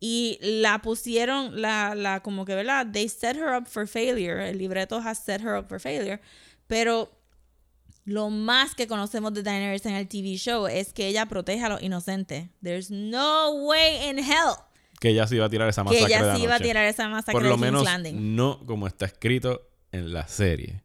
y 0.01 0.39
la 0.41 0.81
pusieron, 0.81 1.61
la, 1.61 1.95
la, 1.95 2.21
como 2.21 2.43
que, 2.43 2.55
¿verdad? 2.55 2.87
They 2.91 3.07
set 3.07 3.37
her 3.37 3.55
up 3.55 3.67
for 3.67 3.87
failure. 3.87 4.49
El 4.49 4.57
libreto 4.57 4.97
has 4.97 5.19
set 5.19 5.41
her 5.41 5.55
up 5.55 5.67
for 5.69 5.79
failure. 5.79 6.19
Pero 6.67 7.20
lo 8.05 8.29
más 8.29 8.75
que 8.75 8.87
conocemos 8.87 9.33
de 9.33 9.43
Daenerys 9.43 9.85
en 9.85 9.93
el 9.93 10.07
TV 10.07 10.35
show 10.37 10.67
es 10.67 10.93
que 10.93 11.07
ella 11.07 11.25
protege 11.27 11.63
a 11.63 11.69
los 11.69 11.81
inocentes. 11.81 12.49
There's 12.63 12.89
no 12.91 13.51
way 13.65 14.09
in 14.09 14.19
hell 14.19 14.55
Que 14.99 15.09
ella 15.09 15.27
se 15.27 15.35
iba 15.35 15.45
a 15.45 15.49
tirar 15.49 15.69
esa 15.69 15.81
que 15.83 15.89
masacre 15.89 16.07
de 16.07 16.13
ella 16.15 16.25
la 16.25 16.35
sí 16.35 16.43
iba 16.43 16.55
a 16.55 16.59
tirar 16.59 16.85
esa 16.85 17.07
masacre 17.09 17.33
Por 17.33 17.43
de 17.43 17.49
lo 17.49 17.55
King's 17.55 17.65
menos 17.65 17.83
Landing. 17.83 18.35
no 18.35 18.65
como 18.65 18.87
está 18.87 19.05
escrito 19.05 19.67
en 19.91 20.13
la 20.13 20.27
serie. 20.27 20.83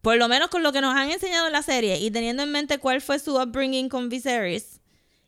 Por 0.00 0.16
lo 0.16 0.28
menos 0.28 0.48
con 0.48 0.62
lo 0.64 0.72
que 0.72 0.80
nos 0.80 0.96
han 0.96 1.10
enseñado 1.10 1.46
en 1.46 1.52
la 1.52 1.62
serie 1.62 1.98
y 1.98 2.10
teniendo 2.10 2.42
en 2.42 2.50
mente 2.50 2.78
cuál 2.78 3.00
fue 3.00 3.18
su 3.20 3.36
upbringing 3.40 3.88
con 3.88 4.08
Viserys 4.08 4.80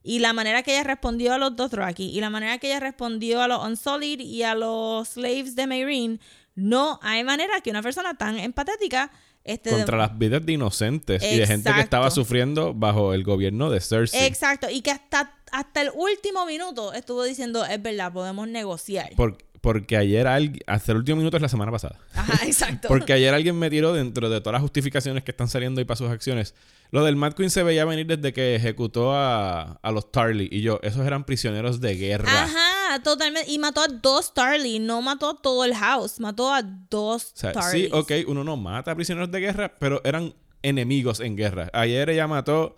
y 0.02 0.18
la 0.18 0.32
manera 0.32 0.62
que 0.62 0.72
ella 0.72 0.82
respondió 0.84 1.32
a 1.32 1.38
los 1.38 1.54
Dothraki 1.54 2.10
y 2.10 2.20
la 2.20 2.28
manera 2.28 2.58
que 2.58 2.66
ella 2.68 2.80
respondió 2.80 3.40
a 3.40 3.48
los 3.48 3.64
Unsullied 3.64 4.20
y 4.20 4.42
a 4.42 4.54
los 4.54 5.08
slaves 5.10 5.54
de 5.54 5.66
Meereen, 5.66 6.20
no 6.56 6.98
hay 7.02 7.24
manera 7.24 7.60
que 7.60 7.70
una 7.70 7.82
persona 7.82 8.14
tan 8.14 8.38
empatética 8.38 9.10
este, 9.44 9.70
Contra 9.70 9.98
las 9.98 10.18
vidas 10.18 10.44
de 10.44 10.52
inocentes 10.54 11.22
y 11.22 11.36
de 11.36 11.46
gente 11.46 11.72
que 11.72 11.80
estaba 11.80 12.10
sufriendo 12.10 12.72
bajo 12.74 13.12
el 13.14 13.24
gobierno 13.24 13.70
de 13.70 13.80
Cersei. 13.80 14.24
Exacto, 14.26 14.68
y 14.70 14.80
que 14.80 14.90
hasta, 14.90 15.34
hasta 15.52 15.82
el 15.82 15.90
último 15.94 16.46
minuto 16.46 16.92
estuvo 16.94 17.22
diciendo, 17.24 17.64
es 17.64 17.80
verdad, 17.82 18.12
podemos 18.12 18.48
negociar. 18.48 19.10
Por- 19.16 19.36
porque 19.60 19.96
ayer 19.96 20.26
alguien, 20.26 20.62
hasta 20.66 20.92
el 20.92 20.98
último 20.98 21.16
minuto 21.16 21.38
es 21.38 21.42
la 21.42 21.48
semana 21.48 21.72
pasada. 21.72 21.98
Ajá, 22.14 22.44
exacto. 22.46 22.86
Porque 22.88 23.14
ayer 23.14 23.32
alguien 23.32 23.58
me 23.58 23.70
tiró 23.70 23.94
dentro 23.94 24.28
de 24.28 24.40
todas 24.42 24.52
las 24.52 24.60
justificaciones 24.62 25.24
que 25.24 25.30
están 25.30 25.48
saliendo 25.48 25.80
y 25.80 25.84
para 25.86 25.96
sus 25.96 26.10
acciones. 26.10 26.54
Lo 26.90 27.02
del 27.02 27.16
Mad 27.16 27.32
Queen 27.32 27.48
se 27.48 27.62
veía 27.62 27.86
venir 27.86 28.06
desde 28.06 28.34
que 28.34 28.54
ejecutó 28.56 29.14
a, 29.14 29.78
a 29.82 29.90
los 29.90 30.12
Tarly. 30.12 30.48
Y 30.52 30.60
yo, 30.60 30.80
esos 30.82 31.06
eran 31.06 31.24
prisioneros 31.24 31.80
de 31.80 31.96
guerra. 31.96 32.44
Ajá, 32.44 32.73
totalmente. 33.02 33.50
Y 33.50 33.58
mató 33.58 33.82
a 33.82 33.88
dos 33.88 34.26
Starly, 34.26 34.78
no 34.78 35.02
mató 35.02 35.30
a 35.30 35.40
todo 35.40 35.64
el 35.64 35.74
house, 35.74 36.20
mató 36.20 36.52
a 36.52 36.62
dos 36.62 37.32
O 37.34 37.36
sea, 37.36 37.50
Starlys. 37.50 37.86
sí, 37.86 37.90
ok, 37.92 38.12
uno 38.26 38.44
no 38.44 38.56
mata 38.56 38.92
a 38.92 38.94
prisioneros 38.94 39.30
de 39.30 39.40
guerra, 39.40 39.76
pero 39.78 40.00
eran 40.04 40.34
enemigos 40.62 41.20
en 41.20 41.36
guerra. 41.36 41.70
Ayer 41.72 42.10
ella 42.10 42.26
mató 42.26 42.76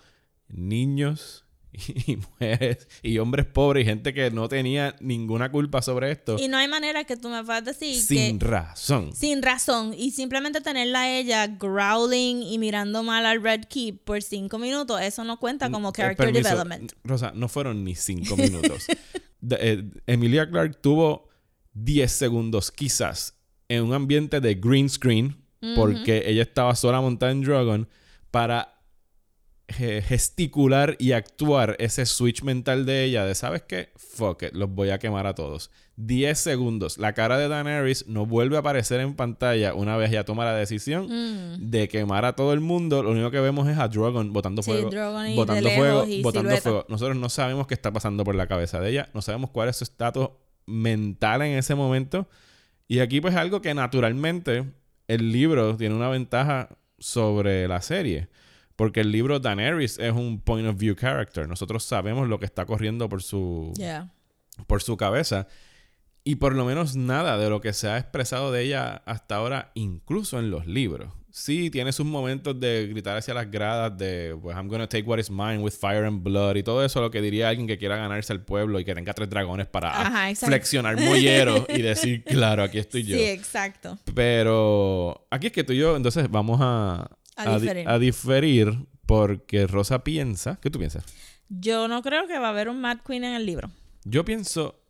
niños 0.48 1.44
y 1.72 2.16
mujeres 2.40 2.88
y 3.02 3.18
hombres 3.18 3.44
pobres 3.46 3.82
y 3.82 3.84
gente 3.86 4.14
que 4.14 4.30
no 4.30 4.48
tenía 4.48 4.96
ninguna 5.00 5.50
culpa 5.50 5.82
sobre 5.82 6.10
esto. 6.10 6.36
Y 6.38 6.48
no 6.48 6.56
hay 6.56 6.68
manera 6.68 7.04
que 7.04 7.16
tú 7.16 7.28
me 7.28 7.44
puedas 7.44 7.64
decir 7.64 8.00
sin 8.00 8.38
que... 8.38 8.46
razón. 8.46 9.14
Sin 9.14 9.42
razón. 9.42 9.94
Y 9.96 10.12
simplemente 10.12 10.60
tenerla 10.60 11.02
a 11.02 11.10
ella 11.10 11.46
growling 11.46 12.42
y 12.42 12.58
mirando 12.58 13.02
mal 13.02 13.26
al 13.26 13.42
Red 13.42 13.64
Keep 13.68 14.04
por 14.04 14.22
cinco 14.22 14.58
minutos, 14.58 15.00
eso 15.00 15.24
no 15.24 15.38
cuenta 15.38 15.70
como 15.70 15.90
Eh, 15.90 15.92
character 15.94 16.26
permiso, 16.26 16.48
development. 16.48 16.92
Rosa, 17.04 17.32
no 17.34 17.48
fueron 17.48 17.84
ni 17.84 17.94
cinco 17.94 18.36
minutos. 18.36 18.86
Eh, 19.50 19.84
Emilia 20.06 20.48
Clark 20.48 20.80
tuvo 20.80 21.28
10 21.72 22.10
segundos, 22.10 22.70
quizás, 22.70 23.38
en 23.68 23.82
un 23.84 23.92
ambiente 23.94 24.40
de 24.40 24.54
green 24.54 24.88
screen, 24.88 25.42
porque 25.74 26.22
ella 26.26 26.42
estaba 26.42 26.74
sola 26.74 27.00
montada 27.00 27.32
en 27.32 27.42
Dragon, 27.42 27.88
para 28.30 28.80
ge- 29.68 30.00
gesticular 30.02 30.96
y 30.98 31.12
actuar 31.12 31.76
ese 31.78 32.06
switch 32.06 32.42
mental 32.42 32.86
de 32.86 33.04
ella 33.04 33.24
de, 33.24 33.34
¿sabes 33.34 33.62
qué? 33.62 33.90
Fuck 33.96 34.44
it, 34.44 34.52
los 34.54 34.70
voy 34.70 34.90
a 34.90 34.98
quemar 34.98 35.26
a 35.26 35.34
todos. 35.34 35.70
10 35.96 36.38
segundos. 36.38 36.98
La 36.98 37.14
cara 37.14 37.38
de 37.38 37.48
Daenerys 37.48 38.06
no 38.06 38.26
vuelve 38.26 38.56
a 38.56 38.60
aparecer 38.60 39.00
en 39.00 39.14
pantalla 39.14 39.72
una 39.74 39.96
vez 39.96 40.10
ya 40.10 40.24
toma 40.24 40.44
la 40.44 40.54
decisión 40.54 41.06
Mm. 41.08 41.70
de 41.70 41.88
quemar 41.88 42.24
a 42.26 42.34
todo 42.34 42.52
el 42.52 42.60
mundo. 42.60 43.02
Lo 43.02 43.10
único 43.12 43.30
que 43.30 43.40
vemos 43.40 43.66
es 43.68 43.78
a 43.78 43.88
Drogon 43.88 44.32
botando 44.32 44.62
Sí, 44.62 44.70
fuego. 44.72 44.90
Drogon 44.90 45.26
y 45.28 45.36
botando 45.36 45.70
fuego, 45.70 46.04
y 46.06 46.22
botando 46.22 46.50
silueta. 46.50 46.62
fuego. 46.62 46.86
Nosotros 46.88 47.16
no 47.16 47.28
sabemos 47.30 47.66
qué 47.66 47.74
está 47.74 47.92
pasando 47.92 48.24
por 48.24 48.34
la 48.34 48.46
cabeza 48.46 48.78
de 48.80 48.90
ella. 48.90 49.08
No 49.14 49.22
sabemos 49.22 49.50
cuál 49.50 49.68
es 49.70 49.76
su 49.76 49.84
estatus 49.84 50.28
mental 50.66 51.42
en 51.42 51.56
ese 51.56 51.74
momento. 51.74 52.28
Y 52.88 52.98
aquí 53.00 53.20
pues 53.20 53.34
algo 53.34 53.62
que 53.62 53.72
naturalmente 53.74 54.64
el 55.08 55.32
libro 55.32 55.76
tiene 55.76 55.94
una 55.94 56.08
ventaja 56.08 56.68
sobre 56.98 57.66
la 57.68 57.80
serie. 57.80 58.28
Porque 58.76 59.00
el 59.00 59.10
libro 59.10 59.40
Daenerys 59.40 59.98
es 59.98 60.12
un 60.12 60.40
point 60.40 60.68
of 60.68 60.76
view 60.76 60.94
character. 60.94 61.48
Nosotros 61.48 61.82
sabemos 61.84 62.28
lo 62.28 62.38
que 62.38 62.44
está 62.44 62.66
corriendo 62.66 63.08
por 63.08 63.22
su, 63.22 63.72
Yeah. 63.78 64.10
por 64.66 64.82
su 64.82 64.98
cabeza. 64.98 65.46
Y 66.28 66.34
por 66.36 66.56
lo 66.56 66.64
menos 66.64 66.96
nada 66.96 67.38
de 67.38 67.48
lo 67.48 67.60
que 67.60 67.72
se 67.72 67.88
ha 67.88 67.98
expresado 67.98 68.50
de 68.50 68.62
ella 68.64 69.00
hasta 69.06 69.36
ahora, 69.36 69.70
incluso 69.74 70.40
en 70.40 70.50
los 70.50 70.66
libros. 70.66 71.12
Sí, 71.30 71.70
tiene 71.70 71.92
sus 71.92 72.04
momentos 72.06 72.58
de 72.58 72.88
gritar 72.88 73.16
hacia 73.16 73.32
las 73.34 73.48
gradas 73.50 73.96
de 73.96 74.34
pues, 74.42 74.56
I'm 74.56 74.66
gonna 74.68 74.88
take 74.88 75.04
what 75.04 75.18
is 75.18 75.30
mine 75.30 75.58
with 75.58 75.74
fire 75.78 76.04
and 76.04 76.22
blood 76.24 76.56
y 76.56 76.62
todo 76.62 76.82
eso, 76.84 77.00
lo 77.00 77.10
que 77.10 77.20
diría 77.20 77.48
alguien 77.50 77.66
que 77.68 77.76
quiera 77.78 77.96
ganarse 77.96 78.32
al 78.32 78.40
pueblo 78.42 78.80
y 78.80 78.84
que 78.84 78.94
tenga 78.94 79.12
tres 79.14 79.28
dragones 79.30 79.66
para 79.68 80.00
Ajá, 80.00 80.34
flexionar 80.34 80.98
molleros 80.98 81.64
y 81.68 81.82
decir, 81.82 82.24
claro, 82.26 82.62
aquí 82.64 82.78
estoy 82.78 83.04
yo. 83.04 83.16
Sí, 83.16 83.22
exacto. 83.22 83.98
Pero 84.40 85.26
aquí 85.30 85.46
es 85.48 85.52
que 85.52 85.62
tú 85.62 85.72
y 85.74 85.76
yo, 85.78 85.94
entonces 85.96 86.28
vamos 86.30 86.58
a, 86.60 87.08
A 87.36 87.54
di- 87.54 87.60
diferir. 87.60 87.88
a 87.88 87.98
diferir 87.98 88.78
porque 89.06 89.66
Rosa 89.66 90.02
piensa, 90.02 90.58
¿qué 90.60 90.70
tú 90.70 90.78
piensas? 90.78 91.04
Yo 91.48 91.86
no 91.86 92.02
creo 92.02 92.26
que 92.26 92.38
va 92.38 92.46
a 92.48 92.50
haber 92.50 92.68
un 92.68 92.80
Mad 92.80 92.98
Queen 93.06 93.22
en 93.24 93.34
el 93.34 93.46
libro. 93.46 93.70
Yo 94.04 94.24
pienso 94.24 94.80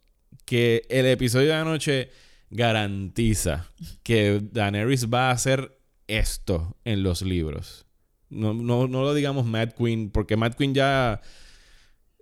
que 0.46 0.86
el 0.88 1.04
episodio 1.04 1.48
de 1.48 1.54
anoche 1.54 2.10
garantiza 2.48 3.70
que 4.02 4.40
Daenerys 4.52 5.12
va 5.12 5.28
a 5.28 5.32
hacer 5.32 5.78
esto 6.06 6.76
en 6.84 7.02
los 7.02 7.20
libros. 7.20 7.84
No, 8.30 8.54
no, 8.54 8.88
no 8.88 9.02
lo 9.02 9.12
digamos 9.12 9.44
Mad 9.44 9.72
Queen, 9.72 10.10
porque 10.10 10.36
Mad 10.36 10.54
Queen 10.54 10.74
ya... 10.74 11.20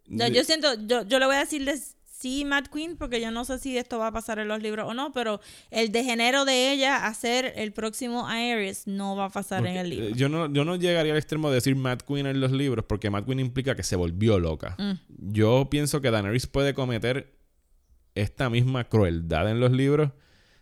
Yo, 0.07 0.27
yo 0.29 0.43
siento, 0.45 0.75
yo, 0.87 1.03
yo 1.07 1.18
le 1.18 1.27
voy 1.27 1.37
a 1.37 1.41
decirles 1.41 1.97
sí, 2.25 2.47
Mad 2.47 2.64
Queen, 2.72 2.97
porque 2.97 3.20
yo 3.20 3.31
no 3.31 3.45
sé 3.45 3.59
si 3.59 3.77
esto 3.77 3.99
va 3.99 4.07
a 4.07 4.12
pasar 4.12 4.39
en 4.39 4.49
los 4.49 4.62
libros 4.62 4.89
o 4.89 4.95
no, 4.95 5.12
pero 5.12 5.41
el 5.70 5.93
degenero 5.93 6.47
de 6.47 6.72
ella 6.72 7.07
a 7.07 7.12
ser 7.12 7.53
el 7.57 7.72
próximo 7.72 8.27
Aerys 8.27 8.87
no 8.87 9.14
va 9.14 9.27
a 9.27 9.31
pasar 9.31 9.66
en 9.66 9.77
el 9.77 9.91
libro. 9.91 10.07
eh, 10.07 10.12
Yo 10.16 10.31
no, 10.31 10.51
yo 10.51 10.64
no 10.64 10.77
llegaría 10.77 11.12
al 11.12 11.18
extremo 11.18 11.51
de 11.51 11.57
decir 11.57 11.77
Mad 11.77 11.99
Queen 11.99 12.27
en 12.27 12.41
los 12.41 12.51
libros, 12.51 12.87
porque 12.89 13.11
Mad 13.11 13.25
Queen 13.25 13.41
implica 13.41 13.75
que 13.75 13.83
se 13.83 13.97
volvió 13.97 14.39
loca. 14.39 14.75
Mm. 14.79 14.93
Yo 15.33 15.68
pienso 15.70 16.01
que 16.01 16.11
Daenerys 16.11 16.47
puede 16.47 16.72
cometer 16.72 17.34
esta 18.15 18.51
misma 18.51 18.85
crueldad 18.85 19.51
en 19.51 19.61
los 19.61 19.73
libros 19.73 20.11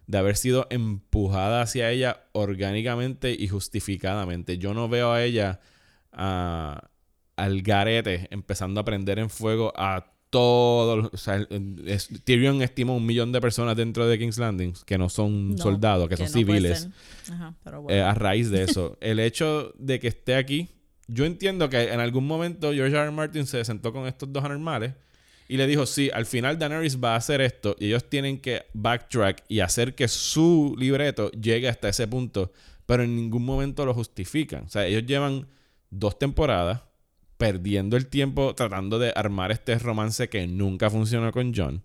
de 0.07 0.19
haber 0.19 0.37
sido 0.37 0.67
empujada 0.71 1.63
hacia 1.63 1.91
ella 1.91 2.25
orgánicamente 2.33 3.33
y 3.39 3.49
justificadamente. 3.49 4.59
Yo 4.59 4.75
no 4.75 4.89
veo 4.89 5.13
a 5.13 5.23
ella 5.23 5.61
ah, 6.13 6.89
al 7.37 7.63
garete 7.63 8.29
empezando 8.31 8.81
a 8.81 8.85
prender 8.85 9.19
en 9.19 9.31
fuego 9.31 9.73
a 9.77 10.13
todos. 10.31 11.11
O 11.13 11.17
sea, 11.17 11.47
es- 11.87 12.09
Tyrion 12.25 12.63
estima 12.63 12.93
un 12.93 13.05
millón 13.07 13.33
de 13.33 13.41
personas 13.41 13.77
dentro 13.77 14.07
de 14.07 14.19
King's 14.19 14.39
Landing 14.39 14.73
que 14.87 14.99
no 14.99 15.09
son 15.09 15.51
No, 15.53 15.59
soldados, 15.59 16.09
que, 16.09 16.17
son 16.17 16.27
no 16.27 16.33
civiles. 16.33 16.89
Ajá, 17.31 17.55
pero 17.63 17.79
Eh, 17.79 17.83
bueno. 17.83 18.07
a 18.07 18.15
raíz 18.15 18.51
de 18.51 18.65
eso. 18.65 18.97
el 19.01 19.21
hecho 19.21 19.73
de 19.79 20.01
que 20.01 20.09
esté 20.09 20.35
aquí, 20.37 20.69
yo 21.07 21.25
entiendo 21.27 21.69
que 21.69 21.93
en 21.93 22.01
algún 22.01 22.27
momento 22.27 22.73
George 22.73 22.95
R. 22.97 23.03
R. 23.05 23.11
Martin 23.13 23.47
se 23.47 23.65
sentó 23.65 23.93
con 23.93 24.07
estos 24.07 24.33
dos 24.33 24.45
anormales 24.45 24.95
y 25.53 25.59
le 25.59 25.67
dijo, 25.67 25.85
sí, 25.85 26.09
al 26.15 26.25
final 26.25 26.59
Daenerys 26.59 26.99
va 26.99 27.13
a 27.13 27.17
hacer 27.17 27.43
esto 27.43 27.77
y 27.79 27.89
ellos 27.89 28.09
tienen 28.09 28.41
que 28.41 28.65
backtrack 28.73 29.45
y 29.49 29.61
hacer 29.61 29.95
que 29.95 30.09
su 30.09 30.75
libreto 30.79 31.31
llegue 31.33 31.69
hasta 31.69 31.91
ese 31.91 32.09
punto, 32.09 32.53
pero 32.87 33.03
en 33.03 33.15
ningún 33.15 33.45
momento 33.45 33.85
lo 33.85 33.93
justifican. 33.93 34.65
O 34.65 34.69
sea, 34.71 34.87
ellos 34.87 35.05
llevan 35.05 35.47
dos 35.91 36.19
temporadas 36.19 36.81
perdiendo 37.37 37.99
el 37.99 38.07
tiempo 38.07 38.55
tratando 38.55 38.99
de 38.99 39.13
armar 39.15 39.53
este 39.53 39.79
romance 39.79 40.31
que 40.31 40.47
nunca 40.47 40.89
funcionó 40.89 41.31
con 41.33 41.53
John. 41.55 41.83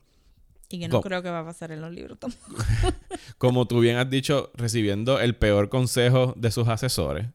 y 0.70 0.80
que 0.80 0.88
no 0.88 1.02
creo 1.02 1.22
que 1.22 1.30
va 1.30 1.42
a 1.42 1.46
pasar 1.46 1.74
en 1.74 1.82
los 1.82 1.92
libros 1.92 2.18
tampoco. 2.18 2.64
Como 3.38 3.68
tú 3.68 3.82
bien 3.82 3.98
has 3.98 4.10
dicho, 4.10 4.50
recibiendo 4.54 5.20
el 5.20 5.36
peor 5.36 5.68
consejo 5.68 6.34
de 6.38 6.52
sus 6.52 6.70
asesores. 6.70 7.28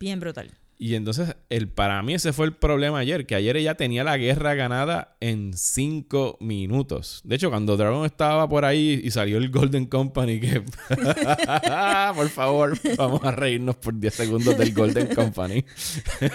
Bien 0.00 0.18
brutal. 0.18 0.50
Y 0.76 0.96
entonces, 0.96 1.36
el, 1.50 1.68
para 1.68 2.02
mí 2.02 2.14
ese 2.14 2.32
fue 2.32 2.46
el 2.46 2.52
problema 2.52 2.98
ayer, 2.98 3.26
que 3.26 3.34
ayer 3.34 3.56
ella 3.56 3.76
tenía 3.76 4.02
la 4.02 4.16
guerra 4.16 4.54
ganada 4.54 5.16
en 5.20 5.56
cinco 5.56 6.36
minutos. 6.40 7.20
De 7.24 7.36
hecho, 7.36 7.48
cuando 7.50 7.76
Dragon 7.76 8.04
estaba 8.04 8.48
por 8.48 8.64
ahí 8.64 9.00
y 9.02 9.10
salió 9.10 9.38
el 9.38 9.50
Golden 9.50 9.86
Company, 9.86 10.40
que... 10.40 10.60
por 12.14 12.28
favor, 12.28 12.78
vamos 12.96 13.22
a 13.24 13.30
reírnos 13.30 13.76
por 13.76 13.98
10 13.98 14.14
segundos 14.14 14.58
del 14.58 14.74
Golden 14.74 15.14
Company. 15.14 15.64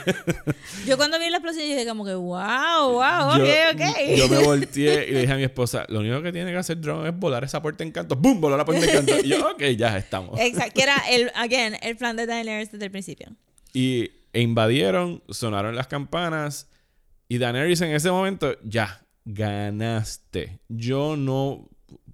Yo 0.88 0.98
cuando 0.98 1.20
vi 1.20 1.30
la 1.30 1.38
explosión 1.38 1.68
dije 1.68 1.86
como 1.86 2.06
que, 2.06 2.14
wow, 2.14 2.92
wow, 2.92 3.30
ok, 3.30 3.38
yo, 3.38 3.86
ok. 3.86 4.18
yo 4.18 4.30
me 4.30 4.38
volteé 4.44 5.08
y 5.10 5.12
le 5.12 5.22
dije 5.22 5.34
a 5.34 5.36
mi 5.36 5.44
esposa, 5.44 5.86
lo 5.90 6.00
único 6.00 6.22
que 6.22 6.32
tiene 6.32 6.52
que 6.52 6.58
hacer 6.58 6.80
Dragon 6.80 7.06
es 7.06 7.18
volar 7.18 7.44
esa 7.44 7.62
puerta 7.62 7.84
en 7.84 7.92
canto. 7.92 8.16
¡Bum! 8.16 8.40
Voló 8.40 8.58
la 8.58 8.66
puerta 8.66 8.86
en 8.86 8.92
canto. 8.92 9.20
Y 9.24 9.30
yo, 9.30 9.52
ok, 9.52 9.64
ya 9.78 9.98
estamos. 9.98 10.40
Exacto, 10.40 10.74
que 10.76 10.84
era 10.84 10.98
el, 11.10 11.32
again, 11.36 11.76
el 11.82 11.98
plan 11.98 12.16
de 12.16 12.26
Daenerys 12.26 12.72
desde 12.72 12.86
el 12.86 12.92
principio. 12.92 13.36
Y 13.74 14.12
e 14.34 14.42
invadieron, 14.42 15.24
sonaron 15.30 15.76
las 15.76 15.88
campanas. 15.88 16.70
Y 17.28 17.38
Daenerys 17.38 17.82
en 17.82 17.92
ese 17.92 18.12
momento, 18.12 18.56
ya, 18.64 19.06
ganaste. 19.26 20.60
Yo 20.68 21.16
no 21.16 21.70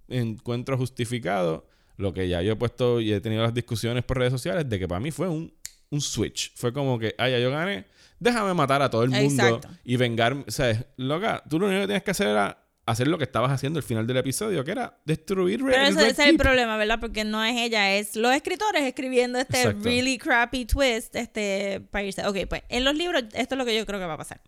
encuentro 0.07 0.77
justificado 0.77 1.67
lo 1.97 2.13
que 2.13 2.27
ya 2.27 2.41
yo 2.41 2.53
he 2.53 2.55
puesto 2.55 2.99
y 2.99 3.13
he 3.13 3.21
tenido 3.21 3.43
las 3.43 3.53
discusiones 3.53 4.03
por 4.03 4.17
redes 4.17 4.33
sociales 4.33 4.67
de 4.67 4.79
que 4.79 4.87
para 4.87 4.99
mí 4.99 5.11
fue 5.11 5.29
un, 5.29 5.53
un 5.89 6.01
switch. 6.01 6.53
Fue 6.55 6.73
como 6.73 6.99
que, 6.99 7.15
ah, 7.17 7.29
ya 7.29 7.39
yo 7.39 7.51
gané, 7.51 7.85
déjame 8.19 8.53
matar 8.53 8.81
a 8.81 8.89
todo 8.89 9.03
el 9.03 9.11
mundo 9.11 9.43
Exacto. 9.43 9.69
y 9.83 9.95
vengar. 9.97 10.33
O 10.33 10.51
sea, 10.51 10.85
loca, 10.97 11.43
tú 11.49 11.59
lo 11.59 11.67
único 11.67 11.81
que 11.81 11.87
tienes 11.87 12.03
que 12.03 12.11
hacer 12.11 12.27
era 12.27 12.64
hacer 12.85 13.07
lo 13.07 13.17
que 13.17 13.23
estabas 13.23 13.51
haciendo 13.51 13.79
al 13.79 13.83
final 13.83 14.05
del 14.05 14.17
episodio, 14.17 14.63
que 14.63 14.71
era 14.71 14.99
destruir 15.05 15.63
Pero 15.63 15.75
el 15.75 15.97
ese, 15.97 16.09
es 16.09 16.19
el 16.19 16.37
problema, 16.37 16.77
¿verdad? 16.77 16.99
Porque 16.99 17.23
no 17.23 17.43
es 17.43 17.55
ella, 17.57 17.95
es 17.95 18.15
los 18.15 18.33
escritores 18.33 18.83
escribiendo 18.83 19.39
este 19.39 19.57
Exacto. 19.57 19.83
really 19.83 20.17
crappy 20.17 20.65
twist 20.65 21.15
este, 21.15 21.81
para 21.91 22.05
irse. 22.05 22.25
Ok, 22.27 22.47
pues 22.47 22.63
en 22.69 22.83
los 22.83 22.95
libros 22.95 23.23
esto 23.33 23.55
es 23.55 23.57
lo 23.57 23.65
que 23.65 23.75
yo 23.75 23.85
creo 23.85 23.99
que 23.99 24.05
va 24.05 24.13
a 24.13 24.17
pasar. 24.17 24.41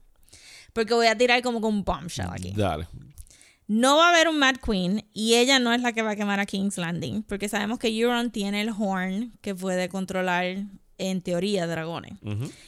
Porque 0.73 0.93
voy 0.93 1.07
a 1.07 1.17
tirar 1.17 1.41
como 1.41 1.59
con 1.61 1.73
un 1.73 1.83
bombshell 1.83 2.29
aquí. 2.31 2.53
Dale. 2.55 2.87
No 3.67 3.97
va 3.97 4.07
a 4.07 4.09
haber 4.11 4.29
un 4.29 4.39
Mad 4.39 4.55
Queen 4.57 5.05
y 5.13 5.35
ella 5.35 5.59
no 5.59 5.73
es 5.73 5.81
la 5.81 5.91
que 5.91 6.01
va 6.01 6.11
a 6.11 6.15
quemar 6.15 6.39
a 6.39 6.45
King's 6.45 6.77
Landing. 6.77 7.23
Porque 7.23 7.49
sabemos 7.49 7.79
que 7.79 7.89
Euron 7.89 8.31
tiene 8.31 8.61
el 8.61 8.69
horn 8.69 9.33
que 9.41 9.55
puede 9.55 9.89
controlar, 9.89 10.57
en 10.97 11.21
teoría, 11.21 11.67
dragones. 11.67 12.13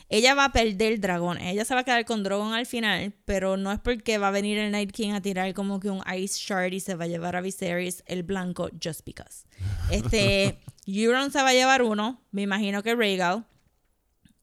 Ella 0.10 0.36
va 0.36 0.46
a 0.46 0.52
perder 0.52 1.00
dragones. 1.00 1.44
Ella 1.52 1.66
se 1.66 1.74
va 1.74 1.82
a 1.82 1.84
quedar 1.84 2.06
con 2.06 2.24
Drogon 2.24 2.54
al 2.54 2.66
final, 2.66 3.14
pero 3.26 3.58
no 3.58 3.72
es 3.72 3.80
porque 3.80 4.18
va 4.18 4.30
a 4.30 4.32
venir 4.32 4.58
el 4.58 4.72
Night 4.72 4.92
King 4.92 5.12
a 5.12 5.22
tirar 5.22 5.54
como 5.54 5.80
que 5.80 5.90
un 5.90 6.04
Ice 6.16 6.40
Shard 6.40 6.74
y 6.74 6.80
se 6.80 6.96
va 6.96 7.06
a 7.06 7.08
llevar 7.08 7.36
a 7.36 7.42
Viserys 7.42 8.04
el 8.06 8.24
blanco 8.24 8.70
just 8.84 9.06
because. 9.06 9.46
Este, 9.92 10.60
Euron 10.86 11.32
se 11.32 11.42
va 11.42 11.50
a 11.50 11.54
llevar 11.54 11.82
uno, 11.82 12.22
me 12.32 12.44
imagino 12.44 12.84
que 12.84 12.96
Rhaegal, 12.96 13.46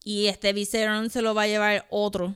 y 0.04 0.26
este 0.26 0.52
Viserys 0.52 1.12
se 1.12 1.22
lo 1.22 1.34
va 1.34 1.42
a 1.42 1.46
llevar 1.46 1.86
otro. 1.90 2.34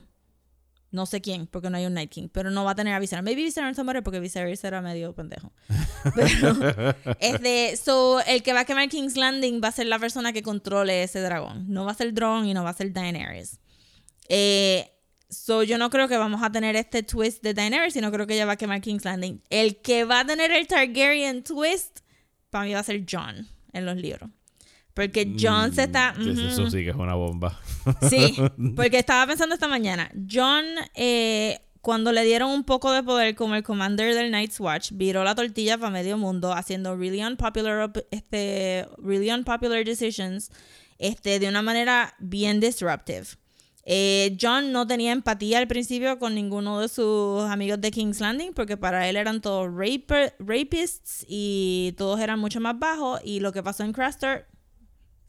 No 0.91 1.05
sé 1.05 1.21
quién, 1.21 1.47
porque 1.47 1.69
no 1.69 1.77
hay 1.77 1.85
un 1.85 1.93
Night 1.93 2.11
King, 2.11 2.27
pero 2.31 2.51
no 2.51 2.65
va 2.65 2.71
a 2.71 2.75
tener 2.75 2.93
a 2.93 2.99
Viserys. 2.99 3.23
Maybe 3.23 3.43
Viserys 3.43 3.77
se 3.77 3.83
muere 3.83 4.01
porque 4.01 4.19
Viserys 4.19 4.61
era 4.65 4.81
medio 4.81 5.13
pendejo. 5.13 5.53
Pero, 6.15 6.95
este, 7.19 7.77
so, 7.77 8.19
el 8.21 8.43
que 8.43 8.51
va 8.51 8.61
a 8.61 8.65
quemar 8.65 8.89
King's 8.89 9.15
Landing 9.15 9.61
va 9.63 9.69
a 9.69 9.71
ser 9.71 9.85
la 9.85 9.99
persona 9.99 10.33
que 10.33 10.43
controle 10.43 11.03
ese 11.03 11.21
dragón. 11.21 11.65
No 11.69 11.85
va 11.85 11.91
a 11.91 11.95
ser 11.95 12.13
Drogon 12.13 12.45
y 12.45 12.53
no 12.53 12.63
va 12.63 12.71
a 12.71 12.73
ser 12.73 12.91
Daenerys. 12.91 13.59
Eh, 14.27 14.91
so, 15.29 15.63
yo 15.63 15.77
no 15.77 15.89
creo 15.89 16.07
que 16.09 16.17
vamos 16.17 16.43
a 16.43 16.51
tener 16.51 16.75
este 16.75 17.03
twist 17.03 17.41
de 17.41 17.53
Daenerys, 17.53 17.93
sino 17.93 18.11
creo 18.11 18.27
que 18.27 18.33
ella 18.33 18.45
va 18.45 18.53
a 18.53 18.57
quemar 18.57 18.81
King's 18.81 19.05
Landing. 19.05 19.41
El 19.49 19.81
que 19.81 20.03
va 20.03 20.21
a 20.21 20.25
tener 20.25 20.51
el 20.51 20.67
Targaryen 20.67 21.43
twist, 21.43 21.99
para 22.49 22.65
mí 22.65 22.73
va 22.73 22.79
a 22.79 22.83
ser 22.83 23.05
John 23.09 23.47
en 23.71 23.85
los 23.85 23.95
libros. 23.95 24.29
Porque 24.93 25.35
John 25.39 25.73
se 25.73 25.83
está... 25.83 26.13
Mm, 26.17 26.47
Eso 26.49 26.69
sí 26.69 26.83
que 26.83 26.89
es 26.89 26.95
una 26.95 27.15
bomba. 27.15 27.59
Sí, 28.09 28.35
porque 28.75 28.99
estaba 28.99 29.25
pensando 29.27 29.55
esta 29.55 29.67
mañana. 29.67 30.11
John, 30.31 30.65
eh, 30.95 31.59
cuando 31.81 32.11
le 32.11 32.23
dieron 32.23 32.51
un 32.51 32.63
poco 32.63 32.91
de 32.91 33.01
poder 33.01 33.33
como 33.35 33.55
el 33.55 33.63
commander 33.63 34.13
del 34.13 34.29
Night's 34.31 34.59
Watch, 34.59 34.91
viró 34.93 35.23
la 35.23 35.33
tortilla 35.33 35.77
para 35.77 35.89
medio 35.91 36.17
mundo 36.17 36.53
haciendo 36.53 36.95
really 36.97 37.23
unpopular, 37.23 37.79
op- 37.81 38.05
este, 38.11 38.85
really 38.97 39.31
unpopular 39.31 39.83
decisions 39.85 40.51
este, 40.99 41.39
de 41.39 41.47
una 41.47 41.61
manera 41.61 42.13
bien 42.19 42.59
disruptive. 42.59 43.25
Eh, 43.83 44.37
John 44.39 44.71
no 44.71 44.85
tenía 44.85 45.11
empatía 45.11 45.57
al 45.57 45.67
principio 45.67 46.19
con 46.19 46.35
ninguno 46.35 46.79
de 46.81 46.87
sus 46.87 47.41
amigos 47.49 47.81
de 47.81 47.89
King's 47.89 48.19
Landing 48.19 48.53
porque 48.53 48.77
para 48.77 49.09
él 49.09 49.15
eran 49.15 49.41
todos 49.41 49.67
rapists 50.37 51.25
y 51.27 51.95
todos 51.97 52.19
eran 52.19 52.39
mucho 52.39 52.59
más 52.59 52.77
bajos 52.77 53.19
y 53.23 53.39
lo 53.39 53.51
que 53.51 53.63
pasó 53.63 53.83
en 53.83 53.91
Craster 53.93 54.45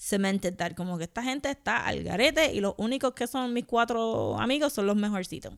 cemented 0.03 0.57
that, 0.57 0.73
como 0.75 0.99
que 0.99 1.05
esta 1.05 1.23
gente 1.23 1.49
está 1.51 1.87
al 1.87 2.03
garete 2.03 2.53
y 2.53 2.61
los 2.61 2.75
únicos 2.77 3.13
que 3.15 3.27
son 3.29 3.53
mis 3.53 3.65
cuatro 3.67 4.37
amigos 4.41 4.73
son 4.73 4.87
los 4.87 4.97
mejorcitos. 4.97 5.55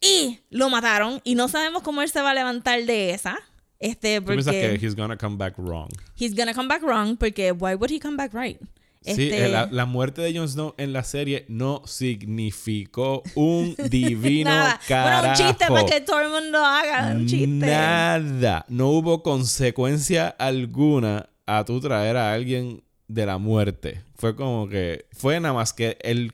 Y 0.00 0.40
lo 0.48 0.70
mataron 0.70 1.20
y 1.24 1.34
no 1.34 1.48
sabemos 1.48 1.82
cómo 1.82 2.00
él 2.00 2.08
se 2.08 2.22
va 2.22 2.30
a 2.30 2.34
levantar 2.34 2.82
de 2.84 3.10
esa. 3.10 3.36
Este, 3.78 4.20
¿Tú 4.20 4.26
piensas 4.28 4.54
que 4.54 4.68
porque 4.70 4.86
he's 4.86 4.94
gonna 4.96 5.16
come 5.16 5.36
back 5.36 5.54
wrong? 5.58 5.88
he's 6.18 6.34
gonna 6.34 6.54
come 6.54 6.68
back 6.68 6.82
wrong 6.82 7.16
porque 7.16 7.52
why 7.52 7.74
would 7.74 7.90
he 7.90 7.98
come 8.00 8.16
back 8.16 8.32
right? 8.34 8.58
Sí, 9.02 9.10
Este, 9.12 9.46
eh, 9.46 9.48
la, 9.48 9.66
la 9.70 9.86
muerte 9.86 10.20
de 10.20 10.36
Jon 10.36 10.46
Snow 10.48 10.74
en 10.76 10.92
la 10.92 11.02
serie 11.04 11.46
no 11.48 11.82
significó 11.86 13.22
un 13.34 13.74
divino 13.90 14.50
nada. 14.50 14.80
carajo. 14.86 15.18
Bueno, 15.20 15.28
un 15.30 15.34
chiste 15.48 15.66
para 15.68 15.86
que 15.86 16.00
todo 16.02 16.20
el 16.20 16.28
mundo 16.30 16.58
haga 16.64 17.12
un 17.14 17.26
chiste. 17.26 17.46
Nada. 17.46 18.64
No 18.68 18.88
hubo 18.90 19.22
consecuencia 19.22 20.28
alguna 20.28 21.28
a 21.46 21.64
tú 21.64 21.80
traer 21.80 22.16
a 22.18 22.32
alguien 22.34 22.82
de 23.14 23.26
la 23.26 23.38
muerte. 23.38 24.02
Fue 24.16 24.36
como 24.36 24.68
que. 24.68 25.06
Fue 25.12 25.38
nada 25.40 25.54
más 25.54 25.72
que 25.72 25.98
el. 26.02 26.32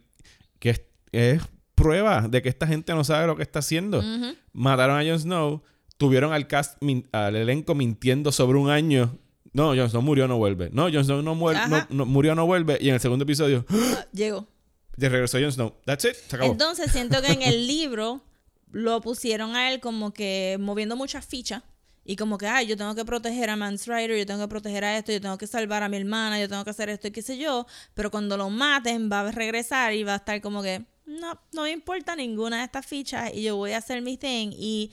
que 0.58 0.70
es, 0.70 0.82
es 1.12 1.42
prueba 1.74 2.26
de 2.28 2.42
que 2.42 2.48
esta 2.48 2.66
gente 2.66 2.94
no 2.94 3.04
sabe 3.04 3.26
lo 3.26 3.36
que 3.36 3.42
está 3.42 3.58
haciendo. 3.60 4.02
Mataron 4.52 4.98
a 4.98 5.04
Jon 5.08 5.18
Snow. 5.20 5.62
Tuvieron 5.98 6.32
al 6.34 6.46
cast, 6.46 6.76
al 7.12 7.36
elenco 7.36 7.74
mintiendo 7.74 8.30
sobre 8.30 8.58
un 8.58 8.68
año. 8.70 9.18
No, 9.52 9.68
Jon 9.74 9.88
Snow 9.88 10.02
murió, 10.02 10.28
no 10.28 10.36
vuelve. 10.36 10.68
No, 10.70 10.90
Jon 10.92 11.04
Snow 11.04 11.22
no, 11.22 11.34
no, 11.34 11.86
no- 11.88 12.06
murió, 12.06 12.34
no 12.34 12.44
vuelve. 12.44 12.76
Y 12.80 12.88
en 12.90 12.94
el 12.96 13.00
segundo 13.00 13.22
episodio, 13.24 13.64
Llegó. 14.12 14.46
de 14.96 15.08
regreso 15.08 15.38
Jon 15.40 15.52
Snow. 15.52 15.74
That's 15.86 16.04
it, 16.04 16.12
se 16.28 16.36
acabó. 16.36 16.52
Entonces 16.52 16.92
siento 16.92 17.22
que 17.22 17.32
en 17.32 17.40
el 17.42 17.66
libro 17.66 18.22
lo 18.70 19.00
pusieron 19.00 19.56
a 19.56 19.72
él 19.72 19.80
como 19.80 20.12
que 20.12 20.58
moviendo 20.60 20.96
muchas 20.96 21.24
fichas. 21.24 21.62
Y 22.06 22.16
como 22.16 22.38
que, 22.38 22.46
ay, 22.46 22.66
yo 22.66 22.76
tengo 22.76 22.94
que 22.94 23.04
proteger 23.04 23.50
a 23.50 23.56
Mans 23.56 23.86
Rider, 23.86 24.16
yo 24.16 24.26
tengo 24.26 24.40
que 24.40 24.48
proteger 24.48 24.84
a 24.84 24.96
esto, 24.96 25.12
yo 25.12 25.20
tengo 25.20 25.36
que 25.36 25.46
salvar 25.46 25.82
a 25.82 25.88
mi 25.88 25.96
hermana, 25.96 26.40
yo 26.40 26.48
tengo 26.48 26.62
que 26.64 26.70
hacer 26.70 26.88
esto 26.88 27.08
y 27.08 27.10
qué 27.10 27.22
sé 27.22 27.36
yo. 27.36 27.66
Pero 27.94 28.10
cuando 28.10 28.36
lo 28.36 28.48
maten 28.48 29.10
va 29.10 29.20
a 29.20 29.32
regresar 29.32 29.92
y 29.92 30.04
va 30.04 30.14
a 30.14 30.16
estar 30.16 30.40
como 30.40 30.62
que, 30.62 30.84
no, 31.06 31.40
no 31.52 31.62
me 31.62 31.70
importa 31.70 32.14
ninguna 32.14 32.58
de 32.58 32.64
estas 32.64 32.86
fichas 32.86 33.32
y 33.34 33.42
yo 33.42 33.56
voy 33.56 33.72
a 33.72 33.78
hacer 33.78 34.02
mi 34.02 34.16
thing. 34.16 34.50
Y 34.52 34.92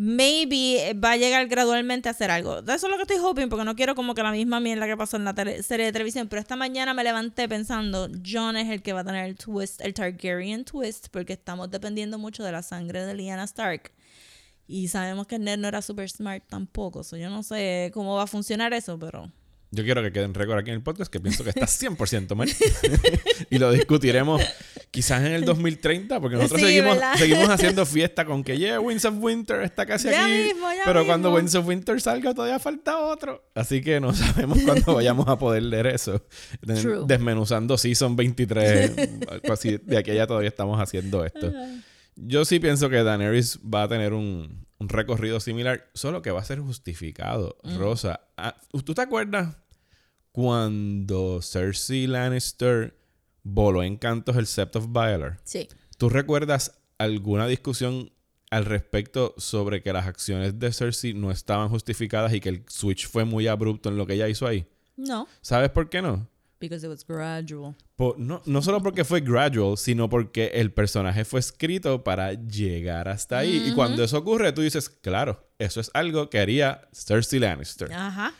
maybe 0.00 0.94
va 0.94 1.12
a 1.12 1.16
llegar 1.16 1.48
gradualmente 1.48 2.08
a 2.08 2.12
hacer 2.12 2.30
algo. 2.30 2.60
Eso 2.60 2.72
es 2.72 2.82
lo 2.82 2.96
que 2.96 3.02
estoy 3.02 3.18
hoping, 3.18 3.48
porque 3.48 3.64
no 3.64 3.74
quiero 3.74 3.96
como 3.96 4.14
que 4.14 4.22
la 4.22 4.30
misma 4.30 4.60
mierda 4.60 4.86
que 4.86 4.96
pasó 4.96 5.16
en 5.16 5.24
la 5.24 5.34
serie 5.62 5.86
de 5.86 5.92
televisión. 5.92 6.28
Pero 6.28 6.40
esta 6.40 6.54
mañana 6.54 6.94
me 6.94 7.02
levanté 7.02 7.48
pensando, 7.48 8.08
John 8.24 8.56
es 8.56 8.70
el 8.70 8.80
que 8.80 8.92
va 8.92 9.00
a 9.00 9.04
tener 9.04 9.26
el 9.26 9.36
twist, 9.36 9.80
el 9.80 9.94
Targaryen 9.94 10.64
twist, 10.64 11.08
porque 11.10 11.32
estamos 11.32 11.68
dependiendo 11.70 12.16
mucho 12.16 12.44
de 12.44 12.52
la 12.52 12.62
sangre 12.62 13.04
de 13.04 13.14
Lyanna 13.14 13.42
Stark. 13.44 13.92
Y 14.68 14.88
sabemos 14.88 15.26
que 15.26 15.38
Ned 15.38 15.58
no 15.58 15.66
era 15.66 15.80
super 15.82 16.08
smart 16.10 16.44
tampoco. 16.46 17.02
So 17.02 17.16
yo 17.16 17.30
no 17.30 17.42
sé 17.42 17.90
cómo 17.94 18.16
va 18.16 18.24
a 18.24 18.26
funcionar 18.26 18.72
eso, 18.74 18.98
pero... 18.98 19.32
Yo 19.70 19.84
quiero 19.84 20.02
que 20.02 20.10
quede 20.12 20.24
en 20.24 20.32
récord 20.32 20.58
aquí 20.58 20.70
en 20.70 20.76
el 20.76 20.82
podcast 20.82 21.12
que 21.12 21.20
pienso 21.20 21.44
que 21.44 21.50
está 21.50 21.66
100% 21.66 22.34
mal. 22.34 22.48
y 23.50 23.58
lo 23.58 23.70
discutiremos 23.70 24.40
quizás 24.90 25.20
en 25.24 25.32
el 25.32 25.44
2030, 25.44 26.20
porque 26.20 26.36
nosotros 26.36 26.60
Sí, 26.60 26.66
seguimos, 26.68 26.94
¿verdad? 26.94 27.14
seguimos 27.16 27.48
haciendo 27.50 27.84
fiesta 27.84 28.24
con 28.24 28.42
que, 28.44 28.56
yeah, 28.56 28.80
Winds 28.80 29.04
of 29.04 29.16
Winter 29.18 29.60
está 29.60 29.84
casi 29.84 30.08
Ya 30.08 30.24
aquí. 30.24 30.32
mismo, 30.54 30.72
ya 30.72 30.82
pero 30.86 31.04
cuando 31.04 31.28
mismo. 31.28 31.36
Winds 31.38 31.54
of 31.54 31.66
Winter 31.66 32.00
salga 32.00 32.32
todavía 32.32 32.58
falta 32.58 32.98
otro. 32.98 33.44
Así 33.54 33.82
que 33.82 34.00
no 34.00 34.14
sabemos 34.14 34.58
cuándo 34.64 34.94
vayamos 34.94 35.28
a 35.28 35.38
poder 35.38 35.62
leer 35.64 35.88
eso. 35.88 36.24
True. 36.62 37.02
Desmenuzando 37.06 37.76
Season 37.76 38.16
23. 38.16 38.92
algo 39.28 39.52
así. 39.52 39.76
De 39.82 39.98
aquí 39.98 40.10
a 40.10 40.14
allá 40.14 40.26
todavía 40.26 40.48
estamos 40.48 40.80
haciendo 40.80 41.26
esto. 41.26 41.52
Yo 42.20 42.44
sí 42.44 42.58
pienso 42.58 42.90
que 42.90 43.02
Daenerys 43.02 43.60
va 43.62 43.84
a 43.84 43.88
tener 43.88 44.12
un, 44.12 44.66
un 44.78 44.88
recorrido 44.88 45.40
similar, 45.40 45.88
solo 45.94 46.22
que 46.22 46.30
va 46.30 46.40
a 46.40 46.44
ser 46.44 46.60
justificado. 46.60 47.56
Rosa, 47.76 48.20
ah, 48.36 48.56
¿tú 48.84 48.94
te 48.94 49.02
acuerdas 49.02 49.56
cuando 50.32 51.40
Cersei 51.42 52.06
Lannister 52.06 52.96
voló 53.42 53.82
en 53.82 53.96
cantos 53.96 54.36
el 54.36 54.46
Sept 54.46 54.76
of 54.76 54.86
Baelor? 54.90 55.38
Sí. 55.44 55.68
¿Tú 55.96 56.08
recuerdas 56.08 56.80
alguna 56.98 57.46
discusión 57.46 58.12
al 58.50 58.64
respecto 58.64 59.34
sobre 59.36 59.82
que 59.82 59.92
las 59.92 60.06
acciones 60.06 60.58
de 60.58 60.72
Cersei 60.72 61.14
no 61.14 61.30
estaban 61.30 61.68
justificadas 61.68 62.32
y 62.32 62.40
que 62.40 62.48
el 62.48 62.64
switch 62.68 63.08
fue 63.08 63.24
muy 63.24 63.46
abrupto 63.46 63.88
en 63.90 63.96
lo 63.96 64.06
que 64.06 64.14
ella 64.14 64.28
hizo 64.28 64.46
ahí? 64.46 64.66
No, 64.96 65.28
¿Sabes 65.40 65.70
por 65.70 65.88
qué 65.88 66.02
no? 66.02 66.28
Because 66.58 66.84
it 66.84 66.90
was 66.90 67.04
gradual. 67.06 67.74
Por- 67.96 68.18
no, 68.18 68.42
no 68.46 68.62
solo 68.62 68.82
porque 68.82 69.04
fue 69.04 69.20
gradual, 69.20 69.76
sino 69.76 70.08
porque 70.08 70.52
el 70.54 70.72
personaje 70.72 71.24
fue 71.24 71.40
escrito 71.40 72.04
para 72.04 72.32
llegar 72.32 73.08
hasta 73.08 73.38
ahí. 73.38 73.64
Y 73.66 73.74
cuando 73.74 74.04
eso 74.04 74.18
ocurre, 74.18 74.52
tú 74.52 74.62
dices, 74.62 74.88
claro, 74.88 75.48
eso 75.58 75.80
es 75.80 75.90
algo 75.94 76.30
que 76.30 76.38
haría 76.38 76.88
Cersei 76.92 77.40
Lannister. 77.40 77.92
Ajá. 77.92 78.34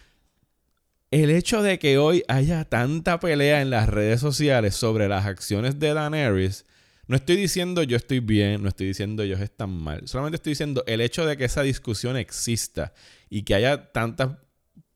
El 1.10 1.30
hecho 1.30 1.62
de 1.62 1.78
que 1.78 1.96
hoy 1.96 2.22
haya 2.28 2.64
tanta 2.66 3.18
pelea 3.18 3.62
en 3.62 3.70
las 3.70 3.88
redes 3.88 4.20
sociales 4.20 4.74
sobre 4.74 5.08
las 5.08 5.24
acciones 5.24 5.78
de 5.78 5.94
Daenerys, 5.94 6.66
no 7.06 7.16
estoy 7.16 7.36
diciendo 7.36 7.82
yo 7.82 7.96
estoy 7.96 8.20
bien, 8.20 8.62
no 8.62 8.68
estoy 8.68 8.88
diciendo 8.88 9.22
ellos 9.22 9.40
están 9.40 9.70
mal. 9.70 10.06
Solamente 10.06 10.36
estoy 10.36 10.50
diciendo 10.50 10.84
el 10.86 11.00
hecho 11.00 11.24
de 11.24 11.38
que 11.38 11.46
esa 11.46 11.62
discusión 11.62 12.18
exista 12.18 12.92
y 13.30 13.44
que 13.44 13.54
haya 13.54 13.90
tantas 13.92 14.32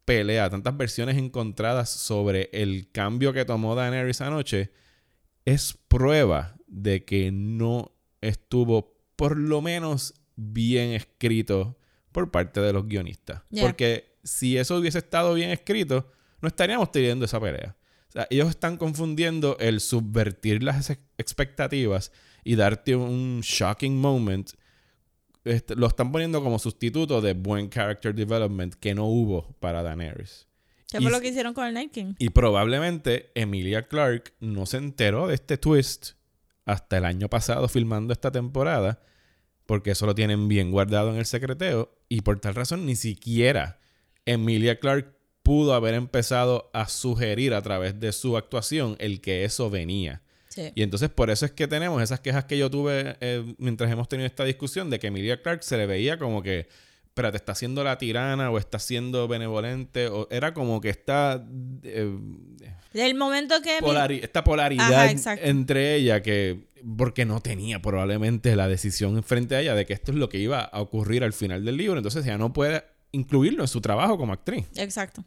peleas, 0.05 0.51
tantas 0.51 0.77
versiones 0.77 1.17
encontradas 1.17 1.91
sobre 1.91 2.51
el 2.53 2.91
cambio 2.91 3.33
que 3.33 3.45
tomó 3.45 3.75
Daenerys 3.75 4.21
anoche, 4.21 4.73
es 5.45 5.79
prueba 5.89 6.57
de 6.67 7.05
que 7.05 7.31
no 7.33 7.93
estuvo 8.21 8.97
por 9.17 9.37
lo 9.37 9.61
menos 9.61 10.15
bien 10.37 10.91
escrito 10.91 11.79
por 12.13 12.31
parte 12.31 12.61
de 12.61 12.73
los 12.73 12.87
guionistas. 12.87 13.43
Yeah. 13.51 13.65
Porque 13.65 14.17
si 14.25 14.57
eso 14.57 14.77
hubiese 14.77 14.99
estado 14.99 15.35
bien 15.35 15.51
escrito, 15.51 16.11
no 16.41 16.49
estaríamos 16.49 16.91
teniendo 16.93 17.25
esa 17.25 17.41
pelea. 17.41 17.77
O 18.09 18.13
sea, 18.13 18.27
ellos 18.31 18.51
están 18.51 18.77
confundiendo 18.77 19.57
el 19.59 19.81
subvertir 19.81 20.63
las 20.63 20.91
ex- 20.91 21.01
expectativas 21.19 22.13
y 22.45 22.57
darte 22.57 22.95
un 22.97 23.41
shocking 23.43 23.97
moment. 23.97 24.51
Este, 25.45 25.75
lo 25.75 25.87
están 25.89 26.13
poniendo 26.13 26.43
como 26.43 26.59
sustituto 26.59 27.21
de 27.21 27.35
buen 27.35 27.69
character 27.69 28.15
development 28.15 28.75
que 28.75 28.95
no 28.95 29.07
hubo 29.07 29.57
para 29.59 29.83
Daenerys. 29.83 30.47
¿Qué 30.91 30.99
Y 30.99 31.03
fue 31.03 31.11
lo 31.11 31.21
que 31.21 31.29
hicieron 31.29 31.55
con 31.55 31.67
el 31.67 31.75
Night 31.75 31.91
King? 31.93 32.15
y 32.19 32.29
probablemente 32.31 33.31
Emilia 33.35 33.89
Clark 33.89 34.35
no 34.41 34.67
se 34.67 34.77
enteró 34.77 35.27
de 35.27 35.35
este 35.35 35.59
twist 35.59 36.11
hasta 36.65 36.99
el 36.99 37.05
año 37.05 37.29
pasado 37.29 37.67
filmando 37.69 38.13
esta 38.13 38.31
temporada, 38.31 39.03
porque 39.67 39.93
eso 39.93 40.07
lo 40.07 40.15
tienen 40.15 40.49
bien 40.49 40.71
guardado 40.71 41.11
en 41.11 41.17
el 41.17 41.27
secreteo, 41.27 41.93
y 42.09 42.21
por 42.21 42.39
tal 42.41 42.55
razón 42.55 42.87
ni 42.87 42.95
siquiera 42.95 43.81
Emilia 44.27 44.79
Clark 44.79 45.17
pudo 45.43 45.75
haber 45.75 45.95
empezado 45.95 46.71
a 46.73 46.89
sugerir 46.89 47.53
a 47.55 47.63
través 47.63 47.99
de 47.99 48.13
su 48.13 48.37
actuación 48.37 48.97
el 49.01 49.21
que 49.21 49.45
eso 49.45 49.71
venía. 49.71 50.23
Sí. 50.55 50.71
Y 50.75 50.83
entonces 50.83 51.09
por 51.09 51.31
eso 51.31 51.47
es 51.47 51.53
que 51.53 51.67
tenemos 51.67 52.03
esas 52.03 52.21
quejas 52.21 52.45
que 52.45 52.59
yo 52.59 52.71
tuve 52.71 53.17
eh, 53.21 53.55
mientras 53.59 53.91
hemos 53.91 54.07
tenido 54.09 54.27
esta 54.27 54.45
discusión 54.45 54.91
de 54.91 54.99
que 54.99 55.07
Emilia 55.07 55.41
Clark 55.41 55.63
se 55.63 55.79
le 55.79 55.87
veía 55.87 56.19
como 56.19 56.43
que, 56.43 56.69
espérate, 57.05 57.39
está 57.39 57.55
siendo 57.55 57.83
la 57.85 57.97
tirana 57.97 58.51
o 58.51 58.59
está 58.59 58.79
siendo 58.79 59.29
benevolente, 59.29 60.09
o 60.09 60.29
era 60.31 60.53
como 60.53 60.81
que 60.83 60.91
está... 60.91 61.43
eh, 61.85 62.19
Del 62.93 63.15
momento 63.15 63.63
que... 63.63 63.79
polari- 63.81 64.21
esta 64.23 64.45
polaridad 64.45 65.07
Ajá, 65.09 65.35
entre 65.43 65.95
ella 65.95 66.23
que 66.23 66.71
porque 66.97 67.25
no 67.25 67.41
tenía 67.41 67.81
probablemente 67.81 68.57
la 68.57 68.67
decisión 68.69 69.23
frente 69.23 69.55
a 69.55 69.61
ella 69.61 69.75
de 69.75 69.87
que 69.87 69.93
esto 69.95 70.11
es 70.13 70.19
lo 70.19 70.29
que 70.29 70.39
iba 70.39 70.61
a 70.63 70.81
ocurrir 70.81 71.23
al 71.25 71.33
final 71.33 71.65
del 71.65 71.77
libro 71.77 71.97
entonces 71.99 72.25
ella 72.27 72.39
no 72.39 72.53
puede 72.53 72.83
incluirlo 73.13 73.63
en 73.63 73.69
su 73.69 73.81
trabajo 73.81 74.19
como 74.19 74.33
actriz 74.33 74.67
Exacto. 74.77 75.25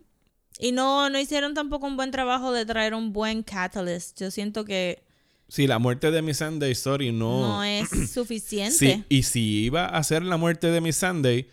Y 0.60 0.72
no, 0.72 1.10
no 1.10 1.20
hicieron 1.20 1.54
tampoco 1.54 1.86
un 1.88 1.98
buen 1.98 2.12
trabajo 2.12 2.52
de 2.54 2.66
traer 2.66 2.94
un 2.94 3.12
buen 3.12 3.44
catalyst. 3.44 4.20
Yo 4.22 4.32
siento 4.32 4.64
que 4.64 5.04
si 5.48 5.68
la 5.68 5.80
muerte 5.80 6.12
de 6.12 6.22
Miss 6.22 6.38
Sunday, 6.38 6.74
sorry, 6.76 7.12
no. 7.12 7.58
No 7.60 7.64
es 7.64 7.90
suficiente. 8.12 8.76
Sí, 8.76 9.04
y 9.10 9.24
si 9.24 9.64
iba 9.66 9.86
a 9.86 10.04
ser 10.04 10.24
la 10.24 10.38
muerte 10.38 10.68
de 10.68 10.82
Miss 10.82 10.98
Sunday, 10.98 11.50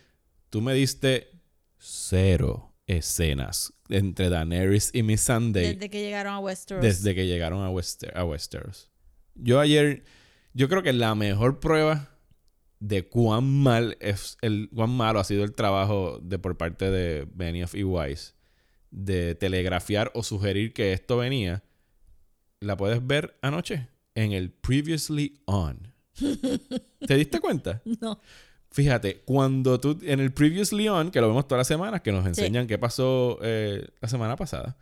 tú 0.49 0.61
me 0.61 0.73
diste 0.73 1.29
cero 1.77 2.73
escenas 2.87 3.73
entre 3.89 4.29
Daenerys 4.29 4.89
y 4.93 5.03
Miss 5.03 5.21
Sunday 5.21 5.73
Desde 5.75 5.89
que 5.89 6.01
llegaron 6.01 6.33
a 6.33 6.39
Westeros. 6.39 6.83
desde 6.83 7.13
que 7.15 7.27
llegaron 7.27 7.61
a, 7.61 7.69
Wester- 7.69 8.15
a 8.15 8.23
Westeros. 8.25 8.89
Yo 9.35 9.59
ayer, 9.59 10.03
yo 10.53 10.69
creo 10.69 10.83
que 10.83 10.93
la 10.93 11.15
mejor 11.15 11.59
prueba 11.59 12.09
de 12.79 13.07
cuán 13.07 13.45
mal 13.63 13.97
es 14.01 14.37
el 14.41 14.69
cuán 14.73 14.89
malo 14.89 15.19
ha 15.19 15.23
sido 15.23 15.43
el 15.43 15.53
trabajo 15.53 16.19
de 16.21 16.37
por 16.39 16.57
parte 16.57 16.91
de 16.91 17.25
Benioff 17.33 17.75
y 17.75 17.83
Weiss 17.83 18.35
de 18.91 19.35
telegrafiar 19.35 20.11
o 20.13 20.21
sugerir 20.23 20.73
que 20.73 20.93
esto 20.93 21.17
venía, 21.17 21.63
la 22.63 22.77
puedes 22.77 23.05
ver 23.05 23.37
anoche 23.41 23.87
en 24.15 24.31
el 24.31 24.51
Previously 24.51 25.41
On. 25.45 25.93
¿Te 27.07 27.15
diste 27.15 27.39
cuenta? 27.39 27.81
No. 28.01 28.19
Fíjate, 28.71 29.21
cuando 29.25 29.79
tú, 29.79 29.99
en 30.01 30.19
el 30.19 30.33
Previously 30.33 30.87
On, 30.87 31.11
que 31.11 31.21
lo 31.21 31.27
vemos 31.27 31.47
todas 31.47 31.59
las 31.59 31.67
semanas, 31.67 32.01
que 32.01 32.11
nos 32.11 32.25
enseñan 32.25 32.65
qué 32.65 32.79
pasó 32.79 33.37
eh, 33.43 33.87
la 34.01 34.07
semana 34.07 34.35
pasada, 34.35 34.77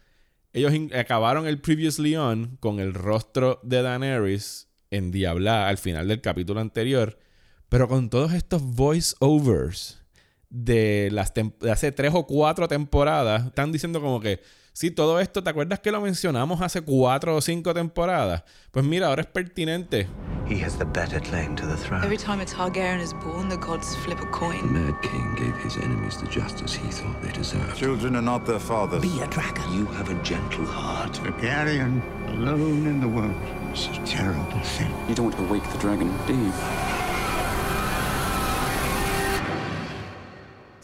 ellos 0.54 0.74
acabaron 0.98 1.46
el 1.46 1.60
Previously 1.60 2.16
On 2.16 2.58
con 2.60 2.80
el 2.80 2.94
rostro 2.94 3.60
de 3.64 3.82
Daenerys 3.82 4.70
en 4.92 5.12
Diabla 5.12 5.68
al 5.68 5.78
final 5.78 6.08
del 6.08 6.22
capítulo 6.22 6.62
anterior, 6.62 7.18
pero 7.70 7.88
con 7.88 8.10
todos 8.10 8.34
estos 8.34 8.62
voice-overs 8.62 10.02
de, 10.50 11.10
las 11.12 11.34
de 11.34 11.72
hace 11.72 11.92
tres 11.92 12.12
o 12.14 12.28
cuatro 12.28 12.68
temporadas, 12.68 13.48
están 13.48 13.72
diciendo 13.72 14.02
como 14.02 14.20
que, 14.20 14.42
sí, 14.74 14.92
todo 14.92 15.20
esto, 15.20 15.44
¿te 15.44 15.50
acuerdas 15.50 15.80
que 15.80 15.92
lo 15.92 16.02
mencionamos 16.02 16.62
hace 16.62 16.82
cuatro 16.82 17.36
o 17.36 17.42
cinco 17.42 17.74
temporadas? 17.74 18.44
Pues 18.72 18.86
mira, 18.86 19.08
ahora 19.08 19.22
es 19.22 19.28
pertinente. 19.28 20.08
He 20.48 20.62
has 20.64 20.78
the 20.78 20.86
better 20.86 21.22
claim 21.22 21.56
to 21.56 21.66
the 21.66 21.78
throne. 21.78 22.04
Every 22.04 22.18
time 22.18 22.42
a 22.42 22.46
Targaryen 22.46 23.00
is 23.00 23.14
born, 23.14 23.48
the 23.48 23.58
gods 23.58 23.96
flip 23.98 24.20
a 24.20 24.26
The 24.26 24.32
coin. 24.32 24.74
Mad 24.74 25.02
King 25.02 25.36
gave 25.36 25.56
his 25.64 25.78
enemies 25.78 26.18
the 26.18 26.28
justice 26.28 26.74
he 26.74 26.90
thought 26.90 27.22
they 27.22 27.32
deserved. 27.32 27.78
Children 27.78 28.16
are 28.16 28.22
not 28.22 28.46
their 28.46 28.60
fathers. 28.60 29.02
Be 29.02 29.22
a 29.22 29.28
dragon. 29.28 29.64
You 29.74 29.86
have 29.98 30.10
a 30.10 30.16
gentle 30.24 30.66
heart. 30.66 31.14
Targaryen, 31.14 32.02
alone 32.28 32.88
in 32.88 33.00
the 33.00 33.08
world. 33.08 33.36
It's 33.72 33.88
a 33.88 34.06
terrible 34.06 34.60
thing. 34.78 34.92
You 35.08 35.16
don't 35.16 35.28
want 35.28 35.38
to 35.38 35.54
wake 35.54 35.64
the 35.72 35.78
dragon, 35.78 36.12
do 36.28 36.34
you? 36.34 37.11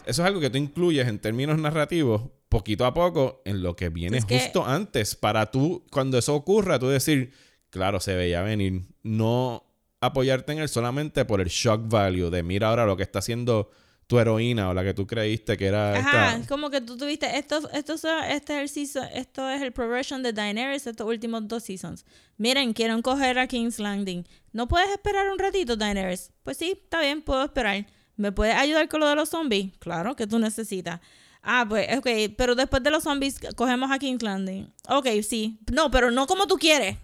Eso 0.08 0.22
es 0.22 0.26
algo 0.28 0.40
que 0.40 0.50
tú 0.50 0.58
incluyes 0.58 1.06
en 1.06 1.18
términos 1.18 1.58
narrativos 1.58 2.22
poquito 2.48 2.86
a 2.86 2.94
poco 2.94 3.42
en 3.44 3.62
lo 3.62 3.76
que 3.76 3.90
viene 3.90 4.16
Es 4.18 4.24
que- 4.24 4.40
justo 4.40 4.64
antes. 4.66 5.14
Para 5.14 5.50
tú, 5.50 5.84
cuando 5.90 6.16
eso 6.18 6.34
ocurra, 6.34 6.78
tú 6.78 6.88
decir, 6.88 7.32
claro, 7.70 8.00
se 8.00 8.14
veía 8.14 8.42
venir. 8.42 8.82
No 9.02 9.64
apoyarte 10.00 10.52
en 10.52 10.60
él 10.60 10.68
solamente 10.68 11.24
por 11.24 11.40
el 11.40 11.48
shock 11.48 11.88
value 11.88 12.30
de 12.30 12.42
mira 12.42 12.68
ahora 12.68 12.86
lo 12.86 12.96
que 12.96 13.02
está 13.02 13.18
haciendo 13.18 13.70
tu 14.06 14.18
heroína 14.18 14.70
o 14.70 14.74
la 14.74 14.82
que 14.82 14.94
tú 14.94 15.06
creíste 15.06 15.58
que 15.58 15.66
era 15.66 15.94
Ajá, 15.98 16.36
esta. 16.36 16.48
como 16.48 16.70
que 16.70 16.80
tú 16.80 16.96
tuviste 16.96 17.36
esto, 17.36 17.68
esto, 17.74 17.92
este 18.26 18.54
es 18.54 18.60
el 18.62 18.68
season, 18.70 19.06
esto 19.12 19.50
es 19.50 19.60
el 19.60 19.72
progression 19.72 20.22
de 20.22 20.32
Daenerys 20.32 20.86
estos 20.86 21.06
últimos 21.06 21.46
dos 21.46 21.64
seasons. 21.64 22.06
Miren, 22.38 22.72
quieren 22.72 23.02
coger 23.02 23.38
a 23.38 23.46
King's 23.46 23.78
Landing. 23.78 24.24
¿No 24.52 24.66
puedes 24.66 24.88
esperar 24.88 25.30
un 25.30 25.38
ratito, 25.38 25.76
Daenerys? 25.76 26.30
Pues 26.42 26.56
sí, 26.56 26.78
está 26.82 27.02
bien, 27.02 27.20
puedo 27.20 27.44
esperar. 27.44 27.84
¿Me 28.18 28.30
puedes 28.32 28.54
ayudar 28.54 28.86
con 28.88 29.00
lo 29.00 29.08
de 29.08 29.14
los 29.14 29.30
zombies? 29.30 29.72
Claro 29.78 30.14
que 30.14 30.26
tú 30.26 30.38
necesitas. 30.38 31.00
Ah, 31.42 31.64
pues, 31.66 31.88
ok, 31.96 32.34
pero 32.36 32.54
después 32.54 32.82
de 32.82 32.90
los 32.90 33.04
zombies 33.04 33.40
cogemos 33.56 33.90
a 33.90 33.98
King's 33.98 34.22
Landing. 34.22 34.70
Ok, 34.88 35.06
sí. 35.26 35.58
No, 35.72 35.90
pero 35.90 36.10
no 36.10 36.26
como 36.26 36.46
tú 36.46 36.56
quieres. 36.58 36.96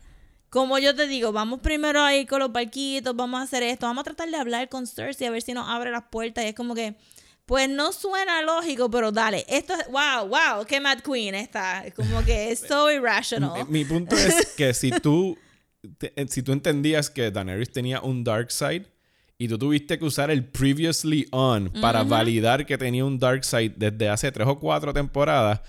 Como 0.51 0.79
yo 0.79 0.95
te 0.95 1.07
digo, 1.07 1.33
vamos 1.33 1.61
primero 1.61 2.03
a 2.03 2.15
ir 2.15 2.27
con 2.29 2.41
los 2.41 2.53
barquitos, 2.53 3.17
vamos 3.17 3.41
a 3.41 3.45
hacer 3.45 3.63
esto, 3.63 3.87
vamos 3.87 4.03
a 4.03 4.05
tratar 4.05 4.29
de 4.29 4.37
hablar 4.37 4.69
con 4.69 4.87
Cersei 4.87 5.27
a 5.27 5.31
ver 5.31 5.43
si 5.43 5.53
nos 5.53 5.69
abre 5.69 5.91
las 5.91 6.05
puertas. 6.11 6.45
Y 6.45 6.49
es 6.49 6.55
como 6.55 6.75
que, 6.75 6.95
pues 7.47 7.69
no 7.69 7.93
suena 7.93 8.43
lógico, 8.43 8.91
pero 8.91 9.11
dale. 9.13 9.45
Esto 9.49 9.75
es, 9.75 9.87
wow, 9.89 10.29
wow, 10.29 10.65
qué 10.67 10.81
Mad 10.81 10.99
Queen 11.01 11.35
está. 11.35 11.85
Como 11.97 12.25
que 12.25 12.53
es 12.53 12.61
so 12.61 12.91
irrational. 12.93 13.65
Mi, 13.69 13.81
mi 13.81 13.85
punto 13.85 14.15
es 14.17 14.55
que 14.57 14.75
si 14.75 14.91
tú, 14.91 15.37
te- 15.99 16.13
si 16.29 16.43
tú 16.43 16.53
entendías 16.53 17.09
que 17.11 17.31
Daenerys 17.31 17.73
tenía 17.73 18.01
un 18.01 18.23
dark 18.25 18.51
side 18.53 18.87
y 19.45 19.49
tú 19.49 19.59
tuviste 19.59 19.99
que 19.99 20.07
usar 20.07 20.31
el 20.31 20.43
previously 20.43 21.29
on 21.31 21.69
para 21.83 22.03
validar 22.03 22.65
que 22.65 22.79
tenía 22.79 23.05
un 23.05 23.19
dark 23.19 23.45
side 23.45 23.75
desde 23.77 24.09
hace 24.09 24.33
tres 24.33 24.49
o 24.49 24.59
cuatro 24.59 24.95
temporadas, 24.95 25.61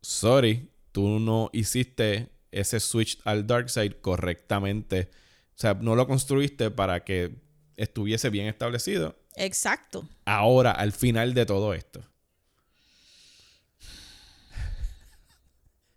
sorry, 0.00 0.70
tú 0.92 1.18
no 1.18 1.50
hiciste 1.52 2.30
ese 2.52 2.78
switch 2.78 3.18
al 3.24 3.44
dark 3.44 3.70
side 3.70 4.00
correctamente. 4.00 5.10
O 5.48 5.58
sea, 5.58 5.74
no 5.74 5.96
lo 5.96 6.06
construiste 6.06 6.70
para 6.70 7.02
que 7.02 7.34
estuviese 7.76 8.30
bien 8.30 8.46
establecido. 8.46 9.16
Exacto. 9.34 10.08
Ahora, 10.26 10.70
al 10.70 10.92
final 10.92 11.34
de 11.34 11.44
todo 11.44 11.74
esto. 11.74 12.04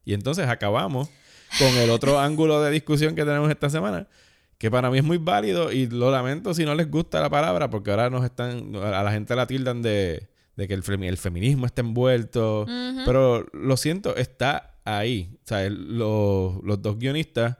Y 0.03 0.15
entonces 0.15 0.47
acabamos 0.47 1.07
con 1.59 1.67
el 1.77 1.91
otro 1.91 2.19
ángulo 2.19 2.63
de 2.63 2.71
discusión 2.71 3.13
que 3.13 3.25
tenemos 3.25 3.51
esta 3.51 3.69
semana, 3.69 4.07
que 4.57 4.71
para 4.71 4.89
mí 4.89 4.97
es 4.97 5.03
muy 5.03 5.17
válido 5.17 5.71
y 5.71 5.87
lo 5.87 6.11
lamento 6.11 6.53
si 6.53 6.65
no 6.65 6.73
les 6.75 6.89
gusta 6.89 7.21
la 7.21 7.29
palabra, 7.29 7.69
porque 7.69 7.91
ahora 7.91 8.09
nos 8.09 8.25
están, 8.25 8.75
a 8.75 9.03
la 9.03 9.11
gente 9.11 9.35
la 9.35 9.45
tildan 9.45 9.81
de, 9.81 10.29
de 10.55 10.67
que 10.67 10.73
el, 10.73 10.83
el 11.03 11.17
feminismo 11.17 11.65
está 11.65 11.81
envuelto, 11.81 12.65
pero 13.05 13.45
lo 13.53 13.77
siento, 13.77 14.15
está 14.15 14.79
ahí. 14.83 15.37
O 15.43 15.47
sea, 15.47 15.69
los, 15.69 16.63
los 16.63 16.81
dos 16.81 16.97
guionistas 16.97 17.57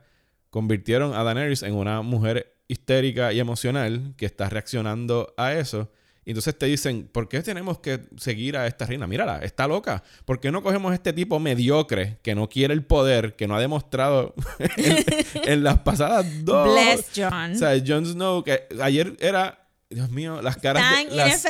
convirtieron 0.50 1.14
a 1.14 1.22
Daenerys 1.22 1.62
en 1.62 1.74
una 1.74 2.02
mujer 2.02 2.56
histérica 2.66 3.32
y 3.32 3.40
emocional 3.40 4.14
que 4.16 4.26
está 4.26 4.48
reaccionando 4.48 5.34
a 5.36 5.54
eso. 5.54 5.90
Y 6.28 6.32
entonces 6.32 6.58
te 6.58 6.66
dicen, 6.66 7.08
¿por 7.10 7.26
qué 7.26 7.40
tenemos 7.40 7.78
que 7.78 8.00
seguir 8.18 8.58
a 8.58 8.66
esta 8.66 8.84
reina? 8.84 9.06
Mírala, 9.06 9.38
está 9.38 9.66
loca. 9.66 10.02
¿Por 10.26 10.40
qué 10.40 10.52
no 10.52 10.62
cogemos 10.62 10.92
a 10.92 10.94
este 10.94 11.14
tipo 11.14 11.40
mediocre 11.40 12.18
que 12.22 12.34
no 12.34 12.50
quiere 12.50 12.74
el 12.74 12.84
poder, 12.84 13.34
que 13.34 13.48
no 13.48 13.56
ha 13.56 13.60
demostrado 13.60 14.34
en, 14.76 15.06
en 15.44 15.64
las 15.64 15.78
pasadas 15.78 16.26
dos? 16.44 16.70
Bless 16.70 17.06
John. 17.16 17.52
O 17.52 17.54
sea, 17.54 17.82
Jon 17.82 18.04
Snow, 18.04 18.44
que 18.44 18.68
ayer 18.82 19.16
era, 19.20 19.67
Dios 19.90 20.10
mío, 20.10 20.42
las 20.42 20.58
caras 20.58 20.82
Tan 20.82 21.08
de... 21.08 21.16
Las, 21.16 21.42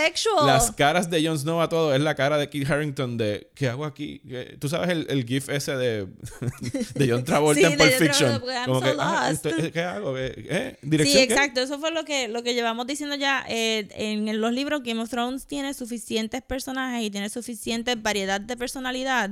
las 0.47 0.71
caras 0.71 1.11
de 1.11 1.27
Jon 1.27 1.37
Snow 1.37 1.61
a 1.61 1.69
todo 1.69 1.93
es 1.93 2.01
la 2.01 2.15
cara 2.15 2.39
de 2.39 2.49
Kit 2.49 2.71
Harrington 2.71 3.17
de 3.19 3.51
¿qué 3.57 3.69
hago 3.69 3.85
aquí? 3.85 4.21
¿Qué- 4.21 4.57
Tú 4.61 4.69
sabes 4.69 4.91
el, 4.91 5.07
el 5.11 5.25
gif 5.27 5.49
ese 5.49 5.77
de, 5.77 6.07
de 6.95 7.11
John 7.11 7.25
Travolta 7.25 7.59
Sí, 7.61 7.67
en 7.67 7.77
Pulp 7.77 7.91
Fiction. 7.91 8.31
Travolta, 8.31 8.65
Como 8.65 8.79
so 8.81 8.87
que, 8.87 8.97
ah, 9.01 9.33
¿qué 9.73 9.81
hago? 9.83 10.17
¿Eh? 10.17 10.79
Sí, 10.81 10.89
¿Dirección 10.89 11.27
qué? 11.27 11.35
exacto. 11.35 11.61
Eso 11.63 11.81
fue 11.81 11.91
lo 11.91 12.05
que, 12.05 12.29
lo 12.29 12.45
que 12.45 12.55
llevamos 12.55 12.87
diciendo 12.87 13.17
ya. 13.17 13.45
eh, 13.49 13.89
en 13.91 14.41
los 14.41 14.53
libros, 14.53 14.83
Game 14.85 15.03
of 15.03 15.11
Thrones 15.11 15.47
tiene 15.49 15.75
suficientes 15.75 16.41
personajes 16.41 17.03
y 17.05 17.11
tiene 17.11 17.31
suficiente 17.31 17.97
variedad 17.97 18.41
de 18.41 18.57
personalidad 18.57 19.31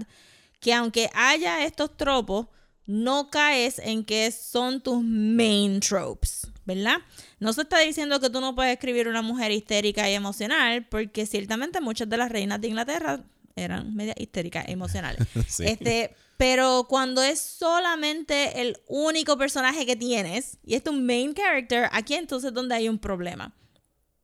que 0.59 0.75
aunque 0.75 1.11
haya 1.15 1.65
estos 1.65 1.97
tropos, 1.97 2.47
no 2.87 3.31
caes 3.31 3.79
en 3.79 4.05
que 4.05 4.33
son 4.33 4.81
tus 4.81 5.01
main 5.05 5.79
tropes, 5.79 6.49
¿verdad? 6.67 6.99
No 7.39 7.53
se 7.53 7.63
está 7.63 7.79
diciendo 7.79 8.21
que 8.21 8.29
tú 8.29 8.41
no 8.41 8.55
puedes 8.55 8.75
escribir 8.75 9.09
una 9.09 9.23
mujer 9.23 9.53
histérica 9.53 10.11
y 10.11 10.15
emocional, 10.15 10.87
porque 10.87 11.25
ciertamente 11.25 11.81
muchas 11.81 12.09
de 12.09 12.17
las 12.17 12.31
reinas 12.31 12.61
de 12.61 12.69
Inglaterra 12.69 13.25
eran 13.55 13.95
media 13.95 14.15
histéricas, 14.19 14.69
emocionales. 14.69 15.27
Sí. 15.49 15.65
Este, 15.65 16.15
pero 16.37 16.87
cuando 16.89 17.23
es 17.23 17.41
solamente 17.41 18.61
el 18.61 18.77
único 18.89 19.39
personaje 19.39 19.87
que 19.87 19.97
tienes 19.97 20.59
y 20.65 20.75
es 20.75 20.83
tu 20.83 20.93
main 20.93 21.33
character, 21.33 21.89
aquí 21.93 22.15
entonces 22.15 22.49
es 22.49 22.55
donde 22.55 22.75
hay 22.75 22.89
un 22.89 22.99
problema. 22.99 23.55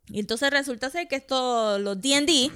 Y 0.08 0.20
entonces 0.20 0.50
resulta 0.50 0.90
ser 0.90 1.08
que 1.08 1.16
esto, 1.16 1.78
los 1.78 2.00
D&D, 2.00 2.50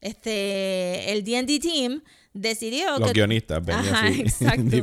este, 0.00 1.12
el 1.12 1.22
D&D 1.22 1.60
team 1.60 2.02
decidió 2.32 2.98
Los 2.98 3.12
que 3.12 3.20
guionistas, 3.20 3.62
Ajá, 3.68 4.08
exacto. 4.10 4.76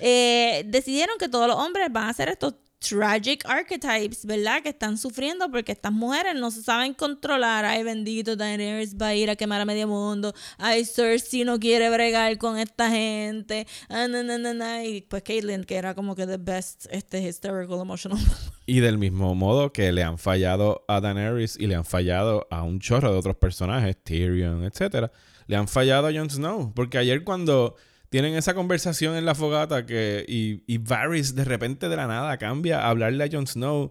Eh, 0.00 0.64
decidieron 0.66 1.16
que 1.18 1.28
todos 1.28 1.46
los 1.46 1.56
hombres 1.56 1.88
van 1.92 2.04
a 2.04 2.08
hacer 2.10 2.28
estos 2.28 2.54
tragic 2.78 3.44
archetypes, 3.46 4.24
¿verdad? 4.24 4.62
Que 4.62 4.70
están 4.70 4.98
sufriendo 4.98 5.50
porque 5.50 5.72
estas 5.72 5.92
mujeres 5.92 6.34
no 6.34 6.50
se 6.50 6.62
saben 6.62 6.94
controlar. 6.94 7.64
Ay, 7.64 7.82
bendito, 7.82 8.36
Daenerys 8.36 8.96
va 8.96 9.08
a 9.08 9.14
ir 9.14 9.30
a 9.30 9.36
quemar 9.36 9.60
a 9.60 9.64
medio 9.64 9.88
mundo. 9.88 10.34
Ay, 10.58 10.84
Cersei 10.84 11.44
no 11.44 11.58
quiere 11.58 11.90
bregar 11.90 12.36
con 12.38 12.58
esta 12.58 12.90
gente. 12.90 13.66
Ah, 13.88 14.06
na, 14.08 14.22
na, 14.22 14.38
na, 14.38 14.54
na. 14.54 14.84
Y 14.84 15.02
pues 15.02 15.22
Caitlyn, 15.22 15.64
que 15.64 15.76
era 15.76 15.94
como 15.94 16.14
que 16.14 16.26
the 16.26 16.36
best 16.36 16.86
este, 16.90 17.20
hysterical 17.20 17.80
emotional. 17.80 18.18
Y 18.68 18.80
del 18.80 18.98
mismo 18.98 19.32
modo 19.36 19.72
que 19.72 19.92
le 19.92 20.02
han 20.02 20.18
fallado 20.18 20.84
a 20.88 21.00
Daenerys 21.00 21.56
y 21.56 21.68
le 21.68 21.76
han 21.76 21.84
fallado 21.84 22.48
a 22.50 22.64
un 22.64 22.80
chorro 22.80 23.12
de 23.12 23.16
otros 23.16 23.36
personajes, 23.36 23.96
Tyrion, 24.02 24.64
etcétera, 24.64 25.12
le 25.46 25.54
han 25.54 25.68
fallado 25.68 26.08
a 26.08 26.12
Jon 26.12 26.28
Snow. 26.28 26.72
Porque 26.74 26.98
ayer 26.98 27.22
cuando 27.22 27.76
tienen 28.16 28.34
esa 28.34 28.54
conversación 28.54 29.14
en 29.14 29.26
la 29.26 29.34
fogata 29.34 29.84
que 29.84 30.24
y, 30.26 30.62
y 30.66 30.78
Varys 30.78 31.34
de 31.34 31.44
repente 31.44 31.90
de 31.90 31.96
la 31.96 32.06
nada 32.06 32.38
cambia 32.38 32.80
a 32.80 32.88
hablarle 32.88 33.22
a 33.22 33.28
Jon 33.30 33.46
Snow 33.46 33.90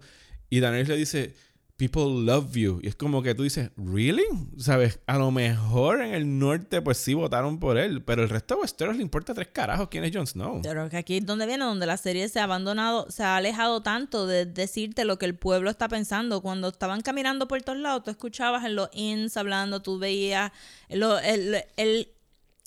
y 0.50 0.62
Daenerys 0.62 0.88
le 0.88 0.98
dice, 0.98 1.36
people 1.78 2.06
love 2.26 2.56
you. 2.56 2.80
Y 2.82 2.88
es 2.88 2.96
como 2.96 3.22
que 3.22 3.36
tú 3.36 3.44
dices, 3.44 3.72
¿really? 3.78 4.26
¿Sabes? 4.58 5.00
A 5.08 5.18
lo 5.18 5.32
mejor 5.32 6.02
en 6.02 6.14
el 6.14 6.40
norte, 6.40 6.82
pues 6.82 6.98
sí 6.98 7.14
votaron 7.14 7.60
por 7.60 7.78
él, 7.78 8.02
pero 8.04 8.24
el 8.24 8.30
resto 8.30 8.56
de 8.56 8.62
Westeros 8.62 8.96
le 8.96 9.02
importa 9.02 9.34
tres 9.34 9.50
carajos 9.50 9.90
quién 9.90 10.04
es 10.04 10.16
Jon 10.16 10.26
Snow. 10.26 10.62
Pero 10.64 10.90
que 10.90 10.98
aquí 10.98 11.18
es 11.18 11.26
donde 11.26 11.46
viene, 11.46 11.66
donde 11.66 11.86
la 11.86 11.98
serie 11.98 12.30
se 12.30 12.40
ha 12.40 12.46
abandonado, 12.46 13.10
se 13.12 13.24
ha 13.24 13.36
alejado 13.36 13.82
tanto 13.82 14.26
de 14.26 14.46
decirte 14.46 15.06
lo 15.06 15.18
que 15.18 15.26
el 15.26 15.36
pueblo 15.36 15.70
está 15.70 15.88
pensando. 15.90 16.42
Cuando 16.42 16.70
estaban 16.70 17.02
caminando 17.02 17.48
por 17.48 17.62
todos 17.62 17.80
lados, 17.80 18.04
tú 18.04 18.12
escuchabas 18.12 18.64
en 18.66 18.76
los 18.76 18.90
inns 18.94 19.36
hablando, 19.38 19.82
tú 19.82 20.00
veías 20.00 20.52
el, 20.88 21.04
el, 21.76 22.08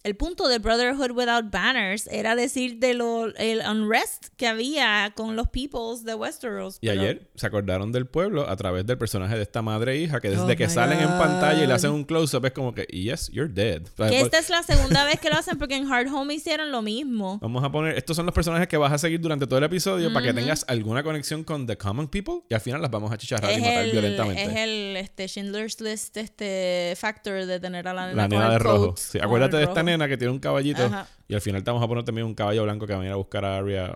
el 0.09 0.17
punto 0.17 0.49
de 0.49 0.59
Brotherhood 0.59 1.11
Without 1.11 1.51
Banners 1.51 2.07
era 2.07 2.35
decir 2.35 2.79
de 2.79 2.95
lo, 2.95 3.27
el 3.37 3.61
unrest 3.69 4.29
que 4.39 4.47
había 4.47 5.13
con 5.15 5.37
los 5.37 5.49
peoples 5.49 6.03
de 6.05 6.15
Westeros. 6.15 6.79
Y 6.81 6.89
pero- 6.89 7.01
ayer 7.03 7.29
se 7.35 7.47
acordaron 7.47 7.93
del 7.93 8.07
pueblo 8.07 8.49
a 8.49 8.57
través 8.57 8.87
del 8.87 8.97
personaje 8.97 9.37
de 9.37 9.43
esta 9.43 9.61
madre 9.61 9.93
e 9.93 9.97
hija, 9.99 10.21
que 10.21 10.31
desde 10.31 10.43
Oh 10.55 10.57
que 10.57 10.69
salen 10.71 10.99
en 11.01 11.09
God. 11.11 11.19
pantalla 11.19 11.63
y 11.63 11.67
le 11.67 11.75
hacen 11.75 11.91
un 11.91 12.05
close-up 12.05 12.45
es 12.47 12.53
como 12.53 12.73
que, 12.75 12.85
yes, 12.85 13.29
you're 13.33 13.53
dead. 13.53 13.83
O 13.83 13.97
sea, 13.97 14.07
Que 14.09 14.13
pues, 14.21 14.23
esta 14.25 14.39
es 14.39 14.49
la 14.51 14.63
segunda 14.63 15.05
vez 15.05 15.21
que 15.21 15.29
lo 15.29 15.37
hacen 15.37 15.59
porque 15.59 15.77
en 15.77 15.93
Hard 15.93 16.09
Home 16.13 16.33
hicieron 16.35 16.73
lo 16.73 16.81
mismo. 16.81 17.39
Vamos 17.43 17.63
a 17.63 17.71
poner, 17.71 17.97
estos 17.99 18.17
son 18.17 18.25
los 18.25 18.35
personajes 18.35 18.67
que 18.67 18.79
vas 18.79 18.93
a 18.93 18.99
seguir 18.99 19.21
durante 19.21 19.47
todo 19.47 19.59
el 19.59 19.65
episodio 19.65 20.13
para 20.13 20.25
que 20.27 20.33
tengas 20.33 20.65
alguna 20.69 21.03
conexión 21.03 21.45
con 21.45 21.67
The 21.67 21.77
Common 21.77 22.09
People 22.09 22.41
y 22.49 22.55
al 22.55 22.61
final 22.63 22.81
las 22.81 22.91
vamos 22.91 23.13
a 23.13 23.19
chicharrar 23.19 23.51
y 23.51 23.55
Es 23.57 23.61
matar 23.61 23.85
el, 23.85 23.91
violentamente. 23.93 24.43
es 24.43 24.57
el 24.57 24.97
este, 24.97 25.29
Schindler's 25.29 25.81
List 25.81 26.17
este 26.17 26.95
factor 26.97 27.45
de 27.45 27.61
tener 27.61 27.87
a 27.89 27.93
la 27.95 28.07
nena, 28.09 28.23
La 28.23 28.29
nena 28.29 28.51
de 28.53 28.59
rojo. 28.59 28.95
Sí, 28.97 29.19
acuérdate 29.21 29.57
de 29.57 29.63
esta 29.65 29.75
rojo. 29.75 29.85
Nena 29.99 30.09
que 30.09 30.17
tiene 30.17 30.33
un 30.33 30.39
caballito 30.39 30.85
Ajá. 30.85 31.07
y 31.27 31.35
al 31.35 31.41
final 31.41 31.63
te 31.65 31.71
vamos 31.71 31.85
a 31.85 31.89
poner 31.89 32.05
también 32.05 32.27
un 32.27 32.35
caballo 32.35 32.63
blanco 32.65 32.87
que 32.87 32.93
va 32.93 32.99
a 32.99 33.01
venir 33.01 33.13
a 33.13 33.17
buscar 33.17 33.45
a 33.45 33.59
Arya. 33.59 33.95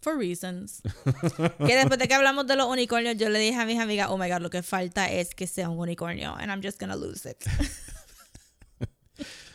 For 0.00 0.16
reasons. 0.18 0.82
que 1.66 1.76
después 1.76 1.98
de 1.98 2.06
que 2.08 2.14
hablamos 2.14 2.46
de 2.46 2.56
los 2.56 2.66
unicornios, 2.68 3.16
yo 3.16 3.28
le 3.30 3.38
dije 3.38 3.58
a 3.58 3.64
mis 3.64 3.78
amigas, 3.80 4.08
oh 4.10 4.18
my 4.18 4.28
god, 4.28 4.40
lo 4.40 4.50
que 4.50 4.62
falta 4.62 5.10
es 5.10 5.34
que 5.34 5.46
sea 5.46 5.68
un 5.70 5.78
unicornio. 5.78 6.34
And 6.36 6.50
I'm 6.50 6.62
just 6.62 6.78
gonna 6.80 6.96
lose 6.96 7.28
it. 7.28 7.38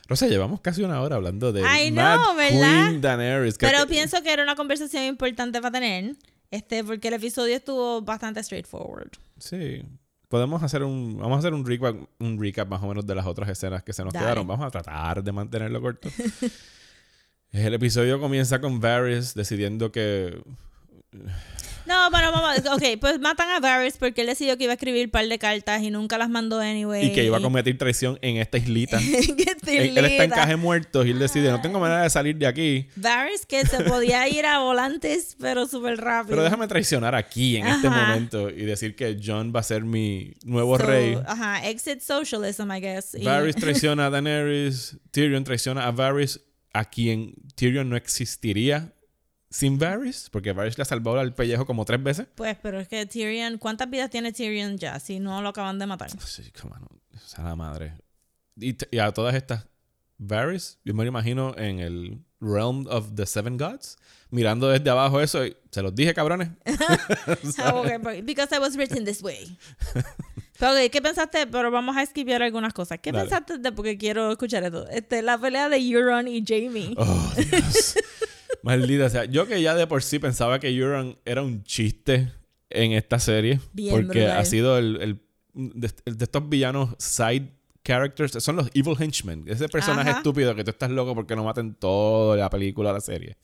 Rosa, 0.07 0.27
llevamos 0.27 0.59
casi 0.61 0.81
una 0.83 1.01
hora 1.01 1.17
hablando 1.17 1.51
de 1.51 1.61
I 1.61 1.91
Mad 1.91 2.15
know, 2.17 2.35
¿verdad? 2.35 2.87
Queen 2.89 3.01
Daenerys. 3.01 3.57
que- 3.59 3.67
Pero 3.67 3.85
pienso 3.85 4.23
que 4.23 4.33
era 4.33 4.41
una 4.41 4.55
conversación 4.55 5.03
importante 5.03 5.61
para 5.61 5.71
tener. 5.73 6.15
Este, 6.49 6.83
porque 6.83 7.09
el 7.09 7.13
episodio 7.13 7.55
estuvo 7.55 8.01
bastante 8.01 8.41
straightforward. 8.43 9.11
Sí. 9.37 9.83
Podemos 10.29 10.61
hacer 10.61 10.83
un. 10.83 11.17
Vamos 11.17 11.37
a 11.37 11.39
hacer 11.39 11.53
un 11.55 11.65
recap, 11.65 11.95
un 12.19 12.39
recap 12.39 12.69
más 12.69 12.81
o 12.83 12.87
menos 12.87 13.05
de 13.05 13.15
las 13.15 13.25
otras 13.25 13.49
escenas 13.49 13.83
que 13.83 13.93
se 13.93 14.03
nos 14.03 14.13
Dale. 14.13 14.25
quedaron. 14.25 14.47
Vamos 14.47 14.65
a 14.65 14.69
tratar 14.69 15.23
de 15.23 15.31
mantenerlo 15.31 15.81
corto. 15.81 16.07
el 17.51 17.73
episodio 17.73 18.21
comienza 18.21 18.61
con 18.61 18.79
Varys 18.79 19.33
decidiendo 19.33 19.91
que. 19.91 20.39
No, 21.85 22.09
bueno, 22.11 22.31
vamos. 22.31 22.59
Ok, 22.71 22.83
pues 23.01 23.19
matan 23.19 23.49
a 23.49 23.59
Varys 23.59 23.97
porque 23.97 24.21
él 24.21 24.27
decidió 24.27 24.57
que 24.57 24.65
iba 24.65 24.73
a 24.73 24.75
escribir 24.75 25.05
un 25.05 25.11
par 25.11 25.27
de 25.27 25.39
cartas 25.39 25.81
y 25.81 25.89
nunca 25.91 26.17
las 26.17 26.29
mandó 26.29 26.59
anyway. 26.59 27.07
Y 27.07 27.13
que 27.13 27.23
iba 27.25 27.37
a 27.37 27.41
cometer 27.41 27.75
traición 27.77 28.19
en 28.21 28.37
esta 28.37 28.57
islita. 28.57 28.99
Qué 28.99 29.77
él, 29.77 29.97
él 29.97 30.05
está 30.05 30.23
en 30.23 30.29
caje 30.31 30.55
muertos 30.55 31.05
y 31.05 31.11
él 31.11 31.19
decide, 31.19 31.49
no 31.51 31.61
tengo 31.61 31.79
manera 31.79 32.03
de 32.03 32.09
salir 32.09 32.35
de 32.37 32.47
aquí, 32.47 32.87
Varys 32.95 33.45
que 33.45 33.65
se 33.65 33.83
podía 33.83 34.27
ir 34.27 34.45
a 34.45 34.59
volantes, 34.59 35.35
pero 35.39 35.67
súper 35.67 35.97
rápido. 35.97 36.31
pero 36.31 36.43
déjame 36.43 36.67
traicionar 36.67 37.15
aquí 37.15 37.57
en 37.57 37.67
este 37.67 37.89
momento 37.89 38.49
y 38.49 38.65
decir 38.65 38.95
que 38.95 39.19
John 39.23 39.51
va 39.55 39.59
a 39.61 39.63
ser 39.63 39.83
mi 39.83 40.33
nuevo 40.43 40.77
So, 40.77 40.85
rey. 40.85 41.17
Ajá, 41.27 41.67
exit 41.67 42.01
socialism, 42.01 42.71
I 42.71 42.79
guess. 42.81 43.13
Y- 43.15 43.23
Varys 43.23 43.55
traiciona 43.59 44.07
a 44.07 44.09
Daenerys, 44.09 44.97
Tyrion 45.11 45.43
traiciona 45.43 45.85
a 45.87 45.91
Varys, 45.91 46.41
a 46.73 46.85
quien 46.85 47.33
Tyrion 47.55 47.89
no 47.89 47.95
existiría 47.95 48.93
sin 49.49 49.79
Varys, 49.79 50.29
porque 50.31 50.53
Varys 50.53 50.77
le 50.77 50.83
ha 50.83 50.85
salvado 50.85 51.19
el 51.21 51.33
pellejo 51.33 51.65
como 51.65 51.85
tres 51.85 52.01
veces. 52.01 52.27
Pues, 52.35 52.57
pero 52.61 52.79
es 52.79 52.87
que 52.87 53.05
Tyrion, 53.05 53.57
¿cuántas 53.57 53.89
vidas 53.89 54.09
tiene 54.09 54.31
Tyrion 54.31 54.77
ya? 54.77 54.99
Si 54.99 55.19
no 55.19 55.41
lo 55.41 55.49
acaban 55.49 55.79
de 55.79 55.87
matar. 55.87 56.09
Sí, 56.21 56.51
cómo 56.59 56.75
no, 56.77 56.87
esa 57.15 57.43
la 57.43 57.55
madre. 57.55 57.93
Y, 58.55 58.75
a 58.99 59.11
todas 59.11 59.35
estas, 59.35 59.65
Varys, 60.17 60.77
yo 60.83 60.93
me 60.93 61.03
lo 61.03 61.09
imagino 61.09 61.55
en 61.57 61.79
el 61.79 62.19
realm 62.41 62.85
of 62.89 63.15
the 63.15 63.25
seven 63.25 63.57
gods, 63.57 63.97
mirando 64.29 64.69
desde 64.69 64.89
abajo 64.89 65.19
eso, 65.21 65.45
y 65.45 65.55
se 65.71 65.81
los 65.81 65.95
dije, 65.95 66.13
cabrones. 66.13 66.49
Ah, 67.57 67.83
Because 68.23 68.53
I 68.55 68.59
was 68.59 68.75
written 68.75 69.03
this 69.05 69.21
way. 69.23 69.57
Pero, 70.59 70.73
ok, 70.73 70.91
¿qué 70.91 71.01
pensaste? 71.01 71.47
Pero 71.47 71.71
vamos 71.71 71.95
a 71.95 72.03
esquivar 72.03 72.43
algunas 72.43 72.73
cosas. 72.73 72.99
¿Qué 73.01 73.11
Dale. 73.11 73.23
pensaste 73.23 73.57
de, 73.59 73.71
porque 73.71 73.97
quiero 73.97 74.31
escuchar 74.31 74.63
esto? 74.63 74.87
Este, 74.89 75.21
la 75.21 75.37
pelea 75.37 75.69
de 75.69 75.77
Euron 75.77 76.27
y 76.27 76.43
Jamie. 76.45 76.93
Oh, 76.97 77.33
Dios. 77.37 77.95
Maldita 78.63 79.05
o 79.05 79.09
sea. 79.09 79.25
Yo 79.25 79.47
que 79.47 79.61
ya 79.61 79.75
de 79.75 79.87
por 79.87 80.03
sí 80.03 80.19
pensaba 80.19 80.59
que 80.59 80.69
Euron 80.69 81.17
era 81.25 81.41
un 81.41 81.63
chiste 81.63 82.31
en 82.69 82.91
esta 82.93 83.19
serie. 83.19 83.59
Bien 83.73 83.91
porque 83.91 84.19
brutal. 84.21 84.37
ha 84.37 84.45
sido 84.45 84.77
el, 84.77 85.01
el- 85.01 85.19
de, 85.53 85.87
estos 86.23 86.47
villanos 86.49 86.95
side 86.99 87.49
characters. 87.83 88.43
Son 88.43 88.55
los 88.55 88.69
evil 88.73 88.95
henchmen. 88.99 89.43
Ese 89.47 89.67
personaje 89.69 90.09
Ajá. 90.09 90.19
estúpido 90.19 90.53
que 90.55 90.63
tú 90.63 90.69
estás 90.71 90.91
loco 90.91 91.15
porque 91.15 91.35
no 91.35 91.43
maten 91.43 91.73
toda 91.75 92.37
la 92.37 92.49
película 92.49 92.93
la 92.93 93.01
serie. 93.01 93.37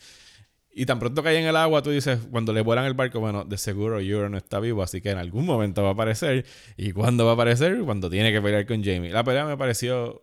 Y 0.78 0.86
tan 0.86 0.99
pronto 0.99 1.24
cae 1.24 1.39
en 1.39 1.45
el 1.45 1.55
agua, 1.55 1.82
tú 1.82 1.89
dices, 1.89 2.20
cuando 2.30 2.51
le 2.51 2.59
vuelan 2.59 2.84
el 2.86 2.93
barco, 2.93 3.22
bueno, 3.22 3.45
de 3.45 3.57
seguro 3.57 4.01
Euron 4.01 4.36
está 4.36 4.59
vivo, 4.59 4.84
así 4.84 4.99
que 4.99 5.09
en 5.09 5.18
algún 5.18 5.45
momento 5.45 5.82
va 5.84 5.89
a 5.89 5.93
aparecer. 5.93 6.45
¿Y 6.76 6.91
cuándo 6.91 7.24
va 7.26 7.32
a 7.32 7.34
aparecer? 7.36 7.80
Cuando 7.86 8.09
tiene 8.09 8.34
que 8.34 8.41
pelear 8.41 8.66
con 8.66 8.84
Jamie. 8.84 9.09
La 9.09 9.24
pelea 9.24 9.45
me 9.45 9.55
pareció 9.55 10.22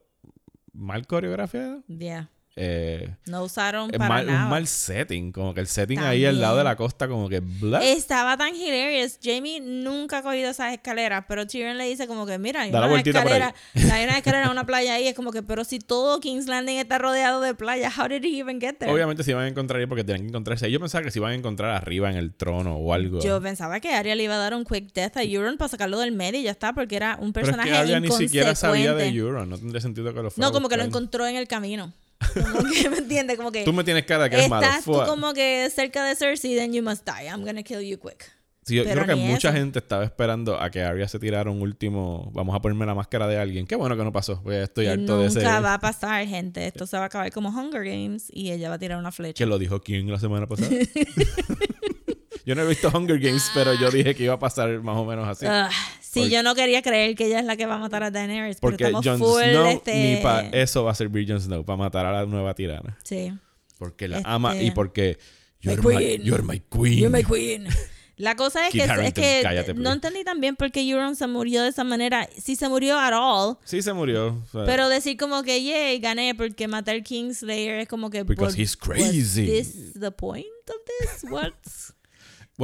mal 0.75 1.07
coreografiada. 1.07 1.83
Yeah. 1.89 2.29
Eh, 2.55 3.15
No 3.27 3.45
usaron 3.45 3.91
para 3.91 4.09
mal- 4.09 4.27
nada. 4.27 4.45
un 4.45 4.51
mal 4.51 4.67
setting, 4.67 5.33
como 5.33 5.55
que 5.55 5.61
el 5.61 5.67
setting 5.67 5.99
ahí 6.01 6.27
al 6.27 6.39
lado 6.39 6.59
de 6.59 6.65
la 6.65 6.77
costa, 6.77 7.09
como 7.09 7.29
que 7.31 7.41
bla. 7.41 7.83
Estaba 7.83 8.37
tan 8.37 8.55
hilarious. 8.55 9.19
Jamie 9.23 9.59
nunca 9.61 10.19
ha 10.19 10.23
cogido 10.23 10.51
esas 10.51 10.75
escaleras, 10.75 11.25
pero 11.27 11.47
Tyrion 11.47 11.79
le 11.79 11.89
dice 11.89 12.07
como 12.07 12.27
que, 12.27 12.37
mira, 12.39 12.63
hay 12.63 12.71
una 12.71 13.01
escalera, 13.01 13.55
hay 13.75 14.05
una 14.05 14.19
escalera 14.19 14.45
en 14.45 14.51
una 14.51 14.67
playa 14.67 14.95
ahí. 14.95 15.09
Es 15.09 15.15
como 15.15 15.33
que, 15.33 15.43
pero 15.43 15.65
si 15.65 15.79
todo 15.79 16.21
King's 16.21 16.47
Landing 16.47 16.77
está 16.79 16.99
rodeado 16.99 17.41
de 17.41 17.55
playa, 17.55 17.91
how 17.97 18.07
did 18.07 18.23
he 18.23 18.39
even 18.39 18.61
get 18.61 18.75
there? 18.77 18.93
Obviamente 18.93 19.25
se 19.25 19.31
iban 19.31 19.45
a 19.45 19.49
encontrar 19.49 19.81
ahí 19.81 19.87
porque 19.87 20.05
tenían 20.05 20.23
que 20.27 20.29
encontrarse. 20.29 20.71
Yo 20.71 20.79
pensaba 20.79 21.03
que 21.05 21.11
se 21.11 21.21
iban 21.21 21.33
a 21.33 21.35
encontrar 21.35 21.71
arriba 21.71 22.11
en 22.11 22.17
el 22.17 22.35
trono 22.35 22.77
o 22.77 22.93
algo. 22.93 23.21
Yo 23.21 23.41
pensaba 23.41 23.81
que 23.81 23.95
Arya 23.95 24.15
le 24.15 24.25
iba 24.25 24.35
a 24.35 24.39
dar 24.39 24.55
un 24.55 24.67
quick 24.67 24.93
death 24.93 25.17
a 25.17 25.23
Euron 25.23 25.57
para 25.57 25.71
sacarlo 25.71 25.99
del 26.01 26.13
medio 26.13 26.39
y 26.41 26.43
ya 26.43 26.51
está, 26.51 26.75
porque 26.75 26.97
era 26.97 27.17
un 27.19 27.33
Pero 27.33 27.47
es 27.47 27.51
personaje 27.53 27.71
que 27.71 27.77
Arya 27.77 28.01
ni 28.01 28.11
siquiera 28.11 28.55
sabía 28.55 28.93
de. 28.93 29.09
Euron. 29.09 29.49
No 29.49 29.57
tendría 29.57 29.81
sentido 29.81 30.13
que 30.13 30.21
lo 30.23 30.31
fuera 30.31 30.47
No, 30.49 30.53
como 30.53 30.69
que 30.69 30.77
lo 30.77 30.83
a 30.83 30.87
encontró 30.87 31.27
en 31.27 31.37
el 31.37 31.49
camino. 31.49 31.93
Como 32.35 32.71
que, 32.71 32.89
¿me 32.91 32.99
entiendes? 32.99 33.37
Como 33.37 33.53
que 33.53 33.65
Tú 33.65 33.73
me 33.73 33.85
tienes 33.85 34.05
cara 34.05 34.29
que 34.31 34.43
es 34.45 34.49
malo. 34.49 34.65
estás 34.67 34.85
tú 34.85 34.93
como 35.07 35.33
que 35.33 35.71
cerca 35.75 36.05
de 36.05 36.15
Cersei, 36.17 36.55
then 36.55 36.73
you 36.73 36.83
must 36.83 37.07
die. 37.07 37.27
I'm 37.27 37.45
gonna 37.45 37.63
kill 37.63 37.81
you 37.81 37.99
quick. 37.99 38.31
Sí, 38.65 38.77
yo 38.77 38.85
pero 38.85 39.03
creo 39.03 39.17
que 39.17 39.23
mucha 39.23 39.49
eso. 39.49 39.59
gente 39.59 39.81
estaba 39.81 40.05
esperando 40.05 40.61
a 40.61 40.71
que 40.71 40.83
Arya 40.83 41.09
se 41.09 41.19
tirara 41.19 41.51
un 41.51 41.61
último. 41.63 42.31
Vamos 42.33 42.55
a 42.55 42.61
ponerme 42.61 42.87
la 42.87 42.95
máscara 42.95 43.27
de 43.27 43.37
alguien. 43.37 43.67
Qué 43.67 43.75
bueno 43.75 43.97
que 43.97 44.05
no 44.05 44.13
pasó. 44.13 44.41
Estoy 44.53 44.87
harto 44.87 45.19
de 45.19 45.27
ese. 45.27 45.41
nunca 45.41 45.59
va 45.61 45.75
a 45.75 45.81
pasar, 45.81 46.25
gente. 46.29 46.65
Esto 46.65 46.87
se 46.87 46.97
va 46.97 47.03
a 47.03 47.07
acabar 47.07 47.33
como 47.33 47.49
Hunger 47.49 47.85
Games 47.85 48.29
y 48.33 48.53
ella 48.53 48.69
va 48.69 48.77
a 48.77 48.79
tirar 48.79 48.99
una 48.99 49.11
flecha. 49.11 49.37
Que 49.37 49.47
lo 49.47 49.59
dijo 49.59 49.81
quién 49.81 50.09
la 50.13 50.21
semana 50.21 50.47
pasada. 50.47 50.71
yo 52.47 52.55
no 52.55 52.63
he 52.63 52.67
visto 52.69 52.89
Hunger 52.97 53.19
Games, 53.19 53.51
pero 53.53 53.75
yo 53.75 53.91
dije 53.91 54.15
que 54.15 54.25
iba 54.25 54.35
a 54.35 54.39
pasar 54.39 54.81
más 54.81 54.97
o 54.97 55.05
menos 55.05 55.27
así. 55.29 55.45
Ah, 55.49 55.69
sí, 56.13 56.31
yo 56.31 56.43
no 56.43 56.55
quería 56.55 56.83
creer 56.83 57.15
que 57.15 57.27
ella 57.27 57.39
es 57.41 57.45
la 57.47 57.57
que 57.57 57.67
va 57.67 57.77
a 57.77 57.79
matar 57.79 58.03
a 58.03 58.11
Daenerys. 58.11 58.59
Porque 58.61 58.85
estamos 58.85 59.05
Jon 59.07 59.19
full, 59.19 59.43
Snow 59.43 59.67
este... 59.67 59.95
ni 60.17 60.23
para 60.23 60.49
eso 60.51 60.85
va 60.85 60.93
a 60.93 60.95
servir 60.95 61.29
Jon 61.29 61.41
Snow, 61.41 61.65
para 61.65 61.77
matar 61.77 62.07
a 62.07 62.13
la 62.13 62.27
nueva 62.27 62.55
tirana. 62.55 62.99
Sí. 63.03 63.33
Porque 63.79 64.09
la 64.09 64.19
Este- 64.19 64.29
ama 64.31 64.57
y 64.57 64.71
porque 64.71 65.19
My 65.65 65.73
you're 65.75 65.83
my, 65.83 65.97
queen. 65.97 66.23
you're 66.23 66.43
my 66.43 66.61
queen. 66.61 66.99
You're 66.99 67.17
my 67.17 67.25
queen. 67.25 67.69
La 68.17 68.37
cosa 68.37 68.67
es 68.69 68.73
que, 68.73 68.85
es 68.85 69.15
que 69.15 69.41
cállate, 69.43 69.75
no 69.75 69.91
entendí 69.91 70.23
también 70.23 70.55
por 70.55 70.71
qué 70.71 70.83
Euron 70.89 71.17
se 71.17 71.27
murió 71.27 71.63
de 71.63 71.71
esa 71.71 71.83
manera. 71.83 72.29
Si 72.37 72.57
se 72.57 72.69
murió 72.69 72.99
at 72.99 73.13
all. 73.15 73.57
Sí 73.65 73.81
se 73.83 73.93
murió. 73.93 74.41
o 74.45 74.47
sea, 74.53 74.65
Pero 74.65 74.89
decir 74.89 75.17
como 75.17 75.43
que, 75.43 75.63
yay, 75.65 75.99
gané 75.99 76.35
porque 76.35 76.69
matar 76.69 77.03
Kingslayer 77.03 77.81
es 77.81 77.89
como 77.89 78.11
que... 78.11 78.23
Because 78.23 78.55
what- 78.55 78.61
he's 78.61 78.77
crazy. 78.77 79.47
this 79.47 79.95
the 79.99 80.11
point 80.11 80.47
of 80.69 80.77
this? 81.01 81.31
What's... 81.31 81.95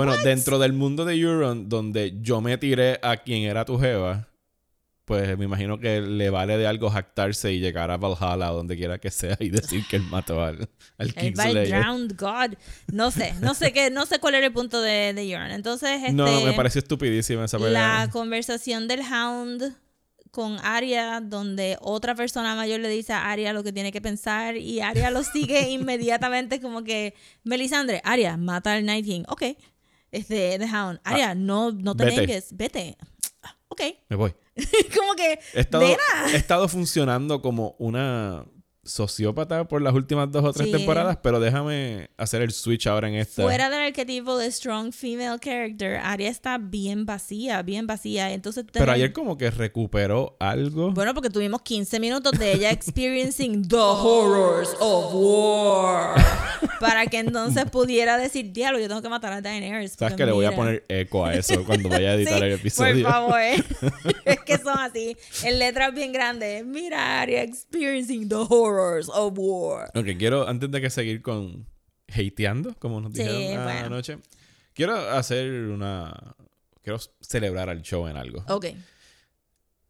bueno, 0.07 0.23
dentro 0.23 0.59
del 0.59 0.73
mundo 0.73 1.05
de 1.05 1.15
Euron, 1.17 1.69
donde 1.69 2.19
yo 2.21 2.41
me 2.41 2.57
tiré 2.59 2.99
a 3.03 3.17
quien 3.17 3.43
era 3.43 3.65
tu 3.65 3.79
jeva, 3.79 4.29
pues 5.05 5.39
me 5.39 5.47
imagino 5.47 5.81
que 5.81 6.03
le 6.03 6.29
vale 6.29 6.59
de 6.59 6.67
algo 6.67 6.91
jactarse 6.91 7.53
y 7.53 7.61
llegar 7.61 7.91
a 7.91 7.97
Valhalla 7.97 8.53
o 8.53 8.57
donde 8.57 8.77
quiera 8.77 8.99
que 8.99 9.11
sea 9.11 9.37
y 9.41 9.49
decir 9.49 9.85
que 9.89 9.97
él 9.97 10.03
mató 10.03 10.45
al, 10.45 10.69
al 10.99 11.15
Kingslayer. 11.15 11.69
Drowned 11.69 12.13
God. 12.19 12.59
No 12.93 13.11
sé, 13.11 13.35
no 13.41 13.55
sé 13.55 13.73
qué, 13.73 13.91
no 13.91 14.05
sé 14.05 14.19
cuál 14.19 14.35
era 14.35 14.47
el 14.47 14.53
punto 14.53 14.83
de, 14.83 15.15
de 15.15 15.33
Euron. 15.33 15.51
Entonces, 15.51 16.01
este, 16.01 16.13
No, 16.13 16.43
me 16.43 16.53
pareció 16.53 16.81
estupidísima 16.81 17.47
esa 17.47 17.59
pelea. 17.59 18.05
la 18.05 18.11
conversación 18.11 18.87
del 18.87 19.01
Hound 19.01 19.75
con 20.31 20.59
Arya, 20.63 21.21
donde 21.23 21.79
otra 21.81 22.15
persona 22.15 22.55
mayor 22.55 22.81
le 22.81 22.91
dice 22.91 23.15
a 23.15 23.31
Arya 23.31 23.53
lo 23.53 23.65
que 23.65 23.73
tiene 23.73 23.91
que 23.91 24.01
pensar 24.01 24.57
y 24.59 24.81
Arya 24.81 25.11
lo 25.11 25.25
sigue 25.25 25.71
inmediatamente 25.71 26.61
como 26.61 26.85
que, 26.85 27.15
Melisandre, 27.45 28.03
Arya, 28.05 28.37
mata 28.37 28.75
al 28.75 28.85
Night 28.85 29.07
King. 29.07 29.23
Ok. 29.29 29.43
Este, 30.11 30.59
The 30.59 30.67
Hound. 30.67 31.01
Arya, 31.05 31.35
no, 31.35 31.73
no 31.73 31.95
te 31.97 32.05
Ah, 32.05 32.07
vete. 32.07 32.21
vengues, 32.21 32.57
vete. 32.57 32.97
Ok. 33.69 33.81
Me 34.09 34.17
voy. 34.17 34.35
como 34.99 35.15
que, 35.15 35.39
He 35.55 35.61
estado, 35.61 35.85
he 36.33 36.37
estado 36.37 36.69
funcionando 36.69 37.41
como 37.43 37.77
una 37.79 38.45
sociópata 38.89 39.69
por 39.69 39.83
las 39.83 39.95
últimas 39.95 40.31
dos 40.33 40.45
o 40.45 40.53
tres 40.53 40.67
Sí. 40.67 40.73
temporadas, 40.73 41.19
pero 41.23 41.39
déjame 41.41 42.11
hacer 42.17 42.43
el 42.43 42.51
switch 42.53 42.87
ahora 42.87 43.09
en 43.09 43.15
esta. 43.15 43.43
Fuera 43.43 43.71
del 43.71 43.81
arquetipo 43.81 44.37
de 44.39 44.51
strong 44.51 44.93
female 44.93 45.39
character, 45.39 45.97
Arya 46.03 46.29
está 46.29 46.59
bien 46.59 47.07
vacía, 47.07 47.63
bien 47.63 47.87
vacía. 47.87 48.33
Entonces, 48.33 48.65
Pero 48.73 48.91
ayer 48.93 49.13
como 49.13 49.37
que 49.37 49.51
recuperó 49.51 50.37
algo. 50.41 50.91
Bueno, 50.93 51.15
porque 51.15 51.31
tuvimos 51.31 51.63
15 51.63 52.01
minutos 52.01 52.33
de 52.39 52.53
ella 52.53 52.71
experiencing 52.71 53.69
the 53.69 53.77
horrors 53.77 54.75
of 54.81 55.13
war. 55.15 56.15
para 56.81 57.07
que 57.07 57.19
entonces 57.19 57.65
pudiera 57.71 58.17
decir, 58.17 58.53
diablo, 58.53 58.79
yo 58.79 58.89
tengo 58.89 59.03
que 59.03 59.09
matar 59.09 59.33
a 59.33 59.41
Daenerys. 59.41 59.93
Sabes 59.93 60.15
que 60.15 60.25
le 60.25 60.33
voy 60.33 60.45
a 60.45 60.51
mira". 60.51 60.57
poner 60.57 60.85
eco 60.89 61.25
a 61.27 61.35
eso 61.35 61.65
cuando 61.65 61.89
vaya 61.89 62.11
a 62.11 62.15
editar 62.15 62.39
Sí, 62.39 62.45
el 62.45 62.53
episodio. 62.53 63.05
Por 63.05 63.13
favor. 63.13 63.41
es 64.25 64.41
que 64.47 64.59
son 64.59 64.79
así. 64.79 65.17
En 65.45 65.59
letras 65.59 65.93
bien 65.95 66.13
grandes. 66.13 66.65
Mira, 66.65 67.21
Arya 67.21 67.43
experiencing 67.43 68.29
the 68.29 68.37
horrors 68.79 69.09
of 69.13 69.35
war. 69.37 69.91
Ok, 69.95 70.07
quiero, 70.19 70.49
antes 70.49 70.71
de 70.71 70.81
que 70.81 70.91
seguir 70.91 71.23
con 71.23 71.67
hateando, 72.09 72.75
como 72.79 73.01
nos 73.01 73.13
Sí, 73.13 73.23
dijeron 73.23 73.65
bueno. 73.65 73.87
anoche, 73.87 74.19
quiero 74.75 74.95
hacer 74.97 75.51
una. 75.69 76.35
Quiero 76.83 76.99
celebrar 77.21 77.69
al 77.69 77.83
show 77.83 78.07
en 78.09 78.17
algo. 78.17 78.43
Ok. 78.49 78.67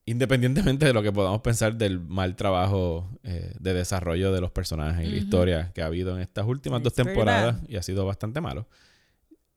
Independientemente 0.04 0.86
de 0.86 0.94
lo 0.94 1.02
que 1.02 1.12
podamos 1.12 1.42
pensar 1.42 1.74
del 1.76 2.00
mal 2.00 2.34
trabajo 2.34 3.08
eh, 3.24 3.52
de 3.60 3.74
desarrollo 3.74 4.32
de 4.32 4.40
los 4.40 4.50
personajes 4.50 5.06
y 5.06 5.10
la 5.10 5.16
historia 5.18 5.70
que 5.74 5.82
ha 5.82 5.86
habido 5.86 6.16
en 6.16 6.22
estas 6.22 6.46
últimas 6.46 6.82
dos 6.82 6.94
It's 6.94 7.04
temporadas 7.04 7.56
y 7.68 7.76
ha 7.76 7.82
sido 7.82 8.06
bastante 8.06 8.40
malo. 8.40 8.66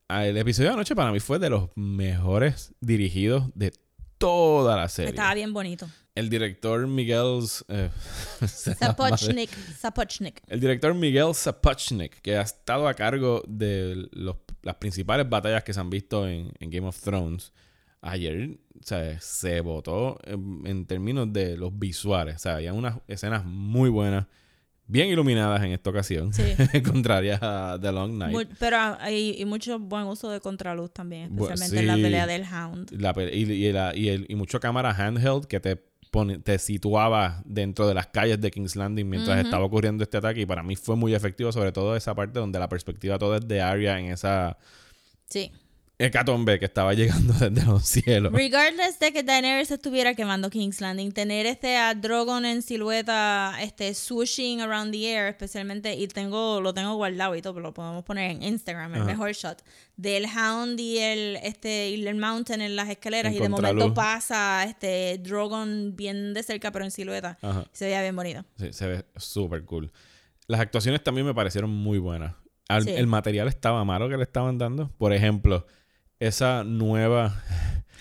Ah, 0.08 0.26
El 0.26 0.36
episodio 0.36 0.68
de 0.68 0.74
anoche 0.74 0.94
para 0.94 1.10
mí 1.10 1.20
fue 1.20 1.38
de 1.38 1.48
los 1.48 1.70
mejores 1.74 2.74
dirigidos 2.80 3.44
de 3.54 3.72
toda 4.26 4.76
la 4.76 4.88
serie. 4.88 5.10
Estaba 5.10 5.34
bien 5.34 5.52
bonito. 5.52 5.88
El 6.14 6.28
director 6.30 6.86
Miguel... 6.86 7.40
eh, 7.68 7.88
Sapochnik. 8.46 9.50
Sapochnik. 9.78 10.42
El 10.46 10.60
director 10.60 10.94
Miguel 10.94 11.34
Sapochnik, 11.34 12.20
que 12.20 12.36
ha 12.36 12.42
estado 12.42 12.86
a 12.88 12.94
cargo 12.94 13.42
de 13.46 14.08
los- 14.12 14.36
las 14.62 14.76
principales 14.76 15.28
batallas 15.28 15.64
que 15.64 15.72
se 15.72 15.80
han 15.80 15.90
visto 15.90 16.28
en, 16.28 16.52
en 16.60 16.70
Game 16.70 16.86
of 16.86 17.00
Thrones, 17.00 17.52
ayer 18.00 18.58
o 18.80 18.84
sea, 18.84 19.20
se 19.20 19.60
votó 19.60 20.18
en, 20.24 20.62
en 20.66 20.86
términos 20.86 21.32
de 21.32 21.56
los 21.56 21.76
visuales. 21.78 22.36
O 22.36 22.38
sea, 22.38 22.56
había 22.56 22.72
unas 22.72 22.98
escenas 23.08 23.44
muy 23.44 23.90
buenas, 23.90 24.26
bien 24.92 25.08
iluminadas 25.08 25.62
en 25.62 25.72
esta 25.72 25.90
ocasión, 25.90 26.32
Sí. 26.32 26.42
contrarias 26.82 27.40
a 27.42 27.78
The 27.80 27.90
Long 27.92 28.18
Night. 28.18 28.50
Pero 28.58 28.76
hay 29.00 29.42
mucho 29.46 29.78
buen 29.78 30.04
uso 30.04 30.30
de 30.30 30.40
contraluz 30.40 30.92
también, 30.92 31.32
especialmente 31.32 31.80
en 31.80 31.86
la 31.86 31.94
pelea 31.94 32.26
del 32.26 32.42
Hound. 32.44 32.90
La 33.00 33.14
y, 33.32 33.50
y 33.50 33.72
la- 33.72 33.96
y 33.96 34.08
el- 34.10 34.26
y 34.28 34.34
mucho 34.34 34.60
cámara 34.60 34.90
handheld 34.90 35.46
que 35.46 35.58
te 35.60 35.82
te 36.44 36.58
situaba 36.58 37.40
dentro 37.46 37.88
de 37.88 37.94
las 37.94 38.06
calles 38.08 38.38
de 38.38 38.50
King's 38.50 38.76
Landing 38.76 39.08
mientras 39.08 39.42
estaba 39.42 39.64
ocurriendo 39.64 40.02
este 40.04 40.18
ataque 40.18 40.42
y 40.42 40.46
para 40.46 40.62
mí 40.62 40.76
fue 40.76 40.94
muy 40.94 41.14
efectivo 41.14 41.50
sobre 41.52 41.72
todo 41.72 41.96
esa 41.96 42.14
parte 42.14 42.38
donde 42.38 42.58
la 42.58 42.68
perspectiva 42.68 43.18
toda 43.18 43.38
es 43.38 43.48
de 43.48 43.62
Arya 43.62 43.98
en 43.98 44.10
esa 44.12 44.58
Sí. 45.30 45.50
Hecatombe 45.98 46.58
que 46.58 46.64
estaba 46.64 46.94
llegando 46.94 47.32
desde 47.34 47.64
los 47.64 47.84
cielos 47.84 48.32
Regardless 48.32 48.98
de 48.98 49.12
que 49.12 49.22
Daenerys 49.22 49.70
estuviera 49.70 50.14
quemando 50.14 50.50
King's 50.50 50.80
Landing, 50.80 51.12
tener 51.12 51.46
este 51.46 51.76
a 51.76 51.94
Drogon 51.94 52.44
en 52.44 52.62
silueta, 52.62 53.54
este 53.60 53.94
swooshing 53.94 54.60
around 54.60 54.92
the 54.92 55.04
air, 55.12 55.28
especialmente, 55.28 55.94
y 55.94 56.08
tengo, 56.08 56.60
lo 56.60 56.74
tengo 56.74 56.94
guardado 56.96 57.36
y 57.36 57.42
todo, 57.42 57.54
pero 57.54 57.62
lo 57.68 57.74
podemos 57.74 58.02
poner 58.04 58.30
en 58.32 58.42
Instagram, 58.42 58.94
el 58.94 59.02
Ajá. 59.02 59.10
mejor 59.10 59.32
shot, 59.32 59.62
del 59.96 60.26
Hound 60.26 60.80
y 60.80 60.98
el, 60.98 61.36
este, 61.42 61.90
y 61.90 62.06
el 62.06 62.16
Mountain 62.16 62.60
en 62.62 62.74
las 62.76 62.88
escaleras, 62.88 63.32
En 63.32 63.38
y 63.38 63.40
de 63.42 63.48
momento 63.48 63.94
pasa 63.94 64.64
este 64.64 65.18
Drogon 65.18 65.94
bien 65.94 66.34
de 66.34 66.42
cerca, 66.42 66.72
pero 66.72 66.84
en 66.84 66.90
silueta. 66.90 67.38
Ajá. 67.42 67.64
Se 67.72 67.84
veía 67.84 68.02
bien 68.02 68.16
bonito. 68.16 68.44
Sí, 68.58 68.72
se 68.72 68.86
ve 68.86 69.04
súper 69.16 69.64
cool 69.64 69.92
las 70.48 70.60
actuaciones 70.60 71.02
también 71.04 71.24
me 71.26 71.32
parecieron 71.34 71.70
muy 71.70 71.98
buenas 71.98 72.34
Al- 72.68 72.82
Sí. 72.84 72.90
el 72.90 73.06
material 73.06 73.46
estaba 73.48 73.84
malo 73.84 74.08
que 74.08 74.16
le 74.16 74.24
estaban 74.24 74.58
dando 74.58 74.90
por 74.98 75.12
ejemplo 75.12 75.66
esa 76.26 76.64
nueva 76.64 77.42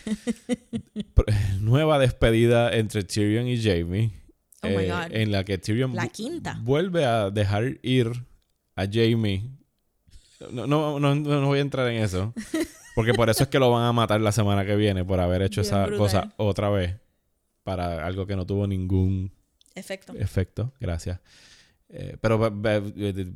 nueva 1.60 2.00
despedida 2.00 2.74
entre 2.76 3.04
Tyrion 3.04 3.48
y 3.48 3.62
Jamie 3.62 4.12
Oh 4.64 4.68
my 4.68 4.76
eh, 4.84 4.88
God. 4.92 5.16
en 5.16 5.32
la 5.32 5.44
que 5.44 5.58
Tyrion 5.58 5.96
La 5.96 6.04
vu- 6.06 6.12
quinta. 6.12 6.60
vuelve 6.62 7.04
a 7.06 7.32
dejar 7.32 7.80
ir 7.82 8.12
a 8.76 8.86
Jamie. 8.86 9.50
No, 10.52 10.68
no, 10.68 11.00
no, 11.00 11.16
no 11.16 11.48
voy 11.48 11.58
a 11.58 11.62
entrar 11.62 11.88
en 11.88 12.04
eso. 12.04 12.32
Porque 12.96 13.14
por 13.16 13.30
eso 13.32 13.42
es 13.44 13.50
que 13.50 13.58
lo 13.58 13.72
van 13.72 13.86
a 13.86 13.92
matar 13.94 14.22
la 14.22 14.32
semana 14.32 14.64
que 14.66 14.76
viene, 14.76 15.04
por 15.04 15.20
haber 15.20 15.42
hecho 15.42 15.62
Bien 15.62 15.66
esa 15.74 15.86
brutal. 15.88 15.98
cosa 15.98 16.34
otra 16.38 16.70
vez. 16.70 16.96
Para 17.64 18.06
algo 18.06 18.28
que 18.28 18.36
no 18.36 18.46
tuvo 18.46 18.68
ningún 18.68 19.32
Efecto. 19.74 20.14
efecto. 20.16 20.74
Gracias. 20.80 21.20
Eh, 21.94 22.16
pero 22.22 22.40
be- 22.52 22.82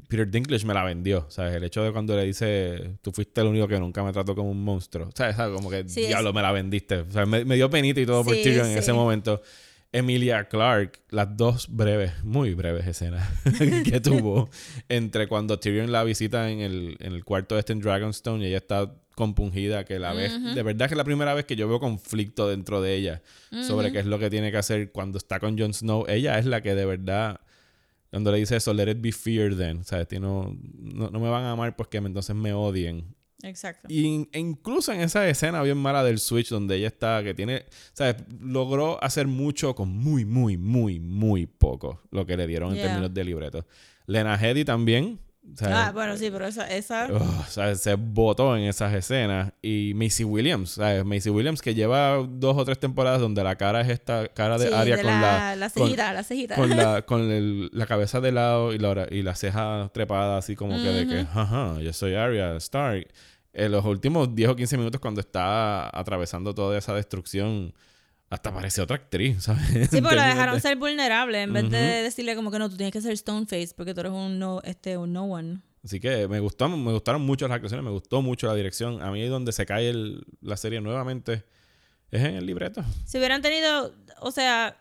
Peter 0.08 0.30
Dinklage 0.32 0.66
me 0.66 0.74
la 0.74 0.84
vendió. 0.84 1.26
¿Sabes? 1.30 1.56
El 1.56 1.64
hecho 1.66 1.84
de 1.84 1.91
cuando 1.91 2.16
le 2.16 2.24
dice, 2.24 2.97
tú 3.01 3.12
fuiste 3.12 3.41
el 3.41 3.47
único 3.47 3.68
que 3.68 3.78
nunca 3.80 4.01
me 4.03 4.14
trató 4.14 4.34
como 4.36 4.49
un 4.51 4.64
monstruo. 4.64 5.10
¿Sabes? 5.14 5.36
¿Sabes? 5.36 5.56
Como 5.56 5.70
que 5.70 5.88
Sí, 5.89 6.01
es- 6.03 6.08
diablo 6.08 6.32
me 6.34 6.41
la 6.41 6.51
vendiste. 6.51 6.99
O 6.99 7.12
sea, 7.12 7.26
me, 7.26 7.43
me 7.43 7.56
dio 7.56 7.70
penita 7.70 7.99
y 7.99 8.06
todo 8.06 8.24
por 8.24 8.34
Sí, 8.36 8.43
Tyrion 8.43 8.68
en 8.68 8.78
ese 8.78 8.93
momento. 8.93 9.41
Emilia 9.91 10.43
Clark, 10.49 10.99
las 11.10 11.38
dos 11.38 11.68
breves, 11.70 12.12
muy 12.26 12.53
breves 12.53 12.86
escenas 12.86 13.30
que 13.86 14.01
tuvo 14.01 14.49
entre 14.89 15.28
cuando 15.28 15.58
Tyrion 15.58 15.89
la 15.91 16.03
visita 16.03 16.49
en 16.51 16.60
el, 16.60 16.97
en 16.99 17.14
el 17.14 17.24
cuarto 17.24 17.58
este 17.58 17.72
en 17.72 17.80
Dragonstone 17.80 18.43
y 18.43 18.47
ella 18.47 18.58
está 18.58 18.93
compungida, 19.16 19.86
que 19.86 19.97
la 19.97 20.14
Ujú. 20.14 20.53
de 20.53 20.64
verdad 20.64 20.88
que 20.89 20.95
es 20.95 20.97
la 20.97 21.06
primera 21.06 21.34
vez 21.34 21.45
que 21.45 21.56
yo 21.56 21.70
veo 21.70 21.80
conflicto 21.80 22.49
dentro 22.49 22.82
de 22.82 22.93
ella 22.95 23.22
sobre 23.66 23.93
qué 23.93 23.99
es 23.99 24.06
lo 24.06 24.20
que 24.20 24.30
tiene 24.30 24.51
que 24.51 24.58
hacer 24.58 24.91
cuando 24.91 25.18
está 25.18 25.39
con 25.39 25.58
Jon 25.58 25.74
Snow. 25.74 26.03
Ella 26.10 26.38
es 26.39 26.45
la 26.45 26.60
que 26.60 26.76
de 26.76 26.86
verdad, 26.86 27.39
cuando 28.16 28.32
le 28.32 28.38
dice 28.38 28.55
eso, 28.55 28.74
let 28.74 28.89
it 28.89 29.01
be 29.01 29.11
fear 29.11 29.53
then, 29.57 29.84
¿sabes? 29.84 30.07
Tí, 30.07 30.22
No, 30.22 30.57
no, 30.74 31.09
no 31.09 31.20
me 31.20 31.28
van 31.28 31.43
a 31.43 31.51
amar 31.51 31.76
porque 31.76 31.97
entonces 31.97 32.34
me 32.34 32.53
odien. 32.53 33.13
Exacto. 33.43 33.89
Y 33.91 34.30
e 34.32 34.39
incluso 34.39 34.93
en 34.93 35.01
esa 35.01 35.28
escena 35.28 35.61
bien 35.63 35.78
mala 35.78 36.01
del 36.01 36.20
Switch 36.20 36.47
donde 36.47 36.78
ella 36.78 36.88
está, 36.88 37.22
que 37.26 37.34
tiene, 37.34 37.66
¿sabes? 37.91 38.16
Logró 38.39 39.03
hacer 39.03 39.28
mucho 39.28 39.76
con 39.76 39.89
muy, 39.89 40.24
muy, 40.24 40.55
muy, 40.55 40.97
muy 41.01 41.45
poco 41.45 42.03
lo 42.09 42.26
que 42.26 42.38
le 42.38 42.47
dieron 42.47 42.70
en 42.70 42.76
Yeah. 42.76 42.84
términos 42.88 43.13
de 43.13 43.24
libreto. 43.26 43.66
Lena 44.05 44.36
Headey 44.41 44.63
también. 44.63 45.20
¿Sabes? 45.56 45.76
Ah, 45.78 45.91
bueno, 45.93 46.18
sí, 46.18 46.30
pero 46.32 46.46
esa, 46.48 46.68
esa 46.70 47.08
Ugh, 47.12 47.46
¿sabes? 47.48 47.82
Se 47.82 47.93
votó 47.96 48.58
en 48.58 48.64
esas 48.64 48.93
escenas. 48.93 49.54
Y 49.62 49.93
Macy 49.96 50.24
Williams, 50.24 50.72
¿sabes? 50.72 51.06
Macy 51.06 51.30
Williams 51.30 51.62
que 51.62 51.76
lleva 51.76 52.18
dos 52.28 52.58
o 52.58 52.66
tres 52.66 52.80
temporadas 52.80 53.22
donde 53.22 53.43
la 53.43 53.56
cara 53.56 53.82
es 53.82 53.89
esta 53.89 54.28
cara 54.30 54.58
de 54.58 54.68
sí, 54.68 54.74
Aria 54.74 54.96
de 54.98 55.02
con 55.04 55.12
la, 55.12 55.22
la... 55.22 55.56
la 55.56 55.70
con- 55.70 55.84
cejita, 55.86 56.14
la 56.14 56.24
cejita. 56.24 56.56
con 56.56 56.70
la, 56.70 57.02
con 57.06 57.22
el- 57.32 57.70
la 57.74 57.86
cabeza 57.86 58.20
de 58.22 58.32
lado 58.32 58.74
y 58.74 58.80
la, 58.80 59.08
y 59.12 59.22
la 59.22 59.36
ceja 59.36 59.89
trepada 59.93 60.38
así 60.38 60.56
como 60.56 60.76
que 60.76 60.89
de 60.89 61.08
que, 61.08 61.20
ajá, 61.20 61.80
yo 61.82 61.93
soy 61.93 62.16
Arya 62.16 62.56
Stark. 62.58 63.08
En 63.54 63.72
los 63.72 63.86
últimos 63.86 64.36
10 64.36 64.50
o 64.50 64.56
15 64.58 64.78
minutos 64.78 65.00
cuando 65.00 65.22
está 65.22 65.88
atravesando 65.98 66.54
toda 66.54 66.78
esa 66.78 66.93
destrucción, 66.93 67.74
hasta 68.30 68.53
parece 68.53 68.82
otra 68.82 68.95
actriz, 68.97 69.43
¿sabes? 69.43 69.89
Sí, 69.89 70.01
porque 70.01 70.15
la 70.15 70.28
dejaron 70.28 70.55
de- 70.55 70.61
ser 70.61 70.78
vulnerable 70.78 71.41
en 71.43 71.53
vez 71.53 71.69
de 71.69 71.78
decirle 72.03 72.36
como 72.36 72.51
que 72.51 72.59
no, 72.59 72.69
tú 72.69 72.78
tienes 72.78 72.91
que 72.93 73.01
ser 73.01 73.15
Stoneface 73.17 73.69
porque 73.76 73.93
tú 73.93 74.01
eres 74.01 74.11
un 74.11 74.39
no, 74.39 74.61
este, 74.63 74.97
un 74.97 75.13
no 75.13 75.23
one. 75.26 75.61
Así 75.84 75.99
que 75.99 76.28
me 76.28 76.39
gustó, 76.39 76.67
me 76.67 76.91
gustaron 76.91 77.21
mucho 77.21 77.47
las 77.47 77.55
actuaciones, 77.55 77.84
me 77.84 77.91
gustó 77.91 78.21
mucho 78.23 78.47
la 78.47 78.55
dirección. 78.55 79.01
A 79.03 79.11
mí 79.11 79.23
donde 79.28 79.51
se 79.51 79.65
cae 79.67 79.89
el- 79.89 80.26
la 80.41 80.57
serie 80.57 80.82
nuevamente 80.82 81.43
es 82.09 82.23
en 82.23 82.36
el 82.36 82.45
libreto. 82.47 82.84
Si 83.05 83.17
hubieran 83.19 83.41
tenido, 83.43 83.93
o 84.19 84.32
sea, 84.32 84.78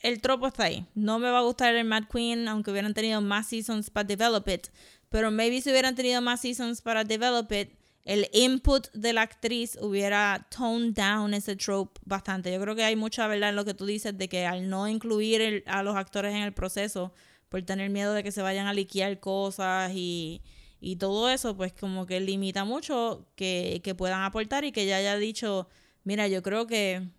el 0.00 0.20
tropo 0.20 0.48
está 0.48 0.64
ahí. 0.64 0.84
No 0.94 1.18
me 1.20 1.30
va 1.30 1.38
a 1.38 1.42
gustar 1.42 1.74
el 1.74 1.84
Mad 1.84 2.04
Queen, 2.12 2.48
aunque 2.48 2.70
hubieran 2.72 2.94
tenido 2.94 3.20
más 3.20 3.48
seasons 3.48 3.90
para 3.90 4.04
develop 4.08 4.48
it. 4.48 4.66
Pero 5.10 5.30
maybe 5.30 5.60
si 5.62 5.70
hubieran 5.70 5.94
tenido 5.94 6.20
más 6.20 6.40
seasons 6.40 6.82
para 6.82 7.04
develop 7.04 7.50
it, 7.52 7.70
el 8.08 8.26
input 8.32 8.90
de 8.94 9.12
la 9.12 9.20
actriz 9.20 9.76
hubiera 9.82 10.46
toned 10.48 10.94
down 10.94 11.34
ese 11.34 11.56
trope 11.56 12.00
bastante. 12.06 12.50
Yo 12.50 12.58
creo 12.58 12.74
que 12.74 12.82
hay 12.82 12.96
mucha 12.96 13.26
verdad 13.26 13.50
en 13.50 13.56
lo 13.56 13.66
que 13.66 13.74
tú 13.74 13.84
dices 13.84 14.16
de 14.16 14.30
que 14.30 14.46
al 14.46 14.70
no 14.70 14.88
incluir 14.88 15.62
a 15.66 15.82
los 15.82 15.94
actores 15.94 16.34
en 16.34 16.40
el 16.40 16.54
proceso, 16.54 17.12
por 17.50 17.62
tener 17.64 17.90
miedo 17.90 18.14
de 18.14 18.22
que 18.22 18.32
se 18.32 18.40
vayan 18.40 18.66
a 18.66 18.72
liquear 18.72 19.20
cosas 19.20 19.92
y, 19.94 20.40
y 20.80 20.96
todo 20.96 21.28
eso, 21.28 21.54
pues 21.54 21.74
como 21.74 22.06
que 22.06 22.18
limita 22.20 22.64
mucho 22.64 23.28
que, 23.34 23.82
que 23.84 23.94
puedan 23.94 24.22
aportar 24.22 24.64
y 24.64 24.72
que 24.72 24.86
ya 24.86 24.96
haya 24.96 25.16
dicho, 25.16 25.68
mira, 26.02 26.28
yo 26.28 26.42
creo 26.42 26.66
que, 26.66 27.10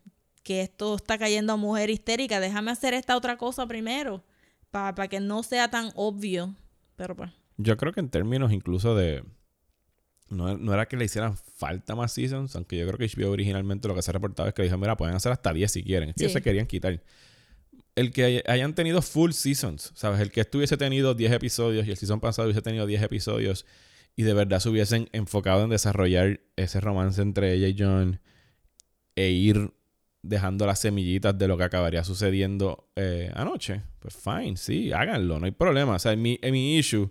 que 0.41 0.61
esto 0.61 0.95
está 0.95 1.19
cayendo 1.19 1.53
a 1.53 1.57
mujer 1.57 1.91
histérica, 1.91 2.39
déjame 2.39 2.71
hacer 2.71 2.95
esta 2.95 3.15
otra 3.15 3.37
cosa 3.37 3.67
primero, 3.67 4.23
para 4.71 5.07
que 5.07 5.19
no 5.19 5.43
sea 5.43 5.69
tan 5.69 5.91
obvio. 5.93 6.55
Pero 6.95 7.15
pues, 7.15 7.29
Yo 7.57 7.77
creo 7.77 7.93
que 7.93 7.99
en 7.99 8.09
términos 8.09 8.51
incluso 8.51 8.95
de... 8.95 9.23
No, 10.29 10.57
no 10.57 10.73
era 10.73 10.87
que 10.87 10.95
le 10.97 11.05
hicieran 11.05 11.35
falta 11.37 11.95
más 11.95 12.11
seasons, 12.13 12.55
aunque 12.55 12.77
yo 12.77 12.85
creo 12.87 12.97
que 12.97 13.05
HBO 13.07 13.31
originalmente 13.31 13.87
lo 13.87 13.95
que 13.95 14.01
se 14.01 14.11
ha 14.11 14.13
reportado 14.13 14.47
es 14.49 14.53
que 14.53 14.61
dijeron, 14.61 14.79
mira, 14.81 14.95
pueden 14.95 15.15
hacer 15.15 15.31
hasta 15.31 15.51
10 15.53 15.71
si 15.71 15.83
quieren. 15.83 16.09
Es 16.09 16.15
que 16.15 16.23
ellos 16.23 16.33
se 16.33 16.41
querían 16.41 16.67
quitar. 16.67 17.01
El 17.95 18.11
que 18.11 18.23
hay- 18.23 18.41
hayan 18.47 18.73
tenido 18.75 19.01
full 19.01 19.31
seasons, 19.31 19.91
¿sabes? 19.95 20.19
El 20.21 20.31
que 20.31 20.41
estuviese 20.41 20.77
tenido 20.77 21.15
10 21.15 21.31
episodios 21.33 21.85
y 21.87 21.91
el 21.91 21.97
season 21.97 22.19
pasado 22.19 22.47
hubiese 22.47 22.61
tenido 22.61 22.85
10 22.85 23.01
episodios 23.01 23.65
y 24.15 24.23
de 24.23 24.33
verdad 24.33 24.59
se 24.59 24.69
hubiesen 24.69 25.09
enfocado 25.11 25.63
en 25.63 25.69
desarrollar 25.69 26.39
ese 26.55 26.79
romance 26.79 27.21
entre 27.21 27.53
ella 27.53 27.67
y 27.67 27.75
John 27.77 28.19
e 29.15 29.29
ir 29.29 29.73
dejando 30.21 30.65
las 30.65 30.79
semillitas 30.79 31.37
de 31.37 31.47
lo 31.47 31.57
que 31.57 31.63
acabaría 31.63 32.03
sucediendo 32.03 32.89
eh, 32.95 33.31
anoche. 33.33 33.81
Pues 33.99 34.15
fine, 34.15 34.55
sí, 34.57 34.91
háganlo, 34.93 35.39
no 35.39 35.45
hay 35.45 35.51
problema. 35.51 35.95
O 35.95 35.99
sea, 35.99 36.15
mi, 36.15 36.37
eh, 36.41 36.51
mi 36.51 36.77
issue 36.77 37.09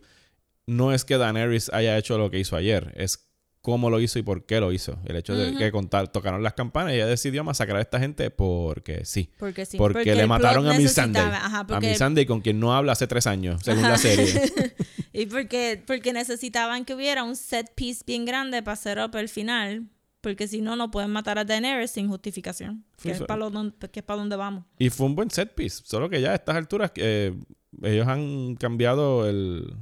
no 0.68 0.92
es 0.92 1.04
que 1.04 1.16
Daenerys 1.18 1.70
haya 1.72 1.96
hecho 1.98 2.18
lo 2.18 2.30
que 2.30 2.38
hizo 2.38 2.54
ayer, 2.56 2.92
es 2.96 3.24
cómo 3.60 3.90
lo 3.90 4.00
hizo 4.00 4.18
y 4.18 4.22
por 4.22 4.46
qué 4.46 4.60
lo 4.60 4.72
hizo. 4.72 4.98
El 5.04 5.16
hecho 5.16 5.34
de 5.34 5.56
que 5.56 5.70
contar, 5.72 6.08
tocaron 6.12 6.42
las 6.42 6.54
campanas 6.54 6.92
y 6.92 6.96
ella 6.96 7.06
decidió 7.06 7.42
masacrar 7.44 7.78
a 7.78 7.82
esta 7.82 7.98
gente 7.98 8.30
porque 8.30 9.04
sí. 9.04 9.30
Porque 9.38 9.66
sí. 9.66 9.76
Porque, 9.76 9.94
porque 10.00 10.14
le 10.14 10.22
el 10.22 10.28
mataron 10.28 10.66
a 10.68 10.74
Miss 10.74 10.92
Sunday. 10.92 11.22
necesitaba- 11.24 11.46
ajá, 11.46 11.58
A 11.60 11.66
porque- 11.66 11.88
Miss 11.88 11.98
Sunday 11.98 12.24
con 12.26 12.40
quien 12.40 12.60
no 12.60 12.74
habla 12.74 12.92
hace 12.92 13.06
tres 13.06 13.26
años, 13.26 13.60
según 13.64 13.80
Ajá. 13.84 13.90
la 13.92 13.98
serie. 13.98 14.52
y 15.12 15.26
porque, 15.26 15.82
porque 15.86 16.12
necesitaban 16.12 16.84
que 16.84 16.94
hubiera 16.94 17.24
un 17.24 17.34
set 17.36 17.72
piece 17.74 18.02
bien 18.06 18.24
grande 18.24 18.62
para 18.62 18.74
hacer 18.74 18.98
up 19.00 19.16
el 19.16 19.28
final. 19.28 19.88
Porque 20.20 20.48
si 20.48 20.60
no, 20.60 20.74
no 20.74 20.90
pueden 20.90 21.10
matar 21.10 21.38
a 21.38 21.44
Daenerys 21.44 21.92
sin 21.92 22.08
justificación. 22.08 22.84
Que, 23.00 23.12
es 23.12 23.20
para, 23.22 23.36
lo 23.38 23.50
don- 23.50 23.72
que 23.92 24.00
es 24.00 24.04
para 24.04 24.18
donde 24.18 24.34
vamos. 24.36 24.64
Y 24.78 24.90
fue 24.90 25.06
un 25.06 25.14
buen 25.14 25.30
set 25.30 25.54
piece. 25.54 25.82
Solo 25.84 26.08
que 26.10 26.20
ya 26.20 26.32
a 26.32 26.34
estas 26.34 26.56
alturas 26.56 26.90
eh, 26.96 27.34
ellos 27.82 28.06
han 28.08 28.56
cambiado 28.56 29.28
el, 29.28 29.74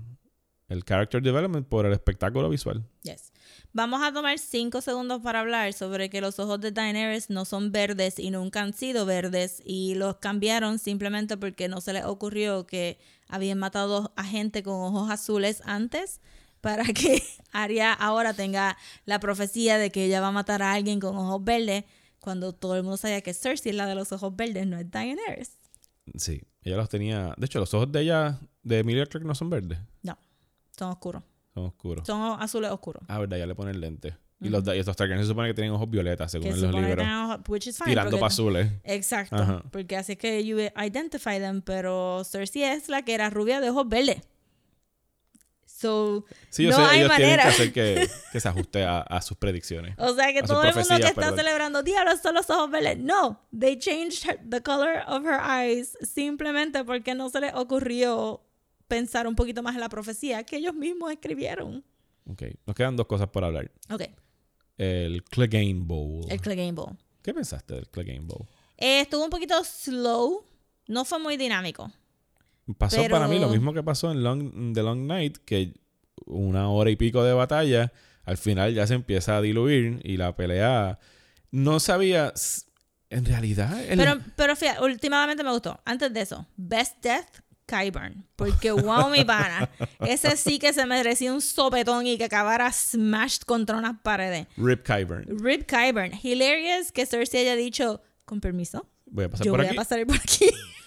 el 0.68 0.84
character 0.84 1.22
development 1.22 1.66
por 1.68 1.86
el 1.86 1.92
espectáculo 1.92 2.48
visual. 2.48 2.84
Yes. 3.02 3.32
Vamos 3.72 4.02
a 4.02 4.12
tomar 4.12 4.38
cinco 4.38 4.80
segundos 4.80 5.22
para 5.22 5.40
hablar 5.40 5.72
sobre 5.72 6.08
que 6.08 6.20
los 6.20 6.38
ojos 6.38 6.60
de 6.60 6.72
Daenerys 6.72 7.30
no 7.30 7.44
son 7.44 7.72
verdes 7.72 8.18
y 8.18 8.30
nunca 8.30 8.62
han 8.62 8.72
sido 8.72 9.06
verdes 9.06 9.62
y 9.64 9.94
los 9.94 10.16
cambiaron 10.16 10.78
simplemente 10.78 11.36
porque 11.36 11.68
no 11.68 11.80
se 11.80 11.92
les 11.92 12.04
ocurrió 12.04 12.66
que 12.66 12.98
habían 13.28 13.58
matado 13.58 14.12
a 14.16 14.24
gente 14.24 14.62
con 14.62 14.74
ojos 14.74 15.10
azules 15.10 15.62
antes 15.64 16.20
para 16.60 16.84
que 16.84 17.22
Arya 17.52 17.92
ahora 17.92 18.34
tenga 18.34 18.76
la 19.04 19.20
profecía 19.20 19.78
de 19.78 19.90
que 19.90 20.04
ella 20.06 20.20
va 20.20 20.28
a 20.28 20.32
matar 20.32 20.62
a 20.62 20.72
alguien 20.72 20.98
con 20.98 21.16
ojos 21.16 21.44
verdes 21.44 21.84
cuando 22.18 22.52
todo 22.52 22.76
el 22.76 22.82
mundo 22.82 22.96
sabía 22.96 23.20
que 23.20 23.34
Cersei 23.34 23.70
es 23.70 23.76
la 23.76 23.86
de 23.86 23.94
los 23.94 24.10
ojos 24.10 24.34
verdes, 24.34 24.66
no 24.66 24.78
es 24.78 24.90
Daenerys. 24.90 25.52
Sí, 26.16 26.42
ella 26.62 26.76
los 26.76 26.88
tenía. 26.88 27.34
De 27.36 27.46
hecho, 27.46 27.60
los 27.60 27.72
ojos 27.74 27.92
de 27.92 28.00
ella, 28.00 28.40
de 28.64 28.80
Emilia 28.80 29.06
Clarke, 29.06 29.26
no 29.26 29.34
son 29.34 29.50
verdes, 29.50 29.78
No, 30.02 30.18
son 30.78 30.90
oscuros. 30.90 31.22
son 31.54 31.64
oscuros. 31.66 32.06
Son 32.06 32.40
azules 32.42 32.70
oscuros. 32.70 33.02
Ah, 33.08 33.18
verdad, 33.18 33.36
ya 33.38 33.46
le 33.46 33.54
ponen 33.54 33.80
lentes. 33.80 34.14
Y 34.38 34.50
los, 34.50 34.62
y 34.66 34.78
estos 34.78 34.94
Targaryen 34.96 35.24
se 35.24 35.28
supone 35.28 35.48
que 35.48 35.54
tienen 35.54 35.72
ojos 35.72 35.88
violetas, 35.88 36.30
según 36.30 36.48
Que 36.50 36.54
en 36.54 36.60
los 36.60 36.74
libros. 36.74 37.06
ojos- 37.06 37.40
which 37.48 37.66
is 37.68 37.78
fine, 37.78 37.90
Tirando 37.92 38.18
para 38.18 38.26
azules. 38.26 38.70
Exacto, 38.84 39.34
Ajá. 39.36 39.62
porque 39.72 39.96
así 39.96 40.12
es 40.12 40.18
que 40.18 40.44
you 40.44 40.58
identify 40.60 41.38
them, 41.38 41.62
pero 41.62 42.22
Cersei 42.24 42.62
es 42.64 42.90
la 42.90 43.00
que 43.02 43.14
era 43.14 43.30
rubia 43.30 43.60
de 43.62 43.70
ojos 43.70 43.88
verdes. 43.88 44.20
So, 45.64 46.24
Sí, 46.48 46.62
yo 46.64 46.70
no 46.70 46.76
sé, 46.76 46.82
hay 46.84 47.00
ellos 47.00 47.16
tienen 47.16 47.36
manera. 47.36 47.42
que 47.42 47.48
hacer 47.48 47.72
que, 47.72 48.08
que 48.32 48.40
se 48.40 48.48
ajuste 48.48 48.84
a, 48.84 49.00
a 49.00 49.20
sus 49.20 49.36
predicciones. 49.36 49.94
O 49.98 50.14
sea 50.14 50.32
que 50.32 50.42
todo 50.42 50.62
el 50.62 50.74
mundo 50.74 50.88
que 50.96 51.02
está 51.02 51.14
perdón. 51.14 51.36
celebrando, 51.36 51.82
diablos, 51.82 52.20
son 52.22 52.34
los 52.34 52.48
ojos 52.48 52.70
verdes. 52.70 52.98
No, 52.98 53.42
they 53.58 53.78
changed 53.78 54.24
her- 54.26 54.40
the 54.48 54.62
color 54.62 55.02
of 55.06 55.24
her 55.26 55.38
eyes 55.40 55.96
simplemente 56.00 56.82
porque 56.84 57.14
no 57.14 57.28
se 57.28 57.40
les 57.40 57.54
ocurrió 57.54 58.42
pensar 58.88 59.26
un 59.26 59.34
poquito 59.34 59.62
más 59.62 59.74
en 59.74 59.80
la 59.80 59.88
profecía 59.88 60.44
que 60.44 60.56
ellos 60.56 60.74
mismos 60.74 61.12
escribieron. 61.12 61.84
Ok, 62.28 62.42
nos 62.66 62.74
quedan 62.76 62.96
dos 62.96 63.06
cosas 63.06 63.28
por 63.28 63.44
hablar. 63.44 63.70
Ok, 63.90 64.02
El 64.78 65.22
Clegane 65.24 65.74
Bowl. 65.80 66.24
el 66.28 66.40
Clegane 66.40 66.72
Bowl. 66.72 66.96
¿Qué 67.22 67.32
pensaste 67.34 67.74
del 67.74 67.88
Clegane 67.88 68.20
Bowl? 68.20 68.46
Eh, 68.76 69.00
estuvo 69.00 69.24
un 69.24 69.30
poquito 69.30 69.62
slow, 69.64 70.44
no 70.88 71.04
fue 71.04 71.18
muy 71.18 71.36
dinámico. 71.36 71.90
Pasó 72.78 72.96
Pero- 72.96 73.12
para 73.14 73.28
mí 73.28 73.38
lo 73.38 73.48
mismo 73.48 73.72
que 73.72 73.82
pasó 73.82 74.10
en 74.10 74.22
Long, 74.22 74.74
The 74.74 74.82
Long 74.82 75.06
Night, 75.06 75.38
que 75.44 75.74
una 76.24 76.68
hora 76.68 76.90
y 76.90 76.96
pico 76.96 77.22
de 77.22 77.32
batalla, 77.32 77.92
al 78.24 78.36
final 78.36 78.74
ya 78.74 78.86
se 78.86 78.94
empieza 78.94 79.36
a 79.36 79.40
diluir 79.40 80.00
y 80.04 80.16
la 80.16 80.34
pelea 80.34 80.98
no 81.52 81.78
sabía, 81.78 82.32
en 83.08 83.24
realidad, 83.24 83.80
el- 83.84 83.98
Pero, 83.98 84.18
pero 84.34 84.56
fíjate, 84.56 84.82
últimamente 84.82 85.44
me 85.44 85.52
gustó. 85.52 85.80
Antes 85.84 86.12
de 86.12 86.20
eso, 86.22 86.44
Best 86.56 86.96
Death, 87.02 87.28
Kyburn. 87.66 88.24
Porque 88.36 88.70
wow, 88.72 89.10
mi 89.10 89.24
pana. 89.24 89.68
Ese 90.00 90.36
sí 90.36 90.58
que 90.58 90.72
se 90.72 90.86
merecía 90.86 91.32
un 91.32 91.40
sopetón 91.40 92.06
y 92.06 92.16
que 92.16 92.24
acabara 92.24 92.72
smashed 92.72 93.42
contra 93.44 93.76
unas 93.76 94.00
paredes. 94.02 94.46
Rip 94.56 94.84
Kyburn. 94.86 95.38
Rip 95.40 95.66
Kyburn. 95.68 96.12
Hilarious 96.22 96.92
que 96.92 97.04
Cersei 97.06 97.40
haya 97.42 97.56
dicho, 97.56 98.00
con 98.24 98.40
permiso, 98.40 98.88
Voy 99.06 99.24
a 99.24 99.30
pasar 99.30 99.46
yo 99.46 99.52
por 99.52 99.60
voy 99.60 99.66
aquí. 99.66 99.76
a 99.76 99.80
pasar 99.80 100.06
por 100.06 100.16
aquí. 100.16 100.46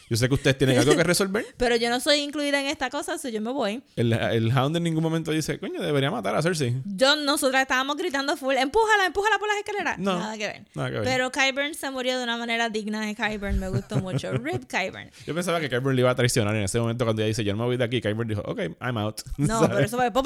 Yo 0.09 0.17
sé 0.17 0.27
que 0.27 0.33
ustedes 0.33 0.57
tienen 0.57 0.79
algo 0.79 0.95
que 0.95 1.03
resolver. 1.05 1.45
Pero 1.57 1.75
yo 1.75 1.89
no 1.89 1.99
soy 1.99 2.19
incluida 2.19 2.59
en 2.59 2.65
esta 2.65 2.89
cosa, 2.89 3.17
so 3.17 3.29
yo 3.29 3.41
me 3.41 3.51
voy. 3.51 3.83
El, 3.95 4.11
el 4.13 4.51
Hound 4.57 4.75
en 4.77 4.83
ningún 4.83 5.03
momento 5.03 5.31
dice, 5.31 5.59
coño, 5.59 5.81
debería 5.81 6.09
matar 6.09 6.35
a 6.35 6.41
Cersei. 6.41 6.81
Yo, 6.85 7.15
nosotras 7.15 7.61
estábamos 7.61 7.95
gritando 7.97 8.35
full, 8.35 8.55
empújala, 8.55 9.05
empújala 9.05 9.37
por 9.37 9.47
las 9.47 9.57
escaleras. 9.57 9.99
No, 9.99 10.17
nada 10.17 10.37
que 10.37 10.47
ver. 10.47 10.65
nada 10.73 10.89
que 10.89 10.95
ver. 10.95 11.03
Pero 11.03 11.31
Kyburn 11.31 11.75
se 11.75 11.91
murió 11.91 12.17
de 12.17 12.23
una 12.23 12.37
manera 12.37 12.69
digna 12.69 13.05
de 13.05 13.13
Kyburn, 13.15 13.59
me 13.59 13.69
gustó 13.69 13.97
mucho. 13.97 14.31
Rip 14.33 14.65
Kyburn. 14.65 15.11
Yo 15.27 15.35
pensaba 15.35 15.59
que 15.59 15.69
Kyburn 15.69 15.95
le 15.95 16.01
iba 16.01 16.09
a 16.11 16.15
traicionar 16.15 16.55
en 16.55 16.63
ese 16.63 16.79
momento 16.79 17.05
cuando 17.05 17.21
ella 17.21 17.27
dice, 17.27 17.43
yo 17.43 17.53
no 17.53 17.59
me 17.59 17.65
voy 17.65 17.77
de 17.77 17.83
aquí. 17.83 18.01
Kyburn 18.01 18.27
dijo, 18.27 18.41
ok, 18.45 18.59
I'm 18.81 18.97
out. 18.97 19.21
No, 19.37 19.47
¿Sabes? 19.59 19.69
pero 19.69 19.85
eso 19.85 19.97
fue 19.97 20.11
¡pum! 20.11 20.23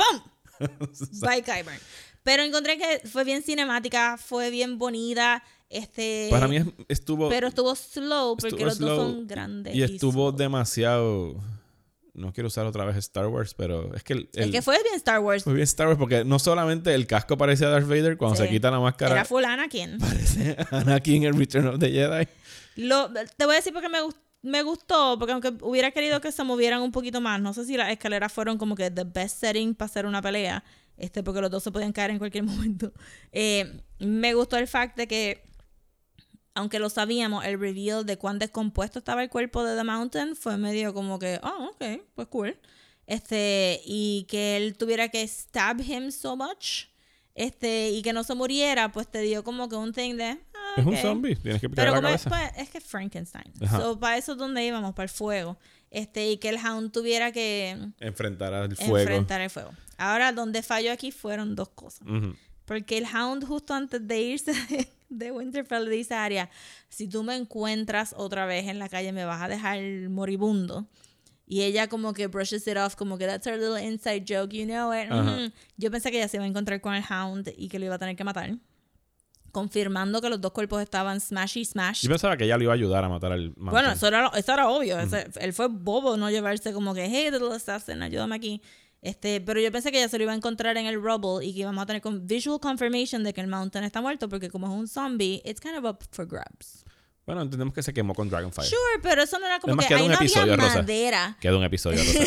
Bye, 1.22 1.41
Kyburn. 1.43 1.78
Pero 2.24 2.43
encontré 2.43 2.78
que 2.78 3.08
fue 3.08 3.24
bien 3.24 3.43
cinemática, 3.43 4.18
fue 4.18 4.49
bien 4.49 4.78
bonita. 4.78 5.43
Este, 5.70 6.28
Para 6.30 6.47
mí 6.47 6.58
es- 6.58 6.68
estuvo... 6.88 7.30
pero 7.30 7.47
estuvo 7.47 7.76
slow 7.76 8.38
porque 8.38 8.47
estuvo 8.56 8.66
los 8.66 8.80
dos 8.80 8.97
son 8.97 9.28
grandes. 9.28 9.76
Y 9.76 9.82
estuvo 9.84 10.32
demasiado... 10.32 11.36
No 12.14 12.32
quiero 12.32 12.47
usar 12.47 12.68
otra 12.68 12.86
vez 12.86 12.95
Star 12.97 13.26
Wars, 13.26 13.56
pero 13.56 13.91
es 13.95 14.04
que 14.04 14.14
el... 14.14 14.30
El- 14.34 14.51
que 14.51 14.62
fue 14.62 14.80
bien 14.84 14.93
Star 14.95 15.20
Wars. 15.20 15.43
Fue 15.43 15.54
bien 15.54 15.64
Star 15.64 15.88
Wars 15.88 15.97
porque 15.97 16.24
no 16.24 16.38
solamente 16.38 16.93
el 16.93 17.08
casco 17.08 17.38
parecía 17.39 17.70
Darth 17.70 17.88
Vader 17.88 18.18
cuando 18.18 18.38
Sí. 18.38 18.43
se 18.43 18.49
quita 18.49 18.70
la 18.70 18.80
máscara. 18.80 19.14
Era 19.14 19.26
full 19.26 19.43
Anakin. 19.43 19.97
Parece 19.99 20.56
Anakin 20.70 21.24
en 21.24 21.38
Return 21.39 21.68
of 21.68 21.80
the 21.80 21.89
Jedi. 21.89 22.28
Lo, 22.76 23.12
te 23.12 23.45
voy 23.45 23.54
a 23.54 23.58
decir 23.58 23.74
porque 23.74 23.89
me, 23.89 23.99
gust- 24.01 24.18
me 24.44 24.62
gustó, 24.62 25.18
porque 25.18 25.32
aunque 25.32 25.54
hubiera 25.62 25.91
querido 25.91 26.22
que 26.22 26.32
se 26.32 26.44
movieran 26.44 26.82
un 26.82 26.91
poquito 26.91 27.22
más, 27.22 27.41
no 27.41 27.54
sé 27.54 27.66
si 27.66 27.78
las 27.78 27.89
escaleras 27.89 28.32
fueron 28.32 28.58
como 28.58 28.76
que 28.76 28.91
the 28.91 29.06
best 29.06 29.39
setting 29.39 29.74
para 29.74 29.89
hacer 29.89 30.06
una 30.06 30.22
pelea, 30.22 30.64
este, 30.98 31.24
porque 31.24 31.41
los 31.41 31.50
dos 31.50 31.64
se 31.64 31.72
podían 31.72 31.94
caer 31.94 32.12
en 32.12 32.20
cualquier 32.20 32.44
momento. 32.44 32.91
Eh, 33.32 33.82
me 34.00 34.34
gustó 34.34 34.58
el 34.58 34.68
fact 34.68 34.98
de 34.98 35.08
que, 35.08 35.44
aunque 36.54 36.78
lo 36.78 36.89
sabíamos, 36.89 37.46
el 37.46 37.58
reveal 37.58 38.06
de 38.06 38.18
cuán 38.18 38.38
descompuesto 38.38 39.00
estaba 39.00 39.24
el 39.24 39.30
cuerpo 39.30 39.64
de 39.64 39.78
The 39.78 39.84
Mountain 39.86 40.36
fue 40.36 40.58
medio 40.58 40.94
como 40.94 41.18
que, 41.20 41.39
oh, 41.41 41.72
ok, 41.72 42.02
pues 42.14 42.28
cool. 42.28 42.60
Este, 43.08 43.82
y 43.86 44.26
que 44.30 44.58
él 44.58 44.78
tuviera 44.78 45.08
que 45.08 45.26
stab 45.26 45.82
him 45.82 46.12
so 46.12 46.36
much. 46.36 46.88
Este, 47.36 47.89
y 47.89 48.02
que 48.02 48.14
no 48.14 48.24
se 48.24 48.36
muriera, 48.36 48.91
pues 48.91 49.08
te 49.10 49.22
dio 49.22 49.44
como 49.44 49.70
que 49.70 49.76
un 49.76 49.94
thing 49.94 50.16
de. 50.16 50.38
Es 50.78 50.86
un 50.86 50.97
zombie, 50.97 51.36
tienes 51.36 51.61
que 51.61 51.69
picar 51.69 51.86
la 51.89 51.95
como 51.95 52.07
es, 52.09 52.24
cabeza. 52.24 52.30
pues, 52.30 52.63
es 52.63 52.69
que 52.69 52.82
Frankenstein. 52.82 53.53
So, 53.69 53.99
para 53.99 54.17
eso 54.17 54.34
es 54.34 54.38
donde 54.38 54.65
íbamos, 54.65 54.93
para 54.93 55.03
el 55.05 55.09
fuego. 55.09 55.57
Este, 55.91 56.32
y 56.32 56.38
que 56.38 56.49
el 56.49 56.57
Hound 56.57 56.91
tuviera 56.91 57.32
que 57.32 57.78
Enfrentar 57.99 58.53
al 58.53 58.76
fuego. 58.76 58.97
enfrentar 58.97 59.41
el 59.41 59.49
fuego. 59.49 59.71
Ahora, 59.97 60.32
donde 60.34 60.63
falló 60.63 60.91
aquí 60.91 61.11
fueron 61.11 61.55
dos 61.55 61.69
cosas. 61.69 62.07
Ujú. 62.07 62.36
Porque 62.65 62.97
el 62.97 63.05
Hound, 63.05 63.45
justo 63.45 63.74
antes 63.76 64.07
de 64.07 64.19
irse 64.21 64.53
de, 64.53 64.88
de 65.09 65.32
Winterfell, 65.32 65.86
le 65.86 65.91
dice 65.95 66.15
a 66.15 66.24
Arya: 66.24 66.49
Si 66.89 67.07
tú 67.07 67.24
me 67.24 67.36
encuentras 67.36 68.15
otra 68.17 68.45
vez 68.47 68.67
en 68.67 68.80
la 68.80 68.89
calle, 68.89 69.11
me 69.11 69.26
vas 69.26 69.41
a 69.41 69.47
dejar 69.47 69.80
moribundo. 70.09 70.88
Y 71.45 71.61
ella, 71.63 71.88
como 71.89 72.13
que 72.13 72.28
brushes 72.28 72.65
it 72.67 72.78
off, 72.78 72.95
como 72.95 73.17
que 73.17 73.28
that's 73.28 73.45
our 73.45 73.57
little 73.59 73.78
inside 73.84 74.24
joke, 74.28 74.53
you 74.55 74.65
know 74.65 74.91
it. 74.93 75.11
Ajá. 75.11 75.21
Mhm. 75.24 75.51
Yo 75.78 75.91
pensé 75.91 76.09
que 76.09 76.17
ella 76.17 76.28
se 76.30 76.38
iba 76.38 76.45
a 76.45 76.47
encontrar 76.47 76.80
con 76.82 76.95
el 76.95 77.03
Hound 77.07 77.53
y 77.57 77.67
que 77.67 77.78
lo 77.80 77.86
iba 77.86 77.95
a 77.95 77.99
tener 77.99 78.15
que 78.15 78.24
matar. 78.24 78.55
Confirmando 79.54 80.20
que 80.20 80.30
los 80.30 80.41
dos 80.41 80.51
cuerpos 80.51 80.82
estaban 80.82 81.22
smashy 81.22 81.64
smash. 81.64 82.01
Yo 82.01 82.10
pensaba 82.10 82.36
que 82.36 82.43
ella 82.45 82.58
le 82.58 82.64
iba 82.64 82.74
a 82.74 82.76
ayudar 82.76 83.04
a 83.06 83.08
matar 83.10 83.32
al. 83.32 83.54
Bueno, 83.56 83.91
eso 83.91 84.08
era, 84.08 84.32
eso 84.36 84.51
era 84.51 84.68
obvio. 84.68 84.99
Ese- 84.99 85.28
él 85.39 85.54
fue 85.54 85.68
bobo 85.70 86.18
no 86.18 86.30
llevarse 86.32 86.74
como 86.74 86.93
que, 86.95 87.06
hey, 87.06 87.30
little 87.32 87.54
assassin, 87.56 88.01
ayúdame 88.01 88.36
aquí. 88.36 88.62
Este, 89.04 89.41
pero 89.41 89.60
yo 89.60 89.72
pensé 89.72 89.91
que 89.91 89.99
ella 89.99 90.10
se 90.10 90.18
lo 90.18 90.24
iba 90.24 90.32
a 90.34 90.36
encontrar 90.36 90.76
en 90.78 90.88
el 90.88 90.95
rubble 90.95 91.45
y 91.45 91.54
que 91.54 91.60
íbamos 91.60 91.84
a 91.84 91.86
tener 91.86 92.01
con 92.01 92.26
visual 92.26 92.60
confirmation 92.60 93.24
de 93.24 93.32
que 93.34 93.41
el 93.41 93.47
mountain 93.47 93.84
está 93.84 94.01
muerto 94.01 94.28
porque 94.28 94.49
como 94.49 94.66
es 94.68 94.74
un 94.74 94.88
zombie, 94.88 95.41
it's 95.45 95.62
kind 95.62 95.76
of 95.78 95.86
up 95.86 95.99
for 96.12 96.26
grabs. 96.26 96.84
Bueno, 97.26 97.41
entendemos 97.41 97.74
que 97.74 97.82
se 97.82 97.93
quemó 97.93 98.13
con 98.13 98.30
Dragonfire. 98.30 98.67
Sure, 98.67 98.99
pero 99.01 99.24
eso 99.24 99.39
no 99.39 99.45
era 99.45 99.59
como 99.59 99.71
Además, 99.71 99.88
que 99.88 99.93
ahí 99.95 100.01
un 100.03 100.09
no 100.09 100.15
episodio, 100.15 100.53
había 100.53 100.65
Rosa. 100.65 100.80
madera. 100.80 101.38
Queda 101.39 101.57
un 101.57 101.63
episodio, 101.63 101.99
Rosa. 102.03 102.19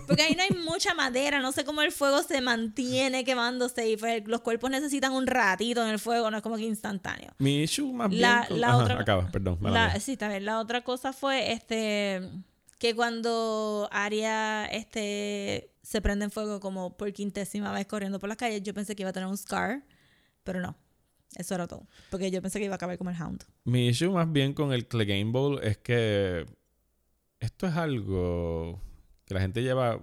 Porque 0.06 0.22
ahí 0.22 0.34
no 0.36 0.42
hay 0.44 0.50
mucha 0.64 0.94
madera, 0.94 1.40
no 1.40 1.50
sé 1.50 1.64
cómo 1.64 1.82
el 1.82 1.90
fuego 1.90 2.22
se 2.22 2.40
mantiene 2.40 3.24
quemándose 3.24 3.88
y 3.90 3.96
pues, 3.96 4.22
los 4.26 4.40
cuerpos 4.42 4.70
necesitan 4.70 5.12
un 5.12 5.26
ratito 5.26 5.82
en 5.82 5.88
el 5.90 5.98
fuego, 5.98 6.30
no 6.30 6.36
es 6.36 6.42
como 6.44 6.56
que 6.56 6.62
instantáneo. 6.62 7.32
Mi 7.38 7.62
issue 7.64 7.92
más 7.92 8.12
La- 8.12 8.36
bien... 8.36 8.48
con- 8.50 8.60
la 8.60 8.68
Ajá, 8.68 8.76
otra- 8.84 9.00
Acaba, 9.00 9.30
perdón. 9.32 9.58
La, 9.62 9.98
sí, 9.98 10.12
está 10.12 10.28
bien. 10.28 10.44
La 10.44 10.60
otra 10.60 10.82
cosa 10.84 11.12
fue 11.12 11.50
este 11.52 12.30
que 12.78 12.94
cuando 12.94 13.88
Arya 13.90 14.66
este, 14.66 15.72
se 15.82 16.00
prende 16.02 16.26
en 16.26 16.30
fuego 16.30 16.60
como 16.60 16.96
por 16.96 17.12
quintésima 17.12 17.72
vez 17.72 17.86
corriendo 17.86 18.20
por 18.20 18.28
las 18.28 18.36
calles, 18.38 18.62
yo 18.62 18.74
pensé 18.74 18.94
que 18.94 19.02
iba 19.02 19.10
a 19.10 19.12
tener 19.12 19.28
un 19.28 19.36
scar, 19.38 19.82
pero 20.44 20.60
no. 20.60 20.76
Eso 21.36 21.54
era 21.54 21.66
todo. 21.66 21.86
Porque 22.10 22.30
yo 22.30 22.40
pensé 22.42 22.58
que 22.58 22.64
iba 22.66 22.74
a 22.74 22.76
acabar 22.76 22.96
como 22.98 23.10
el 23.10 23.16
Hound. 23.20 23.44
Mi 23.64 23.88
issue 23.88 24.10
más 24.10 24.30
bien 24.30 24.52
con 24.54 24.72
el 24.72 24.86
Clegane 24.86 25.30
Bowl 25.30 25.60
es 25.62 25.78
que 25.78 26.46
esto 27.40 27.66
es 27.66 27.74
algo 27.74 28.80
que 29.24 29.34
la 29.34 29.40
gente 29.40 29.62
lleva... 29.62 30.00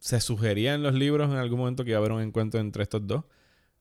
Se 0.00 0.20
sugería 0.20 0.74
en 0.74 0.82
los 0.82 0.94
libros 0.94 1.30
en 1.30 1.36
algún 1.36 1.58
momento 1.60 1.84
que 1.84 1.90
iba 1.90 1.98
a 1.98 2.00
haber 2.00 2.12
un 2.12 2.22
encuentro 2.22 2.60
entre 2.60 2.82
estos 2.82 3.06
dos, 3.06 3.24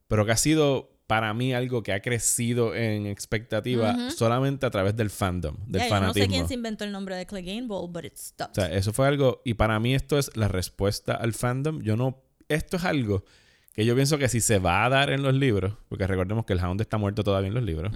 pero 0.08 0.26
que 0.26 0.32
ha 0.32 0.38
sido 0.38 0.90
para 1.08 1.34
mí 1.34 1.54
algo 1.54 1.84
que 1.84 1.92
ha 1.92 2.02
crecido 2.02 2.74
en 2.74 3.06
expectativa 3.06 3.92
Ujú. 3.94 4.12
solamente 4.12 4.66
a 4.66 4.70
través 4.70 4.96
del 4.96 5.10
fandom, 5.10 5.56
del 5.68 5.82
Ya, 5.82 5.88
yo 5.90 5.94
no 5.96 5.96
sé 5.96 6.00
fanatismo. 6.00 6.30
quién 6.30 6.48
se 6.48 6.54
inventó 6.54 6.86
el 6.86 6.92
nombre 6.94 7.16
de 7.16 7.26
Clegane 7.26 7.68
Bowl, 7.68 7.92
but 7.92 8.06
it 8.06 8.16
stuck. 8.16 8.52
O 8.52 8.54
sea, 8.54 8.72
eso 8.72 8.94
fue 8.94 9.08
algo, 9.08 9.42
y 9.44 9.56
para 9.56 9.78
mí 9.80 9.94
esto 9.94 10.18
es 10.18 10.36
la 10.38 10.48
respuesta 10.48 11.14
al 11.16 11.34
fandom. 11.34 11.82
Yo 11.82 11.98
no, 11.98 12.24
esto 12.48 12.78
es 12.78 12.86
algo 12.86 13.26
que 13.74 13.86
yo 13.86 13.96
pienso 13.96 14.18
que 14.18 14.28
si 14.28 14.42
se 14.42 14.60
va 14.60 14.86
a 14.86 14.90
dar 14.90 15.12
en 15.12 15.24
los 15.24 15.34
libros, 15.34 15.74
porque 15.88 16.08
recordemos 16.08 16.46
que 16.46 16.54
el 16.54 16.60
Hound 16.60 16.82
está 16.82 16.98
muerto 16.98 17.24
todavía 17.24 17.48
en 17.48 17.54
los 17.54 17.64
libros, 17.64 17.94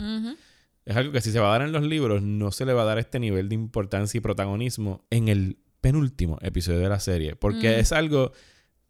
es 0.86 0.96
algo 0.96 1.12
que 1.12 1.22
si 1.22 1.32
se 1.32 1.40
va 1.40 1.50
a 1.50 1.58
dar 1.58 1.68
en 1.68 1.72
los 1.72 1.84
libros, 1.84 2.22
no 2.22 2.52
se 2.52 2.66
le 2.66 2.74
va 2.74 2.84
a 2.84 2.86
dar 2.86 3.00
este 3.00 3.20
nivel 3.20 3.50
de 3.50 3.56
importancia 3.56 4.18
y 4.18 4.22
protagonismo 4.22 5.06
en 5.10 5.28
el 5.28 5.58
penúltimo 5.82 6.38
episodio 6.42 6.80
de 6.80 6.90
la 6.90 7.00
serie, 7.00 7.36
porque 7.36 7.80
es 7.80 7.92
algo, 7.92 8.32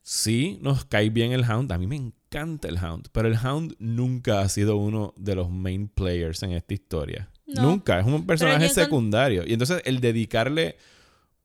sí 0.02 0.60
nos 0.62 0.86
cae 0.86 1.10
bien 1.10 1.32
el 1.32 1.44
Hound, 1.50 1.72
a 1.72 1.78
mí 1.78 1.88
me 1.88 1.96
encanta 1.96 2.68
el 2.68 2.78
Hound, 2.78 3.08
pero 3.12 3.28
el 3.28 3.36
Hound 3.36 3.76
nunca 3.80 4.42
ha 4.42 4.50
sido 4.50 4.78
uno 4.78 5.14
de 5.18 5.36
los 5.36 5.50
main 5.50 5.88
players 5.88 6.44
en 6.44 6.52
esta 6.52 6.74
historia. 6.74 7.30
No. 7.48 7.62
Nunca, 7.62 8.00
es 8.00 8.06
un 8.06 8.26
personaje 8.26 8.70
secundario. 8.70 9.44
Y 9.46 9.54
entonces 9.54 9.82
el 9.86 10.00
dedicarle 10.02 10.78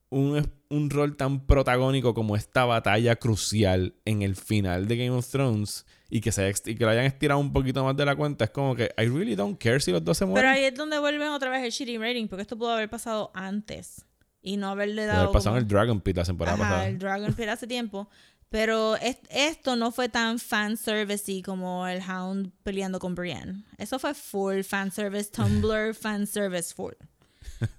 un, 0.08 0.48
un 0.70 0.88
rol 0.88 1.16
tan 1.16 1.46
protagónico 1.46 2.14
como 2.14 2.36
esta 2.36 2.64
batalla 2.64 3.16
crucial 3.16 3.94
en 4.04 4.22
el 4.22 4.36
final 4.36 4.86
de 4.88 4.96
Game 4.96 5.10
of 5.10 5.28
Thrones 5.28 5.84
y 6.08 6.20
que, 6.20 6.32
se 6.32 6.48
y 6.66 6.74
que 6.76 6.84
lo 6.84 6.90
hayan 6.90 7.04
estirado 7.04 7.38
un 7.40 7.52
poquito 7.52 7.84
más 7.84 7.96
de 7.96 8.04
la 8.04 8.16
cuenta, 8.16 8.44
es 8.44 8.50
como 8.50 8.74
que 8.74 8.84
I 8.96 9.06
really 9.06 9.34
don't 9.36 9.58
care 9.62 9.80
si 9.80 9.90
los 9.92 10.04
dos 10.04 10.16
se 10.16 10.24
Pero 10.24 10.32
mueren. 10.32 10.50
ahí 10.50 10.64
es 10.64 10.74
donde 10.74 10.98
vuelven 10.98 11.28
otra 11.28 11.50
vez 11.50 11.62
el 11.64 11.70
shitty 11.70 11.98
rating, 11.98 12.26
porque 12.28 12.42
esto 12.42 12.56
pudo 12.56 12.70
haber 12.70 12.88
pasado 12.88 13.30
antes 13.34 14.04
y 14.42 14.56
no 14.56 14.68
haberle 14.70 15.06
dado. 15.06 15.20
haber 15.22 15.32
pasado 15.32 15.50
como- 15.50 15.58
en 15.58 15.62
el 15.64 15.68
Dragon 15.68 16.00
Pit 16.00 16.16
la 16.16 16.24
temporada 16.24 16.54
Ajá, 16.56 16.62
pasada. 16.64 16.88
el 16.88 16.98
Dragon 16.98 17.32
Pit 17.34 17.48
hace 17.48 17.66
tiempo. 17.66 18.08
Pero 18.48 18.96
es- 18.96 19.18
esto 19.30 19.76
no 19.76 19.92
fue 19.92 20.08
tan 20.08 20.40
fanservice 20.40 21.40
como 21.44 21.86
el 21.86 22.00
Hound 22.02 22.50
peleando 22.64 22.98
con 22.98 23.14
Brienne. 23.14 23.62
Eso 23.78 23.98
fue 24.00 24.12
full 24.14 24.62
fanservice, 24.62 25.30
Tumblr 25.30 25.94
fanservice 25.94 26.74
full. 26.74 26.94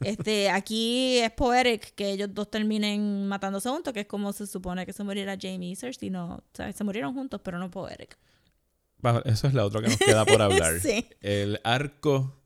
Este, 0.02 0.50
aquí 0.50 1.18
es 1.20 1.32
poetic 1.32 1.94
que 1.96 2.12
ellos 2.12 2.30
dos 2.34 2.50
terminen 2.50 3.28
matándose 3.28 3.70
juntos, 3.70 3.94
que 3.94 4.02
es 4.02 4.08
como 4.08 4.34
se 4.34 4.48
supone 4.48 4.86
que 4.86 4.94
se 4.94 5.04
muriera 5.04 5.38
Jamie 5.40 5.72
y 5.72 5.76
Cersei. 5.76 6.10
No, 6.10 6.44
sea, 6.54 6.72
se 6.72 6.84
murieron 6.84 7.14
juntos, 7.14 7.42
pero 7.44 7.58
no 7.60 7.70
poetic. 7.72 8.18
Eso 9.26 9.48
es 9.48 9.54
la 9.54 9.66
otra 9.66 9.82
que 9.82 9.88
nos 9.88 9.98
queda 9.98 10.26
por 10.26 10.42
hablar. 10.42 10.74
Sí. 10.82 11.06
El 11.22 11.60
arco 11.64 12.38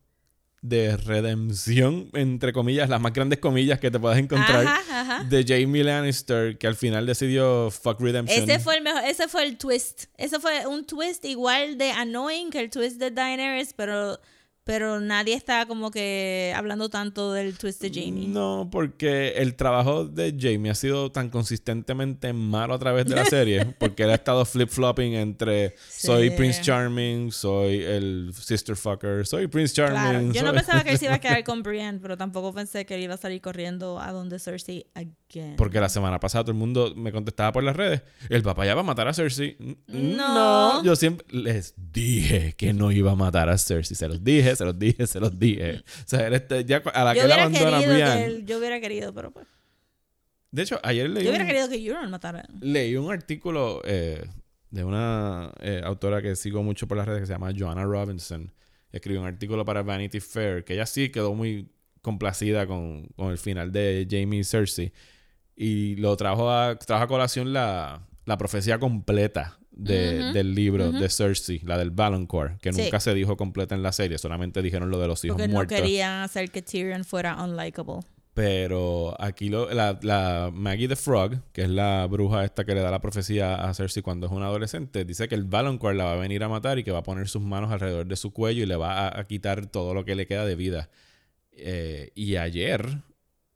de 0.62 0.98
redención, 0.98 2.10
entre 2.14 2.52
comillas, 2.52 2.90
las 2.90 3.00
más 3.00 3.14
grandes 3.14 3.38
comillas 3.40 3.80
que 3.80 3.92
te 3.92 4.00
puedas 4.00 4.18
encontrar 4.18 4.66
Ajá, 4.66 5.02
ajá. 5.02 5.24
de 5.26 5.46
Jamie 5.48 5.84
Lannister, 5.84 6.58
que 6.58 6.66
al 6.66 6.76
final 6.76 7.06
decidió 7.06 7.70
fuck 7.70 8.00
redemption. 8.02 8.50
Ese 8.50 8.60
fue 8.60 8.78
el 8.78 8.82
mejor, 8.84 9.04
ese 9.04 9.28
fue 9.28 9.44
el 9.44 9.58
twist. 9.58 10.06
Ese 10.18 10.40
fue 10.40 10.66
un 10.66 10.86
twist 10.86 11.24
igual 11.26 11.78
de 11.78 11.92
annoying 11.92 12.50
que 12.50 12.60
el 12.62 12.72
twist 12.72 12.98
de 12.98 13.12
Daenerys, 13.12 13.74
pero, 13.74 14.20
pero 14.66 15.00
nadie 15.00 15.36
está 15.36 15.68
como 15.68 15.92
que 15.92 16.52
hablando 16.56 16.90
tanto 16.90 17.32
del 17.32 17.56
twist 17.56 17.80
de 17.82 17.90
Jamie. 17.90 18.28
No, 18.28 18.68
porque 18.72 19.34
el 19.38 19.56
trabajo 19.56 20.06
de 20.06 20.36
Jamie 20.38 20.72
ha 20.72 20.76
sido 20.76 21.12
tan 21.12 21.30
consistentemente 21.30 22.34
malo 22.34 22.74
a 22.74 22.80
través 22.80 23.06
de 23.06 23.16
la 23.16 23.26
serie, 23.26 23.64
porque 23.80 24.04
él 24.04 24.10
ha 24.10 24.16
estado 24.16 24.44
flip-flopping 24.44 25.14
entre 25.14 25.76
soy. 25.88 26.32
Prince 26.32 26.62
Charming, 26.64 27.32
soy 27.32 27.84
el 27.84 28.32
sister 28.34 28.76
fucker, 28.76 29.28
soy 29.28 29.48
Prince 29.48 29.76
Charming. 29.76 30.32
Claro, 30.32 30.34
yo 30.34 30.44
no 30.44 30.54
pensaba 30.54 30.84
que 30.84 30.90
él 30.90 30.98
se 30.98 31.06
iba 31.06 31.14
a 31.14 31.20
quedar 31.22 31.44
con 31.44 31.62
Brienne, 31.62 32.00
pero 32.02 32.18
tampoco 32.18 32.52
pensé 32.52 32.88
que 32.88 32.96
él 32.96 33.04
iba 33.04 33.14
a 33.14 33.18
salir 33.18 33.42
corriendo 33.42 34.00
a 34.00 34.12
donde 34.12 34.40
Cersei 34.40 34.88
again. 34.96 35.16
Porque 35.58 35.80
la 35.80 35.90
semana 35.90 36.20
pasada 36.20 36.44
todo 36.46 36.52
el 36.52 36.58
mundo 36.58 36.94
me 36.96 37.12
contestaba 37.12 37.52
por 37.52 37.64
las 37.64 37.76
redes, 37.76 38.02
el 38.30 38.42
papá 38.44 38.66
ya 38.66 38.76
va 38.76 38.82
a 38.82 38.84
matar 38.84 39.08
a 39.08 39.14
Cersei. 39.14 39.58
N- 39.60 39.78
No. 40.16 40.84
yo 40.84 40.96
siempre 40.96 41.26
les 41.30 41.74
dije 41.92 42.54
que 42.58 42.74
no 42.74 42.92
iba 42.92 43.12
a 43.12 43.16
matar 43.16 43.50
a 43.50 43.58
Cersei, 43.58 43.96
se 43.96 44.08
los 44.08 44.24
dije, 44.24 44.56
se 44.56 44.66
los 44.66 44.78
dije, 44.78 45.08
se 45.08 45.20
los 45.20 45.38
dije. 45.38 45.78
O 45.80 45.84
sea, 46.06 46.30
ya 46.66 46.78
a 46.94 47.04
la 47.04 47.14
yo 47.14 47.22
que 47.22 47.26
hubiera 47.26 47.44
abandona 47.44 47.78
a 47.78 47.80
querido 47.82 47.96
que 48.14 48.26
él- 48.26 48.46
yo 48.46 48.58
hubiera 48.60 48.80
querido, 48.80 49.14
pero 49.14 49.32
pues. 49.32 49.48
De 50.52 50.62
hecho, 50.62 50.80
ayer 50.84 51.10
leí 51.10 51.24
Yo 51.24 51.30
hubiera 51.32 51.44
un- 51.44 51.50
querido 51.50 51.70
que 51.70 51.76
Euron 51.76 52.10
matara. 52.12 52.48
leí 52.62 52.96
un 52.96 53.12
artículo 53.12 53.82
eh, 53.84 54.24
de 54.70 54.84
una 54.86 55.52
eh, 55.60 55.82
autora 55.84 56.22
que 56.22 56.36
sigo 56.38 56.64
mucho 56.64 56.88
por 56.88 56.98
las 56.98 57.06
redes 57.08 57.22
que 57.22 57.26
se 57.28 57.34
llama 57.34 57.52
Joanna 57.58 57.84
Robinson. 57.84 58.52
Escribió 58.92 59.22
un 59.22 59.28
artículo 59.28 59.66
para 59.66 59.84
Vanity 59.84 60.22
Fair 60.22 60.64
que 60.64 60.74
ella 60.76 60.86
sí 60.86 61.10
quedó 61.10 61.34
muy 61.34 61.68
complacida 62.02 62.68
con, 62.68 63.08
con 63.18 63.32
el 63.32 63.38
final 63.38 63.72
de 63.74 64.08
Jamie 64.10 64.40
y 64.40 64.44
Cersei. 64.46 64.94
Y 65.56 65.96
lo 65.96 66.16
trajo 66.18 66.52
a, 66.52 66.76
trajo 66.78 67.04
a 67.04 67.08
colación 67.08 67.54
la, 67.54 68.02
la 68.26 68.38
profecía 68.38 68.78
completa 68.80 69.58
de- 69.72 70.32
del 70.34 70.54
libro 70.56 70.92
de 70.92 71.10
Cersei, 71.10 71.60
la 71.64 71.78
del 71.78 71.92
Valonqor, 71.92 72.58
que 72.60 72.72
Sí. 72.74 72.82
nunca 72.84 73.00
se 73.00 73.14
dijo 73.14 73.36
completa 73.38 73.76
en 73.76 73.84
la 73.84 73.92
serie, 73.92 74.18
solamente 74.18 74.62
dijeron 74.62 74.90
lo 74.90 75.00
de 75.00 75.08
los 75.08 75.24
hijos 75.26 75.36
Porque 75.36 75.48
no 75.48 75.54
muertos. 75.56 75.78
querían 75.78 76.22
hacer 76.24 76.50
que 76.52 76.62
Tyrion 76.62 77.04
fuera 77.06 77.42
unlikable. 77.44 78.00
Pero 78.34 79.16
aquí 79.18 79.48
lo, 79.48 79.74
la, 79.74 79.98
la 80.02 80.50
Maggie 80.54 80.90
the 80.90 80.98
Frog, 80.98 81.42
que 81.54 81.62
es 81.64 81.70
la 81.70 82.06
bruja 82.10 82.44
esta 82.44 82.66
que 82.66 82.76
le 82.76 82.82
da 82.82 82.92
la 82.92 83.00
profecía 83.00 83.56
a 83.56 83.74
Cersei 83.74 84.04
cuando 84.04 84.28
es 84.28 84.34
una 84.34 84.48
adolescente, 84.48 85.06
dice 85.06 85.30
que 85.30 85.36
el 85.36 85.46
Valonqor 85.46 85.96
la 85.96 86.04
va 86.04 86.12
a 86.14 86.18
venir 86.18 86.44
a 86.44 86.50
matar 86.50 86.78
y 86.78 86.84
que 86.84 86.92
va 86.92 87.00
a 87.00 87.04
poner 87.04 87.30
sus 87.30 87.42
manos 87.42 87.72
alrededor 87.72 88.08
de 88.08 88.16
su 88.18 88.34
cuello 88.34 88.64
y 88.64 88.66
le 88.66 88.76
va 88.76 89.08
a, 89.08 89.20
a 89.22 89.24
quitar 89.26 89.68
todo 89.68 89.94
lo 89.94 90.04
que 90.04 90.16
le 90.16 90.28
queda 90.28 90.46
de 90.46 90.56
vida. 90.58 90.90
Eh, 91.54 92.12
y 92.14 92.36
ayer, 92.36 92.98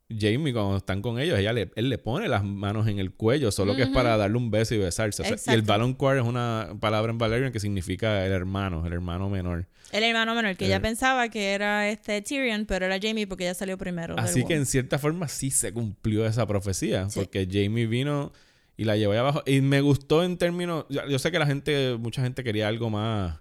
Jamie, 0.09 0.53
cuando 0.53 0.77
están 0.77 1.01
con 1.03 1.19
ellos, 1.19 1.37
ella 1.37 1.53
le, 1.53 1.69
él 1.75 1.87
le 1.89 1.97
pone 1.99 2.27
las 2.27 2.43
manos 2.43 2.87
en 2.87 2.97
el 2.97 3.11
cuello, 3.11 3.51
solo 3.51 3.75
que 3.75 3.83
es 3.83 3.89
para 3.89 4.17
darle 4.17 4.37
un 4.37 4.49
beso 4.49 4.73
y 4.73 4.79
besarse. 4.79 5.21
O 5.21 5.25
sea, 5.25 5.53
y 5.53 5.55
el. 5.55 5.61
Valonqor 5.61 6.17
es 6.17 6.23
una 6.23 6.69
palabra 6.79 7.11
en 7.11 7.19
Valerian 7.19 7.51
que 7.51 7.59
significa 7.59 8.25
el 8.25 8.31
hermano, 8.31 8.85
el 8.87 8.93
hermano 8.93 9.29
menor. 9.29 9.67
El 9.91 10.03
hermano 10.03 10.33
menor, 10.33 10.55
que 10.55 10.65
Eh. 10.65 10.67
ella 10.69 10.81
pensaba 10.81 11.29
que 11.29 11.51
era 11.53 11.89
este 11.89 12.21
Tyrion, 12.23 12.65
pero 12.65 12.85
era 12.87 12.97
Jamie 13.01 13.27
porque 13.27 13.43
ella 13.43 13.53
salió 13.53 13.77
primero. 13.77 14.15
Así 14.17 14.43
que 14.45 14.55
en 14.55 14.65
cierta 14.65 14.97
forma 14.97 15.27
sí 15.27 15.51
se 15.51 15.71
cumplió 15.73 16.25
esa 16.25 16.47
profecía, 16.47 17.07
Sí. 17.09 17.19
porque 17.19 17.47
Jamie 17.51 17.85
vino 17.85 18.31
y 18.77 18.85
la 18.85 18.97
llevó 18.97 19.13
ahí 19.13 19.19
abajo. 19.19 19.43
Y 19.45 19.61
me 19.61 19.81
gustó 19.81 20.23
en 20.23 20.37
términos, 20.37 20.85
yo 20.89 21.19
sé 21.19 21.31
que 21.31 21.37
la 21.37 21.45
gente, 21.45 21.97
mucha 21.99 22.21
gente 22.23 22.43
quería 22.43 22.67
algo 22.67 22.89
más 22.89 23.39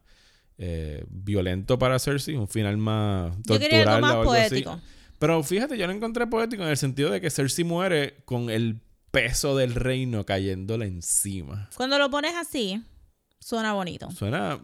eh, 0.58 1.04
violento 1.08 1.78
para 1.78 1.98
Cersei, 1.98 2.34
un 2.34 2.48
final 2.48 2.76
más 2.76 3.32
Yo 3.46 3.58
quería 3.58 3.82
algo 3.82 4.00
más 4.00 4.14
o 4.16 4.20
algo 4.20 4.32
así. 4.32 4.64
Pero 5.18 5.42
fíjate, 5.42 5.76
yo 5.76 5.86
lo 5.86 5.92
encontré 5.92 6.26
poético 6.26 6.62
en 6.62 6.68
el 6.68 6.76
sentido 6.76 7.10
de 7.10 7.20
que 7.20 7.30
Cersei 7.30 7.64
muere 7.64 8.22
con 8.24 8.50
el 8.50 8.80
peso 9.10 9.56
del 9.56 9.74
reino 9.74 10.24
cayéndole 10.24 10.86
encima. 10.86 11.68
Cuando 11.76 11.98
lo 11.98 12.10
pones 12.10 12.34
así, 12.36 12.82
suena 13.40 13.72
bonito. 13.72 14.10
Suena 14.10 14.60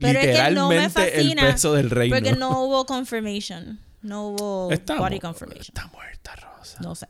Pero 0.00 0.18
es 0.20 0.26
que 0.26 0.50
no 0.52 0.68
me 0.68 0.80
literalmente 0.86 1.20
el 1.20 1.52
peso 1.52 1.74
del 1.74 1.90
reino. 1.90 2.16
Porque 2.16 2.32
no 2.32 2.62
hubo 2.62 2.86
confirmation. 2.86 3.80
No 4.00 4.28
hubo 4.28 4.70
Está 4.70 4.98
body 4.98 5.20
confirmation. 5.20 5.74
Está 5.74 5.88
muerta, 5.88 6.36
Rosa. 6.36 6.78
No 6.80 6.94
sé. 6.94 7.06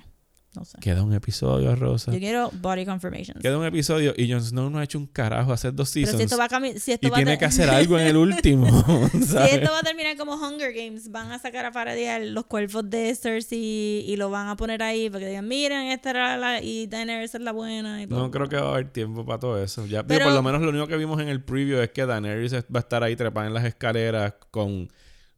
No 0.56 0.64
sé. 0.64 0.78
Queda 0.80 1.02
un 1.02 1.12
episodio, 1.12 1.76
Rosa. 1.76 2.10
Yo 2.10 2.18
quiero 2.18 2.50
body 2.60 2.86
confirmations. 2.86 3.40
Queda 3.42 3.58
un 3.58 3.66
episodio 3.66 4.14
y 4.16 4.30
Jon 4.32 4.42
Snow 4.42 4.70
no 4.70 4.78
ha 4.78 4.84
hecho 4.84 4.98
un 4.98 5.06
carajo 5.06 5.52
hace 5.52 5.70
dos 5.70 5.90
Pero 5.92 6.06
seasons. 6.06 6.16
si 6.16 6.24
esto 6.24 6.38
va 6.38 6.44
a 6.46 6.78
si 6.80 6.92
esto 6.92 7.06
y 7.06 7.10
va 7.10 7.16
tiene 7.16 7.38
que 7.38 7.44
hacer 7.44 7.68
algo 7.68 7.98
en 7.98 8.06
el 8.06 8.16
último. 8.16 8.66
Si 9.12 9.22
¿sabes? 9.24 9.52
esto 9.54 9.70
va 9.70 9.80
a 9.80 9.82
terminar 9.82 10.16
como 10.16 10.34
Hunger 10.34 10.72
Games, 10.72 11.10
van 11.12 11.30
a 11.32 11.38
sacar 11.38 11.66
a 11.66 11.70
parodiar 11.70 12.22
los 12.22 12.46
cuerpos 12.46 12.88
de 12.88 13.14
Cersei 13.14 14.04
y 14.08 14.16
lo 14.16 14.30
van 14.30 14.48
a 14.48 14.56
poner 14.56 14.82
ahí 14.82 15.10
para 15.10 15.20
que 15.20 15.28
digan, 15.28 15.46
miren, 15.46 15.88
esta 15.88 16.10
era 16.10 16.36
la 16.38 16.62
y 16.62 16.86
Daenerys 16.86 17.34
es 17.34 17.40
la 17.42 17.52
buena 17.52 18.02
y. 18.02 18.06
No 18.06 18.30
creo 18.30 18.48
que 18.48 18.56
va 18.56 18.68
a 18.68 18.72
haber 18.72 18.88
tiempo 18.90 19.24
para 19.26 19.38
todo 19.38 19.62
eso. 19.62 19.84
Ya, 19.86 19.98
digo, 20.02 20.08
Pero- 20.08 20.24
por 20.24 20.34
lo 20.34 20.42
menos 20.42 20.62
lo 20.62 20.70
único 20.70 20.86
que 20.86 20.96
vimos 20.96 21.20
en 21.20 21.28
el 21.28 21.42
preview 21.44 21.78
es 21.80 21.90
que 21.90 22.06
Daenerys 22.06 22.54
va 22.54 22.60
a 22.74 22.78
estar 22.78 23.02
ahí 23.04 23.14
trepada 23.16 23.46
en 23.46 23.54
las 23.54 23.64
escaleras 23.64 24.34
con 24.50 24.88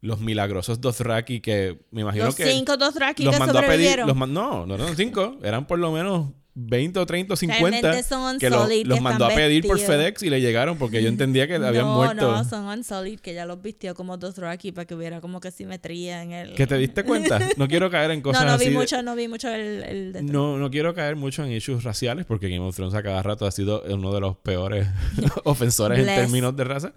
los 0.01 0.20
milagrosos 0.20 0.80
Dothraki 0.80 1.40
que 1.40 1.78
me 1.90 2.01
imagino 2.03 2.24
Los 2.26 2.34
que 2.34 2.46
cinco 2.46 2.76
Dothraki 2.76 3.24
los 3.24 3.34
que 3.34 3.38
mandó 3.38 3.59
a 3.59 3.62
pedir. 3.62 3.90
sobrevivieron. 3.90 4.07
Los 4.09 4.28
no, 4.28 4.66
no 4.66 4.74
eran 4.74 4.96
cinco, 4.96 5.38
eran 5.42 5.66
por 5.66 5.78
lo 5.78 5.92
menos 5.92 6.30
20 6.55 6.98
o 6.98 7.07
30 7.07 7.32
o 7.32 7.36
50 7.36 7.80
Realmente 7.80 8.03
son 8.03 8.38
que 8.38 8.51
los 8.51 8.68
que 8.68 9.01
mandó 9.01 9.24
a 9.24 9.28
pedir 9.28 9.66
por. 9.66 9.78
FedEx 9.78 10.22
y 10.24 10.30
le 10.30 10.40
llegaron 10.40 10.78
porque 10.78 11.03
yo 11.03 11.09
entendía 11.09 11.46
que 11.46 11.55
habían 11.66 11.84
no, 11.86 11.94
muerto. 11.94 12.30
No, 12.30 12.44
son 12.44 12.66
Unsullied, 12.66 13.20
que 13.20 13.34
ya 13.34 13.46
los 13.46 13.62
vistió 13.62 13.94
como 13.94 14.16
Dothraki 14.16 14.72
para 14.72 14.84
que 14.84 14.94
hubiera 14.94 15.20
como 15.20 15.40
que 15.40 15.51
simetría 15.51 16.22
en 16.22 16.32
el... 16.32 16.55
¿Que 16.55 16.66
te 16.66 16.76
diste 16.76 17.05
cuenta? 17.05 17.38
No 17.57 17.68
quiero 17.68 17.90
caer 17.90 18.11
en 18.11 18.20
cosas 18.20 18.42
no, 18.42 18.48
no 18.48 18.55
así. 18.55 18.66
vi 18.66 18.70
de- 18.70 18.78
mucho, 18.78 19.03
no 19.03 19.14
vi 19.14 19.28
mucho 19.28 19.48
el... 19.48 20.14
No, 20.24 20.57
no 20.59 20.70
quiero 20.70 20.94
caer 20.94 21.16
mucho 21.16 21.44
en 21.44 21.53
issues 21.53 21.84
raciales 21.84 22.26
porque 22.26 22.48
Game 22.48 22.66
of 22.66 22.74
Thrones 22.74 22.94
a 22.94 23.03
cada 23.03 23.22
rato 23.22 23.46
ha 23.46 23.51
sido 23.51 23.82
uno 23.88 24.12
de 24.12 24.20
los 24.20 24.36
peores 24.36 24.86
ofensores 25.44 25.98
en 25.98 26.07
términos 26.07 26.57
de 26.57 26.64
raza. 26.64 26.92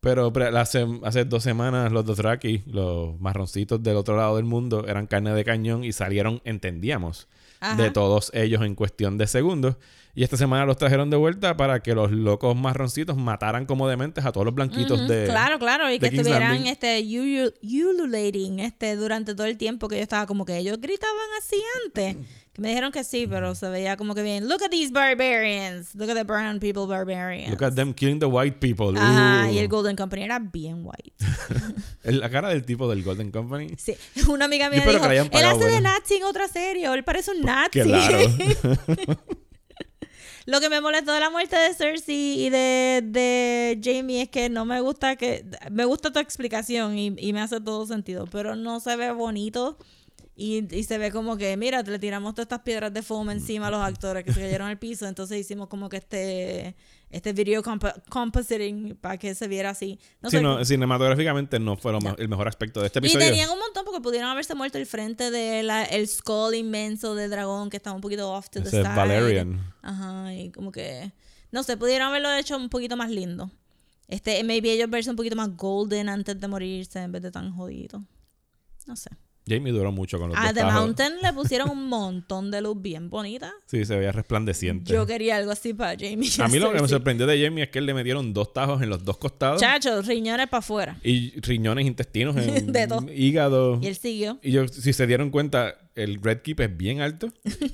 Pero 0.00 0.32
hace, 0.56 0.86
hace 1.04 1.24
dos 1.26 1.42
semanas 1.42 1.92
los 1.92 2.06
Dothraki, 2.06 2.62
los 2.66 3.20
marroncitos 3.20 3.82
del 3.82 3.96
otro 3.96 4.16
lado 4.16 4.36
del 4.36 4.46
mundo, 4.46 4.86
eran 4.88 5.06
carne 5.06 5.34
de 5.34 5.44
cañón 5.44 5.84
y 5.84 5.92
salieron, 5.92 6.40
entendíamos, 6.44 7.28
Ajá. 7.60 7.80
de 7.82 7.90
todos 7.90 8.30
ellos 8.34 8.62
en 8.62 8.74
cuestión 8.74 9.18
de 9.18 9.26
segundos. 9.26 9.76
Y 10.14 10.24
esta 10.24 10.36
semana 10.36 10.64
los 10.66 10.76
trajeron 10.76 11.08
de 11.10 11.16
vuelta 11.16 11.56
para 11.56 11.80
que 11.82 11.94
los 11.94 12.10
locos 12.10 12.56
marroncitos 12.56 13.16
mataran 13.16 13.64
como 13.66 13.86
dementes 13.88 14.24
a 14.24 14.32
todos 14.32 14.44
los 14.44 14.54
blanquitos 14.54 15.06
de... 15.06 15.26
claro, 15.26 15.58
claro, 15.58 15.88
y 15.92 15.98
que 16.00 16.08
King's 16.08 16.20
estuvieran 16.26 16.54
Landing. 16.54 16.66
este 16.66 17.00
ulu- 17.04 17.54
ululating 17.62 18.58
este 18.60 18.96
durante 18.96 19.34
todo 19.34 19.46
el 19.46 19.56
tiempo 19.56 19.86
que 19.86 19.96
yo 19.96 20.02
estaba 20.02 20.26
como 20.26 20.44
que 20.44 20.56
ellos 20.56 20.80
gritaban 20.80 21.26
así 21.38 21.62
antes. 21.84 22.16
Que 22.52 22.62
me 22.62 22.68
dijeron 22.70 22.90
que 22.90 23.04
sí, 23.04 23.26
pero 23.28 23.54
se 23.54 23.68
veía 23.68 23.96
como 23.96 24.14
que 24.14 24.22
bien. 24.22 24.48
Look 24.48 24.62
at 24.64 24.70
these 24.70 24.90
barbarians. 24.92 25.94
Look 25.94 26.10
at 26.10 26.16
the 26.16 26.24
brown 26.24 26.58
people 26.58 26.86
barbarians. 26.88 27.50
Look 27.50 27.62
at 27.62 27.74
them 27.74 27.94
killing 27.94 28.18
the 28.18 28.26
white 28.26 28.58
people. 28.58 28.98
Ajá, 28.98 29.46
Uh. 29.48 29.52
y 29.52 29.58
el 29.58 29.68
Golden 29.68 29.94
Company 29.96 30.24
era 30.24 30.38
bien 30.40 30.82
white. 30.84 31.12
La 32.02 32.28
cara 32.28 32.48
del 32.48 32.64
tipo 32.64 32.88
del 32.90 33.04
Golden 33.04 33.30
Company. 33.30 33.68
Sí, 33.78 33.94
una 34.28 34.46
amiga 34.46 34.68
mía 34.68 34.80
dijo, 34.84 35.04
él 35.06 35.44
hace 35.44 35.58
de 35.58 35.70
bueno". 35.70 35.80
Nazi 35.80 36.16
en 36.16 36.24
otra 36.24 36.48
serie, 36.48 36.92
él 36.92 37.04
parece 37.04 37.30
un 37.30 37.42
Nazi. 37.42 37.80
Claro. 37.82 38.18
Lo 40.46 40.58
que 40.58 40.68
me 40.70 40.80
molestó 40.80 41.12
de 41.12 41.20
la 41.20 41.30
muerte 41.30 41.54
de 41.54 41.74
Cersei 41.74 42.46
y 42.46 42.50
de, 42.50 43.02
de 43.04 43.78
Jamie 43.84 44.22
es 44.22 44.28
que 44.30 44.48
no 44.48 44.64
me 44.64 44.80
gusta 44.80 45.14
que... 45.14 45.44
Me 45.70 45.84
gusta 45.84 46.10
tu 46.12 46.18
explicación 46.18 46.98
y, 46.98 47.14
y 47.18 47.32
me 47.32 47.40
hace 47.42 47.60
todo 47.60 47.86
sentido, 47.86 48.26
pero 48.26 48.56
no 48.56 48.80
se 48.80 48.96
ve 48.96 49.12
bonito 49.12 49.76
y, 50.42 50.74
y 50.74 50.84
se 50.84 50.96
ve 50.96 51.10
como 51.12 51.36
que, 51.36 51.54
mira, 51.56 51.82
le 51.82 51.98
tiramos 51.98 52.34
todas 52.34 52.44
estas 52.46 52.60
piedras 52.60 52.92
de 52.94 53.02
foam 53.02 53.28
encima 53.30 53.66
a 53.66 53.70
los 53.70 53.80
actores 53.82 54.24
que 54.24 54.32
se 54.32 54.40
cayeron 54.40 54.68
al 54.68 54.78
piso, 54.78 55.06
entonces 55.06 55.38
hicimos 55.38 55.68
como 55.68 55.88
que 55.88 55.98
este 55.98 56.76
este 57.10 57.32
video 57.32 57.62
comp- 57.62 58.02
compositing 58.08 58.96
para 59.00 59.18
que 59.18 59.34
se 59.34 59.48
viera 59.48 59.70
así. 59.70 59.98
No 60.22 60.30
Sí, 60.30 60.36
sé, 60.36 60.42
no, 60.42 60.64
cinematográficamente 60.64 61.58
no 61.58 61.76
fue 61.76 61.92
lo 61.92 61.98
el 62.16 62.28
mejor 62.28 62.46
aspecto 62.48 62.80
de 62.80 62.86
este 62.86 63.00
y 63.00 63.02
episodio. 63.02 63.26
tenían 63.26 63.50
un 63.50 63.58
montón 63.58 63.84
porque 63.84 64.00
pudieron 64.00 64.30
haberse 64.30 64.54
muerto 64.54 64.78
el 64.78 64.86
frente 64.86 65.30
del 65.30 65.68
el 65.90 66.08
skull 66.08 66.54
inmenso 66.54 67.14
del 67.14 67.28
dragón 67.30 67.68
que 67.68 67.76
estaba 67.76 67.94
un 67.96 68.00
poquito 68.00 68.32
off 68.32 68.48
to 68.48 68.60
the 68.62 68.68
Ese 68.68 68.82
side. 68.82 68.94
Valerian. 68.96 69.74
Ajá, 69.82 70.32
y 70.34 70.50
como 70.52 70.70
que 70.72 71.12
no 71.50 71.62
sé, 71.64 71.76
pudieron 71.76 72.08
haberlo 72.08 72.32
hecho 72.32 72.56
un 72.56 72.68
poquito 72.68 72.96
más 72.96 73.10
lindo. 73.10 73.50
Este, 74.06 74.42
maybe 74.44 74.72
ellos 74.72 74.88
verse 74.88 75.10
un 75.10 75.16
poquito 75.16 75.36
más 75.36 75.56
golden 75.56 76.08
antes 76.08 76.38
de 76.40 76.48
morirse 76.48 77.00
en 77.00 77.12
vez 77.12 77.22
de 77.22 77.30
tan 77.30 77.52
jodido. 77.52 78.02
No 78.86 78.94
sé. 78.96 79.10
Jamie 79.48 79.72
duró 79.72 79.90
mucho 79.90 80.18
con 80.18 80.28
los 80.28 80.38
A 80.38 80.48
Ah, 80.48 80.52
The. 80.54 80.64
Mountain 80.64 81.14
le 81.22 81.32
pusieron 81.34 81.70
un 81.70 81.88
montón 81.88 82.50
de 82.50 82.60
luz 82.60 82.80
bien 82.80 83.10
bonita. 83.10 83.52
Sí, 83.66 83.84
se 83.84 83.96
veía 83.96 84.12
resplandeciente. 84.12 84.92
Yo 84.92 85.06
quería 85.06 85.36
algo 85.36 85.50
así 85.50 85.74
para 85.74 85.92
Jamie. 85.98 86.30
A 86.38 86.48
mí 86.48 86.58
lo 86.58 86.72
que 86.72 86.80
me 86.82 86.88
sorprendió 86.88 87.26
de 87.26 87.42
Jamie 87.42 87.64
es 87.64 87.70
que 87.70 87.78
él 87.80 87.86
le 87.86 87.94
metieron 87.94 88.32
dos 88.32 88.52
tajos 88.52 88.80
en 88.82 88.90
los 88.90 89.04
dos 89.04 89.18
costados. 89.18 89.60
Chachos, 89.60 90.06
riñones 90.06 90.46
para 90.48 90.58
afuera. 90.58 90.96
Y 91.02 91.40
riñones, 91.40 91.86
intestinos, 91.86 92.36
en 92.36 92.70
De 92.72 92.86
todo. 92.86 93.06
hígado. 93.12 93.78
Y 93.82 93.86
él 93.88 93.96
siguió. 93.96 94.38
Y 94.42 94.52
yo, 94.52 94.68
si 94.68 94.92
se 94.92 95.06
dieron 95.06 95.30
cuenta, 95.30 95.74
el 96.02 96.20
Red 96.22 96.42
Keep 96.42 96.60
es 96.60 96.76
bien 96.76 97.00
alto. 97.00 97.28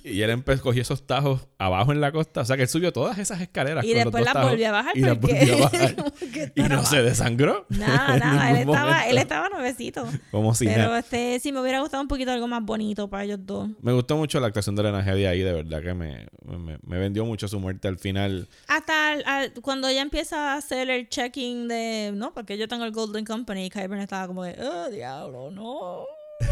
y 0.05 0.23
él 0.23 0.31
empezó, 0.31 0.63
cogió 0.63 0.83
esos 0.83 1.07
tajos 1.07 1.47
abajo 1.59 1.93
en 1.93 2.01
la 2.01 2.13
costa. 2.13 2.41
O 2.43 2.45
sea, 2.45 2.57
que 2.57 2.63
él 2.63 2.69
subió 2.69 2.93
todas 2.93 3.19
esas 3.19 3.41
escaleras. 3.41 3.85
Y 3.85 3.93
con 3.95 4.03
después 4.05 4.25
las 4.25 4.35
volvió 4.35 4.69
a 4.69 4.73
bajar 4.73 4.97
Y 4.97 5.01
las 5.01 5.19
porque- 5.19 5.35
volvió 5.39 5.55
a 5.57 5.69
bajar. 5.71 5.95
como 5.97 6.11
que 6.13 6.53
y 6.55 6.61
esto 6.61 6.63
no 6.69 6.77
no 6.77 6.85
se 6.85 7.03
desangró. 7.03 7.67
Nada, 7.71 8.17
nada. 8.19 8.51
Él 8.51 8.57
estaba, 8.69 9.07
él 9.09 9.19
estaba 9.19 9.49
nuevecito. 9.49 10.07
Como 10.31 10.55
si 10.55 10.67
Pero 10.67 10.83
nada. 10.83 10.99
este, 11.01 11.39
sí, 11.41 11.53
me 11.53 11.61
hubiera 11.61 11.81
gustado 11.81 12.03
un 12.03 12.09
poquito 12.09 12.31
algo 12.33 12.47
más 12.49 12.63
bonito 12.65 13.09
para 13.09 13.25
ellos 13.25 13.39
dos. 13.43 13.69
Me 13.83 13.93
gustó 13.93 14.17
mucho 14.17 14.39
la 14.41 14.49
actuación 14.49 14.77
de 14.77 14.83
Lena 14.83 15.01
Headey 15.07 15.27
ahí, 15.27 15.41
de 15.41 15.53
verdad 15.53 15.83
que 15.83 15.95
me, 15.95 16.27
me, 16.45 16.79
me 16.83 16.99
vendió 16.99 17.25
mucho 17.25 17.49
su 17.49 17.59
muerte 17.61 17.89
al 17.89 17.99
final. 17.99 18.49
Hasta 18.69 19.13
al- 19.13 19.25
al- 19.27 19.53
cuando 19.63 19.89
ella 19.89 20.03
empieza 20.03 20.53
a 20.53 20.57
hacer 20.57 20.91
el 20.91 21.09
checking 21.09 21.69
de, 21.69 22.13
no, 22.15 22.33
porque 22.35 22.59
yo 22.59 22.69
tengo 22.69 22.85
el 22.85 22.93
Golden 22.93 23.25
Company 23.25 23.67
y 23.67 23.71
Kyburn 23.71 24.01
estaba 24.01 24.27
como 24.27 24.45
de, 24.45 24.57
oh, 24.63 24.89
diablo, 24.91 25.51
no. 25.51 26.03
Eh, 26.41 26.45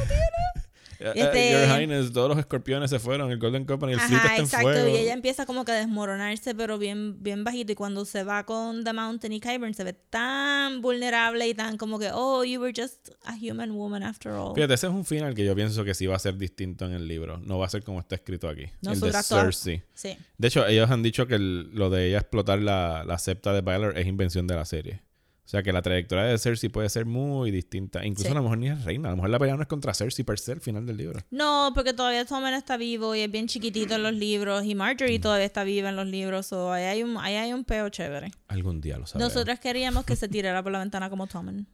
Este- 0.99 1.53
Your 1.53 1.79
Highness, 1.81 2.12
todos 2.12 2.29
los 2.29 2.39
escorpiones 2.39 2.91
se 2.91 2.99
fueron, 2.99 3.31
el 3.31 3.39
Golden 3.39 3.65
Company, 3.65 3.93
el 3.95 4.01
fleet 4.01 4.19
Ajá, 4.19 4.27
está 4.29 4.37
en 4.37 4.45
exacto. 4.45 4.69
fuego. 4.69 4.89
Y 4.89 5.01
ella 5.01 5.12
empieza 5.12 5.47
como 5.47 5.65
que 5.65 5.73
a 5.73 5.77
desmoronarse, 5.77 6.55
pero 6.55 6.79
bien, 6.79 7.23
bien 7.23 7.45
bajito. 7.45 7.73
Y 7.73 7.75
cuando 7.75 8.05
se 8.05 8.25
va 8.25 8.45
con 8.45 8.85
The 8.85 8.93
Mountain 8.93 9.33
y 9.33 9.41
Kyburn, 9.41 9.75
se 9.75 9.85
ve 9.85 9.93
tan 9.93 10.81
vulnerable 10.81 11.47
y 11.49 11.55
tan 11.55 11.77
como 11.77 11.99
que, 11.99 12.11
oh, 12.12 12.45
you 12.45 12.61
were 12.61 12.73
just 12.75 13.11
a 13.25 13.35
human 13.35 13.73
woman 13.73 14.03
after 14.03 14.33
all. 14.33 14.55
Fíjate, 14.55 14.75
ese 14.75 14.87
es 14.87 14.93
un 14.93 15.05
final 15.05 15.35
que 15.35 15.45
yo 15.45 15.55
pienso 15.55 15.85
que 15.85 15.95
sí 15.95 16.07
va 16.07 16.16
a 16.16 16.19
ser 16.19 16.37
distinto 16.37 16.85
en 16.87 16.93
el 16.93 17.07
libro. 17.09 17.39
No 17.39 17.59
va 17.59 17.66
a 17.66 17.71
ser 17.71 17.83
como 17.83 18.01
está 18.01 18.15
escrito 18.15 18.49
aquí. 18.49 18.66
el 18.83 19.01
de 19.01 19.12
Cersei. 19.23 19.83
Sí. 19.95 20.16
De 20.39 20.49
hecho, 20.49 20.66
ellos 20.66 20.91
han 20.91 21.03
dicho 21.03 21.27
que 21.27 21.35
el- 21.37 21.71
lo 21.75 21.91
de 21.91 22.09
ella 22.09 22.19
explotar 22.19 22.59
la, 22.61 23.05
la 23.05 23.19
septa 23.19 23.53
de 23.53 23.61
Baelor 23.61 23.99
es 23.99 24.07
invención 24.07 24.47
de 24.47 24.55
la 24.55 24.65
serie. 24.65 25.03
O 25.45 25.49
sea 25.49 25.62
que 25.62 25.73
la 25.75 25.83
trayectoria 25.83 26.25
de 26.25 26.39
Cersei 26.39 26.71
puede 26.71 26.89
ser 26.89 27.05
muy 27.05 27.51
distinta. 27.51 28.05
Incluso 28.05 28.29
Sí. 28.29 28.33
a 28.33 28.35
lo 28.37 28.43
mejor 28.43 28.57
ni 28.59 28.69
es 28.71 28.83
reina. 28.83 29.09
A 29.09 29.11
lo 29.11 29.16
mejor 29.16 29.31
la 29.31 29.39
pelea 29.39 29.57
no 29.57 29.62
es 29.62 29.69
contra 29.69 29.93
Cersei 29.93 30.25
per 30.25 30.39
se 30.39 30.53
al 30.53 30.61
final 30.62 30.87
del 30.87 30.97
libro. 30.97 31.21
No, 31.31 31.73
porque 31.75 31.93
todavía 31.93 32.25
Tommen 32.25 32.55
está 32.55 32.79
vivo 32.79 33.15
y 33.15 33.21
es 33.21 33.31
bien 33.31 33.47
chiquitito 33.47 33.95
en 33.95 34.03
los 34.03 34.15
libros. 34.15 34.65
Y 34.65 34.75
Mm. 34.75 34.79
Marjorie 34.79 35.19
todavía 35.19 35.45
está 35.45 35.62
viva 35.65 35.91
en 35.91 35.97
los 35.97 36.07
libros. 36.07 36.47
So 36.47 36.73
ahí 36.73 36.85
hay 36.85 37.03
un, 37.03 37.19
ahí 37.19 37.35
hay 37.35 37.53
un 37.53 37.65
peo 37.65 37.89
chévere. 37.91 38.31
Algún 38.49 38.81
día 38.81 38.97
lo 38.99 39.07
sabremos. 39.07 39.35
Nosotras 39.35 39.61
queríamos 39.61 40.05
que 40.07 40.16
se 40.16 40.29
tirara 40.29 40.62
por 40.62 40.73
la 40.73 40.79
ventana 40.79 41.11
como 41.11 41.27
Tommen. 41.27 41.66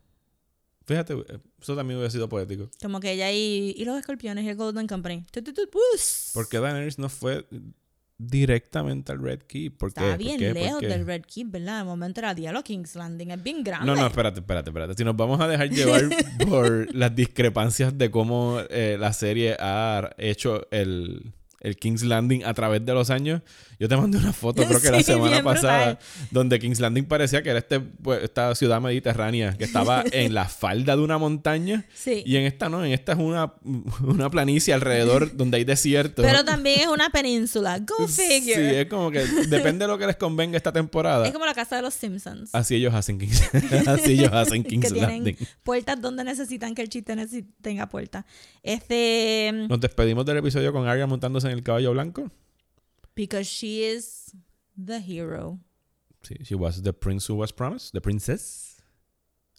Fíjate, 0.86 1.14
eso 1.60 1.76
también 1.76 1.98
hubiera 1.98 2.10
sido 2.10 2.28
poético. 2.28 2.68
Como 2.82 2.98
que 2.98 3.12
ella 3.12 3.30
y, 3.30 3.74
y 3.76 3.84
los 3.84 3.96
escorpiones 3.96 4.44
y 4.44 4.48
el 4.48 4.56
Golden 4.56 4.88
Company. 4.88 5.24
Porque 6.34 6.58
Daenerys 6.58 6.98
no 6.98 7.08
fue 7.08 7.46
directamente 8.20 9.12
al 9.12 9.22
Red 9.22 9.40
Keep. 9.46 9.78
¿Por 9.78 9.88
qué? 9.92 10.00
Estaba 10.00 10.10
¿Por 10.10 10.18
bien 10.18 10.54
lejos 10.54 10.80
del 10.80 11.06
Red 11.06 11.22
Keep, 11.22 11.50
¿verdad? 11.50 11.78
De 11.78 11.84
momento 11.84 12.20
era 12.20 12.34
Diablo 12.34 12.62
King's 12.62 12.94
Landing. 12.94 13.30
Es 13.30 13.42
bien 13.42 13.64
grande. 13.64 13.86
No, 13.86 13.96
no, 13.96 14.06
espérate, 14.06 14.40
espérate, 14.40 14.70
espérate. 14.70 14.94
Si 14.94 15.04
nos 15.04 15.16
vamos 15.16 15.40
a 15.40 15.48
dejar 15.48 15.70
llevar 15.70 16.02
por 16.48 16.94
las 16.94 17.14
discrepancias 17.14 17.96
de 17.96 18.10
cómo 18.10 18.60
eh, 18.68 18.96
la 19.00 19.12
serie 19.12 19.56
ha 19.58 20.10
hecho 20.18 20.66
el, 20.70 21.32
el 21.60 21.76
King's 21.76 22.02
Landing 22.02 22.44
a 22.44 22.52
través 22.52 22.84
de 22.84 22.92
los 22.92 23.08
años, 23.10 23.42
yo 23.80 23.88
te 23.88 23.96
mandé 23.96 24.18
una 24.18 24.32
foto, 24.32 24.62
creo 24.64 24.80
que 24.80 24.90
la 24.92 24.98
Sí, 24.98 25.04
semana 25.04 25.42
pasada, 25.42 25.86
brutal. 25.94 25.98
donde 26.30 26.58
King's 26.60 26.78
Landing 26.80 27.06
parecía 27.06 27.42
que 27.42 27.48
era 27.50 27.58
este, 27.58 27.80
pues, 27.80 28.22
esta 28.22 28.54
ciudad 28.54 28.80
mediterránea 28.80 29.54
que 29.56 29.64
estaba 29.64 30.04
en 30.12 30.34
la 30.34 30.44
falda 30.44 30.94
de 30.94 31.02
una 31.02 31.16
montaña. 31.18 31.86
Sí. 31.94 32.22
Y 32.26 32.36
en 32.36 32.44
esta 32.44 32.68
no, 32.68 32.84
en 32.84 32.92
esta 32.92 33.12
es 33.12 33.18
una, 33.18 33.54
una 34.02 34.30
planicie 34.30 34.74
alrededor 34.74 35.34
donde 35.36 35.56
hay 35.56 35.64
desierto. 35.64 36.22
Pero 36.22 36.44
también 36.44 36.80
es 36.80 36.86
una 36.88 37.10
península. 37.10 37.78
Go 37.80 38.06
Sí, 38.06 38.22
figure. 38.42 38.82
es 38.82 38.86
como 38.88 39.10
que 39.10 39.20
depende 39.48 39.86
de 39.86 39.88
lo 39.88 39.96
que 39.98 40.06
les 40.06 40.16
convenga 40.16 40.56
esta 40.56 40.72
temporada. 40.72 41.26
Es 41.26 41.32
como 41.32 41.46
la 41.46 41.54
casa 41.54 41.76
de 41.76 41.82
los 41.82 41.94
Simpsons. 41.94 42.50
Así 42.54 42.74
ellos 42.74 42.92
hacen 42.92 43.18
King's, 43.18 43.42
así 43.88 44.12
ellos 44.12 44.30
hacen 44.32 44.62
King's 44.62 44.88
que 44.88 44.92
tienen 44.92 45.24
Landing. 45.24 45.36
puertas 45.62 46.00
donde 46.00 46.22
necesitan 46.22 46.74
que 46.74 46.82
el 46.82 46.90
chiste 46.90 47.14
tenga 47.62 47.88
puertas. 47.88 48.24
Este. 48.62 49.50
Nos 49.68 49.80
despedimos 49.80 50.26
del 50.26 50.36
episodio 50.36 50.72
con 50.72 50.86
Arya 50.86 51.06
montándose 51.06 51.46
en 51.46 51.54
el 51.54 51.62
caballo 51.62 51.92
blanco. 51.92 52.30
Because 53.20 53.44
she 53.44 53.84
is 53.84 54.34
the 54.82 54.98
hero. 55.00 55.58
Sí, 56.22 56.36
she 56.44 56.54
was 56.54 56.82
the 56.82 56.92
prince 56.92 57.30
who 57.30 57.36
was 57.36 57.52
promised. 57.52 57.92
The 57.92 58.00
princess. 58.00 58.82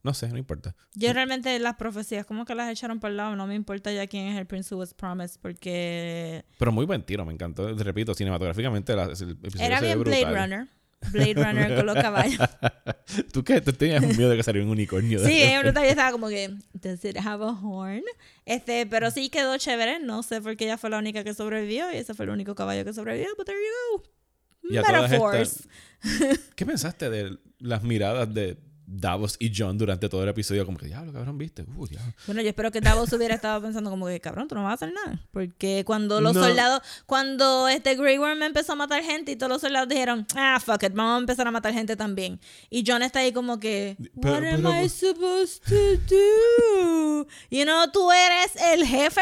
No 0.04 0.16
sé, 0.16 0.30
no 0.30 0.38
importa. 0.40 0.76
Yo 0.96 1.14
realmente 1.14 1.60
las 1.60 1.76
profecías 1.76 2.26
como 2.26 2.44
que 2.44 2.56
las 2.56 2.72
echaron 2.72 3.00
por 3.00 3.12
el 3.12 3.18
lado. 3.18 3.36
No 3.36 3.46
me 3.46 3.54
importa 3.54 3.92
ya 3.94 4.08
quién 4.08 4.26
es 4.30 4.38
el 4.40 4.48
Prince 4.48 4.74
Who 4.74 4.80
Was 4.80 4.96
Promised 4.96 5.40
porque 5.42 6.44
Pero 6.58 6.72
muy 6.72 6.88
buen 6.88 7.04
tiro, 7.04 7.24
me 7.24 7.34
encantó. 7.34 7.76
Te 7.76 7.84
repito, 7.84 8.16
cinematográficamente 8.16 8.96
la- 8.96 9.04
el 9.04 9.12
episodio 9.12 9.64
era 9.64 9.80
bien 9.80 10.02
Blade. 10.04 10.26
Runner. 10.26 10.68
Blade 11.12 11.34
Runner 11.36 11.76
con 11.76 11.86
los 11.86 11.96
caballos. 11.96 12.40
¿Tú 13.34 13.44
qué? 13.44 13.60
¿Tú 13.62 13.74
tenías 13.74 14.02
miedo 14.18 14.30
de 14.30 14.38
que 14.38 14.44
saliera 14.44 14.66
un 14.66 14.72
unicornio? 14.72 15.20
Sí, 15.26 15.42
es 15.42 15.62
brutal. 15.62 15.84
Yo 15.84 15.90
estaba 15.90 16.12
como 16.12 16.28
que, 16.30 16.54
¿does 16.74 17.04
it 17.06 17.18
have 17.18 17.44
a 17.44 17.50
horn? 17.50 18.04
Este, 18.46 18.86
pero 18.86 19.12
sí 19.12 19.30
quedó 19.30 19.58
chévere. 19.58 20.00
No 20.00 20.24
sé 20.24 20.42
por 20.42 20.56
qué 20.58 20.66
ella 20.66 20.78
fue 20.78 20.90
la 20.90 21.00
única 21.00 21.24
que 21.24 21.34
sobrevivió 21.34 21.92
y 21.92 21.98
ese 21.98 22.14
fue 22.14 22.26
el 22.26 22.32
único 22.32 22.56
caballo 22.56 22.86
que 22.86 22.94
sobrevivió. 22.94 23.30
But 23.38 23.46
there 23.48 23.58
you 23.58 23.98
go. 23.98 24.04
Y 24.70 24.78
a 24.78 24.84
todas 24.84 25.10
Metaphors. 25.10 25.66
estas- 26.04 26.40
¿Qué 26.56 26.66
pensaste 26.66 27.10
de 27.10 27.38
las 27.60 27.84
miradas 27.84 28.34
de 28.34 28.58
Davos 28.94 29.38
y 29.40 29.52
John 29.56 29.78
durante 29.78 30.10
todo 30.10 30.24
el 30.24 30.30
episodio? 30.30 30.66
Como 30.66 30.78
que, 30.78 30.88
diablo, 30.88 31.14
cabrón, 31.14 31.38
viste. 31.38 31.64
Uh, 31.76 31.88
diablo. 31.88 32.14
Bueno, 32.26 32.42
yo 32.42 32.50
espero 32.50 32.72
que 32.72 32.82
Davos 32.82 33.12
hubiera 33.14 33.36
estado 33.36 33.62
pensando 33.62 33.90
como 33.90 34.08
que, 34.08 34.20
cabrón, 34.20 34.48
tú 34.48 34.56
no 34.56 34.64
vas 34.64 34.72
a 34.72 34.74
hacer 34.76 34.94
nada. 34.94 35.22
Porque 35.32 35.84
cuando 35.86 36.20
los 36.22 36.34
No. 36.34 36.44
soldados, 36.44 36.82
cuando 37.06 37.68
este 37.68 37.96
Grey 37.96 38.18
Worm 38.18 38.44
empezó 38.44 38.74
a 38.74 38.76
matar 38.76 39.04
gente 39.04 39.32
y 39.32 39.36
todos 39.36 39.50
los 39.52 39.62
soldados 39.62 39.88
dijeron, 39.90 40.26
ah, 40.36 40.60
fuck 40.64 40.84
it, 40.84 40.94
vamos 40.94 41.16
a 41.16 41.20
empezar 41.20 41.48
a 41.48 41.52
matar 41.52 41.74
gente 41.74 41.96
también. 41.96 42.40
Y 42.70 42.84
John 42.86 43.02
está 43.04 43.20
ahí 43.20 43.32
como 43.32 43.60
que, 43.60 43.96
Pero- 44.22 44.34
what 44.36 44.44
am 44.46 44.62
pero- 44.64 44.84
I 44.84 44.90
supposed 44.90 45.62
to 45.64 45.98
do? 46.10 47.28
You 47.50 47.64
know, 47.64 47.90
tú 47.92 48.12
eres 48.12 48.56
el 48.74 48.86
jefe. 48.86 49.22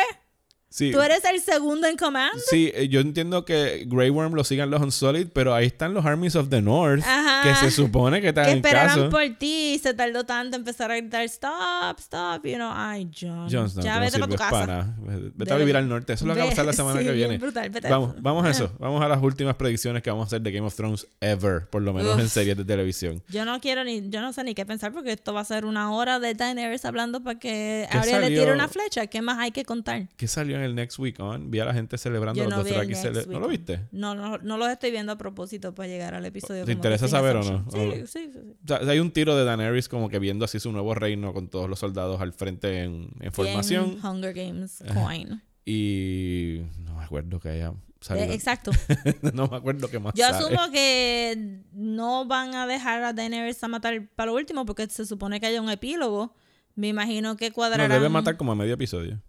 Sí. 0.69 0.91
Tú 0.91 1.01
eres 1.01 1.23
el 1.25 1.41
segundo 1.41 1.87
en 1.87 1.97
command. 1.97 2.31
Sí, 2.49 2.71
eh, 2.75 2.87
yo 2.89 2.99
entiendo 2.99 3.43
que 3.43 3.85
Grey 3.87 4.09
Worm 4.11 4.33
lo 4.35 4.43
sigan 4.43 4.69
los 4.69 4.79
Unsolid, 4.81 5.27
pero 5.33 5.55
ahí 5.55 5.65
están 5.65 5.95
los 5.95 6.05
Armies 6.05 6.35
of 6.35 6.49
the 6.49 6.61
North, 6.61 7.03
Ajá. 7.05 7.41
que 7.41 7.55
se 7.55 7.71
supone 7.71 8.21
que 8.21 8.31
te 8.33 8.43
Que 8.43 8.51
esperaran 8.51 8.87
caso. 8.95 9.09
por 9.09 9.23
ti 9.39 9.79
se 9.81 9.95
tardó 9.95 10.25
tanto 10.25 10.55
en 10.55 10.61
empezar 10.61 10.91
a 10.91 10.97
gritar, 10.97 11.23
stop, 11.23 11.97
stop, 11.99 12.45
you 12.45 12.55
know, 12.55 12.71
ay, 12.73 13.09
John. 13.19 13.47
Jones, 13.51 13.75
no, 13.75 13.81
ya 13.81 13.99
vete 13.99 14.19
para 14.19 14.27
tu 14.31 14.35
casa. 14.35 14.49
para. 14.51 14.95
Vete 14.99 15.31
Vete. 15.35 15.53
a 15.53 15.57
vivir 15.57 15.75
al 15.75 15.89
norte. 15.89 16.13
Eso 16.13 16.25
es 16.25 16.27
lo 16.27 16.33
que 16.35 16.39
va 16.41 16.45
a 16.45 16.49
pasar 16.49 16.65
la 16.65 16.73
semana 16.73 16.99
sí, 16.99 17.05
que 17.07 17.11
viene. 17.13 17.37
brutal, 17.39 17.69
vete. 17.71 17.89
Vamos, 17.89 18.13
vamos 18.21 18.45
a 18.45 18.49
eso. 18.51 18.71
Vamos 18.79 19.01
a 19.03 19.07
las 19.07 19.21
últimas 19.23 19.55
predicciones 19.55 20.03
que 20.03 20.09
vamos 20.11 20.25
a 20.25 20.27
hacer 20.27 20.41
de 20.41 20.51
Game 20.51 20.65
of 20.67 20.75
Thrones 20.75 21.07
ever, 21.19 21.67
por 21.69 21.81
lo 21.81 21.93
menos 21.93 22.13
Uf. 22.15 22.21
en 22.21 22.29
series 22.29 22.55
de 22.57 22.63
televisión. 22.65 23.23
Yo 23.29 23.43
no 23.43 23.59
quiero 23.59 23.83
ni, 23.83 24.07
yo 24.09 24.21
no 24.21 24.33
sé 24.33 24.43
ni 24.43 24.53
qué 24.53 24.65
pensar 24.65 24.91
porque 24.93 25.11
esto 25.13 25.33
va 25.33 25.41
a 25.41 25.45
ser 25.45 25.65
una 25.65 25.91
hora 25.91 26.19
de 26.19 26.33
Daenerys 26.35 26.85
hablando 26.85 27.21
para 27.23 27.39
que 27.39 27.87
¿Qué 27.91 27.97
Arya 27.97 28.19
le 28.19 28.27
tire 28.27 28.53
una 28.53 28.67
flecha. 28.67 29.07
¿Qué 29.07 29.21
más 29.21 29.39
hay 29.39 29.51
que 29.51 29.65
contar? 29.65 30.07
¿Qué 30.15 30.27
salió 30.27 30.58
en 30.59 30.65
el 30.65 30.75
Next 30.75 30.99
Week 30.99 31.19
On? 31.19 31.49
Vi 31.49 31.59
a 31.59 31.65
la 31.65 31.73
gente 31.73 31.97
celebrando 31.97 32.37
Yo 32.43 32.49
los 32.49 32.53
no 32.59 32.61
el 32.61 32.67
Dothraki 32.67 32.93
cele- 32.93 33.25
¿No 33.27 33.39
lo 33.39 33.47
viste? 33.47 33.87
No, 33.91 34.13
no, 34.15 34.37
no 34.37 34.57
los 34.57 34.69
estoy 34.69 34.91
viendo 34.91 35.11
a 35.13 35.17
propósito 35.17 35.73
para 35.73 35.87
llegar 35.89 36.13
al 36.13 36.25
episodio. 36.25 36.65
¿Te 36.65 36.71
interesa 36.71 37.07
saber 37.07 37.37
o 37.37 37.43
no? 37.43 37.65
Sí, 37.71 37.79
sí, 38.05 38.07
sí, 38.07 38.31
sí. 38.33 38.39
O 38.63 38.67
sea, 38.67 38.91
hay 38.91 38.99
un 38.99 39.11
tiro 39.11 39.35
de 39.35 39.43
Daenerys 39.45 39.89
como 39.89 40.09
que 40.09 40.19
viendo 40.19 40.45
así 40.45 40.59
su 40.59 40.71
nuevo 40.71 40.93
reino 40.93 41.33
con 41.33 41.47
todos 41.49 41.69
los 41.69 41.79
soldados 41.79 42.21
al 42.21 42.33
frente 42.33 42.83
en, 42.83 43.09
en 43.19 43.31
formación. 43.31 43.97
Hunger 44.05 44.33
Games 44.33 44.83
coin. 44.93 45.41
Y 45.65 46.61
no 46.79 46.95
me 46.95 47.03
acuerdo 47.03 47.39
que 47.39 47.49
haya 47.49 47.73
salido. 48.01 48.25
Eh, 48.27 48.33
exacto. 48.33 48.71
no 49.33 49.47
me 49.47 49.57
acuerdo 49.57 49.87
qué 49.89 49.99
más 49.99 50.13
Yo 50.15 50.25
sale. 50.25 50.45
asumo 50.45 50.71
que 50.71 51.61
no 51.73 52.25
van 52.25 52.55
a 52.55 52.65
dejar 52.65 53.03
a 53.03 53.13
Daenerys 53.13 53.63
a 53.63 53.67
matar 53.67 54.07
para 54.15 54.31
lo 54.31 54.37
último 54.37 54.65
porque 54.65 54.87
se 54.89 55.05
supone 55.05 55.39
que 55.39 55.45
haya 55.45 55.61
un 55.61 55.69
epílogo. 55.69 56.33
Me 56.75 56.87
imagino 56.87 57.35
que 57.35 57.49
No, 57.49 57.55
cuadrarán... 57.55 57.89
debe 57.91 58.09
matar 58.09 58.37
como 58.37 58.53
a 58.53 58.55
medio 58.55 58.73
episodio. 58.73 59.21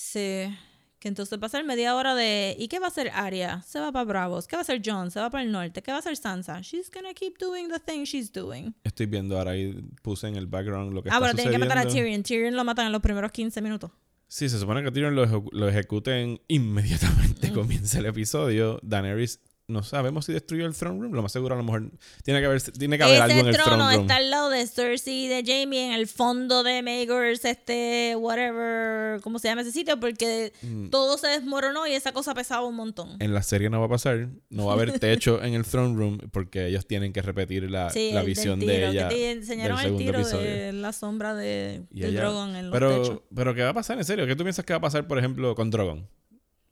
Sí. 0.00 0.56
Que 1.00 1.08
entonces 1.08 1.38
va 1.40 1.46
a 1.46 1.50
ser 1.50 1.64
media 1.64 1.94
hora 1.96 2.14
de... 2.14 2.56
¿Y 2.58 2.66
qué 2.68 2.78
va 2.78 2.86
a 2.86 2.88
hacer 2.88 3.10
Arya? 3.14 3.62
Se 3.62 3.78
va 3.80 3.90
para 3.92 4.04
Bravos. 4.04 4.46
¿Qué 4.48 4.54
va 4.56 4.60
a 4.60 4.62
hacer 4.62 4.80
Jon? 4.84 5.10
Se 5.10 5.18
va 5.20 5.28
para 5.30 5.42
el 5.44 5.50
norte. 5.52 5.80
¿Qué 5.82 5.90
va 5.92 5.96
a 5.96 6.00
hacer 6.00 6.16
Sansa? 6.16 6.60
She's 6.60 6.90
gonna 6.90 7.14
keep 7.14 7.36
doing 7.38 7.68
the 7.68 7.78
thing 7.80 8.02
she's 8.04 8.32
doing. 8.32 8.74
Estoy 8.84 9.06
viendo 9.06 9.36
ahora 9.38 9.52
ahí, 9.52 9.74
puse 10.02 10.26
en 10.28 10.36
el 10.36 10.46
background 10.46 10.92
lo 10.92 11.02
que 11.02 11.08
Ah, 11.10 11.14
está 11.14 11.18
bueno, 11.20 11.34
tienen 11.34 11.52
que 11.52 11.58
matar 11.58 11.78
a 11.78 11.82
sucediendo. 11.84 12.04
Tyrion. 12.04 12.22
Tyrion 12.24 12.56
lo 12.56 12.64
matan 12.64 12.86
en 12.86 12.92
los 12.92 13.00
primeros 13.02 13.30
15 13.32 13.60
minutos. 13.62 13.90
Sí, 14.28 14.48
se 14.48 14.58
supone 14.58 14.82
que 14.84 14.90
Tyrion 14.90 15.14
lo, 15.14 15.24
ejecu- 15.26 15.50
lo 15.52 15.68
ejecuten 15.68 16.40
inmediatamente. 16.48 17.52
Comienza 17.54 17.98
el 18.00 18.06
episodio. 18.06 18.78
Daenerys, 18.82 19.40
no 19.68 19.82
sabemos 19.82 20.24
si 20.24 20.32
destruyó 20.32 20.64
el 20.64 20.74
throne 20.74 20.98
room. 20.98 21.12
Lo 21.12 21.20
más 21.22 21.30
seguro, 21.30 21.54
a 21.54 21.58
lo 21.58 21.62
mejor 21.62 21.90
tiene 22.24 22.40
que 22.40 22.46
haber, 22.46 22.62
tiene 22.62 22.96
que 22.96 23.04
haber 23.04 23.20
algo 23.20 23.38
en 23.40 23.46
el 23.48 23.52
trono 23.54 23.76
throne 23.76 23.92
room. 23.92 24.00
está 24.02 24.16
al 24.16 24.30
lado 24.30 24.48
de 24.48 24.66
Cersei 24.66 25.26
y 25.26 25.28
de 25.28 25.42
Jamie 25.44 25.86
en 25.88 25.92
el 25.92 26.06
fondo 26.06 26.62
de 26.62 26.82
Magors, 26.82 27.44
este, 27.44 28.16
whatever, 28.16 29.20
¿cómo 29.20 29.38
se 29.38 29.48
llama 29.48 29.60
ese 29.60 29.72
sitio? 29.72 30.00
Porque 30.00 30.54
Mm. 30.62 30.88
todo 30.88 31.18
se 31.18 31.26
desmoronó 31.28 31.86
y 31.86 31.92
esa 31.92 32.12
cosa 32.12 32.32
pesaba 32.34 32.64
un 32.66 32.76
montón. 32.76 33.16
En 33.20 33.34
la 33.34 33.42
serie 33.42 33.68
no 33.68 33.78
va 33.78 33.86
a 33.86 33.88
pasar. 33.90 34.28
No 34.48 34.64
va 34.66 34.72
a 34.72 34.74
haber 34.76 34.98
techo 35.00 35.42
en 35.44 35.52
el 35.52 35.66
throne 35.66 35.94
room 35.96 36.18
porque 36.32 36.66
ellos 36.66 36.86
tienen 36.86 37.12
que 37.12 37.20
repetir 37.20 37.70
la, 37.70 37.90
Sí, 37.90 38.10
la 38.12 38.22
visión 38.22 38.58
tiro, 38.60 38.72
de 38.72 38.78
que 38.78 38.88
ella. 38.88 39.08
te 39.10 39.30
enseñaron 39.32 39.76
del 39.82 39.86
el 39.92 39.96
tiro 39.98 40.18
episodio. 40.20 40.50
de 40.50 40.72
la 40.72 40.94
sombra 40.94 41.34
de, 41.34 41.82
Y 41.90 42.00
del 42.00 42.12
ella- 42.12 42.20
Drogon 42.22 42.56
en 42.56 42.70
los 42.70 42.72
pero, 42.72 43.02
techos. 43.02 43.20
pero 43.34 43.54
¿qué 43.54 43.62
va 43.64 43.68
a 43.70 43.74
pasar 43.74 43.98
en 43.98 44.04
serio? 44.06 44.26
¿Qué 44.26 44.34
tú 44.34 44.44
piensas 44.44 44.64
que 44.64 44.72
va 44.72 44.78
a 44.78 44.80
pasar, 44.80 45.06
por 45.06 45.18
ejemplo, 45.18 45.54
con 45.54 45.68
Drogon? 45.70 46.08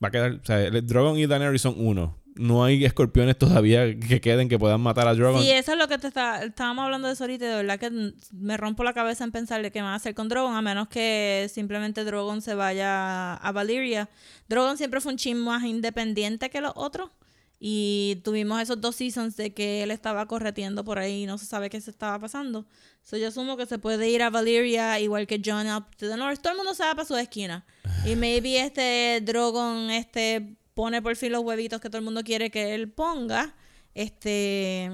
Va 0.02 0.08
a 0.08 0.10
quedar, 0.10 0.32
o 0.42 0.44
sea, 0.46 0.70
Drogon 0.70 1.18
y 1.18 1.26
Daenerys 1.26 1.60
son 1.60 1.74
uno. 1.76 2.22
No 2.36 2.64
hay 2.64 2.84
escorpiones 2.84 3.36
todavía 3.38 3.98
que 3.98 4.20
queden 4.20 4.48
que 4.48 4.58
puedan 4.58 4.80
matar 4.80 5.08
a 5.08 5.14
Drogon. 5.14 5.42
Sí, 5.42 5.50
eso 5.50 5.72
es 5.72 5.78
lo 5.78 5.88
que 5.88 5.98
te 5.98 6.08
está, 6.08 6.44
estábamos 6.44 6.84
hablando 6.84 7.08
de 7.08 7.14
eso 7.14 7.24
ahorita 7.24 7.46
de 7.46 7.56
verdad 7.56 7.78
que 7.78 8.12
me 8.32 8.56
rompo 8.56 8.84
la 8.84 8.92
cabeza 8.92 9.24
en 9.24 9.32
pensar 9.32 9.62
de 9.62 9.70
qué 9.70 9.80
van 9.80 9.92
a 9.92 9.96
hacer 9.96 10.14
con 10.14 10.28
Drogon, 10.28 10.54
a 10.54 10.62
menos 10.62 10.88
que 10.88 11.50
simplemente 11.52 12.04
Drogon 12.04 12.42
se 12.42 12.54
vaya 12.54 13.34
a 13.34 13.52
Valyria. 13.52 14.08
Drogon 14.48 14.76
siempre 14.76 15.00
fue 15.00 15.12
un 15.12 15.18
chin 15.18 15.38
más 15.38 15.64
independiente 15.64 16.50
que 16.50 16.60
los 16.60 16.72
otros 16.76 17.10
y 17.58 18.20
tuvimos 18.22 18.60
esos 18.60 18.80
dos 18.80 18.96
seasons 18.96 19.36
de 19.36 19.54
que 19.54 19.82
él 19.82 19.90
estaba 19.90 20.26
correteando 20.26 20.84
por 20.84 20.98
ahí 20.98 21.22
y 21.22 21.26
no 21.26 21.38
se 21.38 21.46
sabe 21.46 21.70
qué 21.70 21.80
se 21.80 21.90
estaba 21.90 22.18
pasando. 22.18 22.66
So 23.02 23.16
yo 23.16 23.28
asumo 23.28 23.56
que 23.56 23.66
se 23.66 23.78
puede 23.78 24.10
ir 24.10 24.22
a 24.22 24.30
Valyria 24.30 25.00
igual 25.00 25.26
que 25.26 25.40
John 25.42 25.66
up 25.68 25.84
to 25.96 26.08
the 26.08 26.16
north. 26.16 26.40
Todo 26.40 26.52
el 26.52 26.58
mundo 26.58 26.74
se 26.74 26.84
va 26.84 26.94
para 26.94 27.06
su 27.06 27.16
esquina. 27.16 27.64
Y 28.04 28.14
maybe 28.16 28.60
este 28.60 29.20
Drogon 29.22 29.90
este 29.90 30.56
pone 30.76 31.00
por 31.00 31.16
fin 31.16 31.32
los 31.32 31.42
huevitos 31.42 31.80
que 31.80 31.88
todo 31.88 31.98
el 31.98 32.04
mundo 32.04 32.22
quiere 32.22 32.50
que 32.50 32.74
él 32.74 32.90
ponga. 32.92 33.54
Este 33.94 34.90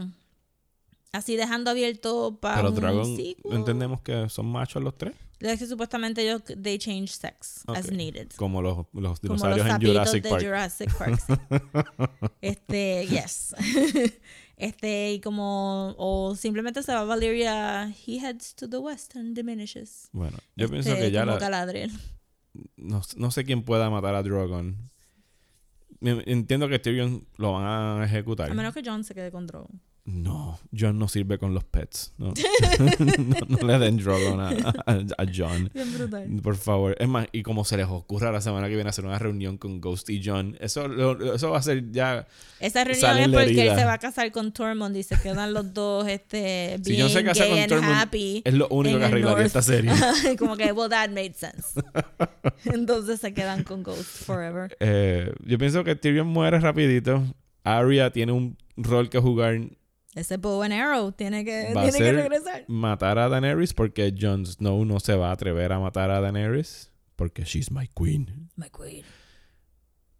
así 1.12 1.34
dejando 1.36 1.70
abierto 1.72 2.38
para 2.40 2.72
pero 2.72 3.00
un 3.02 3.16
sequel. 3.16 3.52
entendemos 3.52 4.00
que 4.00 4.28
son 4.30 4.46
machos 4.46 4.80
los 4.82 4.96
tres. 4.96 5.14
Es 5.40 5.58
que 5.58 5.66
supuestamente 5.66 6.22
ellos 6.22 6.42
they 6.62 6.78
change 6.78 7.08
sex 7.10 7.64
as 7.66 7.86
Ok. 7.86 7.92
needed. 7.92 8.30
Como 8.36 8.62
los, 8.62 8.86
los 8.92 9.18
Como 9.18 9.32
los 9.34 9.56
dinosaurios 9.56 9.66
en 9.66 9.86
Jurassic 9.88 10.22
de 10.22 10.30
Park. 10.30 10.42
Jurassic 10.44 10.96
Park. 10.96 11.20
sí. 11.26 11.32
este, 12.40 13.06
yes. 13.08 13.54
este, 14.56 15.12
y 15.14 15.20
como, 15.20 15.96
o 15.98 16.36
simplemente 16.36 16.84
se 16.84 16.94
va 16.94 17.02
Valeria, 17.02 17.92
he 18.06 18.18
heads 18.24 18.54
to 18.54 18.68
the 18.70 18.78
west 18.78 19.16
and 19.16 19.34
diminishes. 19.34 20.08
Bueno, 20.12 20.38
yo 20.54 20.66
Este, 20.66 20.68
pienso 20.80 20.94
que 20.94 21.10
ya 21.10 21.24
la- 21.26 21.66
no, 22.76 23.02
no 23.16 23.30
sé 23.32 23.44
quién 23.44 23.64
pueda 23.64 23.90
matar 23.90 24.14
a 24.14 24.22
Drogon. 24.22 24.91
Entiendo 26.02 26.68
que 26.68 26.78
Tyrion 26.78 27.26
lo 27.36 27.52
van 27.52 27.64
a 28.00 28.04
ejecutar. 28.04 28.50
A 28.50 28.54
menos 28.54 28.74
que 28.74 28.82
John 28.84 29.04
se 29.04 29.14
quede 29.14 29.30
con 29.30 29.46
Drogon. 29.46 29.80
No, 30.04 30.58
John 30.76 30.98
no 30.98 31.06
sirve 31.06 31.38
con 31.38 31.54
los 31.54 31.62
pets. 31.62 32.12
No, 32.18 32.32
no, 32.98 33.56
no 33.56 33.66
le 33.68 33.78
den 33.78 33.98
Drogon 33.98 34.40
a, 34.40 34.48
a, 34.48 34.92
a 35.22 35.26
John. 35.32 35.70
Bien 35.72 35.92
brutal. 35.96 36.28
Por 36.42 36.56
favor. 36.56 36.96
Es 36.98 37.06
más, 37.08 37.28
y 37.30 37.44
como 37.44 37.64
se 37.64 37.76
les 37.76 37.86
ocurra 37.86 38.32
la 38.32 38.40
semana 38.40 38.68
que 38.68 38.74
viene 38.74 38.90
hacer 38.90 39.04
una 39.06 39.20
reunión 39.20 39.58
con 39.58 39.80
Ghost 39.80 40.10
y 40.10 40.20
John, 40.24 40.56
eso, 40.60 40.88
lo- 40.88 41.34
eso 41.34 41.50
va 41.50 41.58
a 41.58 41.62
ser 41.62 41.92
ya. 41.92 42.26
Esa 42.58 42.82
reunión 42.82 43.16
es 43.16 43.28
porque 43.28 43.68
él 43.68 43.76
se 43.78 43.84
va 43.84 43.92
a 43.92 43.98
casar 43.98 44.32
con 44.32 44.50
Tormund 44.52 44.96
y 44.96 45.04
se 45.04 45.16
quedan 45.20 45.54
los 45.54 45.72
dos 45.72 46.08
este, 46.08 46.80
Si 46.84 46.90
bien 46.90 47.02
John 47.02 47.10
se 47.12 47.24
casa 47.24 47.44
gay 47.44 47.50
con 47.50 47.58
and 47.60 47.68
Tormund, 47.68 47.94
happy 47.94 48.42
es 48.44 48.54
lo 48.54 48.66
único 48.70 48.98
que 48.98 49.04
arreglaría 49.04 49.44
esta 49.46 49.62
serie. 49.62 49.92
Como 50.36 50.56
que, 50.56 50.72
well, 50.72 50.90
that 50.90 51.10
made 51.10 51.34
sense. 51.34 51.80
Entonces 52.64 53.20
se 53.20 53.32
quedan 53.32 53.62
con 53.62 53.84
Ghost 53.84 54.24
forever. 54.24 54.76
Eh, 54.80 55.32
yo 55.44 55.58
pienso 55.58 55.84
que 55.84 55.94
Tyrion 55.94 56.26
muere 56.26 56.58
rapidito. 56.58 57.22
Arya 57.62 58.10
tiene 58.10 58.32
un 58.32 58.56
rol 58.76 59.08
que 59.08 59.20
jugar. 59.20 59.60
Ese 60.14 60.36
bow 60.36 60.62
and 60.62 60.72
arrow 60.74 61.10
tiene 61.12 61.44
que, 61.44 61.72
Va 61.74 61.80
a 61.82 61.84
tiene 61.90 61.98
que 61.98 62.04
ser 62.04 62.16
regresar. 62.16 62.64
matar 62.68 63.18
a 63.18 63.28
Daenerys 63.30 63.72
porque 63.72 64.12
Jon 64.18 64.44
Snow 64.44 64.84
no 64.84 65.00
se 65.00 65.14
va 65.16 65.30
a 65.30 65.32
atrever 65.32 65.72
a 65.72 65.78
matar 65.78 66.10
a 66.10 66.20
Daenerys 66.20 66.90
porque 67.16 67.44
she's 67.46 67.70
my 67.70 67.88
queen. 67.94 68.50
My 68.56 68.68
queen. 68.68 69.04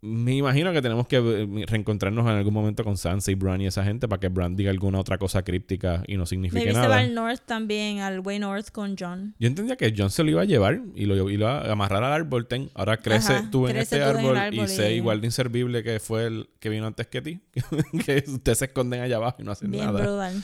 Me 0.05 0.35
imagino 0.35 0.73
que 0.73 0.83
tenemos 0.83 1.07
que 1.07 1.19
eh, 1.19 1.65
reencontrarnos 1.67 2.25
en 2.27 2.33
algún 2.33 2.53
momento 2.53 2.83
con 2.83 2.97
Sansa 2.97 3.31
y 3.31 3.37
Bran 3.37 3.61
y 3.61 3.69
esa 3.69 3.85
gente 3.85 4.09
para 4.09 4.19
que 4.19 4.27
Bran 4.29 4.57
diga 4.57 4.73
alguna 4.73 4.99
otra 4.99 5.17
cosa 5.17 5.45
críptica 5.45 6.03
y 6.09 6.17
no 6.17 6.27
signifique 6.27 6.59
Maybe 6.65 6.73
se 6.75 6.81
va 6.81 6.89
nada. 6.89 6.99
al 6.99 7.15
north 7.15 7.43
también, 7.47 8.01
al 8.01 8.19
way 8.19 8.41
north 8.41 8.71
con 8.73 8.97
John. 8.99 9.37
Yo 9.39 9.47
entendía 9.47 9.77
que 9.77 9.95
Jon 9.97 10.11
se 10.11 10.25
lo 10.25 10.31
iba 10.33 10.43
a 10.43 10.45
llevar 10.45 10.81
y 10.97 11.05
lo, 11.07 11.31
iba 11.31 11.59
a 11.61 11.71
amarrar 11.71 12.03
al 12.03 12.13
árbol. 12.13 12.49
ten. 12.49 12.69
Ahora 12.75 12.97
crece 12.97 13.33
Ajá, 13.33 13.49
tú 13.53 13.69
en 13.69 13.75
crece 13.77 13.97
este 13.97 13.99
tú 13.99 14.03
en 14.03 14.11
el 14.11 14.17
árbol, 14.19 14.37
árbol 14.39 14.65
y 14.65 14.69
sé 14.69 14.93
y- 14.93 14.97
igual 14.97 15.21
de 15.21 15.27
inservible 15.29 15.85
que 15.85 16.01
fue 16.01 16.27
el 16.27 16.49
que 16.59 16.69
vino 16.69 16.85
antes 16.89 17.07
que 17.07 17.23
ti. 17.23 17.41
que 18.05 18.25
ustedes 18.27 18.59
se 18.59 18.65
esconden 18.65 19.03
allá 19.03 19.17
abajo 19.19 19.37
y 19.41 19.45
no 19.45 19.53
hacen 19.53 19.71
Bien 19.71 19.85
nada. 19.85 20.01
brutal. 20.01 20.43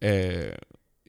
Eh, 0.00 0.54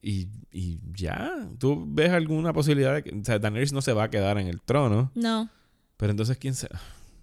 y, 0.01 0.27
y 0.51 0.79
ya, 0.93 1.47
¿tú 1.59 1.85
ves 1.87 2.11
alguna 2.11 2.51
posibilidad 2.51 2.93
de 2.93 3.03
que 3.03 3.11
o 3.17 3.23
sea, 3.23 3.39
Daenerys 3.39 3.71
no 3.71 3.81
se 3.81 3.93
va 3.93 4.03
a 4.03 4.09
quedar 4.09 4.37
en 4.37 4.47
el 4.47 4.59
trono? 4.61 5.11
No, 5.15 5.49
Pero 5.95 6.11
entonces, 6.11 6.37
¿quién 6.37 6.55
se...? 6.55 6.67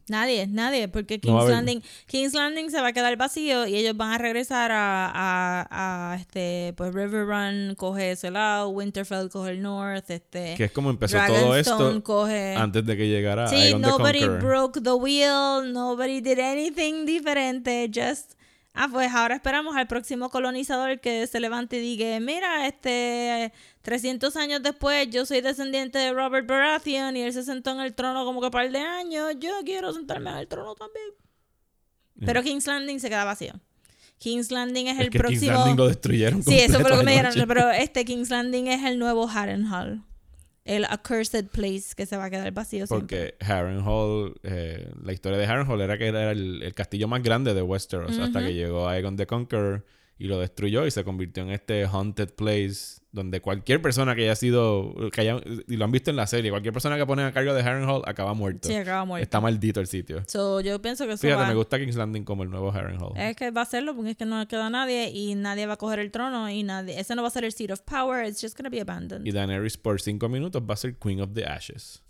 Nadie, 0.09 0.47
nadie, 0.47 0.89
porque 0.89 1.21
King's 1.21 1.49
Landing, 1.49 1.83
King's 2.07 2.35
Landing 2.35 2.71
se 2.71 2.81
va 2.81 2.89
a 2.89 2.93
quedar 2.93 3.17
vacío 3.17 3.67
y 3.67 3.77
ellos 3.77 3.97
van 3.97 4.13
a 4.13 4.19
regresar 4.19 4.71
a, 4.73 5.11
a, 5.13 6.13
a, 6.13 6.17
este, 6.17 6.75
pues 6.77 6.95
River 6.95 7.27
Run 7.27 7.75
coge 7.75 8.13
ese 8.13 8.31
lado, 8.31 8.69
Winterfell 8.71 9.29
coge 9.29 9.51
el 9.51 9.63
north, 9.63 10.11
este, 10.11 10.55
Que 10.57 10.65
es 10.65 10.73
como 10.73 10.91
empezó 10.91 11.19
todo 11.27 11.57
esto 11.57 12.03
coge... 12.03 12.55
antes 12.57 12.85
de 12.85 12.97
que 12.97 13.09
llegara 13.09 13.49
Sí, 13.49 13.75
nobody 13.79 14.27
broke 14.27 14.81
the 14.83 14.93
wheel, 14.93 15.73
nobody 15.73 16.21
did 16.21 16.39
anything 16.39 17.05
diferente, 17.07 17.91
just... 17.93 18.35
Ah, 18.75 18.89
pues 18.91 19.13
ahora 19.13 19.35
esperamos 19.35 19.77
al 19.77 19.87
próximo 19.87 20.31
colonizador 20.31 20.99
que 21.01 21.27
se 21.27 21.41
levante 21.41 21.77
y 21.77 21.81
diga, 21.81 22.19
mira, 22.21 22.67
este, 22.67 23.53
300 23.83 24.35
años 24.37 24.63
después 24.63 25.09
yo 25.11 25.27
soy 25.27 25.43
descendiente 25.43 25.99
de 25.99 26.13
Robert 26.13 26.47
Baratheon 26.47 27.17
y 27.17 27.23
él 27.23 27.33
se 27.35 27.43
sentó 27.43 27.73
en 27.73 27.81
el 27.81 27.95
trono 27.95 28.25
como 28.25 28.41
que 28.41 28.51
par 28.51 28.71
de 28.71 28.79
años, 28.79 29.35
yo 29.39 29.51
quiero 29.65 29.93
sentarme 29.93 30.31
en 30.31 30.37
el 30.39 30.49
trono 30.49 30.75
también. 30.75 31.07
Pero 32.25 32.43
King's 32.43 32.67
Landing 32.67 32.99
se 33.01 33.09
queda 33.09 33.25
vacío. 33.25 33.53
King's 34.19 34.51
Landing 34.51 34.87
es, 34.87 34.95
Es 34.95 35.01
el 35.01 35.11
que 35.11 35.19
King's 35.19 35.29
próximo... 35.29 35.59
Landing 35.59 35.77
lo 35.77 35.89
destruyeron 35.89 36.43
Sí, 36.43 36.59
eso 36.59 36.81
fue 36.81 36.91
lo 36.91 36.99
que 36.99 37.05
me 37.05 37.11
dijeron, 37.13 37.35
pero 37.47 37.71
este 37.71 38.05
King's 38.05 38.31
Landing 38.31 38.69
es 38.69 38.85
el 38.85 38.99
nuevo 38.99 39.29
Harrenhal. 39.29 40.03
El 40.65 40.85
accursed 40.85 41.47
place 41.47 41.95
que 41.97 42.07
se 42.07 42.17
va 42.17 42.27
a 42.27 42.31
quedar 42.31 42.53
vacío 42.53 42.87
siempre. 42.87 43.35
Porque 43.35 43.45
Harrenhal, 43.45 44.35
eh, 44.45 44.93
la 45.03 45.13
historia 45.13 45.39
de 45.39 45.47
Harrenhal 45.47 45.81
era 45.81 45.99
que 45.99 46.07
era 46.07 46.31
el, 46.31 46.63
el 46.63 46.75
castillo 46.75 47.09
más 47.09 47.23
grande 47.23 47.53
de 47.53 47.63
Westeros 47.63 48.17
hasta 48.19 48.41
que 48.41 48.55
llegó 48.55 48.89
Aegon 48.89 49.17
the 49.17 49.27
Conqueror 49.27 49.85
y 50.23 50.29
lo 50.29 50.39
destruyó 50.39 50.87
y 50.87 50.93
se 50.93 51.03
convirtió 51.03 51.43
en 51.43 51.51
este 51.51 51.85
haunted 51.85 52.33
place 52.35 53.01
donde 53.11 53.41
cualquier 53.41 53.83
persona 53.83 54.15
que 54.15 54.23
haya 54.23 54.37
sido, 54.37 54.95
que 55.13 55.21
haya, 55.21 55.37
y 55.67 55.77
lo 55.77 55.85
han 55.85 55.91
visto 55.91 56.11
en 56.11 56.17
la 56.17 56.29
serie, 56.29 56.53
cualquier 56.53 56.73
persona 56.73 56.97
que 56.97 57.05
pone 57.05 57.25
a 57.25 57.33
cargo 57.33 57.53
de 57.55 57.61
Harrenhal 57.61 58.03
acaba 58.07 58.33
muerto. 58.33 58.69
Sí, 58.69 58.75
acaba 58.77 59.05
muerto. 59.05 59.25
Está 59.25 59.41
maldito 59.41 59.81
el 59.81 59.89
sitio. 59.89 60.23
So, 60.29 60.61
yo 60.61 60.81
pienso 60.81 61.07
que 61.09 61.15
eso 61.15 61.23
Fíjate, 61.23 61.43
va- 61.43 61.49
me 61.49 61.55
gusta 61.55 61.77
King's 61.77 61.97
Landing 61.97 62.23
como 62.23 62.45
el 62.45 62.51
nuevo 62.51 62.71
Harrenhal. 62.71 63.11
Es 63.17 63.35
que 63.35 63.51
va 63.51 63.63
a 63.63 63.65
hacerlo 63.65 63.97
porque 63.97 64.13
es 64.13 64.17
que 64.17 64.25
no 64.25 64.47
queda 64.47 64.71
nadie 64.71 65.11
y 65.11 65.35
nadie 65.35 65.67
va 65.67 65.73
a 65.73 65.77
coger 65.77 65.99
el 65.99 66.13
trono 66.13 66.49
y 66.49 66.63
nadie... 66.63 67.01
Ese 67.01 67.17
no 67.17 67.23
va 67.23 67.29
a 67.29 67.33
ser 67.33 67.45
el 67.45 67.53
seat 67.53 67.73
of 67.73 67.81
power, 67.81 68.25
it's 68.25 68.41
just 68.41 68.57
gonna 68.57 68.71
be 68.71 68.81
abandoned. 68.81 69.27
Y 69.27 69.33
Daenerys 69.33 69.77
por 69.77 70.01
cinco 70.01 70.29
minutos 70.29 70.63
va 70.63 70.75
a 70.75 70.77
ser 70.77 70.97
Queen 70.99 71.21
of 71.21 71.31
the 71.35 71.45
Ashes. 71.45 72.01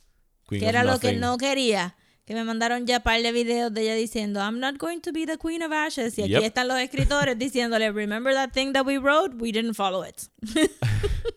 Queen 0.46 0.60
que 0.60 0.66
of 0.66 0.68
era 0.68 0.84
lo 0.84 0.98
que 0.98 1.08
nothing. 1.14 1.20
no 1.20 1.38
quería. 1.38 1.96
Que 2.24 2.34
me 2.34 2.44
mandaron 2.44 2.86
ya 2.86 3.00
par 3.00 3.20
de 3.20 3.32
videos 3.32 3.72
de 3.74 3.82
ella 3.82 3.94
diciendo, 3.96 4.38
I'm 4.40 4.60
not 4.60 4.78
going 4.78 5.00
to 5.00 5.12
be 5.12 5.26
the 5.26 5.36
queen 5.38 5.60
of 5.62 5.72
ashes. 5.72 6.16
Y 6.18 6.22
aquí 6.22 6.32
Yep. 6.34 6.42
están 6.44 6.68
los 6.68 6.78
escritores 6.78 7.36
diciéndole, 7.36 7.90
remember 7.90 8.32
that 8.32 8.52
thing 8.52 8.72
that 8.72 8.86
we 8.86 8.96
wrote? 8.98 9.34
We 9.40 9.50
didn't 9.50 9.74
follow 9.74 10.04
it. 10.04 10.28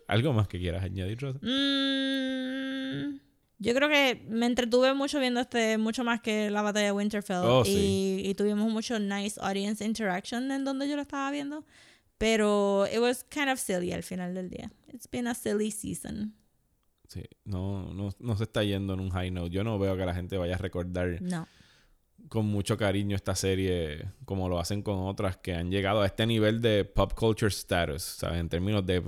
¿Algo 0.08 0.32
más 0.34 0.48
que 0.48 0.60
quieras 0.60 0.84
añadir, 0.84 1.20
Rosa? 1.20 1.40
Mm, 1.42 3.20
yo 3.60 3.74
creo 3.74 3.90
que 3.90 4.24
me 4.30 4.46
entretuve 4.46 4.94
mucho 4.94 5.20
viendo 5.20 5.40
este, 5.40 5.78
mucho 5.80 6.04
más 6.04 6.22
que 6.22 6.50
la 6.52 6.62
batalla 6.62 6.88
de 6.88 6.92
Winterfell. 6.92 7.38
Oh, 7.44 7.64
y, 7.66 7.66
sí. 7.66 8.22
y 8.26 8.34
tuvimos 8.36 8.72
mucho 8.72 9.00
nice 9.00 9.40
audience 9.42 9.84
interaction 9.84 10.52
en 10.52 10.64
donde 10.64 10.88
yo 10.88 10.96
lo 10.96 11.02
estaba 11.02 11.32
viendo. 11.32 11.66
Pero 12.18 12.86
it 12.86 13.00
was 13.00 13.24
kind 13.24 13.50
of 13.50 13.60
silly 13.60 13.92
al 13.92 14.04
final 14.04 14.34
del 14.34 14.50
día. 14.50 14.72
It's 14.94 15.10
been 15.10 15.28
a 15.28 15.34
silly 15.34 15.72
season. 15.72 16.34
Sí, 17.16 17.24
no, 17.46 17.94
no, 17.94 18.10
no 18.20 18.36
se 18.36 18.44
está 18.44 18.62
yendo 18.64 18.94
en 18.94 19.00
un 19.00 19.10
high 19.12 19.32
note. 19.32 19.50
Yo 19.50 19.64
no 19.64 19.80
veo 19.80 19.96
que 19.96 20.06
la 20.06 20.14
gente 20.14 20.38
vaya 20.38 20.56
a 20.56 20.58
recordar 20.58 21.22
No. 21.22 21.48
con 22.28 22.46
mucho 22.46 22.78
cariño 22.78 23.16
esta 23.16 23.36
serie 23.36 24.10
como 24.26 24.50
lo 24.50 24.60
hacen 24.60 24.82
con 24.82 24.98
otras 24.98 25.38
que 25.38 25.54
han 25.54 25.72
llegado 25.72 26.02
a 26.02 26.06
este 26.08 26.26
nivel 26.28 26.60
de 26.62 26.84
pop 26.84 27.14
culture 27.14 27.48
status, 27.50 28.02
¿sabes? 28.02 28.40
En 28.42 28.50
términos 28.50 28.86
de 28.86 29.02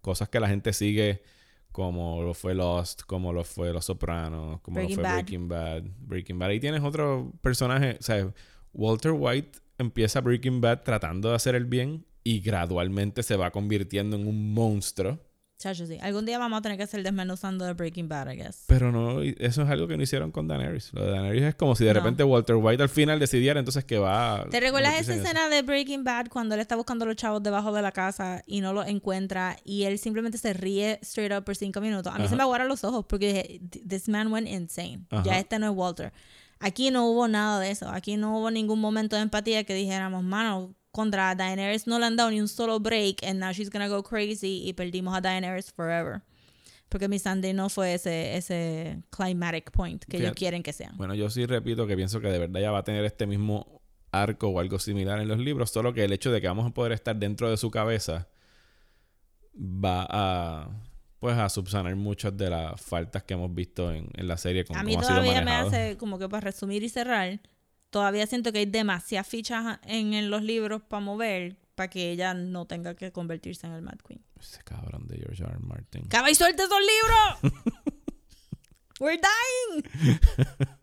cosas 0.00 0.30
que 0.30 0.40
la 0.40 0.48
gente 0.48 0.72
sigue 0.72 1.22
como 1.70 2.22
lo 2.22 2.32
fue 2.32 2.54
Lost, 2.54 3.02
como 3.02 3.30
lo 3.32 3.44
fue 3.44 3.72
Los 3.74 3.84
Sopranos, 3.84 4.60
como 4.62 4.76
Breaking 4.76 4.96
lo 4.96 5.02
fue 5.02 5.10
Bad. 5.10 5.14
Breaking 5.16 5.48
Bad. 5.48 5.82
Breaking 6.00 6.38
Bad. 6.38 6.48
Ahí 6.48 6.60
tienes 6.60 6.82
otro 6.82 7.30
personaje, 7.42 7.98
sea, 8.00 8.32
Walter 8.72 9.12
White 9.12 9.58
empieza 9.76 10.20
Breaking 10.22 10.62
Bad 10.62 10.82
tratando 10.82 11.28
de 11.28 11.34
hacer 11.36 11.54
el 11.54 11.66
bien 11.66 12.06
y 12.24 12.40
gradualmente 12.40 13.22
se 13.22 13.36
va 13.36 13.50
convirtiendo 13.50 14.16
en 14.16 14.26
un 14.26 14.54
monstruo. 14.54 15.18
Chacho, 15.60 15.86
sí. 15.86 15.98
Algún 16.00 16.24
día 16.24 16.38
vamos 16.38 16.58
a 16.58 16.62
tener 16.62 16.78
que 16.78 16.84
hacer 16.84 17.02
desmenuzando 17.02 17.66
de 17.66 17.74
Breaking 17.74 18.08
Bad, 18.08 18.30
I 18.32 18.36
guess. 18.36 18.64
Pero 18.66 18.90
no, 18.90 19.20
eso 19.20 19.62
es 19.62 19.68
algo 19.68 19.86
que 19.86 19.98
no 19.98 20.02
hicieron 20.02 20.32
con 20.32 20.48
Daenerys. 20.48 20.90
Lo 20.94 21.04
de 21.04 21.10
Daenerys 21.10 21.42
es 21.42 21.54
como 21.54 21.76
si 21.76 21.84
de 21.84 21.92
No. 21.92 22.00
repente 22.00 22.24
Walter 22.24 22.56
White 22.56 22.82
al 22.82 22.88
final 22.88 23.20
decidiera 23.20 23.60
entonces 23.60 23.84
que 23.84 23.98
va... 23.98 24.40
a 24.40 24.48
¿Te 24.48 24.58
recuerdas 24.58 24.94
esa 24.98 25.12
eso. 25.12 25.22
escena 25.22 25.50
de 25.50 25.60
Breaking 25.60 26.02
Bad 26.02 26.28
cuando 26.28 26.54
él 26.54 26.62
está 26.62 26.76
buscando 26.76 27.04
a 27.04 27.08
los 27.08 27.16
chavos 27.16 27.42
debajo 27.42 27.72
de 27.74 27.82
la 27.82 27.92
casa 27.92 28.42
y 28.46 28.62
no 28.62 28.72
los 28.72 28.86
encuentra 28.86 29.58
y 29.62 29.82
él 29.84 29.98
simplemente 29.98 30.38
se 30.38 30.54
ríe 30.54 30.98
straight 31.02 31.30
up 31.38 31.44
por 31.44 31.54
cinco 31.54 31.82
minutos? 31.82 32.10
A 32.10 32.16
mí 32.16 32.22
Ajá. 32.22 32.30
se 32.30 32.36
me 32.36 32.42
aguaron 32.42 32.66
los 32.66 32.82
ojos 32.82 33.04
porque 33.06 33.60
dije, 33.70 33.86
this 33.86 34.08
man 34.08 34.32
went 34.32 34.48
insane. 34.48 35.00
Ajá. 35.10 35.22
Ya 35.24 35.38
este 35.38 35.58
no 35.58 35.70
es 35.70 35.76
Walter. 35.76 36.10
Aquí 36.58 36.90
no 36.90 37.06
hubo 37.06 37.28
nada 37.28 37.60
de 37.60 37.70
eso. 37.70 37.88
Aquí 37.90 38.16
no 38.16 38.38
hubo 38.38 38.50
ningún 38.50 38.80
momento 38.80 39.14
de 39.16 39.22
empatía 39.22 39.64
que 39.64 39.74
dijéramos, 39.74 40.22
mano, 40.24 40.74
contra 40.92 41.34
Daenerys 41.34 41.86
no 41.86 41.98
le 41.98 42.06
han 42.06 42.16
dado 42.16 42.30
ni 42.30 42.40
un 42.40 42.48
solo 42.48 42.80
break 42.80 43.22
and 43.22 43.38
now 43.40 43.52
she's 43.52 43.70
gonna 43.70 43.88
go 43.88 44.02
crazy 44.02 44.62
y 44.66 44.72
perdimos 44.72 45.16
a 45.16 45.20
Daenerys 45.20 45.72
forever. 45.72 46.22
Porque 46.88 47.06
mi 47.06 47.20
Sunday 47.20 47.52
no 47.52 47.68
fue 47.68 47.94
ese, 47.94 48.36
ese 48.36 49.02
climatic 49.10 49.70
point 49.70 50.04
que 50.04 50.16
ellos 50.16 50.32
quieren 50.34 50.62
que 50.62 50.72
sea. 50.72 50.90
Bueno, 50.96 51.14
yo 51.14 51.30
sí 51.30 51.46
repito 51.46 51.86
que 51.86 51.94
pienso 51.94 52.20
que 52.20 52.26
de 52.28 52.38
verdad 52.38 52.60
ya 52.60 52.72
va 52.72 52.78
a 52.78 52.84
tener 52.84 53.04
este 53.04 53.28
mismo 53.28 53.80
arco 54.10 54.48
o 54.48 54.58
algo 54.58 54.80
similar 54.80 55.20
en 55.20 55.28
los 55.28 55.38
libros, 55.38 55.70
solo 55.70 55.94
que 55.94 56.04
el 56.04 56.12
hecho 56.12 56.32
de 56.32 56.40
que 56.40 56.48
vamos 56.48 56.66
a 56.66 56.70
poder 56.70 56.90
estar 56.90 57.14
dentro 57.14 57.48
de 57.48 57.56
su 57.56 57.70
cabeza 57.70 58.28
va 59.54 60.06
a 60.10 60.68
pues 61.20 61.36
a 61.36 61.48
subsanar 61.50 61.94
muchas 61.96 62.36
de 62.36 62.48
las 62.48 62.80
faltas 62.80 63.22
que 63.24 63.34
hemos 63.34 63.54
visto 63.54 63.92
en, 63.92 64.08
en 64.14 64.26
la 64.26 64.38
serie 64.38 64.64
con 64.64 64.76
A 64.76 64.82
mí 64.82 64.94
cómo 64.94 65.04
ha 65.04 65.06
sido 65.06 65.20
todavía 65.20 65.42
me 65.42 65.52
hace, 65.52 65.96
como 65.98 66.18
que 66.18 66.28
para 66.28 66.40
resumir 66.40 66.82
y 66.82 66.88
cerrar, 66.88 67.40
todavía 67.90 68.26
siento 68.26 68.52
que 68.52 68.60
hay 68.60 68.66
demasiadas 68.66 69.26
fichas 69.26 69.78
en, 69.84 70.14
en 70.14 70.30
los 70.30 70.42
libros 70.42 70.82
para 70.82 71.00
mover 71.00 71.56
para 71.74 71.88
que 71.88 72.10
ella 72.10 72.34
no 72.34 72.66
tenga 72.66 72.94
que 72.94 73.10
convertirse 73.10 73.66
en 73.66 73.72
el 73.72 73.80
Mad 73.80 73.98
Queen. 74.06 74.22
Ese 74.38 74.62
cabrón 74.62 75.06
de 75.06 75.16
George 75.16 75.42
R. 75.42 75.52
R. 75.52 75.60
Martin. 75.60 76.02
¡Caba 76.08 76.30
y 76.30 76.34
suelta 76.34 76.64
esos 76.64 76.78
libros! 76.78 77.54
We're 79.00 79.18
dying. 79.18 80.18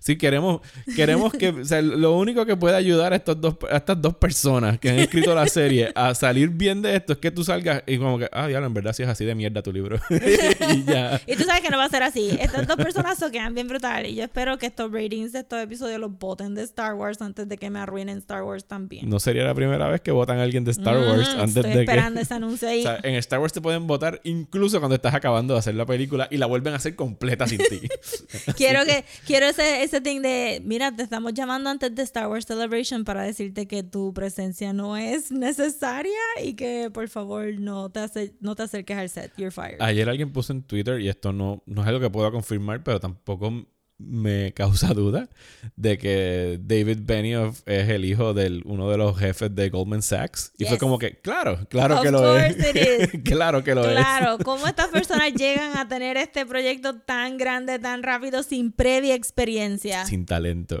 Sí, 0.00 0.16
queremos, 0.16 0.60
queremos 0.94 1.32
que, 1.32 1.48
o 1.48 1.64
sea, 1.64 1.82
lo 1.82 2.16
único 2.16 2.46
que 2.46 2.56
puede 2.56 2.76
ayudar 2.76 3.12
a, 3.12 3.16
estos 3.16 3.40
dos, 3.40 3.56
a 3.70 3.78
estas 3.78 4.00
dos 4.00 4.14
personas 4.16 4.78
que 4.78 4.90
han 4.90 4.98
escrito 4.98 5.34
la 5.34 5.46
serie 5.46 5.90
a 5.94 6.14
salir 6.14 6.50
bien 6.50 6.82
de 6.82 6.96
esto 6.96 7.14
es 7.14 7.18
que 7.18 7.30
tú 7.30 7.44
salgas 7.44 7.82
y 7.86 7.98
como 7.98 8.18
que, 8.18 8.28
ah, 8.32 8.46
diablo, 8.46 8.66
en 8.66 8.74
verdad 8.74 8.92
sí 8.92 9.02
es 9.02 9.08
así 9.08 9.24
de 9.24 9.34
mierda 9.34 9.62
tu 9.62 9.72
libro. 9.72 9.98
y 10.10 10.84
ya. 10.84 11.20
Y 11.26 11.36
tú 11.36 11.44
sabes 11.44 11.62
que 11.62 11.70
no 11.70 11.78
va 11.78 11.84
a 11.84 11.88
ser 11.88 12.02
así. 12.02 12.36
Estas 12.40 12.66
dos 12.66 12.76
personas 12.76 13.18
se 13.18 13.30
quedan 13.30 13.54
bien 13.54 13.68
brutal. 13.68 14.06
Y 14.06 14.14
yo 14.14 14.24
espero 14.24 14.58
que 14.58 14.66
estos 14.66 14.92
ratings 14.92 15.32
de 15.32 15.40
estos 15.40 15.60
episodios 15.60 15.98
los 15.98 16.16
voten 16.18 16.54
de 16.54 16.62
Star 16.62 16.94
Wars 16.94 17.20
antes 17.22 17.48
de 17.48 17.56
que 17.56 17.70
me 17.70 17.78
arruinen 17.78 18.18
Star 18.18 18.42
Wars 18.42 18.64
también. 18.66 19.08
No 19.08 19.18
sería 19.18 19.44
la 19.44 19.54
primera 19.54 19.88
vez 19.88 20.00
que 20.00 20.10
votan 20.10 20.38
a 20.38 20.42
alguien 20.42 20.64
de 20.64 20.70
Star 20.70 20.96
Wars 20.96 21.24
Mm, 21.34 21.40
antes 21.40 21.56
estoy 21.56 21.72
de 21.72 21.80
esperando 21.80 22.18
que... 22.18 22.22
ese 22.22 22.34
anuncio 22.34 22.68
ahí. 22.68 22.80
O 22.80 22.82
sea, 22.82 23.00
en 23.02 23.14
Star 23.16 23.40
Wars 23.40 23.52
te 23.52 23.60
pueden 23.60 23.86
votar 23.86 24.20
incluso 24.24 24.78
cuando 24.78 24.94
estás 24.96 25.14
acabando 25.14 25.54
de 25.54 25.60
hacer 25.60 25.74
la 25.74 25.86
película 25.86 26.28
y 26.30 26.36
la 26.36 26.46
vuelven 26.46 26.72
a 26.74 26.76
hacer 26.76 26.94
completa 26.94 27.46
sin 27.46 27.58
ti. 27.58 27.80
quiero 28.56 28.84
que 28.84 29.04
quiero 29.26 29.46
ese, 29.46 29.83
ese 29.84 30.00
thing 30.00 30.20
de 30.22 30.60
mira 30.64 30.94
te 30.94 31.02
estamos 31.02 31.32
llamando 31.34 31.70
antes 31.70 31.94
de 31.94 32.02
Star 32.02 32.28
Wars 32.28 32.46
Celebration 32.46 33.04
para 33.04 33.22
decirte 33.22 33.66
que 33.66 33.82
tu 33.82 34.12
presencia 34.12 34.72
no 34.72 34.96
es 34.96 35.30
necesaria 35.30 36.12
y 36.42 36.54
que 36.54 36.90
por 36.92 37.08
favor 37.08 37.46
no 37.58 37.90
te 37.90 38.00
ace- 38.00 38.34
no 38.40 38.54
te 38.54 38.62
acerques 38.64 38.96
al 38.96 39.08
set. 39.08 39.32
You're 39.36 39.50
fired. 39.50 39.80
Ayer 39.80 40.08
alguien 40.08 40.32
puso 40.32 40.52
en 40.52 40.62
Twitter, 40.62 41.00
y 41.00 41.08
esto 41.08 41.32
no, 41.32 41.62
no 41.66 41.82
es 41.82 41.88
algo 41.88 42.00
que 42.00 42.10
pueda 42.10 42.30
confirmar, 42.30 42.82
pero 42.82 42.98
tampoco 43.00 43.66
me 43.98 44.52
causa 44.52 44.88
duda, 44.94 45.28
de 45.76 45.98
que 45.98 46.58
David 46.60 46.98
Benioff 47.02 47.62
es 47.66 47.88
el 47.88 48.04
hijo 48.04 48.34
de 48.34 48.62
uno 48.64 48.90
de 48.90 48.98
los 48.98 49.18
jefes 49.18 49.54
de 49.54 49.70
Goldman 49.70 50.02
Sachs. 50.02 50.52
Y 50.58 50.64
fue 50.64 50.78
como 50.78 50.98
que, 50.98 51.20
claro, 51.20 51.66
claro 51.68 51.96
Of 51.96 52.02
que 52.02 52.10
lo 52.10 52.38
es. 52.38 52.56
claro 53.24 53.64
que 53.64 53.74
lo 53.74 53.88
es. 53.88 53.96
claro 53.96 54.38
cómo 54.38 54.66
estas 54.66 54.88
personas 54.88 55.32
llegan 55.34 55.76
a 55.76 55.88
tener 55.88 56.16
este 56.16 56.46
proyecto 56.46 56.96
tan 56.96 57.36
grande 57.38 57.78
tan 57.78 58.02
rápido 58.02 58.42
sin 58.42 58.72
previa 58.72 59.14
experiencia 59.14 60.04
Sin 60.06 60.26
talento. 60.26 60.80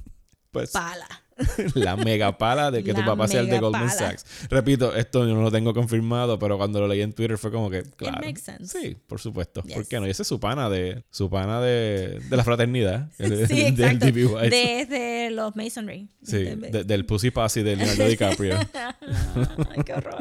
pues 0.50 0.70
pala 0.70 1.06
la 1.74 1.96
mega 1.96 2.36
pala 2.38 2.70
de 2.70 2.82
que 2.82 2.92
tu 2.94 3.00
La 3.00 3.06
papá 3.06 3.28
sea 3.28 3.40
el 3.40 3.48
de 3.48 3.58
Goldman 3.60 3.88
pala. 3.88 3.92
Sachs. 3.92 4.24
Repito, 4.50 4.94
esto 4.94 5.26
yo 5.26 5.34
no 5.34 5.42
lo 5.42 5.50
tengo 5.50 5.72
confirmado, 5.74 6.38
pero 6.38 6.56
cuando 6.58 6.80
lo 6.80 6.88
leí 6.88 7.00
en 7.02 7.12
Twitter 7.12 7.38
fue 7.38 7.50
como 7.52 7.70
que, 7.70 7.82
claro. 7.96 8.18
makes 8.24 8.40
sense. 8.40 8.80
Sí, 8.80 8.96
por 9.06 9.20
supuesto. 9.20 9.62
¿Por 9.62 9.70
Yes. 9.78 9.88
qué 9.88 10.00
no? 10.00 10.06
Y 10.06 10.10
ese 10.10 10.22
es 10.22 10.28
su 10.28 10.40
pana 10.40 10.68
de, 10.68 11.04
su 11.10 11.30
pana 11.30 11.60
de, 11.60 12.20
de 12.28 12.36
la 12.36 12.44
fraternidad. 12.44 13.10
sí 13.18 13.24
del 13.28 13.66
exacto 13.68 14.06
D.B. 14.06 14.26
Weiss. 14.26 14.50
de, 14.50 14.86
de 14.86 15.30
los 15.30 15.54
Masonry 15.56 16.08
Sí, 16.22 16.38
De- 16.44 16.56
de- 16.56 16.84
del 16.84 17.06
Pussy 17.06 17.30
Passy 17.30 17.62
de 17.62 17.76
Leonardo 17.76 18.06
DiCaprio. 18.08 18.58
Ay, 18.74 19.82
qué 19.84 19.94
horror 19.94 20.16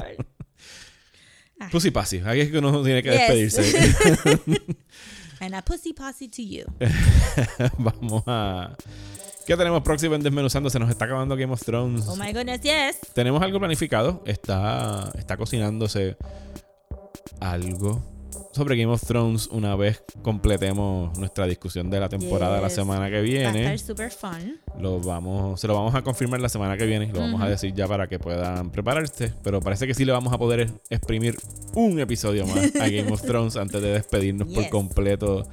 Pussy 1.72 1.89
Passy, 1.91 2.22
ahí 2.23 2.41
es 2.41 2.52
que 2.52 2.60
uno 2.60 2.84
tiene 2.84 3.02
que 3.02 3.10
Yes. 3.11 3.56
despedirse. 3.56 4.72
and 5.39 5.56
a 5.56 5.61
pussy 5.64 5.94
posse 5.94 6.27
to 6.30 6.41
you 6.44 6.65
Vamos 7.80 8.23
a. 8.27 8.76
¿Qué 9.48 9.56
tenemos 9.56 9.82
próximo 9.82 10.14
en 10.15 10.22
Desmenuzando? 10.22 10.69
Se 10.69 10.78
nos 10.78 10.90
está 10.90 11.06
acabando 11.06 11.38
Game 11.38 11.53
of 11.53 11.64
Thrones. 11.64 12.06
oh 12.10 12.18
my 12.18 12.34
goodness 12.34 12.60
yes 12.61 12.98
Tenemos 13.14 13.41
algo 13.41 13.60
planificado. 13.60 14.22
Está, 14.26 15.10
está 15.18 15.38
cocinándose 15.38 16.18
algo 17.40 18.03
sobre 18.52 18.76
Game 18.76 18.91
of 18.91 19.02
Thrones 19.06 19.48
una 19.48 19.76
vez 19.76 20.03
completemos 20.22 21.18
nuestra 21.18 21.45
discusión 21.45 21.90
de 21.90 21.99
la 21.99 22.10
temporada 22.10 22.60
la 22.60 22.69
semana 22.69 23.07
que 23.07 23.14
Va 23.14 23.19
a 23.19 23.22
viene. 23.22 23.74
estar 23.74 23.80
super 23.80 24.11
fun. 24.11 24.60
Lo 24.80 24.99
vamos, 24.99 25.61
se 25.61 25.68
lo 25.68 25.76
vamos 25.76 25.95
a 25.95 26.02
confirmar 26.02 26.41
la 26.41 26.49
semana 26.49 26.76
que 26.76 26.86
viene. 26.86 27.07
Lo 27.14 27.19
vamos 27.22 27.41
a 27.41 27.48
decir 27.48 27.74
ya 27.74 27.88
para 27.88 28.07
que 28.07 28.19
puedan 28.19 28.69
prepararse. 28.72 29.32
Pero 29.44 29.61
parece 29.61 29.88
que 29.88 29.94
sí 29.94 30.03
le 30.03 30.11
vamos 30.11 30.34
a 30.34 30.38
poder 30.38 30.69
exprimir 30.90 31.38
un 31.74 31.99
episodio 31.99 32.45
más 32.48 32.76
a 32.76 32.90
Game 32.90 33.11
of 33.14 33.22
Thrones 33.26 33.56
antes 33.56 33.82
de 33.82 33.94
despedirnos 33.94 34.49
por 34.53 34.68
completo 34.69 35.48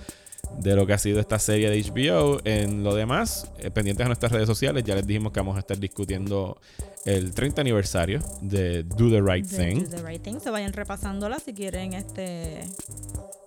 de 0.58 0.76
lo 0.76 0.86
que 0.86 0.92
ha 0.92 0.98
sido 0.98 1.20
esta 1.20 1.38
serie 1.38 1.70
de 1.70 1.82
HBO. 1.82 2.40
En 2.44 2.82
lo 2.84 2.94
demás, 2.94 3.50
eh, 3.58 3.70
pendientes 3.70 4.04
a 4.04 4.08
nuestras 4.08 4.32
redes 4.32 4.46
sociales, 4.46 4.84
ya 4.84 4.94
les 4.94 5.06
dijimos 5.06 5.32
que 5.32 5.40
vamos 5.40 5.56
a 5.56 5.60
estar 5.60 5.78
discutiendo 5.78 6.58
el 7.04 7.34
30 7.34 7.60
aniversario 7.60 8.20
de 8.40 8.82
Do 8.82 9.10
the 9.10 9.20
Right 9.20 9.46
de 9.46 9.56
Thing. 9.56 9.84
Do 9.84 9.96
the 9.96 10.02
right 10.02 10.22
thing. 10.22 10.38
Se 10.40 10.50
vayan 10.50 10.72
repasándola 10.72 11.38
si 11.38 11.52
quieren 11.52 11.92
este 11.92 12.64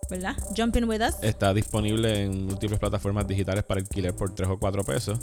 ¿verdad? 0.09 0.35
Jump 0.55 0.75
in 0.77 0.85
with 0.85 1.01
us. 1.01 1.15
Está 1.21 1.53
disponible 1.53 2.23
en 2.23 2.45
múltiples 2.45 2.79
plataformas 2.79 3.27
digitales 3.27 3.63
para 3.63 3.79
alquiler 3.81 4.13
por 4.15 4.33
3 4.33 4.49
o 4.49 4.57
4 4.59 4.83
pesos. 4.83 5.19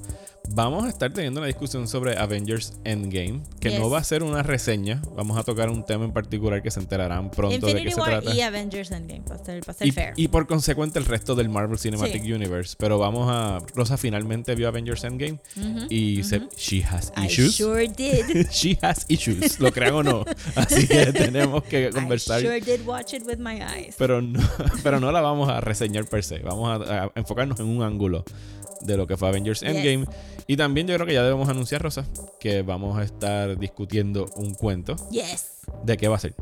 Vamos 0.51 0.85
a 0.85 0.89
estar 0.89 1.13
teniendo 1.13 1.41
una 1.41 1.47
discusión 1.47 1.89
sobre 1.89 2.19
Avengers 2.19 2.75
Endgame, 2.85 3.41
que 3.61 3.71
Yes. 3.71 3.81
no 3.81 3.89
va 3.91 3.99
a 3.99 4.05
ser 4.05 4.23
una 4.23 4.43
reseña. 4.43 5.01
Vamos 5.17 5.39
a 5.39 5.43
tocar 5.43 5.71
un 5.71 5.85
tema 5.87 6.05
en 6.05 6.13
particular 6.13 6.63
que 6.63 6.71
se 6.71 6.81
enterarán 6.81 7.31
pronto 7.31 7.67
de 7.67 7.73
Infinity 7.73 7.85
qué 7.85 7.91
se 7.95 8.01
War 8.01 8.11
trata. 8.23 8.35
y 8.35 8.41
Avengers 8.43 8.91
Endgame 8.91 9.23
para 9.23 9.43
ser, 9.45 9.61
para 9.65 9.79
ser 9.79 9.87
Y, 9.89 9.91
fair. 9.93 10.13
y 10.17 10.29
por 10.29 10.47
consecuente 10.47 10.99
el 10.99 11.07
resto 11.07 11.35
del 11.35 11.49
Marvel 11.49 11.79
Cinematic 11.79 12.23
Sí. 12.25 12.33
Universe. 12.33 12.77
Pero 12.79 12.99
vamos 12.99 13.29
a... 13.31 13.59
Rosa 13.75 13.97
finalmente 13.97 14.55
vio 14.55 14.69
Avengers 14.69 15.03
Endgame 15.05 15.39
Ujú, 15.57 15.87
y 15.89 16.23
se, 16.25 16.39
ujú. 16.39 16.49
she 16.57 16.83
has 16.85 17.13
I 17.17 17.27
issues. 17.27 17.55
sure 17.57 17.89
did. 17.89 18.47
she 18.51 18.79
has 18.83 19.07
issues, 19.09 19.59
lo 19.61 19.73
crean 19.73 19.95
o 19.95 20.03
no. 20.03 20.25
Así 20.55 20.87
que 20.87 21.07
tenemos 21.13 21.65
que 21.65 21.91
conversar. 21.91 22.41
I 22.41 22.45
sure 22.45 22.61
did 22.61 22.87
watch 22.87 23.15
it 23.15 23.23
with 23.27 23.39
my 23.39 23.61
eyes. 23.63 23.95
pero 23.99 24.21
no, 24.21 24.41
pero 24.83 25.01
no 25.01 25.13
la 25.13 25.21
vamos 25.21 25.49
a 25.49 25.61
reseñar 25.61 26.07
per 26.07 26.25
se. 26.25 26.39
Vamos 26.41 26.89
a, 26.89 27.05
a 27.05 27.13
enfocarnos 27.15 27.59
en 27.61 27.67
un 27.67 27.83
ángulo 27.83 28.25
de 28.81 28.97
lo 28.97 29.07
que 29.07 29.17
fue 29.17 29.29
Avengers 29.29 29.61
Yes. 29.61 29.71
Endgame. 29.71 30.07
Y 30.47 30.57
también 30.57 30.87
yo 30.87 30.95
creo 30.95 31.07
que 31.07 31.15
ya 31.15 31.23
debemos 31.23 31.49
anunciar, 31.49 31.83
Rosa, 31.83 32.07
que 32.39 32.63
vamos 32.63 32.99
a 32.99 33.03
estar 33.03 33.59
discutiendo 33.59 34.27
un 34.37 34.55
cuento. 34.55 34.97
Yes. 35.11 35.63
¿De 35.85 35.97
qué 35.97 36.09
va 36.09 36.17
a 36.17 36.21
ser? 36.21 36.35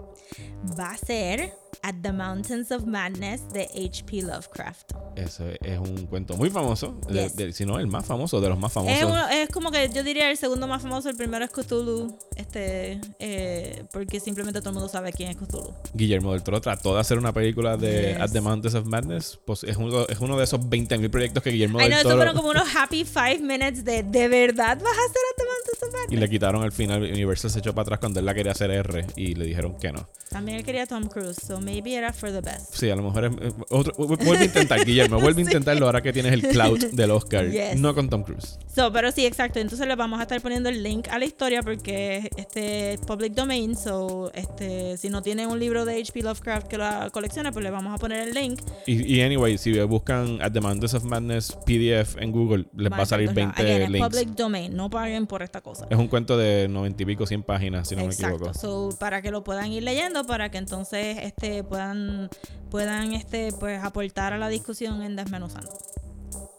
Va 0.79 0.91
a 0.91 0.97
ser 0.97 1.53
At 1.83 1.95
the 2.03 2.13
Mountains 2.13 2.71
of 2.71 2.85
Madness 2.85 3.49
de 3.53 3.63
H.P. 3.75 4.23
Lovecraft. 4.23 4.93
Eso 5.17 5.45
es 5.63 5.79
un 5.79 6.07
cuento 6.07 6.37
muy 6.37 6.51
famoso, 6.51 6.95
de- 7.09 7.23
Yes. 7.25 7.37
de- 7.37 7.53
si 7.53 7.65
no 7.65 7.79
el 7.79 7.87
más 7.87 8.05
famoso, 8.07 8.41
de 8.41 8.49
los 8.51 8.59
más 8.59 8.73
famosos. 8.73 8.99
Es, 8.99 9.05
uno- 9.05 9.29
es 9.29 9.49
como 9.49 9.71
que 9.71 9.89
yo 9.93 10.03
diría 10.05 10.31
el 10.31 10.37
segundo 10.37 10.67
más 10.69 10.83
famoso, 10.83 11.09
el 11.09 11.17
primero 11.17 11.45
es 11.45 11.51
Cthulhu, 11.51 12.17
este, 12.37 13.01
eh, 13.19 13.85
porque 13.91 14.21
simplemente 14.21 14.61
todo 14.61 14.71
el 14.71 14.75
mundo 14.75 14.89
sabe 14.89 15.13
quién 15.13 15.31
es 15.31 15.37
Cthulhu. 15.37 15.73
Guillermo 15.95 16.33
del 16.33 16.43
Toro 16.43 16.61
trató 16.61 16.95
de 16.95 17.01
hacer 17.01 17.19
una 17.19 17.33
película 17.33 17.77
de 17.77 18.13
Yes. 18.13 18.21
At 18.21 18.31
the 18.33 18.41
Mountains 18.41 18.75
of 18.75 18.87
Madness. 18.87 19.39
Pues 19.45 19.65
es 19.65 19.77
uno, 19.77 20.07
es 20.09 20.21
uno 20.21 20.37
de 20.39 20.45
esos 20.45 20.61
20.000 20.61 21.11
proyectos 21.11 21.43
que 21.43 21.51
Guillermo 21.51 21.79
Ay, 21.79 21.87
del 21.87 21.93
no, 21.95 21.99
eso 21.99 22.09
Toro... 22.11 22.17
fueron 22.19 22.37
como 22.37 22.51
unos 22.51 22.69
happy 22.77 23.05
five 23.05 23.39
minutes 23.41 23.85
de 23.85 24.03
¿de 24.03 24.29
verdad 24.29 24.77
vas 24.79 24.87
a 24.97 25.11
hacer 25.11 25.23
At 25.31 25.37
the 25.37 25.45
Mountains 25.45 26.07
of 26.07 26.13
Y 26.13 26.17
le 26.17 26.29
quitaron 26.31 26.63
al 26.63 26.73
final. 26.73 27.03
Universal 27.03 27.51
se 27.51 27.59
echó 27.59 27.75
para 27.75 27.83
atrás 27.83 27.99
cuando 27.99 28.21
él 28.21 28.27
la 28.27 28.35
quería 28.35 28.53
hacer 28.53 28.71
R 28.71 29.07
y 29.17 29.35
le 29.35 29.47
dijeron 29.47 29.77
que 29.79 29.91
no. 29.91 30.09
También 30.31 30.59
él 30.59 30.65
quería 30.65 30.87
Tom 30.87 31.09
Cruise, 31.09 31.37
so 31.47 31.61
maybe 31.63 31.95
era 31.95 32.13
for 32.13 32.31
the 32.31 32.41
best. 32.41 32.75
Sí, 32.75 32.91
a 32.91 32.97
lo 32.97 33.03
mejor 33.03 33.25
es. 33.25 33.33
Otro, 33.71 33.95
vuelve 33.97 34.39
a 34.43 34.45
intentar, 34.45 34.81
Guillermo. 34.85 35.21
Vuelve 35.21 35.43
a 35.43 35.45
intentarlo 35.45 35.87
ahora 35.87 36.01
que 36.03 36.13
tienes 36.13 36.33
el 36.33 36.43
clout 36.43 36.81
del 36.93 37.11
Oscar. 37.11 37.51
Yes. 37.51 37.79
No 37.79 37.95
con 37.95 38.09
Tom 38.09 38.23
Cruise. 38.23 38.59
So, 38.75 38.93
pero 38.93 39.13
sí, 39.13 39.27
exacto. 39.27 39.59
Entonces 39.61 39.87
le 39.87 39.97
vamos 39.97 40.19
a 40.21 40.23
estar 40.23 40.41
poniendo 40.41 40.69
el 40.69 40.83
link 40.83 41.09
a 41.09 41.19
la 41.19 41.25
historia 41.25 41.63
porque 41.63 42.31
este 42.37 42.95
es 42.95 43.01
public 43.01 43.35
domain. 43.35 43.77
So, 43.77 44.31
este, 44.35 44.97
si 44.97 45.09
no 45.09 45.23
tienen 45.23 45.49
un 45.49 45.59
libro 45.59 45.85
de 45.85 46.01
H.P. 46.01 46.23
Lovecraft 46.23 46.67
que 46.69 46.79
la 46.79 47.11
coleccione, 47.11 47.53
pues 47.53 47.63
le 47.63 47.71
vamos 47.71 47.95
a 47.95 47.99
poner 47.99 48.29
el 48.29 48.35
link. 48.35 48.61
Y, 48.87 49.17
y 49.17 49.21
anyway, 49.21 49.59
si 49.59 49.79
buscan 49.81 50.41
At 50.43 50.53
the 50.53 50.61
Mountains 50.61 50.95
of 50.95 51.05
Madness 51.05 51.53
PDF 51.67 52.17
en 52.19 52.33
Google, 52.33 52.67
les 52.77 52.91
va 52.91 52.99
a 53.03 53.07
salir 53.07 53.29
Van 53.33 53.51
a 53.51 53.53
20 53.53 53.63
Again, 53.63 53.93
links. 53.93 54.09
public 54.09 54.29
domain. 54.31 54.75
No 54.75 54.89
paguen 54.91 55.27
por 55.27 55.43
esta 55.43 55.61
cosa. 55.61 55.87
Es 55.91 55.99
un 55.99 56.09
cuento 56.09 56.37
de 56.37 56.67
90 56.69 57.03
y 57.03 57.07
pico, 57.07 57.27
100 57.27 57.43
páginas, 57.43 57.89
si 57.89 57.95
no 57.97 58.03
me 58.03 58.09
Exacto. 58.09 58.37
equivoco. 58.37 58.59
So, 58.59 58.97
para 58.99 59.21
que 59.23 59.31
lo 59.31 59.45
puedan 59.45 59.71
ir 59.73 59.83
leyendo, 59.83 60.25
para 60.25 60.51
que 60.51 60.59
entonces 60.59 61.19
este 61.23 61.52
puedan 61.63 62.29
puedan 62.71 63.13
este 63.13 63.53
pues 63.61 63.83
aportar 63.85 64.33
a 64.33 64.39
la 64.39 64.49
discusión 64.49 65.03
en 65.03 65.17
desmenuzando. 65.17 65.71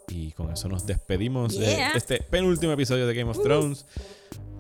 Y 0.10 0.32
con 0.34 0.52
eso 0.52 0.68
nos 0.70 0.86
despedimos 0.86 1.54
Yeah. 1.58 1.94
de 1.94 1.98
este 1.98 2.18
penúltimo 2.22 2.72
episodio 2.74 3.08
de 3.08 3.14
Game 3.16 3.32
of 3.32 3.42
Thrones. 3.42 3.86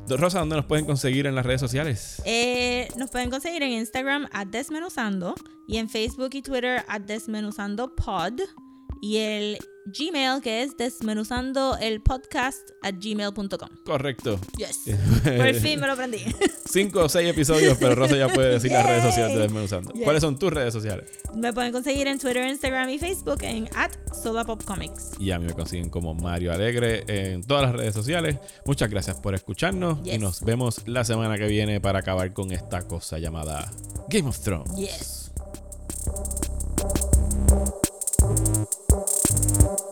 Rosa, 0.09 0.39
¿dónde 0.39 0.57
nos 0.57 0.65
pueden 0.65 0.85
conseguir 0.85 1.27
en 1.27 1.35
las 1.35 1.45
redes 1.45 1.61
sociales? 1.61 2.21
Eh, 2.25 2.87
nos 2.97 3.09
pueden 3.09 3.29
conseguir 3.29 3.63
en 3.63 3.71
Instagram 3.71 4.27
at 4.33 4.47
Desmenuzando 4.47 5.35
y 5.67 5.77
en 5.77 5.89
Facebook 5.89 6.31
y 6.33 6.41
Twitter 6.41 6.83
at 6.89 7.01
Desmenuzando 7.01 7.95
Pod 7.95 8.33
y 9.01 9.17
el 9.17 9.57
Gmail 9.85 10.41
que 10.41 10.63
es 10.63 10.77
desmenuzando 10.77 11.77
el 11.79 12.01
podcast 12.01 12.69
at 12.81 12.95
gmail.com. 12.99 13.69
Correcto. 13.85 14.39
Yes. 14.57 14.83
Por 15.23 15.53
fin 15.55 15.79
me 15.79 15.87
lo 15.87 15.93
aprendí. 15.93 16.19
Cinco 16.65 17.01
o 17.03 17.09
seis 17.09 17.29
episodios, 17.29 17.77
pero 17.79 17.95
Rosa 17.95 18.15
ya 18.15 18.29
puede 18.29 18.53
decir 18.53 18.71
las 18.71 18.85
redes 18.85 19.03
sociales 19.03 19.35
de. 19.35 19.41
Desmenuzando. 19.43 19.91
Yes. 19.93 20.03
¿Cuáles 20.03 20.21
son 20.21 20.39
tus 20.39 20.51
redes 20.51 20.73
sociales? 20.73 21.09
me 21.35 21.53
pueden 21.53 21.71
conseguir 21.71 22.07
en 22.07 22.19
Twitter, 22.19 22.47
Instagram 22.47 22.89
y 22.89 22.99
Facebook 22.99 23.43
en 23.43 23.69
at 23.75 23.91
Comics. 24.65 25.11
Y 25.19 25.31
a 25.31 25.39
mí 25.39 25.45
me 25.45 25.53
consiguen 25.53 25.89
como 25.89 26.13
Mario 26.13 26.53
Alegre 26.53 27.03
en 27.07 27.43
todas 27.43 27.63
las 27.63 27.73
redes 27.73 27.93
sociales. 27.93 28.37
Muchas 28.65 28.89
gracias 28.89 29.19
por 29.19 29.35
escucharnos 29.35 29.99
y 30.05 30.17
nos 30.17 30.41
vemos 30.41 30.87
la 30.87 31.03
semana 31.03 31.37
que 31.37 31.47
viene 31.47 31.81
para 31.81 31.99
acabar 31.99 32.33
con 32.33 32.51
esta 32.51 32.87
cosa 32.87 33.19
llamada 33.19 33.71
Game 34.09 34.29
of 34.29 34.39
Thrones. 34.39 34.75
Yes. 34.75 35.31
Thank 39.53 39.79
you. 39.79 39.82